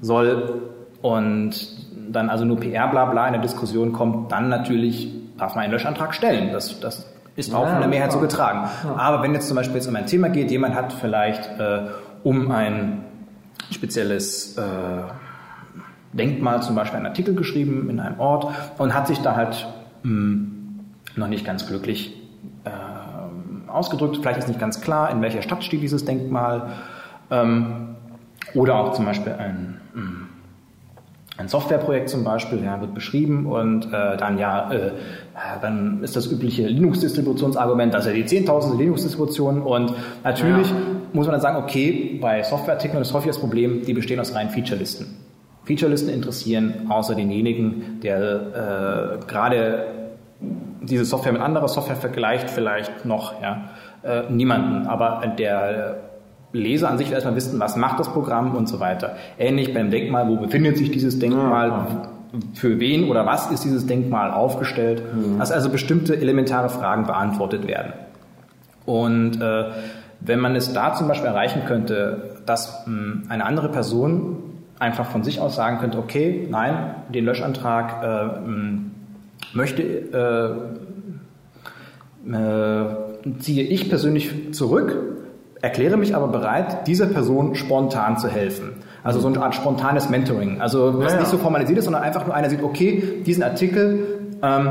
soll 0.00 0.62
und 1.00 1.81
dann 2.12 2.30
also 2.30 2.44
nur 2.44 2.58
PR 2.58 2.88
bla 2.88 3.06
bla 3.06 3.26
in 3.26 3.32
der 3.32 3.42
Diskussion 3.42 3.92
kommt, 3.92 4.32
dann 4.32 4.48
natürlich 4.48 5.12
darf 5.38 5.54
man 5.54 5.64
einen 5.64 5.72
Löschantrag 5.72 6.14
stellen. 6.14 6.52
Das, 6.52 6.78
das 6.80 7.06
ist 7.36 7.54
auch 7.54 7.64
ja, 7.64 7.72
von 7.72 7.80
der 7.80 7.88
Mehrheit 7.88 8.12
so 8.12 8.20
getragen. 8.20 8.68
Ja. 8.84 8.96
Aber 8.96 9.22
wenn 9.22 9.32
jetzt 9.34 9.48
zum 9.48 9.56
Beispiel 9.56 9.76
jetzt 9.76 9.88
um 9.88 9.96
ein 9.96 10.06
Thema 10.06 10.28
geht, 10.28 10.50
jemand 10.50 10.74
hat 10.74 10.92
vielleicht 10.92 11.58
äh, 11.58 11.88
um 12.22 12.50
ein 12.50 13.04
spezielles 13.70 14.56
äh, 14.58 14.62
Denkmal 16.12 16.62
zum 16.62 16.74
Beispiel 16.74 16.98
einen 16.98 17.06
Artikel 17.06 17.34
geschrieben 17.34 17.88
in 17.88 17.98
einem 17.98 18.20
Ort 18.20 18.52
und 18.78 18.94
hat 18.94 19.06
sich 19.06 19.20
da 19.20 19.34
halt 19.34 19.66
mh, 20.02 20.10
hm, 20.10 20.80
noch 21.16 21.28
nicht 21.28 21.44
ganz 21.44 21.66
glücklich 21.66 22.14
äh, 22.64 23.70
ausgedrückt. 23.70 24.18
Vielleicht 24.20 24.38
ist 24.38 24.48
nicht 24.48 24.60
ganz 24.60 24.80
klar, 24.80 25.10
in 25.10 25.22
welcher 25.22 25.42
Stadt 25.42 25.64
steht 25.64 25.82
dieses 25.82 26.04
Denkmal. 26.04 26.68
Ähm, 27.30 27.96
oder 28.54 28.74
auch 28.74 28.92
zum 28.92 29.06
Beispiel 29.06 29.32
ein 29.32 29.80
mh, 29.94 30.02
hm, 30.02 30.28
ein 31.38 31.48
Softwareprojekt 31.48 32.08
zum 32.08 32.24
Beispiel 32.24 32.62
ja, 32.62 32.80
wird 32.80 32.94
beschrieben 32.94 33.46
und 33.46 33.86
äh, 33.86 34.16
dann 34.16 34.38
ja, 34.38 34.70
äh, 34.70 34.90
dann 35.60 36.02
ist 36.02 36.14
das 36.14 36.26
übliche 36.26 36.66
Linux-Distributionsargument, 36.66 37.94
das 37.94 38.04
ist 38.04 38.10
ja 38.10 38.16
die 38.16 38.26
zehntausende 38.26 38.76
Linux-Distribution 38.76 39.62
und 39.62 39.94
natürlich 40.24 40.68
ja. 40.68 40.76
muss 41.12 41.26
man 41.26 41.32
dann 41.32 41.40
sagen, 41.40 41.56
okay, 41.56 42.18
bei 42.20 42.42
Softwareartikeln 42.42 43.00
ist 43.00 43.14
häufig 43.14 43.28
das 43.28 43.38
Problem, 43.38 43.82
die 43.82 43.94
bestehen 43.94 44.20
aus 44.20 44.34
reinen 44.34 44.50
Featurelisten. 44.50 45.06
Featurelisten 45.64 46.12
interessieren 46.12 46.86
außer 46.90 47.14
denjenigen, 47.14 48.00
der 48.02 49.20
äh, 49.22 49.26
gerade 49.26 49.86
diese 50.82 51.04
Software 51.04 51.32
mit 51.32 51.40
anderer 51.40 51.68
Software 51.68 51.96
vergleicht, 51.96 52.50
vielleicht 52.50 53.06
noch 53.06 53.40
ja, 53.40 53.70
äh, 54.02 54.30
niemanden, 54.30 54.86
aber 54.86 55.34
der 55.38 56.11
Leser 56.52 56.90
an 56.90 56.98
sich 56.98 57.10
erstmal 57.10 57.34
wissen, 57.34 57.58
was 57.58 57.76
macht 57.76 57.98
das 57.98 58.12
Programm 58.12 58.54
und 58.54 58.68
so 58.68 58.78
weiter. 58.80 59.16
Ähnlich 59.38 59.72
beim 59.72 59.90
Denkmal, 59.90 60.28
wo 60.28 60.36
befindet 60.36 60.76
sich 60.76 60.90
dieses 60.90 61.18
Denkmal, 61.18 61.68
ja. 61.68 61.86
für 62.54 62.78
wen 62.78 63.08
oder 63.08 63.24
was 63.24 63.50
ist 63.50 63.64
dieses 63.64 63.86
Denkmal 63.86 64.30
aufgestellt, 64.30 65.02
mhm. 65.14 65.38
dass 65.38 65.50
also 65.50 65.70
bestimmte 65.70 66.16
elementare 66.16 66.68
Fragen 66.68 67.06
beantwortet 67.06 67.66
werden. 67.66 67.92
Und 68.84 69.40
äh, 69.40 69.64
wenn 70.20 70.40
man 70.40 70.54
es 70.54 70.72
da 70.72 70.94
zum 70.94 71.08
Beispiel 71.08 71.28
erreichen 71.28 71.62
könnte, 71.66 72.40
dass 72.46 72.86
mh, 72.86 72.92
hm, 72.92 73.22
eine 73.28 73.44
andere 73.44 73.68
Person 73.68 74.36
einfach 74.78 75.06
von 75.06 75.22
sich 75.22 75.40
aus 75.40 75.54
sagen 75.56 75.78
könnte, 75.78 75.98
okay, 75.98 76.46
nein, 76.50 76.94
den 77.08 77.24
Löschantrag 77.24 78.02
äh, 78.02 78.24
mh, 78.24 78.44
hm, 78.44 78.90
möchte 79.54 79.82
äh, 79.82 80.50
äh, 82.30 82.86
ziehe 83.38 83.64
ich 83.64 83.88
persönlich 83.88 84.52
zurück 84.54 84.96
erkläre 85.62 85.96
mich 85.96 86.14
aber 86.14 86.28
bereit, 86.28 86.86
dieser 86.88 87.06
Person 87.06 87.54
spontan 87.54 88.18
zu 88.18 88.28
helfen. 88.28 88.74
Also 89.04 89.20
so 89.20 89.28
eine 89.28 89.40
Art 89.40 89.54
spontanes 89.54 90.10
Mentoring. 90.10 90.60
Also 90.60 90.98
was 90.98 91.12
ja, 91.12 91.14
ja. 91.14 91.20
nicht 91.20 91.30
so 91.30 91.38
formalisiert 91.38 91.78
ist, 91.78 91.84
sondern 91.84 92.02
einfach 92.02 92.26
nur 92.26 92.34
einer 92.34 92.50
sieht, 92.50 92.62
okay, 92.62 93.22
diesen 93.24 93.42
Artikel, 93.44 94.20
ähm, 94.42 94.68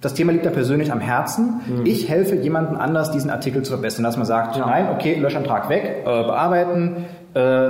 das 0.00 0.14
Thema 0.14 0.32
liegt 0.32 0.46
da 0.46 0.50
persönlich 0.50 0.90
am 0.90 1.00
Herzen. 1.00 1.60
Mhm. 1.66 1.86
Ich 1.86 2.08
helfe 2.08 2.34
jemandem 2.34 2.76
anders, 2.76 3.10
diesen 3.10 3.30
Artikel 3.30 3.62
zu 3.62 3.72
verbessern. 3.72 4.04
Dass 4.04 4.16
man 4.16 4.26
sagt, 4.26 4.56
ja. 4.56 4.66
nein, 4.66 4.88
okay, 4.94 5.16
Löschantrag 5.16 5.68
weg, 5.68 6.02
äh, 6.02 6.04
bearbeiten, 6.04 7.04
äh, 7.34 7.68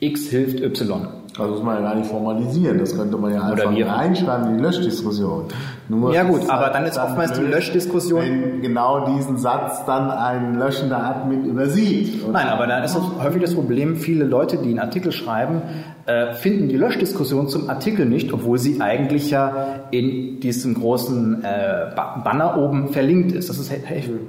X 0.00 0.28
hilft 0.28 0.60
Y. 0.60 1.08
Also 1.38 1.52
das 1.52 1.62
muss 1.62 1.62
man 1.62 1.76
ja 1.76 1.88
gar 1.88 1.94
nicht 1.94 2.10
formalisieren, 2.10 2.78
das 2.78 2.96
könnte 2.96 3.16
man 3.16 3.32
ja 3.32 3.42
einfach 3.42 3.70
reinschreiben 3.70 4.48
in 4.48 4.58
die 4.58 4.62
Löschdiskussion. 4.62 5.44
Nur 5.88 6.12
ja 6.12 6.24
gut, 6.24 6.48
aber 6.50 6.70
dann 6.70 6.84
ist 6.84 6.98
oftmals 6.98 7.32
die 7.32 7.44
Löschdiskussion... 7.44 8.20
Wenn 8.20 8.60
genau 8.60 9.06
diesen 9.16 9.38
Satz 9.38 9.84
dann 9.86 10.10
ein 10.10 10.56
löschender 10.56 11.02
Admin 11.02 11.44
übersieht. 11.44 12.30
Nein, 12.30 12.48
aber 12.48 12.66
dann 12.66 12.82
ist 12.82 12.96
auch 12.96 13.22
häufig 13.22 13.40
das 13.40 13.54
Problem, 13.54 13.96
viele 13.96 14.24
Leute, 14.24 14.58
die 14.58 14.70
einen 14.70 14.80
Artikel 14.80 15.12
schreiben, 15.12 15.62
äh, 16.06 16.34
finden 16.34 16.68
die 16.68 16.76
Löschdiskussion 16.76 17.48
zum 17.48 17.68
Artikel 17.70 18.06
nicht, 18.06 18.32
obwohl 18.32 18.58
sie 18.58 18.80
eigentlich 18.80 19.30
ja 19.30 19.84
in 19.90 20.40
diesem 20.40 20.74
großen 20.74 21.44
äh, 21.44 21.94
Banner 22.24 22.58
oben 22.58 22.88
verlinkt 22.88 23.32
ist. 23.32 23.48
Das 23.48 23.58
ist 23.58 23.72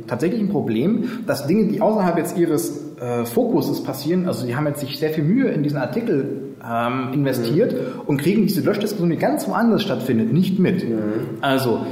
tatsächlich 0.08 0.42
ein 0.42 0.50
Problem, 0.50 1.10
dass 1.26 1.48
Dinge, 1.48 1.68
die 1.68 1.82
außerhalb 1.82 2.18
jetzt 2.18 2.38
ihres 2.38 2.96
äh, 3.00 3.26
Fokuses 3.26 3.84
passieren, 3.84 4.28
also 4.28 4.46
die 4.46 4.56
haben 4.56 4.68
jetzt 4.68 4.82
sich 4.82 5.00
sehr 5.00 5.10
viel 5.10 5.24
Mühe 5.24 5.50
in 5.50 5.64
diesen 5.64 5.78
Artikel 5.78 6.49
ähm, 6.68 7.14
investiert 7.14 7.74
mhm. 7.74 8.02
und 8.06 8.18
kriegen 8.18 8.44
diese 8.44 8.62
Löschdiskussion, 8.62 9.10
die 9.10 9.18
ganz 9.18 9.48
woanders 9.48 9.84
stattfindet, 9.84 10.34
nicht 10.34 10.60
mit. 10.60 10.88
Mhm. 10.88 11.38
Also 11.42 11.86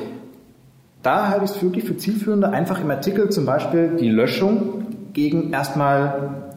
da 1.04 1.30
halte 1.30 1.46
ich 1.46 1.52
es 1.52 1.62
wirklich 1.62 1.86
für 1.86 1.98
zielführender, 1.98 2.52
einfach 2.52 2.82
im 2.82 2.92
Artikel 2.92 3.30
zum 3.30 3.46
Beispiel 3.46 3.96
die 4.00 4.10
Löschung 4.10 4.88
gegen 5.14 5.52
erstmal 5.54 6.48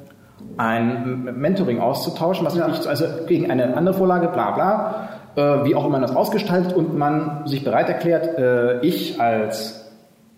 ein 0.57 1.25
Mentoring 1.37 1.81
auszutauschen, 1.81 2.45
was 2.45 2.57
ja. 2.57 2.69
ich, 2.69 2.89
also 2.89 3.05
gegen 3.27 3.51
eine 3.51 3.77
andere 3.77 3.95
Vorlage, 3.95 4.29
bla 4.29 4.51
bla, 4.51 5.09
äh, 5.37 5.65
wie 5.65 5.75
auch 5.75 5.85
immer 5.85 5.93
man 5.93 6.03
das 6.03 6.15
ausgestaltet 6.15 6.75
und 6.75 6.97
man 6.99 7.47
sich 7.47 7.65
bereit 7.65 7.89
erklärt, 7.89 8.39
äh, 8.39 8.81
ich 8.81 9.21
als 9.21 9.91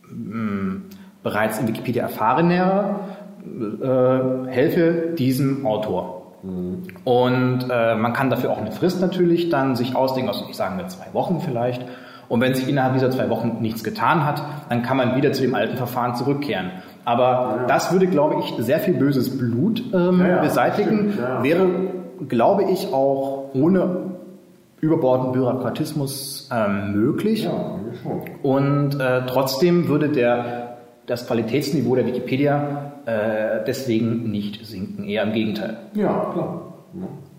mh, 0.09 0.33
hm, 0.33 0.83
bereits 1.23 1.59
in 1.59 1.69
Wikipedia 1.69 2.03
erfahrener 2.03 3.01
äh, 3.45 4.49
helfe 4.49 5.15
diesem 5.17 5.67
Autor. 5.67 6.22
Und 6.43 7.67
äh, 7.71 7.95
man 7.95 8.13
kann 8.13 8.31
dafür 8.31 8.51
auch 8.51 8.59
eine 8.59 8.73
Frist 8.73 9.01
natürlich 9.01 9.49
dann 9.49 9.77
sich 9.77 9.95
ausdenken, 9.95 10.29
also 10.29 10.45
ich 10.49 10.57
sage 10.57 10.75
mir 10.75 10.89
zwei 10.89 11.13
Wochen 11.13 11.41
vielleicht. 11.41 11.85
Und 12.29 12.41
wenn 12.41 12.55
sich 12.55 12.69
innerhalb 12.69 12.95
dieser 12.95 13.11
zwei 13.11 13.29
Wochen 13.29 13.59
nichts 13.61 13.85
getan 13.85 14.25
hat, 14.25 14.43
dann 14.69 14.83
kann 14.83 14.97
man 14.97 15.17
wieder 15.17 15.33
zu 15.33 15.43
dem 15.43 15.55
alten 15.55 15.77
Verfahren 15.77 16.15
zurückkehren. 16.15 16.71
Aber 17.05 17.59
ja. 17.61 17.67
das 17.67 17.93
würde, 17.93 18.07
glaube 18.07 18.37
ich, 18.41 18.55
sehr 18.65 18.79
viel 18.79 18.95
böses 18.95 19.37
Blut 19.37 19.83
ähm, 19.93 20.21
ja, 20.21 20.29
ja, 20.29 20.41
beseitigen. 20.41 21.13
Stimmt, 21.13 21.43
Wäre, 21.43 21.69
glaube 22.29 22.65
ich, 22.65 22.93
auch 22.93 23.51
ohne 23.55 24.13
überbordenden 24.81 25.33
Bürokratismus 25.33 26.49
ähm, 26.53 26.93
möglich. 26.93 27.49
Und 28.43 28.99
äh, 28.99 29.27
trotzdem 29.27 29.89
würde 29.89 30.09
der, 30.09 30.79
das 31.07 31.27
Qualitätsniveau 31.27 31.95
der 31.95 32.07
Wikipedia 32.07 32.92
äh, 33.07 33.65
deswegen 33.67 34.31
nicht 34.31 34.65
sinken, 34.67 35.05
eher 35.05 35.25
im 35.25 35.33
Gegenteil. 35.33 35.77
Ja, 35.95 36.31
klar. 36.33 36.63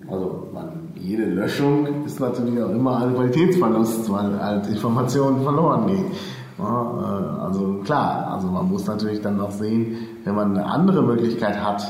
Also 0.10 0.48
man, 0.54 0.92
jede 0.96 1.26
Löschung 1.26 2.06
ist 2.06 2.20
natürlich 2.20 2.62
auch 2.62 2.70
immer 2.70 3.04
ein 3.04 3.16
Qualitätsverlust, 3.16 4.12
weil 4.12 4.44
halt 4.44 4.68
Informationen 4.68 5.44
verloren 5.44 5.88
gehen. 5.88 6.06
Ja, 6.58 7.40
äh, 7.40 7.42
also 7.46 7.80
klar, 7.84 8.32
also 8.34 8.48
man 8.48 8.70
muss 8.70 8.86
natürlich 8.86 9.22
dann 9.22 9.38
noch 9.38 9.52
sehen, 9.52 9.98
wenn 10.24 10.36
man 10.36 10.58
eine 10.58 10.66
andere 10.66 11.02
Möglichkeit 11.04 11.64
hat, 11.64 11.84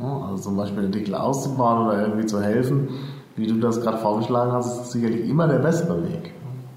ja, 0.00 0.20
also 0.28 0.44
zum 0.44 0.56
Beispiel 0.56 0.86
Artikel 0.86 1.14
auszubauen 1.14 1.88
oder 1.88 2.02
irgendwie 2.02 2.26
zu 2.26 2.40
helfen, 2.40 2.88
wie 3.36 3.46
du 3.46 3.58
das 3.58 3.80
gerade 3.80 3.98
vorgeschlagen 3.98 4.52
hast, 4.52 4.82
ist 4.82 4.92
sicherlich 4.92 5.28
immer 5.28 5.48
der 5.48 5.58
bessere 5.58 6.02
Weg. 6.04 6.32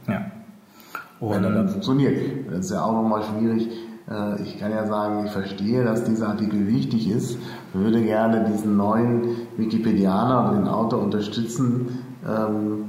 Ja. 0.07 0.25
Und 1.19 1.35
wenn 1.35 1.43
er 1.43 1.51
dann 1.51 1.69
funktioniert. 1.69 2.17
Das 2.49 2.65
ist 2.65 2.71
ja 2.71 2.83
auch 2.83 2.93
nochmal 2.93 3.21
schwierig, 3.23 3.69
äh, 4.10 4.41
ich 4.43 4.60
kann 4.60 4.72
ja 4.72 4.86
sagen, 4.86 5.26
ich 5.26 5.32
verstehe, 5.32 5.84
dass 5.84 6.04
dieser 6.04 6.30
Artikel 6.30 6.68
wichtig 6.68 7.10
ist, 7.10 7.38
würde 7.74 8.02
gerne 8.02 8.45
diesen 8.52 8.78
neuen 8.78 9.38
Wikipedianer 9.58 10.49
und 10.49 10.58
den 10.58 10.68
Autor 10.68 11.02
unterstützen, 11.02 11.99
ähm, 12.28 12.86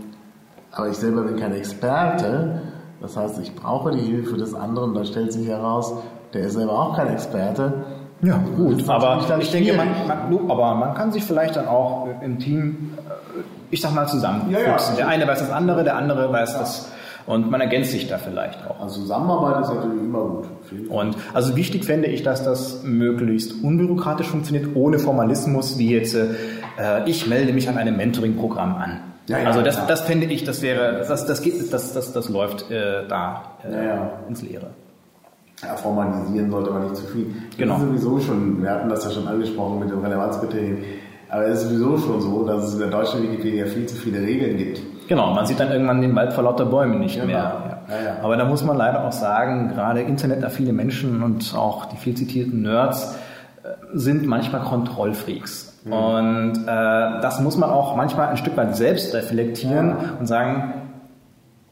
aber 0.71 0.89
ich 0.89 0.97
selber 0.97 1.23
bin 1.23 1.37
kein 1.37 1.55
Experte. 1.55 2.63
Das 3.01 3.17
heißt, 3.17 3.39
ich 3.41 3.55
brauche 3.55 3.91
die 3.91 4.01
Hilfe 4.01 4.37
des 4.37 4.55
anderen. 4.55 4.95
Da 4.95 5.05
stellt 5.05 5.33
sich 5.33 5.47
heraus, 5.49 5.93
der 6.33 6.43
ist 6.43 6.55
selber 6.55 6.73
auch 6.73 6.97
kein 6.97 7.09
Experte. 7.09 7.85
Ja, 8.23 8.41
gut, 8.57 8.89
aber 8.89 9.21
ich 9.41 9.51
denke, 9.51 9.73
man, 9.75 9.89
schwierig. 9.89 10.09
man, 10.09 10.51
aber 10.51 10.75
man 10.77 10.95
kann 10.95 11.11
sich 11.11 11.25
vielleicht 11.25 11.57
dann 11.57 11.67
auch 11.67 12.07
im 12.23 12.39
Team, 12.39 12.95
äh, 12.97 13.41
ich 13.71 13.81
sag 13.81 13.93
mal, 13.93 14.07
zusammenfuchsen. 14.07 14.63
Ja, 14.65 14.77
ja. 14.77 14.97
Der 14.97 15.09
eine 15.09 15.27
weiß 15.27 15.41
das 15.41 15.51
andere, 15.51 15.83
der 15.83 15.97
andere 15.97 16.33
weiß 16.33 16.57
das 16.59 16.93
und 17.27 17.51
man 17.51 17.61
ergänzt 17.61 17.93
sich 17.93 18.09
da 18.09 18.19
vielleicht 18.19 18.67
auch. 18.67 18.81
Also 18.81 19.03
Zusammenarbeit 19.03 19.63
ist 19.63 19.75
natürlich 19.75 20.03
immer 20.03 20.25
gut. 20.25 20.47
Und 20.89 21.17
also 21.35 21.57
wichtig 21.57 21.85
fände 21.85 22.09
ich, 22.09 22.23
dass 22.23 22.45
das 22.45 22.83
möglichst 22.83 23.63
unbürokratisch 23.63 24.29
funktioniert, 24.29 24.75
ohne 24.75 24.99
Formalismus, 24.99 25.79
wie 25.79 25.91
jetzt, 25.91 26.15
äh, 26.15 26.29
ich 27.07 27.27
melde 27.27 27.53
mich 27.53 27.69
an 27.69 27.79
einem 27.79 27.97
Mentoring-Programm 27.97 28.75
an. 28.77 29.01
Ja, 29.29 29.39
ja, 29.39 29.47
also 29.47 29.63
das, 29.63 29.77
klar. 29.77 29.87
das 29.87 30.01
fände 30.03 30.27
ich, 30.27 30.45
das 30.45 30.63
wäre, 30.63 31.05
das, 31.07 31.27
das 31.27 31.43
geht, 31.43 31.73
das, 31.73 31.93
das, 31.93 32.13
das 32.13 32.29
läuft 32.29 32.71
äh, 32.71 33.07
da 33.09 33.53
äh, 33.65 33.73
Ja, 33.73 33.83
ja. 33.83 34.11
ins 34.29 34.43
Leere. 34.43 34.71
Ja, 35.63 35.77
formalisieren 35.77 36.51
sollte 36.51 36.71
man 36.71 36.83
nicht 36.83 36.97
zu 36.97 37.07
viel. 37.07 37.27
Genau. 37.57 37.75
Das 37.75 37.83
ist 37.83 37.89
sowieso 38.03 38.21
schon, 38.21 38.63
wir 38.63 38.71
hatten 38.71 38.89
das 38.89 39.05
ja 39.05 39.11
schon 39.13 39.29
angesprochen 39.29 39.79
mit 39.79 39.91
den 39.91 40.01
Relevanzkriterien, 40.01 40.79
aber 41.29 41.47
es 41.47 41.63
ist 41.63 41.69
sowieso 41.69 41.99
schon 41.99 42.21
so, 42.21 42.45
dass 42.45 42.65
es 42.65 42.75
in 42.75 42.81
der 42.81 42.91
deutschen 42.91 43.23
Wikipedia 43.23 43.67
viel 43.67 43.87
zu 43.87 43.95
viele 43.95 44.21
Regeln 44.21 44.57
gibt. 44.57 44.83
Genau, 45.13 45.35
man 45.35 45.45
sieht 45.45 45.61
dann 45.61 45.71
irgendwann 45.71 46.01
den 46.01 46.17
Wald 46.17 46.33
vor 46.33 46.45
lauter 46.45 46.65
Bäumen 46.65 46.99
nicht 46.99 47.17
Genau. 47.17 47.27
mehr. 47.27 47.83
Ja, 47.87 48.03
ja. 48.03 48.17
Aber 48.23 48.39
da 48.39 48.47
muss 48.47 48.65
man 48.65 48.79
leider 48.79 49.05
auch 49.05 49.13
sagen, 49.13 49.69
gerade 49.69 50.01
internetaffine 50.01 50.73
Menschen 50.73 51.23
und 51.23 51.55
auch 51.55 51.85
die 51.85 51.99
viel 51.99 52.15
zitierten 52.15 52.63
Nerds 52.63 53.15
äh, 53.63 53.69
sind 53.93 54.25
manchmal 54.27 54.63
Kontrollfreaks. 54.63 55.83
Mhm. 55.85 55.93
Und 55.93 56.53
äh, 56.67 57.21
das 57.21 57.41
muss 57.41 57.59
man 57.59 57.69
auch 57.69 57.95
manchmal 57.95 58.29
ein 58.29 58.39
Stück 58.39 58.57
weit 58.57 58.75
selbst 58.75 59.13
reflektieren 59.15 59.97
und 60.19 60.25
sagen, 60.25 60.73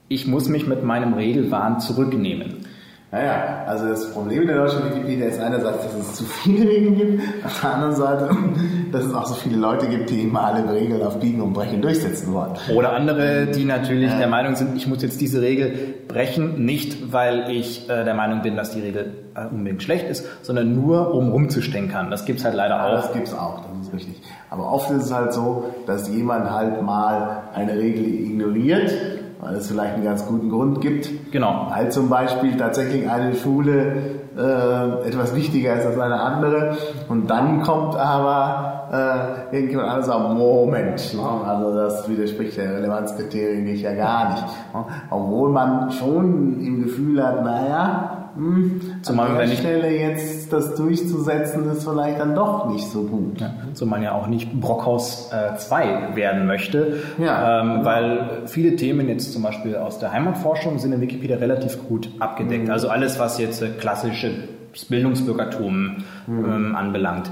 ich 0.09 0.27
muss 0.27 0.51
mich 0.51 0.67
mit 0.67 0.85
meinem 0.85 1.15
Regelwahn 1.15 1.81
zurücknehmen. 1.81 2.67
Naja, 3.13 3.65
also 3.67 3.89
das 3.89 4.13
Problem 4.13 4.43
in 4.43 4.47
der 4.47 4.59
deutschen 4.59 4.85
Wikipedia 4.85 5.27
ist 5.27 5.41
einerseits, 5.41 5.83
dass 5.83 5.95
es 5.95 6.15
zu 6.15 6.25
viele 6.25 6.69
Regeln 6.69 6.97
gibt, 6.97 7.45
auf 7.45 7.61
der 7.61 7.75
anderen 7.75 7.97
Seite, 7.97 8.31
dass 8.93 9.05
es 9.05 9.13
auch 9.13 9.27
so 9.27 9.35
viele 9.35 9.57
Leute 9.57 9.89
gibt, 9.89 10.11
die 10.11 10.23
immer 10.23 10.45
alle 10.45 10.73
Regeln 10.73 11.03
auf 11.03 11.19
Biegen 11.19 11.41
und 11.41 11.53
Brechen 11.53 11.83
durchsetzen 11.83 12.33
wollen. 12.33 12.53
Oder 12.73 12.93
andere, 12.93 13.47
die 13.47 13.65
natürlich 13.65 14.13
der 14.13 14.29
Meinung 14.29 14.55
sind, 14.55 14.77
ich 14.77 14.87
muss 14.87 15.03
jetzt 15.03 15.21
diese 15.21 15.43
Regel 15.43 15.73
brechen, 16.07 16.65
nicht 16.65 17.13
weil 17.13 17.51
ich 17.51 17.91
äh, 17.91 18.05
der 18.05 18.15
Meinung 18.15 18.43
bin, 18.43 18.55
dass 18.55 18.71
die 18.71 18.81
Regel 18.81 19.13
äh, 19.35 19.47
unbedingt 19.47 19.83
schlecht 19.83 20.09
ist, 20.09 20.25
sondern 20.43 20.75
nur 20.75 21.13
um 21.13 21.31
rumzustänkern. 21.33 22.13
Das 22.13 22.25
gibt's 22.25 22.45
halt 22.45 22.55
leider 22.55 22.85
auch. 22.85 22.93
das 22.93 23.13
gibt's 23.13 23.35
auch, 23.35 23.63
das 23.63 23.89
ist 23.89 23.93
richtig. 23.93 24.23
Aber 24.51 24.73
oft 24.73 24.91
ist 24.91 25.05
es 25.05 25.13
halt 25.13 25.33
so, 25.33 25.65
dass 25.87 26.09
jemand 26.09 26.51
halt 26.51 26.81
mal 26.83 27.43
eine 27.55 27.77
Regel 27.77 28.05
ignoriert, 28.05 28.93
weil 29.41 29.55
es 29.55 29.69
vielleicht 29.69 29.95
einen 29.95 30.05
ganz 30.05 30.27
guten 30.27 30.51
Grund 30.51 30.81
gibt. 30.81 31.33
Genau. 31.33 31.67
Weil 31.71 31.91
zum 31.91 32.09
Beispiel 32.09 32.57
tatsächlich 32.57 33.09
eine 33.09 33.35
Schule 33.35 34.21
äh, 34.37 35.09
etwas 35.09 35.35
wichtiger 35.35 35.77
ist 35.77 35.87
als 35.87 35.99
eine 35.99 36.21
andere. 36.21 36.77
Und 37.09 37.31
dann 37.31 37.63
kommt 37.63 37.97
aber 37.97 39.49
äh, 39.51 39.57
irgendjemand 39.57 39.89
anderes 39.89 40.09
und 40.09 40.13
sagt, 40.13 40.35
Moment, 40.35 41.15
ne? 41.15 41.47
also 41.47 41.75
das 41.75 42.09
widerspricht 42.09 42.57
der 42.57 42.77
Relevanzkriterien 42.77 43.65
nicht 43.65 43.83
ja 43.83 43.95
gar 43.95 44.33
nicht. 44.33 44.47
Ne? 44.75 44.85
Obwohl 45.11 45.51
man 45.51 45.91
schon 45.91 46.61
im 46.61 46.83
Gefühl 46.83 47.25
hat, 47.25 47.45
naja, 47.45 48.31
hm, 48.37 48.81
Zumal 49.03 49.29
an 49.29 49.33
der 49.35 49.43
wenn 49.45 49.53
ich- 49.53 49.59
Stelle 49.61 49.91
jetzt 49.91 50.53
das 50.53 50.75
durchzusetzen, 50.75 51.71
ist 51.71 51.89
vielleicht 51.89 52.21
dann 52.21 52.35
doch 52.35 52.69
nicht 52.71 52.87
so 52.87 53.03
gut. 53.05 53.41
Ja, 53.41 53.51
man 53.87 54.03
ja 54.03 54.13
auch 54.13 54.27
nicht 54.27 54.53
Brockhaus 54.61 55.31
2 55.57 56.15
werden 56.17 56.47
möchte, 56.47 56.99
Ja, 57.19 57.61
ähm, 57.63 57.69
genau. 57.71 57.85
weil 57.85 58.29
viele 58.47 58.77
Themen 58.77 59.09
jetzt 59.09 59.33
zum 59.33 59.43
Beispiel 59.43 59.77
aus 59.77 59.99
der 59.99 60.13
Heimatforschung 60.13 60.79
sind 60.79 60.93
in 60.93 61.01
Wikipedia 61.01 61.37
relativ 61.39 61.79
gut 61.89 62.11
abgedeckt. 62.19 62.65
Mhm. 62.67 62.71
Also 62.73 62.89
alles, 62.89 63.19
was 63.19 63.39
jetzt 63.39 63.63
äh, 63.63 63.69
klassisches 63.79 64.85
Bildungsbürgertum 64.89 65.97
Mhm. 66.27 66.45
ähm, 66.45 66.77
anbelangt. 66.77 67.31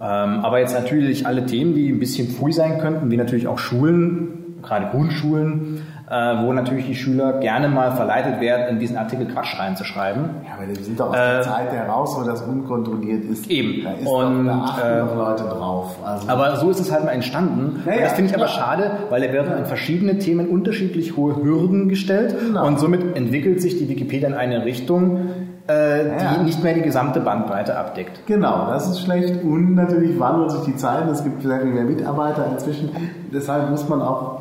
Ähm, 0.00 0.44
aber 0.44 0.58
jetzt 0.60 0.74
natürlich 0.74 1.26
alle 1.26 1.46
Themen, 1.46 1.74
die 1.74 1.88
ein 1.90 1.98
bisschen 1.98 2.28
pfui 2.28 2.52
sein 2.52 2.78
könnten, 2.78 3.10
wie 3.10 3.16
natürlich 3.16 3.48
auch 3.48 3.58
Schulen, 3.58 4.56
gerade 4.62 4.88
Grundschulen, 4.90 5.82
äh, 6.08 6.34
wo 6.44 6.52
natürlich 6.52 6.86
die 6.86 6.94
Schüler 6.94 7.40
gerne 7.40 7.68
mal 7.68 7.92
verleitet 7.96 8.40
werden, 8.40 8.66
in 8.68 8.78
diesen 8.78 8.96
Artikel 8.96 9.26
Quatsch 9.26 9.58
reinzuschreiben. 9.58 10.22
Ja, 10.46 10.54
aber 10.56 10.68
wir 10.68 10.84
sind 10.84 11.00
doch 11.00 11.08
aus 11.08 11.16
der 11.16 11.40
Äh, 11.40 11.42
Zeit 11.42 11.72
heraus, 11.72 12.16
wo 12.18 12.24
das 12.24 12.42
unkontrolliert 12.42 13.24
ist. 13.24 13.50
Eben. 13.50 13.82
Da, 13.84 13.92
ist 13.92 14.06
Und, 14.06 14.46
doch, 14.46 14.52
da 14.52 14.62
achten 14.64 14.88
äh, 14.88 15.00
doch 15.00 15.16
Leute 15.16 15.42
drauf. 15.44 15.96
Also, 16.04 16.28
Aber 16.28 16.56
so 16.56 16.70
ist 16.70 16.80
es 16.80 16.92
halt 16.92 17.04
mal 17.04 17.10
entstanden. 17.10 17.82
Ja, 17.84 17.92
Und 17.92 17.98
ja, 17.98 18.04
das 18.04 18.12
finde 18.12 18.30
ich 18.30 18.36
aber 18.36 18.48
schade, 18.48 18.90
weil 19.10 19.20
da 19.26 19.32
werden 19.32 19.52
an 19.52 19.66
verschiedene 19.66 20.18
Themen 20.18 20.48
unterschiedlich 20.48 21.16
hohe 21.16 21.36
Hürden 21.36 21.88
gestellt 21.88 22.36
Genau. 22.38 22.66
und 22.66 22.78
somit 22.78 23.16
entwickelt 23.16 23.60
sich 23.60 23.76
die 23.78 23.88
Wikipedia 23.88 24.28
in 24.28 24.34
eine 24.34 24.64
Richtung, 24.64 25.20
äh, 25.68 26.06
Ja. 26.08 26.34
die 26.38 26.44
nicht 26.44 26.62
mehr 26.62 26.74
die 26.74 26.82
gesamte 26.82 27.18
Bandbreite 27.20 27.76
abdeckt. 27.76 28.20
genau, 28.26 28.66
das 28.68 28.88
ist 28.88 29.00
schlecht. 29.00 29.42
Und 29.42 29.74
natürlich 29.74 30.18
wandeln 30.20 30.50
sich 30.50 30.60
die 30.60 30.76
Zeiten. 30.76 31.08
Es 31.08 31.24
gibt 31.24 31.42
sehr 31.42 31.60
viel 31.62 31.72
mehr 31.72 31.82
Mitarbeiter 31.84 32.46
inzwischen. 32.52 32.90
Deshalb 33.32 33.70
muss 33.70 33.88
man 33.88 34.00
auch 34.02 34.40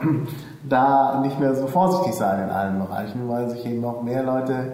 da 0.69 1.19
nicht 1.21 1.39
mehr 1.39 1.55
so 1.55 1.67
vorsichtig 1.67 2.13
sein 2.13 2.43
in 2.43 2.49
allen 2.49 2.79
Bereichen, 2.79 3.27
weil 3.27 3.49
sich 3.49 3.65
eben 3.65 3.81
noch 3.81 4.03
mehr 4.03 4.23
Leute 4.23 4.73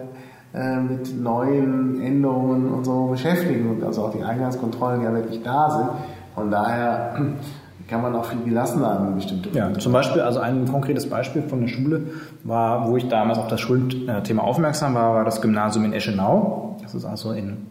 äh, 0.54 0.76
mit 0.76 1.20
neuen 1.20 2.00
Änderungen 2.00 2.72
und 2.72 2.84
so 2.84 3.06
beschäftigen 3.06 3.70
und 3.70 3.84
also 3.84 4.06
auch 4.06 4.12
die 4.12 4.22
Eingangskontrollen 4.22 5.02
ja 5.02 5.12
wirklich 5.12 5.42
da 5.42 5.70
sind. 5.70 5.88
Von 6.34 6.50
daher 6.50 7.16
kann 7.88 8.02
man 8.02 8.14
auch 8.14 8.24
viel 8.24 8.42
gelassener 8.44 8.90
an 8.90 9.14
bestimmte 9.14 9.50
Ja, 9.50 9.72
zum 9.74 9.92
Beispiel, 9.92 10.22
also 10.22 10.40
ein 10.40 10.66
konkretes 10.66 11.08
Beispiel 11.08 11.42
von 11.42 11.60
der 11.60 11.68
Schule 11.68 12.02
war, 12.44 12.88
wo 12.88 12.96
ich 12.96 13.08
damals 13.08 13.38
auf 13.38 13.48
das 13.48 13.60
Schulthema 13.60 14.42
aufmerksam 14.42 14.94
war, 14.94 15.14
war 15.14 15.24
das 15.24 15.40
Gymnasium 15.40 15.84
in 15.86 15.92
Eschenau. 15.92 16.76
Das 16.82 16.94
ist 16.94 17.04
also 17.04 17.32
in 17.32 17.66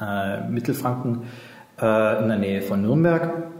äh, 0.00 0.48
Mittelfranken 0.48 1.22
äh, 1.80 2.22
in 2.22 2.28
der 2.28 2.38
Nähe 2.38 2.62
von 2.62 2.82
Nürnberg. 2.82 3.53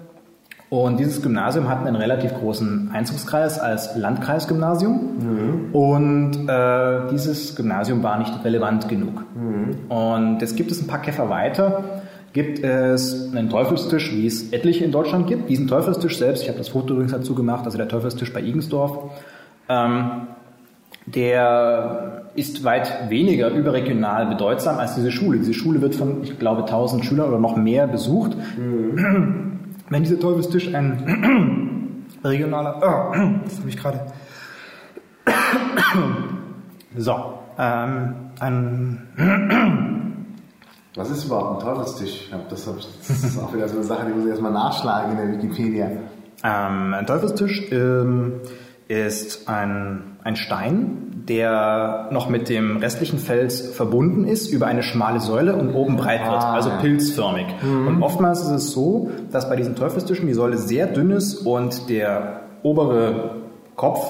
Und 0.75 0.99
dieses 0.99 1.23
Gymnasium 1.23 1.69
hat 1.69 1.87
einen 1.87 1.95
relativ 1.95 2.35
großen 2.35 2.91
Einzugskreis 2.93 3.61
als 3.61 3.95
Landkreisgymnasium. 3.95 4.99
Und 5.73 6.49
äh, 6.49 7.11
dieses 7.13 7.55
Gymnasium 7.55 8.03
war 8.03 8.19
nicht 8.19 8.45
relevant 8.45 8.89
genug. 8.89 9.23
Und 9.89 10.41
jetzt 10.41 10.57
gibt 10.57 10.73
es 10.73 10.83
ein 10.83 10.89
paar 10.89 11.01
Käfer 11.01 11.31
weiter, 11.31 11.85
gibt 12.33 12.65
es 12.65 13.33
einen 13.33 13.51
Teufelstisch, 13.51 14.13
wie 14.13 14.27
es 14.27 14.53
etliche 14.53 14.85
in 14.85 14.91
Deutschland 14.91 15.29
gibt. 15.29 15.49
Diesen 15.49 15.69
Teufelstisch 15.69 16.19
selbst, 16.19 16.43
ich 16.43 16.49
habe 16.49 16.59
das 16.59 16.71
Foto 16.71 16.95
übrigens 16.95 17.13
dazu 17.13 17.37
gemacht, 17.37 17.65
also 17.67 17.79
der 17.79 17.87
Teufelstisch 17.87 18.33
bei 18.33 18.41
Igensdorf, 18.41 19.13
ähm, 19.69 20.27
der 21.07 22.25
ist 22.35 22.65
weit 22.65 23.11
weniger 23.11 23.51
überregional 23.51 24.27
bedeutsam 24.27 24.79
als 24.79 24.97
diese 24.97 25.13
Schule. 25.13 25.39
Diese 25.39 25.55
Schule 25.55 25.81
wird 25.81 25.95
von, 25.95 26.25
ich 26.25 26.37
glaube, 26.41 26.63
1000 26.63 27.05
Schülern 27.05 27.29
oder 27.29 27.39
noch 27.39 27.57
mehr 27.57 27.87
besucht. 27.87 28.33
Wenn 29.91 30.03
dieser 30.03 30.19
Teufelstisch 30.19 30.75
ein 30.75 32.07
regionaler, 32.25 32.77
oh, 32.79 33.15
das 33.45 33.59
habe 33.59 33.69
ich 33.69 33.77
gerade. 33.77 34.07
So, 36.97 37.41
ähm, 37.59 38.15
ein 38.39 39.09
Was 40.95 41.11
ist 41.11 41.25
überhaupt 41.25 41.61
ein 41.61 41.69
Teufelstisch? 41.69 42.31
Das 42.49 43.25
ist 43.25 43.39
auch 43.39 43.53
wieder 43.53 43.69
so 43.69 43.77
eine 43.77 43.85
Sache, 43.85 44.07
die 44.07 44.13
muss 44.13 44.25
ich 44.25 44.31
erstmal 44.31 44.53
nachschlagen 44.53 45.11
in 45.13 45.17
der 45.17 45.37
Wikipedia. 45.37 45.91
Ähm, 46.45 46.95
ein 46.95 47.05
Teufelstisch 47.05 47.73
ähm, 47.73 48.43
ist 48.87 49.49
ein, 49.49 50.19
ein 50.23 50.37
Stein, 50.37 51.14
der 51.29 52.09
noch 52.11 52.29
mit 52.29 52.49
dem 52.49 52.77
restlichen 52.77 53.19
Fels 53.19 53.61
verbunden 53.75 54.27
ist 54.27 54.49
über 54.53 54.67
eine 54.67 54.83
schmale 54.83 55.21
Säule 55.21 55.57
und 55.57 55.75
oben 55.75 55.97
breit 55.97 56.21
wird, 56.21 56.43
Ah, 56.43 56.53
also 56.53 56.71
pilzförmig. 56.81 57.47
Und 57.63 58.03
oftmals 58.03 58.43
ist 58.43 58.51
es 58.51 58.73
so, 58.73 59.11
dass 59.33 59.49
bei 59.49 59.57
diesen 59.57 59.75
Teufelstischen 59.75 60.27
die 60.27 60.35
Säule 60.35 60.59
sehr 60.59 60.87
dünn 60.87 61.11
ist 61.11 61.47
und 61.47 61.89
der 61.89 62.41
obere 62.63 63.37
Kopf 63.75 64.07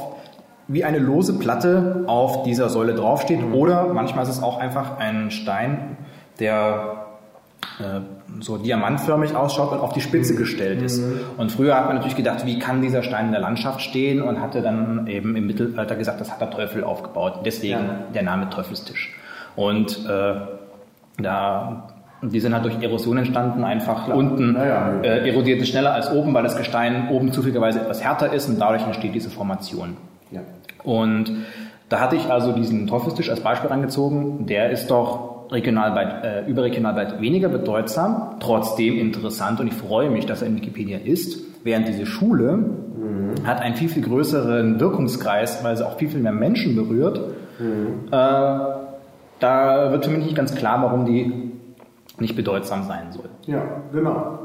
wie 0.66 0.82
eine 0.82 0.98
lose 0.98 1.34
Platte 1.34 2.04
auf 2.06 2.42
dieser 2.42 2.68
Säule 2.68 2.94
draufsteht. 2.94 3.40
Oder 3.52 3.92
manchmal 3.92 4.24
ist 4.24 4.30
es 4.30 4.42
auch 4.42 4.58
einfach 4.58 4.98
ein 4.98 5.30
Stein, 5.30 5.96
der 6.40 7.03
so 8.40 8.56
diamantförmig 8.58 9.34
ausschaut 9.34 9.72
und 9.72 9.80
auf 9.80 9.92
die 9.92 10.00
Spitze 10.00 10.34
gestellt 10.36 10.82
ist. 10.82 11.02
Und 11.36 11.50
früher 11.50 11.74
hat 11.76 11.86
man 11.86 11.96
natürlich 11.96 12.16
gedacht, 12.16 12.46
wie 12.46 12.58
kann 12.58 12.82
dieser 12.82 13.02
Stein 13.02 13.26
in 13.26 13.32
der 13.32 13.40
Landschaft 13.40 13.80
stehen 13.80 14.22
und 14.22 14.40
hatte 14.40 14.62
dann 14.62 15.06
eben 15.08 15.34
im 15.36 15.46
Mittelalter 15.46 15.96
gesagt, 15.96 16.20
das 16.20 16.30
hat 16.30 16.40
der 16.40 16.50
Teufel 16.50 16.84
aufgebaut. 16.84 17.40
Deswegen 17.44 17.72
Ja. 17.72 17.98
der 18.14 18.22
Name 18.22 18.48
Teufelstisch. 18.50 19.14
Und 19.56 20.06
äh, 20.08 20.34
da 21.18 21.88
die 22.22 22.40
sind 22.40 22.54
halt 22.54 22.64
durch 22.64 22.82
Erosion 22.82 23.18
entstanden, 23.18 23.64
einfach 23.64 24.08
unten 24.08 24.54
Ja, 24.54 24.92
äh, 25.02 25.28
erodiert 25.28 25.60
es 25.60 25.68
schneller 25.68 25.92
als 25.92 26.10
oben, 26.10 26.32
weil 26.32 26.42
das 26.42 26.56
Gestein 26.56 27.08
oben 27.10 27.32
zufälligerweise 27.32 27.80
etwas 27.80 28.02
härter 28.02 28.32
ist 28.32 28.48
und 28.48 28.58
dadurch 28.58 28.82
entsteht 28.82 29.14
diese 29.14 29.28
Formation. 29.28 29.98
Ja. 30.30 30.40
Und 30.84 31.30
da 31.90 32.00
hatte 32.00 32.16
ich 32.16 32.30
also 32.30 32.52
diesen 32.52 32.86
Teufelstisch 32.86 33.28
als 33.28 33.40
Beispiel 33.40 33.68
rangezogen. 33.68 34.46
Der 34.46 34.70
ist 34.70 34.90
doch 34.90 35.33
regional 35.50 35.94
weit, 35.94 36.24
äh, 36.24 36.46
überregional 36.46 36.96
weit 36.96 37.20
weniger 37.20 37.48
bedeutsam, 37.48 38.36
trotzdem 38.40 38.98
interessant 38.98 39.60
und 39.60 39.66
ich 39.66 39.74
freue 39.74 40.10
mich, 40.10 40.26
dass 40.26 40.42
er 40.42 40.48
in 40.48 40.56
Wikipedia 40.56 40.98
ist. 40.98 41.38
Während 41.64 41.88
diese 41.88 42.04
Schule 42.06 42.58
hat 43.44 43.60
einen 43.60 43.74
viel, 43.74 43.88
viel 43.88 44.02
größeren 44.02 44.80
Wirkungskreis, 44.80 45.64
weil 45.64 45.76
sie 45.76 45.86
auch 45.86 45.96
viel, 45.96 46.08
viel 46.08 46.20
mehr 46.20 46.32
Menschen 46.32 46.76
berührt. 46.76 47.18
Äh, 47.58 48.84
da 49.40 49.90
wird 49.90 50.04
für 50.04 50.10
mich 50.10 50.24
nicht 50.24 50.36
ganz 50.36 50.54
klar, 50.54 50.82
warum 50.82 51.04
die 51.04 51.52
nicht 52.18 52.36
bedeutsam 52.36 52.84
sein 52.84 53.10
soll. 53.10 53.28
Ja, 53.46 53.62
genau. 53.92 54.38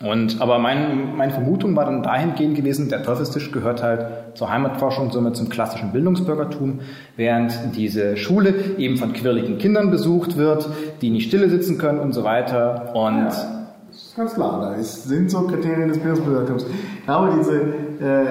Ja. 0.00 0.10
Und, 0.10 0.40
aber 0.40 0.58
mein, 0.58 1.16
meine 1.16 1.32
Vermutung 1.32 1.74
war 1.74 1.84
dann 1.84 2.02
dahingehend 2.02 2.56
gewesen, 2.56 2.88
der 2.88 3.02
Teufelstisch 3.02 3.50
gehört 3.50 3.82
halt 3.82 4.27
zur 4.38 4.50
Heimatforschung, 4.50 5.10
somit 5.10 5.34
zum 5.34 5.48
klassischen 5.48 5.90
Bildungsbürgertum, 5.90 6.78
während 7.16 7.74
diese 7.74 8.16
Schule 8.16 8.54
eben 8.78 8.96
von 8.96 9.12
quirligen 9.12 9.58
Kindern 9.58 9.90
besucht 9.90 10.36
wird, 10.36 10.68
die 11.02 11.10
nicht 11.10 11.26
stille 11.26 11.50
sitzen 11.50 11.76
können 11.76 11.98
und 11.98 12.12
so 12.12 12.22
weiter. 12.22 12.94
Und 12.94 13.16
Ja, 13.16 13.58
ist 13.90 14.16
ganz 14.16 14.34
klar, 14.34 14.60
da 14.60 14.80
sind 14.80 15.28
so 15.28 15.42
Kriterien 15.42 15.88
des 15.88 15.98
Bildungsbürgertums. 15.98 16.66
Ich 17.00 17.04
glaube, 17.04 17.34
diese, 17.36 17.60
äh, 18.00 18.22
äh, 18.22 18.28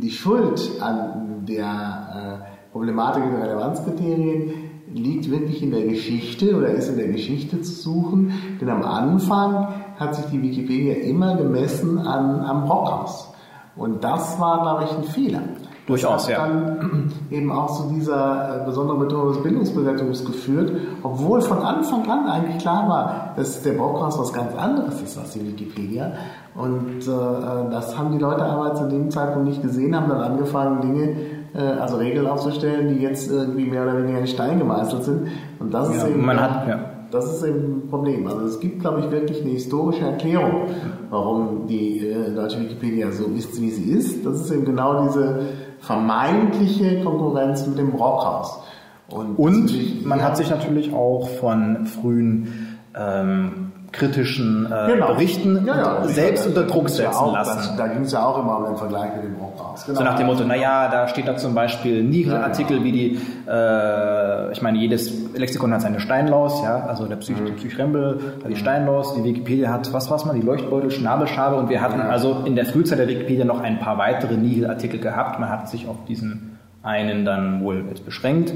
die 0.00 0.10
Schuld 0.10 0.60
an 0.80 1.44
der 1.46 2.40
äh, 2.42 2.72
Problematik 2.72 3.22
der 3.30 3.50
Relevanzkriterien 3.50 4.50
liegt 4.92 5.30
wirklich 5.30 5.62
in 5.62 5.70
der 5.70 5.84
Geschichte 5.86 6.56
oder 6.56 6.70
ist 6.70 6.88
in 6.88 6.96
der 6.96 7.08
Geschichte 7.08 7.62
zu 7.62 7.72
suchen, 7.72 8.32
denn 8.60 8.68
am 8.68 8.82
Anfang 8.82 9.68
hat 9.96 10.16
sich 10.16 10.24
die 10.26 10.42
Wikipedia 10.42 10.94
immer 10.94 11.36
gemessen 11.36 11.98
an, 11.98 12.40
am 12.40 12.64
Brockhaus. 12.66 13.31
Und 13.76 14.04
das 14.04 14.38
war, 14.38 14.60
glaube 14.62 14.84
ich, 14.84 14.96
ein 14.96 15.04
Fehler. 15.04 15.40
Durchaus, 15.86 16.26
das 16.26 16.38
hat 16.38 16.48
ja. 16.48 16.54
dann 16.54 17.12
eben 17.30 17.50
auch 17.50 17.70
zu 17.76 17.88
dieser 17.92 18.62
äh, 18.62 18.64
besonderen 18.64 19.00
Betonung 19.00 19.32
des 19.32 19.42
Bildungsbewertungs 19.42 20.24
geführt, 20.24 20.72
obwohl 21.02 21.40
von 21.40 21.58
Anfang 21.58 22.08
an 22.08 22.26
eigentlich 22.28 22.58
klar 22.58 22.88
war, 22.88 23.32
dass 23.36 23.62
der 23.62 23.72
Brockhaus 23.72 24.16
was 24.18 24.32
ganz 24.32 24.54
anderes 24.56 25.02
ist 25.02 25.18
als 25.18 25.32
die 25.32 25.44
Wikipedia. 25.46 26.12
Und 26.54 27.00
äh, 27.02 27.70
das 27.70 27.98
haben 27.98 28.12
die 28.12 28.18
Leute 28.18 28.44
aber 28.44 28.74
zu 28.74 28.88
dem 28.88 29.10
Zeitpunkt 29.10 29.48
nicht 29.48 29.62
gesehen, 29.62 29.96
haben 29.96 30.08
dann 30.08 30.20
angefangen, 30.20 30.82
Dinge, 30.82 31.16
äh, 31.54 31.80
also 31.80 31.96
Regeln 31.96 32.28
aufzustellen, 32.28 32.88
die 32.94 33.02
jetzt 33.02 33.28
irgendwie 33.28 33.64
mehr 33.64 33.82
oder 33.82 33.98
weniger 33.98 34.20
in 34.20 34.26
Stein 34.28 34.58
gemeißelt 34.60 35.02
sind. 35.02 35.28
Und 35.58 35.74
das 35.74 35.88
ist 35.88 36.02
Ja, 36.02 36.08
eben 36.08 36.24
man 36.24 36.40
hat- 36.40 36.68
ja. 36.68 36.78
Das 37.12 37.30
ist 37.30 37.42
eben 37.44 37.82
ein 37.84 37.88
Problem. 37.88 38.26
Also 38.26 38.46
es 38.46 38.58
gibt, 38.58 38.80
glaube 38.80 39.00
ich, 39.00 39.10
wirklich 39.10 39.42
eine 39.42 39.50
historische 39.50 40.04
Erklärung, 40.04 40.68
warum 41.10 41.66
die 41.66 41.98
äh, 42.08 42.34
deutsche 42.34 42.58
Wikipedia 42.60 43.12
so 43.12 43.26
ist, 43.26 43.60
wie 43.60 43.70
sie 43.70 43.92
ist. 43.92 44.24
Das 44.24 44.40
ist 44.40 44.50
eben 44.50 44.64
genau 44.64 45.06
diese 45.06 45.40
vermeintliche 45.80 47.02
Konkurrenz 47.04 47.66
mit 47.66 47.78
dem 47.78 47.92
Brockhaus. 47.92 48.62
Und, 49.10 49.38
Und 49.38 50.06
man 50.06 50.22
hat 50.22 50.38
sich 50.38 50.48
natürlich 50.48 50.94
auch 50.94 51.28
von 51.28 51.84
frühen 51.84 52.78
ähm, 52.96 53.72
kritischen 53.92 54.66
äh, 54.72 54.92
genau. 54.92 55.08
Berichten 55.08 55.64
Ja, 55.66 55.76
ja, 55.76 56.04
selbst 56.04 56.44
sicher. 56.44 56.56
unter 56.56 56.70
Druck 56.72 56.84
Das 56.84 56.92
ist 56.92 56.98
ja 56.98 57.04
setzen 57.12 57.18
auch, 57.24 57.32
lassen. 57.34 57.56
Das, 57.56 57.76
da 57.76 57.86
ging 57.88 58.02
es 58.02 58.12
ja 58.12 58.24
auch 58.24 58.38
immer 58.38 58.58
um 58.58 58.64
den 58.66 58.76
Vergleich 58.76 59.14
mit 59.14 59.24
dem 59.24 59.34
Brockhaus. 59.36 59.84
Genau. 59.84 59.98
So 59.98 60.04
nach 60.04 60.16
dem 60.16 60.26
Motto, 60.26 60.44
naja, 60.44 60.88
da 60.90 61.08
steht 61.08 61.28
da 61.28 61.36
zum 61.36 61.54
Beispiel 61.54 62.02
Nigel-Artikel 62.02 62.82
wie 62.84 62.92
die, 62.92 63.20
äh, 63.48 64.52
ich 64.52 64.62
meine, 64.62 64.78
jedes 64.78 65.12
Lexikon 65.34 65.72
hat 65.74 65.82
seine 65.82 66.00
Steinlaus, 66.00 66.62
ja, 66.62 66.86
also 66.86 67.06
der 67.06 67.16
Psych 67.16 67.36
Mhm. 67.40 67.56
Psychrembel 67.56 68.18
hat 68.42 68.50
die 68.50 68.56
Steinlaus, 68.56 69.14
die 69.14 69.24
Wikipedia 69.24 69.70
hat, 69.70 69.92
was 69.92 70.10
war's 70.10 70.24
mal, 70.24 70.34
die 70.34 70.42
Leuchtbeutel, 70.46 70.90
Schnabelschabe 70.90 71.56
und 71.56 71.68
wir 71.68 71.80
hatten 71.80 72.00
also 72.00 72.42
in 72.44 72.56
der 72.56 72.66
Frühzeit 72.66 72.98
der 72.98 73.08
Wikipedia 73.08 73.44
noch 73.44 73.60
ein 73.60 73.78
paar 73.78 73.98
weitere 73.98 74.36
Nigel-Artikel 74.36 75.00
gehabt. 75.00 75.38
Man 75.40 75.48
hat 75.50 75.68
sich 75.68 75.86
auf 75.88 75.96
diesen 76.08 76.58
einen 76.82 77.24
dann 77.24 77.62
wohl 77.62 77.84
beschränkt. 78.04 78.52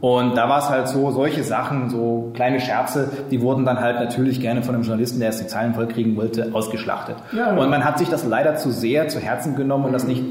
Und 0.00 0.36
da 0.36 0.48
war 0.48 0.58
es 0.60 0.68
halt 0.68 0.88
so, 0.88 1.10
solche 1.10 1.42
Sachen, 1.42 1.90
so 1.90 2.30
kleine 2.34 2.60
Scherze, 2.60 3.10
die 3.30 3.40
wurden 3.40 3.64
dann 3.64 3.80
halt 3.80 3.96
natürlich 3.96 4.40
gerne 4.40 4.62
von 4.62 4.74
einem 4.74 4.84
Journalisten, 4.84 5.18
der 5.18 5.30
es 5.30 5.38
die 5.38 5.48
Zeilen 5.48 5.74
vollkriegen 5.74 6.16
wollte, 6.16 6.50
ausgeschlachtet. 6.52 7.16
Ja, 7.32 7.54
ja. 7.54 7.56
Und 7.56 7.68
man 7.70 7.84
hat 7.84 7.98
sich 7.98 8.08
das 8.08 8.24
leider 8.24 8.54
zu 8.56 8.70
sehr 8.70 9.08
zu 9.08 9.18
Herzen 9.18 9.56
genommen 9.56 9.86
und 9.86 9.92
das 9.92 10.06
nicht, 10.06 10.22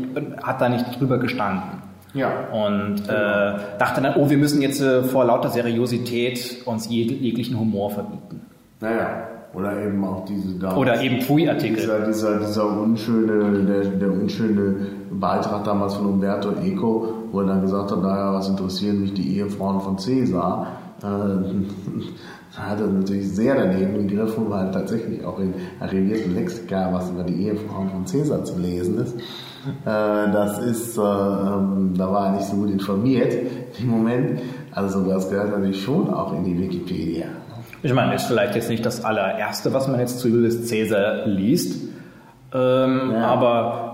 hat 0.42 0.62
da 0.62 0.70
nicht 0.70 1.00
drüber 1.00 1.18
gestanden. 1.18 1.82
ja. 2.14 2.30
Und 2.52 3.10
äh, 3.10 3.60
dachte 3.78 4.02
dann, 4.02 4.16
oh, 4.16 4.30
wir 4.30 4.38
müssen 4.38 4.62
jetzt 4.62 4.82
äh, 4.82 5.04
vor 5.04 5.26
lauter 5.26 5.50
Seriosität 5.50 6.62
uns 6.66 6.86
jeg 6.90 7.12
jeglichen 7.12 7.60
Humor 7.60 7.92
verbieten. 7.92 8.42
Naja. 8.80 9.28
Oder 9.54 9.82
eben 9.82 10.04
auch 10.04 10.26
diese 10.26 10.60
da. 10.60 10.76
Oder 10.76 11.02
eben 11.02 11.22
Pfui-Artikel. 11.22 11.78
Dieser, 11.78 12.00
dieser, 12.06 12.40
dieser 12.40 12.68
unschöne, 12.68 13.64
der, 13.64 13.90
der 13.92 14.12
unschöne 14.12 14.76
Beitrag 15.12 15.64
damals 15.64 15.96
von 15.96 16.06
Umberto 16.08 16.50
Eco, 16.64 17.08
wo 17.32 17.42
er 17.42 17.48
dann 17.48 17.62
gesagt 17.62 17.92
hat, 17.92 18.02
naja, 18.02 18.34
was 18.34 18.50
interessieren 18.50 19.02
mich 19.02 19.14
die 19.14 19.38
Ehefrauen 19.38 19.80
von 19.82 19.98
Cäsar? 19.98 20.68
Äh, 21.00 21.04
da 21.04 22.62
hat 22.70 22.80
er 22.80 22.88
natürlich 22.88 23.30
sehr 23.30 23.56
daneben 23.56 24.08
gegriffen, 24.08 24.46
weil 24.50 24.72
tatsächlich 24.72 25.24
auch 25.26 25.40
in 25.40 25.54
arrivierten 25.80 26.34
Lexika 26.36 26.90
was 26.92 27.10
über 27.12 27.24
die 27.24 27.46
Ehefrauen 27.46 27.90
von 27.90 28.06
Cäsar 28.08 28.44
zu 28.44 28.58
lesen 28.60 28.98
ist. 29.00 29.16
Äh, 29.16 29.22
das 29.86 30.60
ist, 30.60 30.98
äh, 30.98 31.02
ähm, 31.02 31.94
da 31.98 32.12
war 32.12 32.28
er 32.28 32.32
nicht 32.34 32.46
so 32.46 32.56
gut 32.56 32.70
informiert 32.72 33.34
im 33.80 33.88
Moment. 33.90 34.40
Also 34.72 35.04
das 35.04 35.30
gehört 35.30 35.52
natürlich 35.52 35.82
schon 35.84 36.14
auch 36.14 36.34
in 36.34 36.44
die 36.44 36.58
Wikipedia. 36.60 37.26
Ich 37.84 37.94
meine, 37.94 38.16
ist 38.16 38.26
vielleicht 38.26 38.56
jetzt 38.56 38.70
nicht 38.70 38.86
das 38.86 39.04
allererste, 39.06 39.72
was 39.74 39.88
man 39.88 40.00
jetzt 40.00 40.20
zu 40.20 40.28
Julius 40.30 40.68
Caesar 40.70 41.28
liest, 41.28 41.84
ähm, 42.54 43.12
Ja. 43.12 43.28
aber 43.28 43.87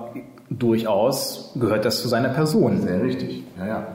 durchaus 0.59 1.51
gehört 1.59 1.85
das 1.85 2.01
zu 2.01 2.07
seiner 2.07 2.30
Person. 2.30 2.81
Sehr 2.81 3.01
richtig, 3.03 3.43
ja, 3.57 3.67
ja. 3.67 3.88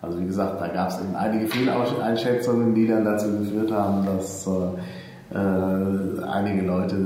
Also 0.00 0.20
wie 0.20 0.26
gesagt, 0.26 0.60
da 0.60 0.66
gab 0.68 0.88
es 0.88 1.00
eben 1.00 1.14
einige 1.14 1.46
Fehleinschätzungen, 1.46 2.74
die 2.74 2.88
dann 2.88 3.04
dazu 3.04 3.26
geführt 3.38 3.70
haben, 3.70 4.04
dass 4.04 4.46
äh, 4.48 5.36
äh, 5.38 6.24
einige 6.24 6.66
Leute 6.66 6.96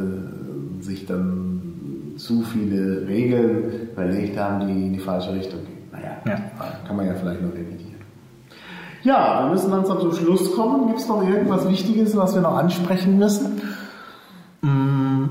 sich 0.80 1.04
dann 1.04 2.14
zu 2.16 2.40
viele 2.42 3.06
Regeln 3.06 3.90
überlegt 3.92 4.38
haben, 4.38 4.66
die 4.66 4.86
in 4.86 4.92
die 4.94 4.98
falsche 4.98 5.34
Richtung 5.34 5.60
gehen. 5.60 5.88
Naja, 5.92 6.16
Ja. 6.26 6.38
kann 6.86 6.96
man 6.96 7.06
ja 7.06 7.14
vielleicht 7.14 7.42
noch 7.42 7.52
revidieren. 7.52 7.96
Ja, 9.02 9.44
wir 9.44 9.50
müssen 9.52 9.70
langsam 9.70 10.00
zum 10.00 10.12
Schluss 10.12 10.52
kommen. 10.56 10.86
Gibt 10.88 10.98
es 11.00 11.06
noch 11.08 11.22
irgendwas 11.22 11.68
Wichtiges, 11.68 12.16
was 12.16 12.34
wir 12.34 12.40
noch 12.42 12.56
ansprechen 12.56 13.18
müssen? 13.18 13.60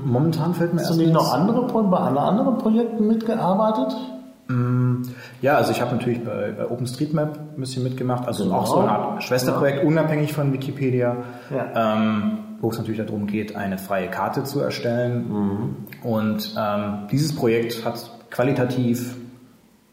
Momentan 0.06 0.54
fällt 0.54 0.72
mir 0.72 0.80
Hast 0.82 0.90
du 0.90 0.96
nicht 0.96 1.12
noch 1.12 1.34
andere, 1.34 1.62
bei 1.62 1.98
anderen 1.98 2.58
Projekten 2.58 3.08
mitgearbeitet? 3.08 3.96
Ja, 5.42 5.56
also 5.56 5.72
ich 5.72 5.80
habe 5.80 5.96
natürlich 5.96 6.24
bei, 6.24 6.52
bei 6.56 6.68
OpenStreetMap 6.70 7.36
ein 7.56 7.60
bisschen 7.60 7.82
mitgemacht, 7.82 8.28
also 8.28 8.44
Genau. 8.44 8.56
auch 8.58 8.66
so 8.66 8.78
eine 8.78 8.90
Art 8.90 9.22
Schwesterprojekt, 9.24 9.84
unabhängig 9.84 10.32
von 10.32 10.52
Wikipedia, 10.52 11.16
Ja. 11.50 11.94
ähm, 11.96 12.38
wo 12.60 12.70
es 12.70 12.78
natürlich 12.78 13.04
darum 13.04 13.26
geht, 13.26 13.56
eine 13.56 13.78
freie 13.78 14.08
Karte 14.08 14.44
zu 14.44 14.60
erstellen. 14.60 15.26
Mhm. 15.28 15.76
Und 16.08 16.54
ähm, 16.56 17.08
dieses 17.10 17.34
Projekt 17.34 17.84
hat 17.84 18.08
qualitativ 18.30 19.16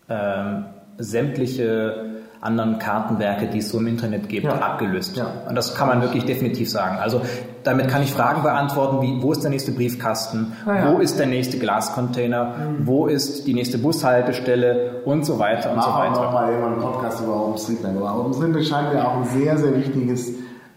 ähm, 0.09 0.65
sämtliche 0.99 2.12
anderen 2.43 2.77
Kartenwerke, 2.77 3.47
die 3.47 3.59
es 3.59 3.69
so 3.69 3.79
im 3.79 3.87
Internet 3.87 4.27
gibt, 4.29 4.43
Ja. 4.45 4.53
abgelöst. 4.55 5.15
Ja. 5.15 5.27
Und 5.47 5.55
das 5.55 5.75
kann 5.75 5.87
man 5.87 6.01
wirklich 6.01 6.25
definitiv 6.25 6.69
sagen. 6.69 6.97
Also 7.01 7.21
damit 7.63 7.87
kann 7.87 8.03
ich 8.03 8.11
Fragen 8.11 8.43
beantworten, 8.43 9.01
wie 9.01 9.21
wo 9.23 9.31
ist 9.31 9.41
der 9.43 9.49
nächste 9.49 9.71
Briefkasten, 9.71 10.51
Ah, 10.65 10.75
ja. 10.75 10.91
wo 10.93 10.99
ist 10.99 11.17
der 11.17 11.27
nächste 11.27 11.57
Glascontainer, 11.57 12.53
wo 12.83 13.07
ist 13.07 13.47
die 13.47 13.53
nächste 13.53 13.77
Bushaltestelle 13.77 15.01
und 15.05 15.25
so 15.25 15.39
weiter 15.39 15.71
und 15.73 15.81
so 15.81 15.89
Machen 15.89 16.13
wir 16.13 16.19
weiter. 16.19 16.31
mal 16.31 16.49
irgendwann 16.51 16.73
einen 16.73 16.81
Podcast 16.81 17.21
über 17.23 17.35
OpenStreetMap. 17.47 17.95
Aber 17.97 18.19
OpenStreetMap 18.21 18.63
scheint 18.63 18.93
mir 18.93 19.07
auch 19.07 19.17
ein 19.17 19.25
sehr, 19.25 19.57
sehr 19.57 19.75
wichtiges 19.77 20.29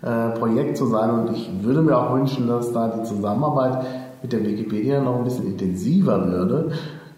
äh, 0.02 0.30
Projekt 0.38 0.76
zu 0.76 0.86
sein 0.86 1.10
und 1.10 1.32
ich 1.36 1.50
würde 1.62 1.82
mir 1.82 1.96
auch 1.98 2.14
wünschen, 2.14 2.46
dass 2.46 2.72
da 2.72 2.88
die 2.96 3.02
Zusammenarbeit 3.02 3.84
mit 4.22 4.32
der 4.32 4.44
Wikipedia 4.44 5.00
noch 5.00 5.16
ein 5.16 5.24
bisschen 5.24 5.46
intensiver 5.46 6.26
würde. 6.28 6.70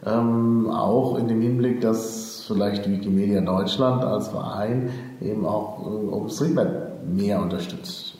Ähm, 0.06 0.70
auch 0.70 1.18
in 1.18 1.28
dem 1.28 1.40
Hinblick, 1.42 1.80
dass 1.80 2.17
vielleicht 2.48 2.90
Wikimedia 2.90 3.40
Deutschland 3.40 4.02
als 4.04 4.28
Verein 4.28 4.90
eben 5.20 5.46
auch 5.46 5.80
äh, 5.86 6.08
OpenStreetMap 6.12 7.04
mehr 7.06 7.40
unterstützt. 7.40 8.14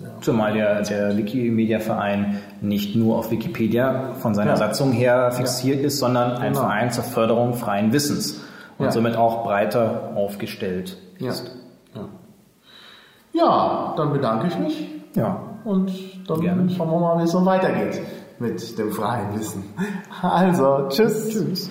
Ja, 0.00 0.08
Zumal 0.20 0.54
ja 0.56 0.80
der 0.82 1.16
Wikimedia-Verein 1.16 2.38
nicht 2.60 2.94
nur 2.94 3.16
auf 3.16 3.30
Wikipedia 3.30 4.12
von 4.18 4.34
seiner 4.34 4.50
Ja. 4.50 4.56
Satzung 4.56 4.92
her 4.92 5.32
fixiert 5.32 5.80
ist, 5.80 5.98
sondern 5.98 6.32
ein 6.32 6.52
Genau. 6.52 6.60
Verein 6.66 6.90
zur 6.92 7.04
Förderung 7.04 7.54
freien 7.54 7.92
Wissens 7.92 8.40
und 8.76 8.84
Ja. 8.86 8.92
somit 8.92 9.16
auch 9.16 9.44
breiter 9.44 10.12
aufgestellt 10.14 10.98
Ja. 11.18 11.30
ist. 11.30 11.50
Ja. 11.94 12.04
ja, 13.32 13.94
dann 13.96 14.12
bedanke 14.12 14.46
ich 14.48 14.58
mich. 14.58 14.88
Ja. 15.14 15.40
Und 15.64 15.90
dann 16.28 16.40
Gerne. 16.40 16.70
schauen 16.70 16.90
wir 16.90 16.98
mal, 17.00 17.18
wie 17.18 17.24
es 17.24 17.32
so 17.32 17.44
weitergeht 17.44 18.00
mit 18.38 18.78
dem 18.78 18.92
freien 18.92 19.36
Wissen. 19.38 19.64
Also, 20.22 20.86
tschüss. 20.90 21.28
Tschüss. 21.30 21.70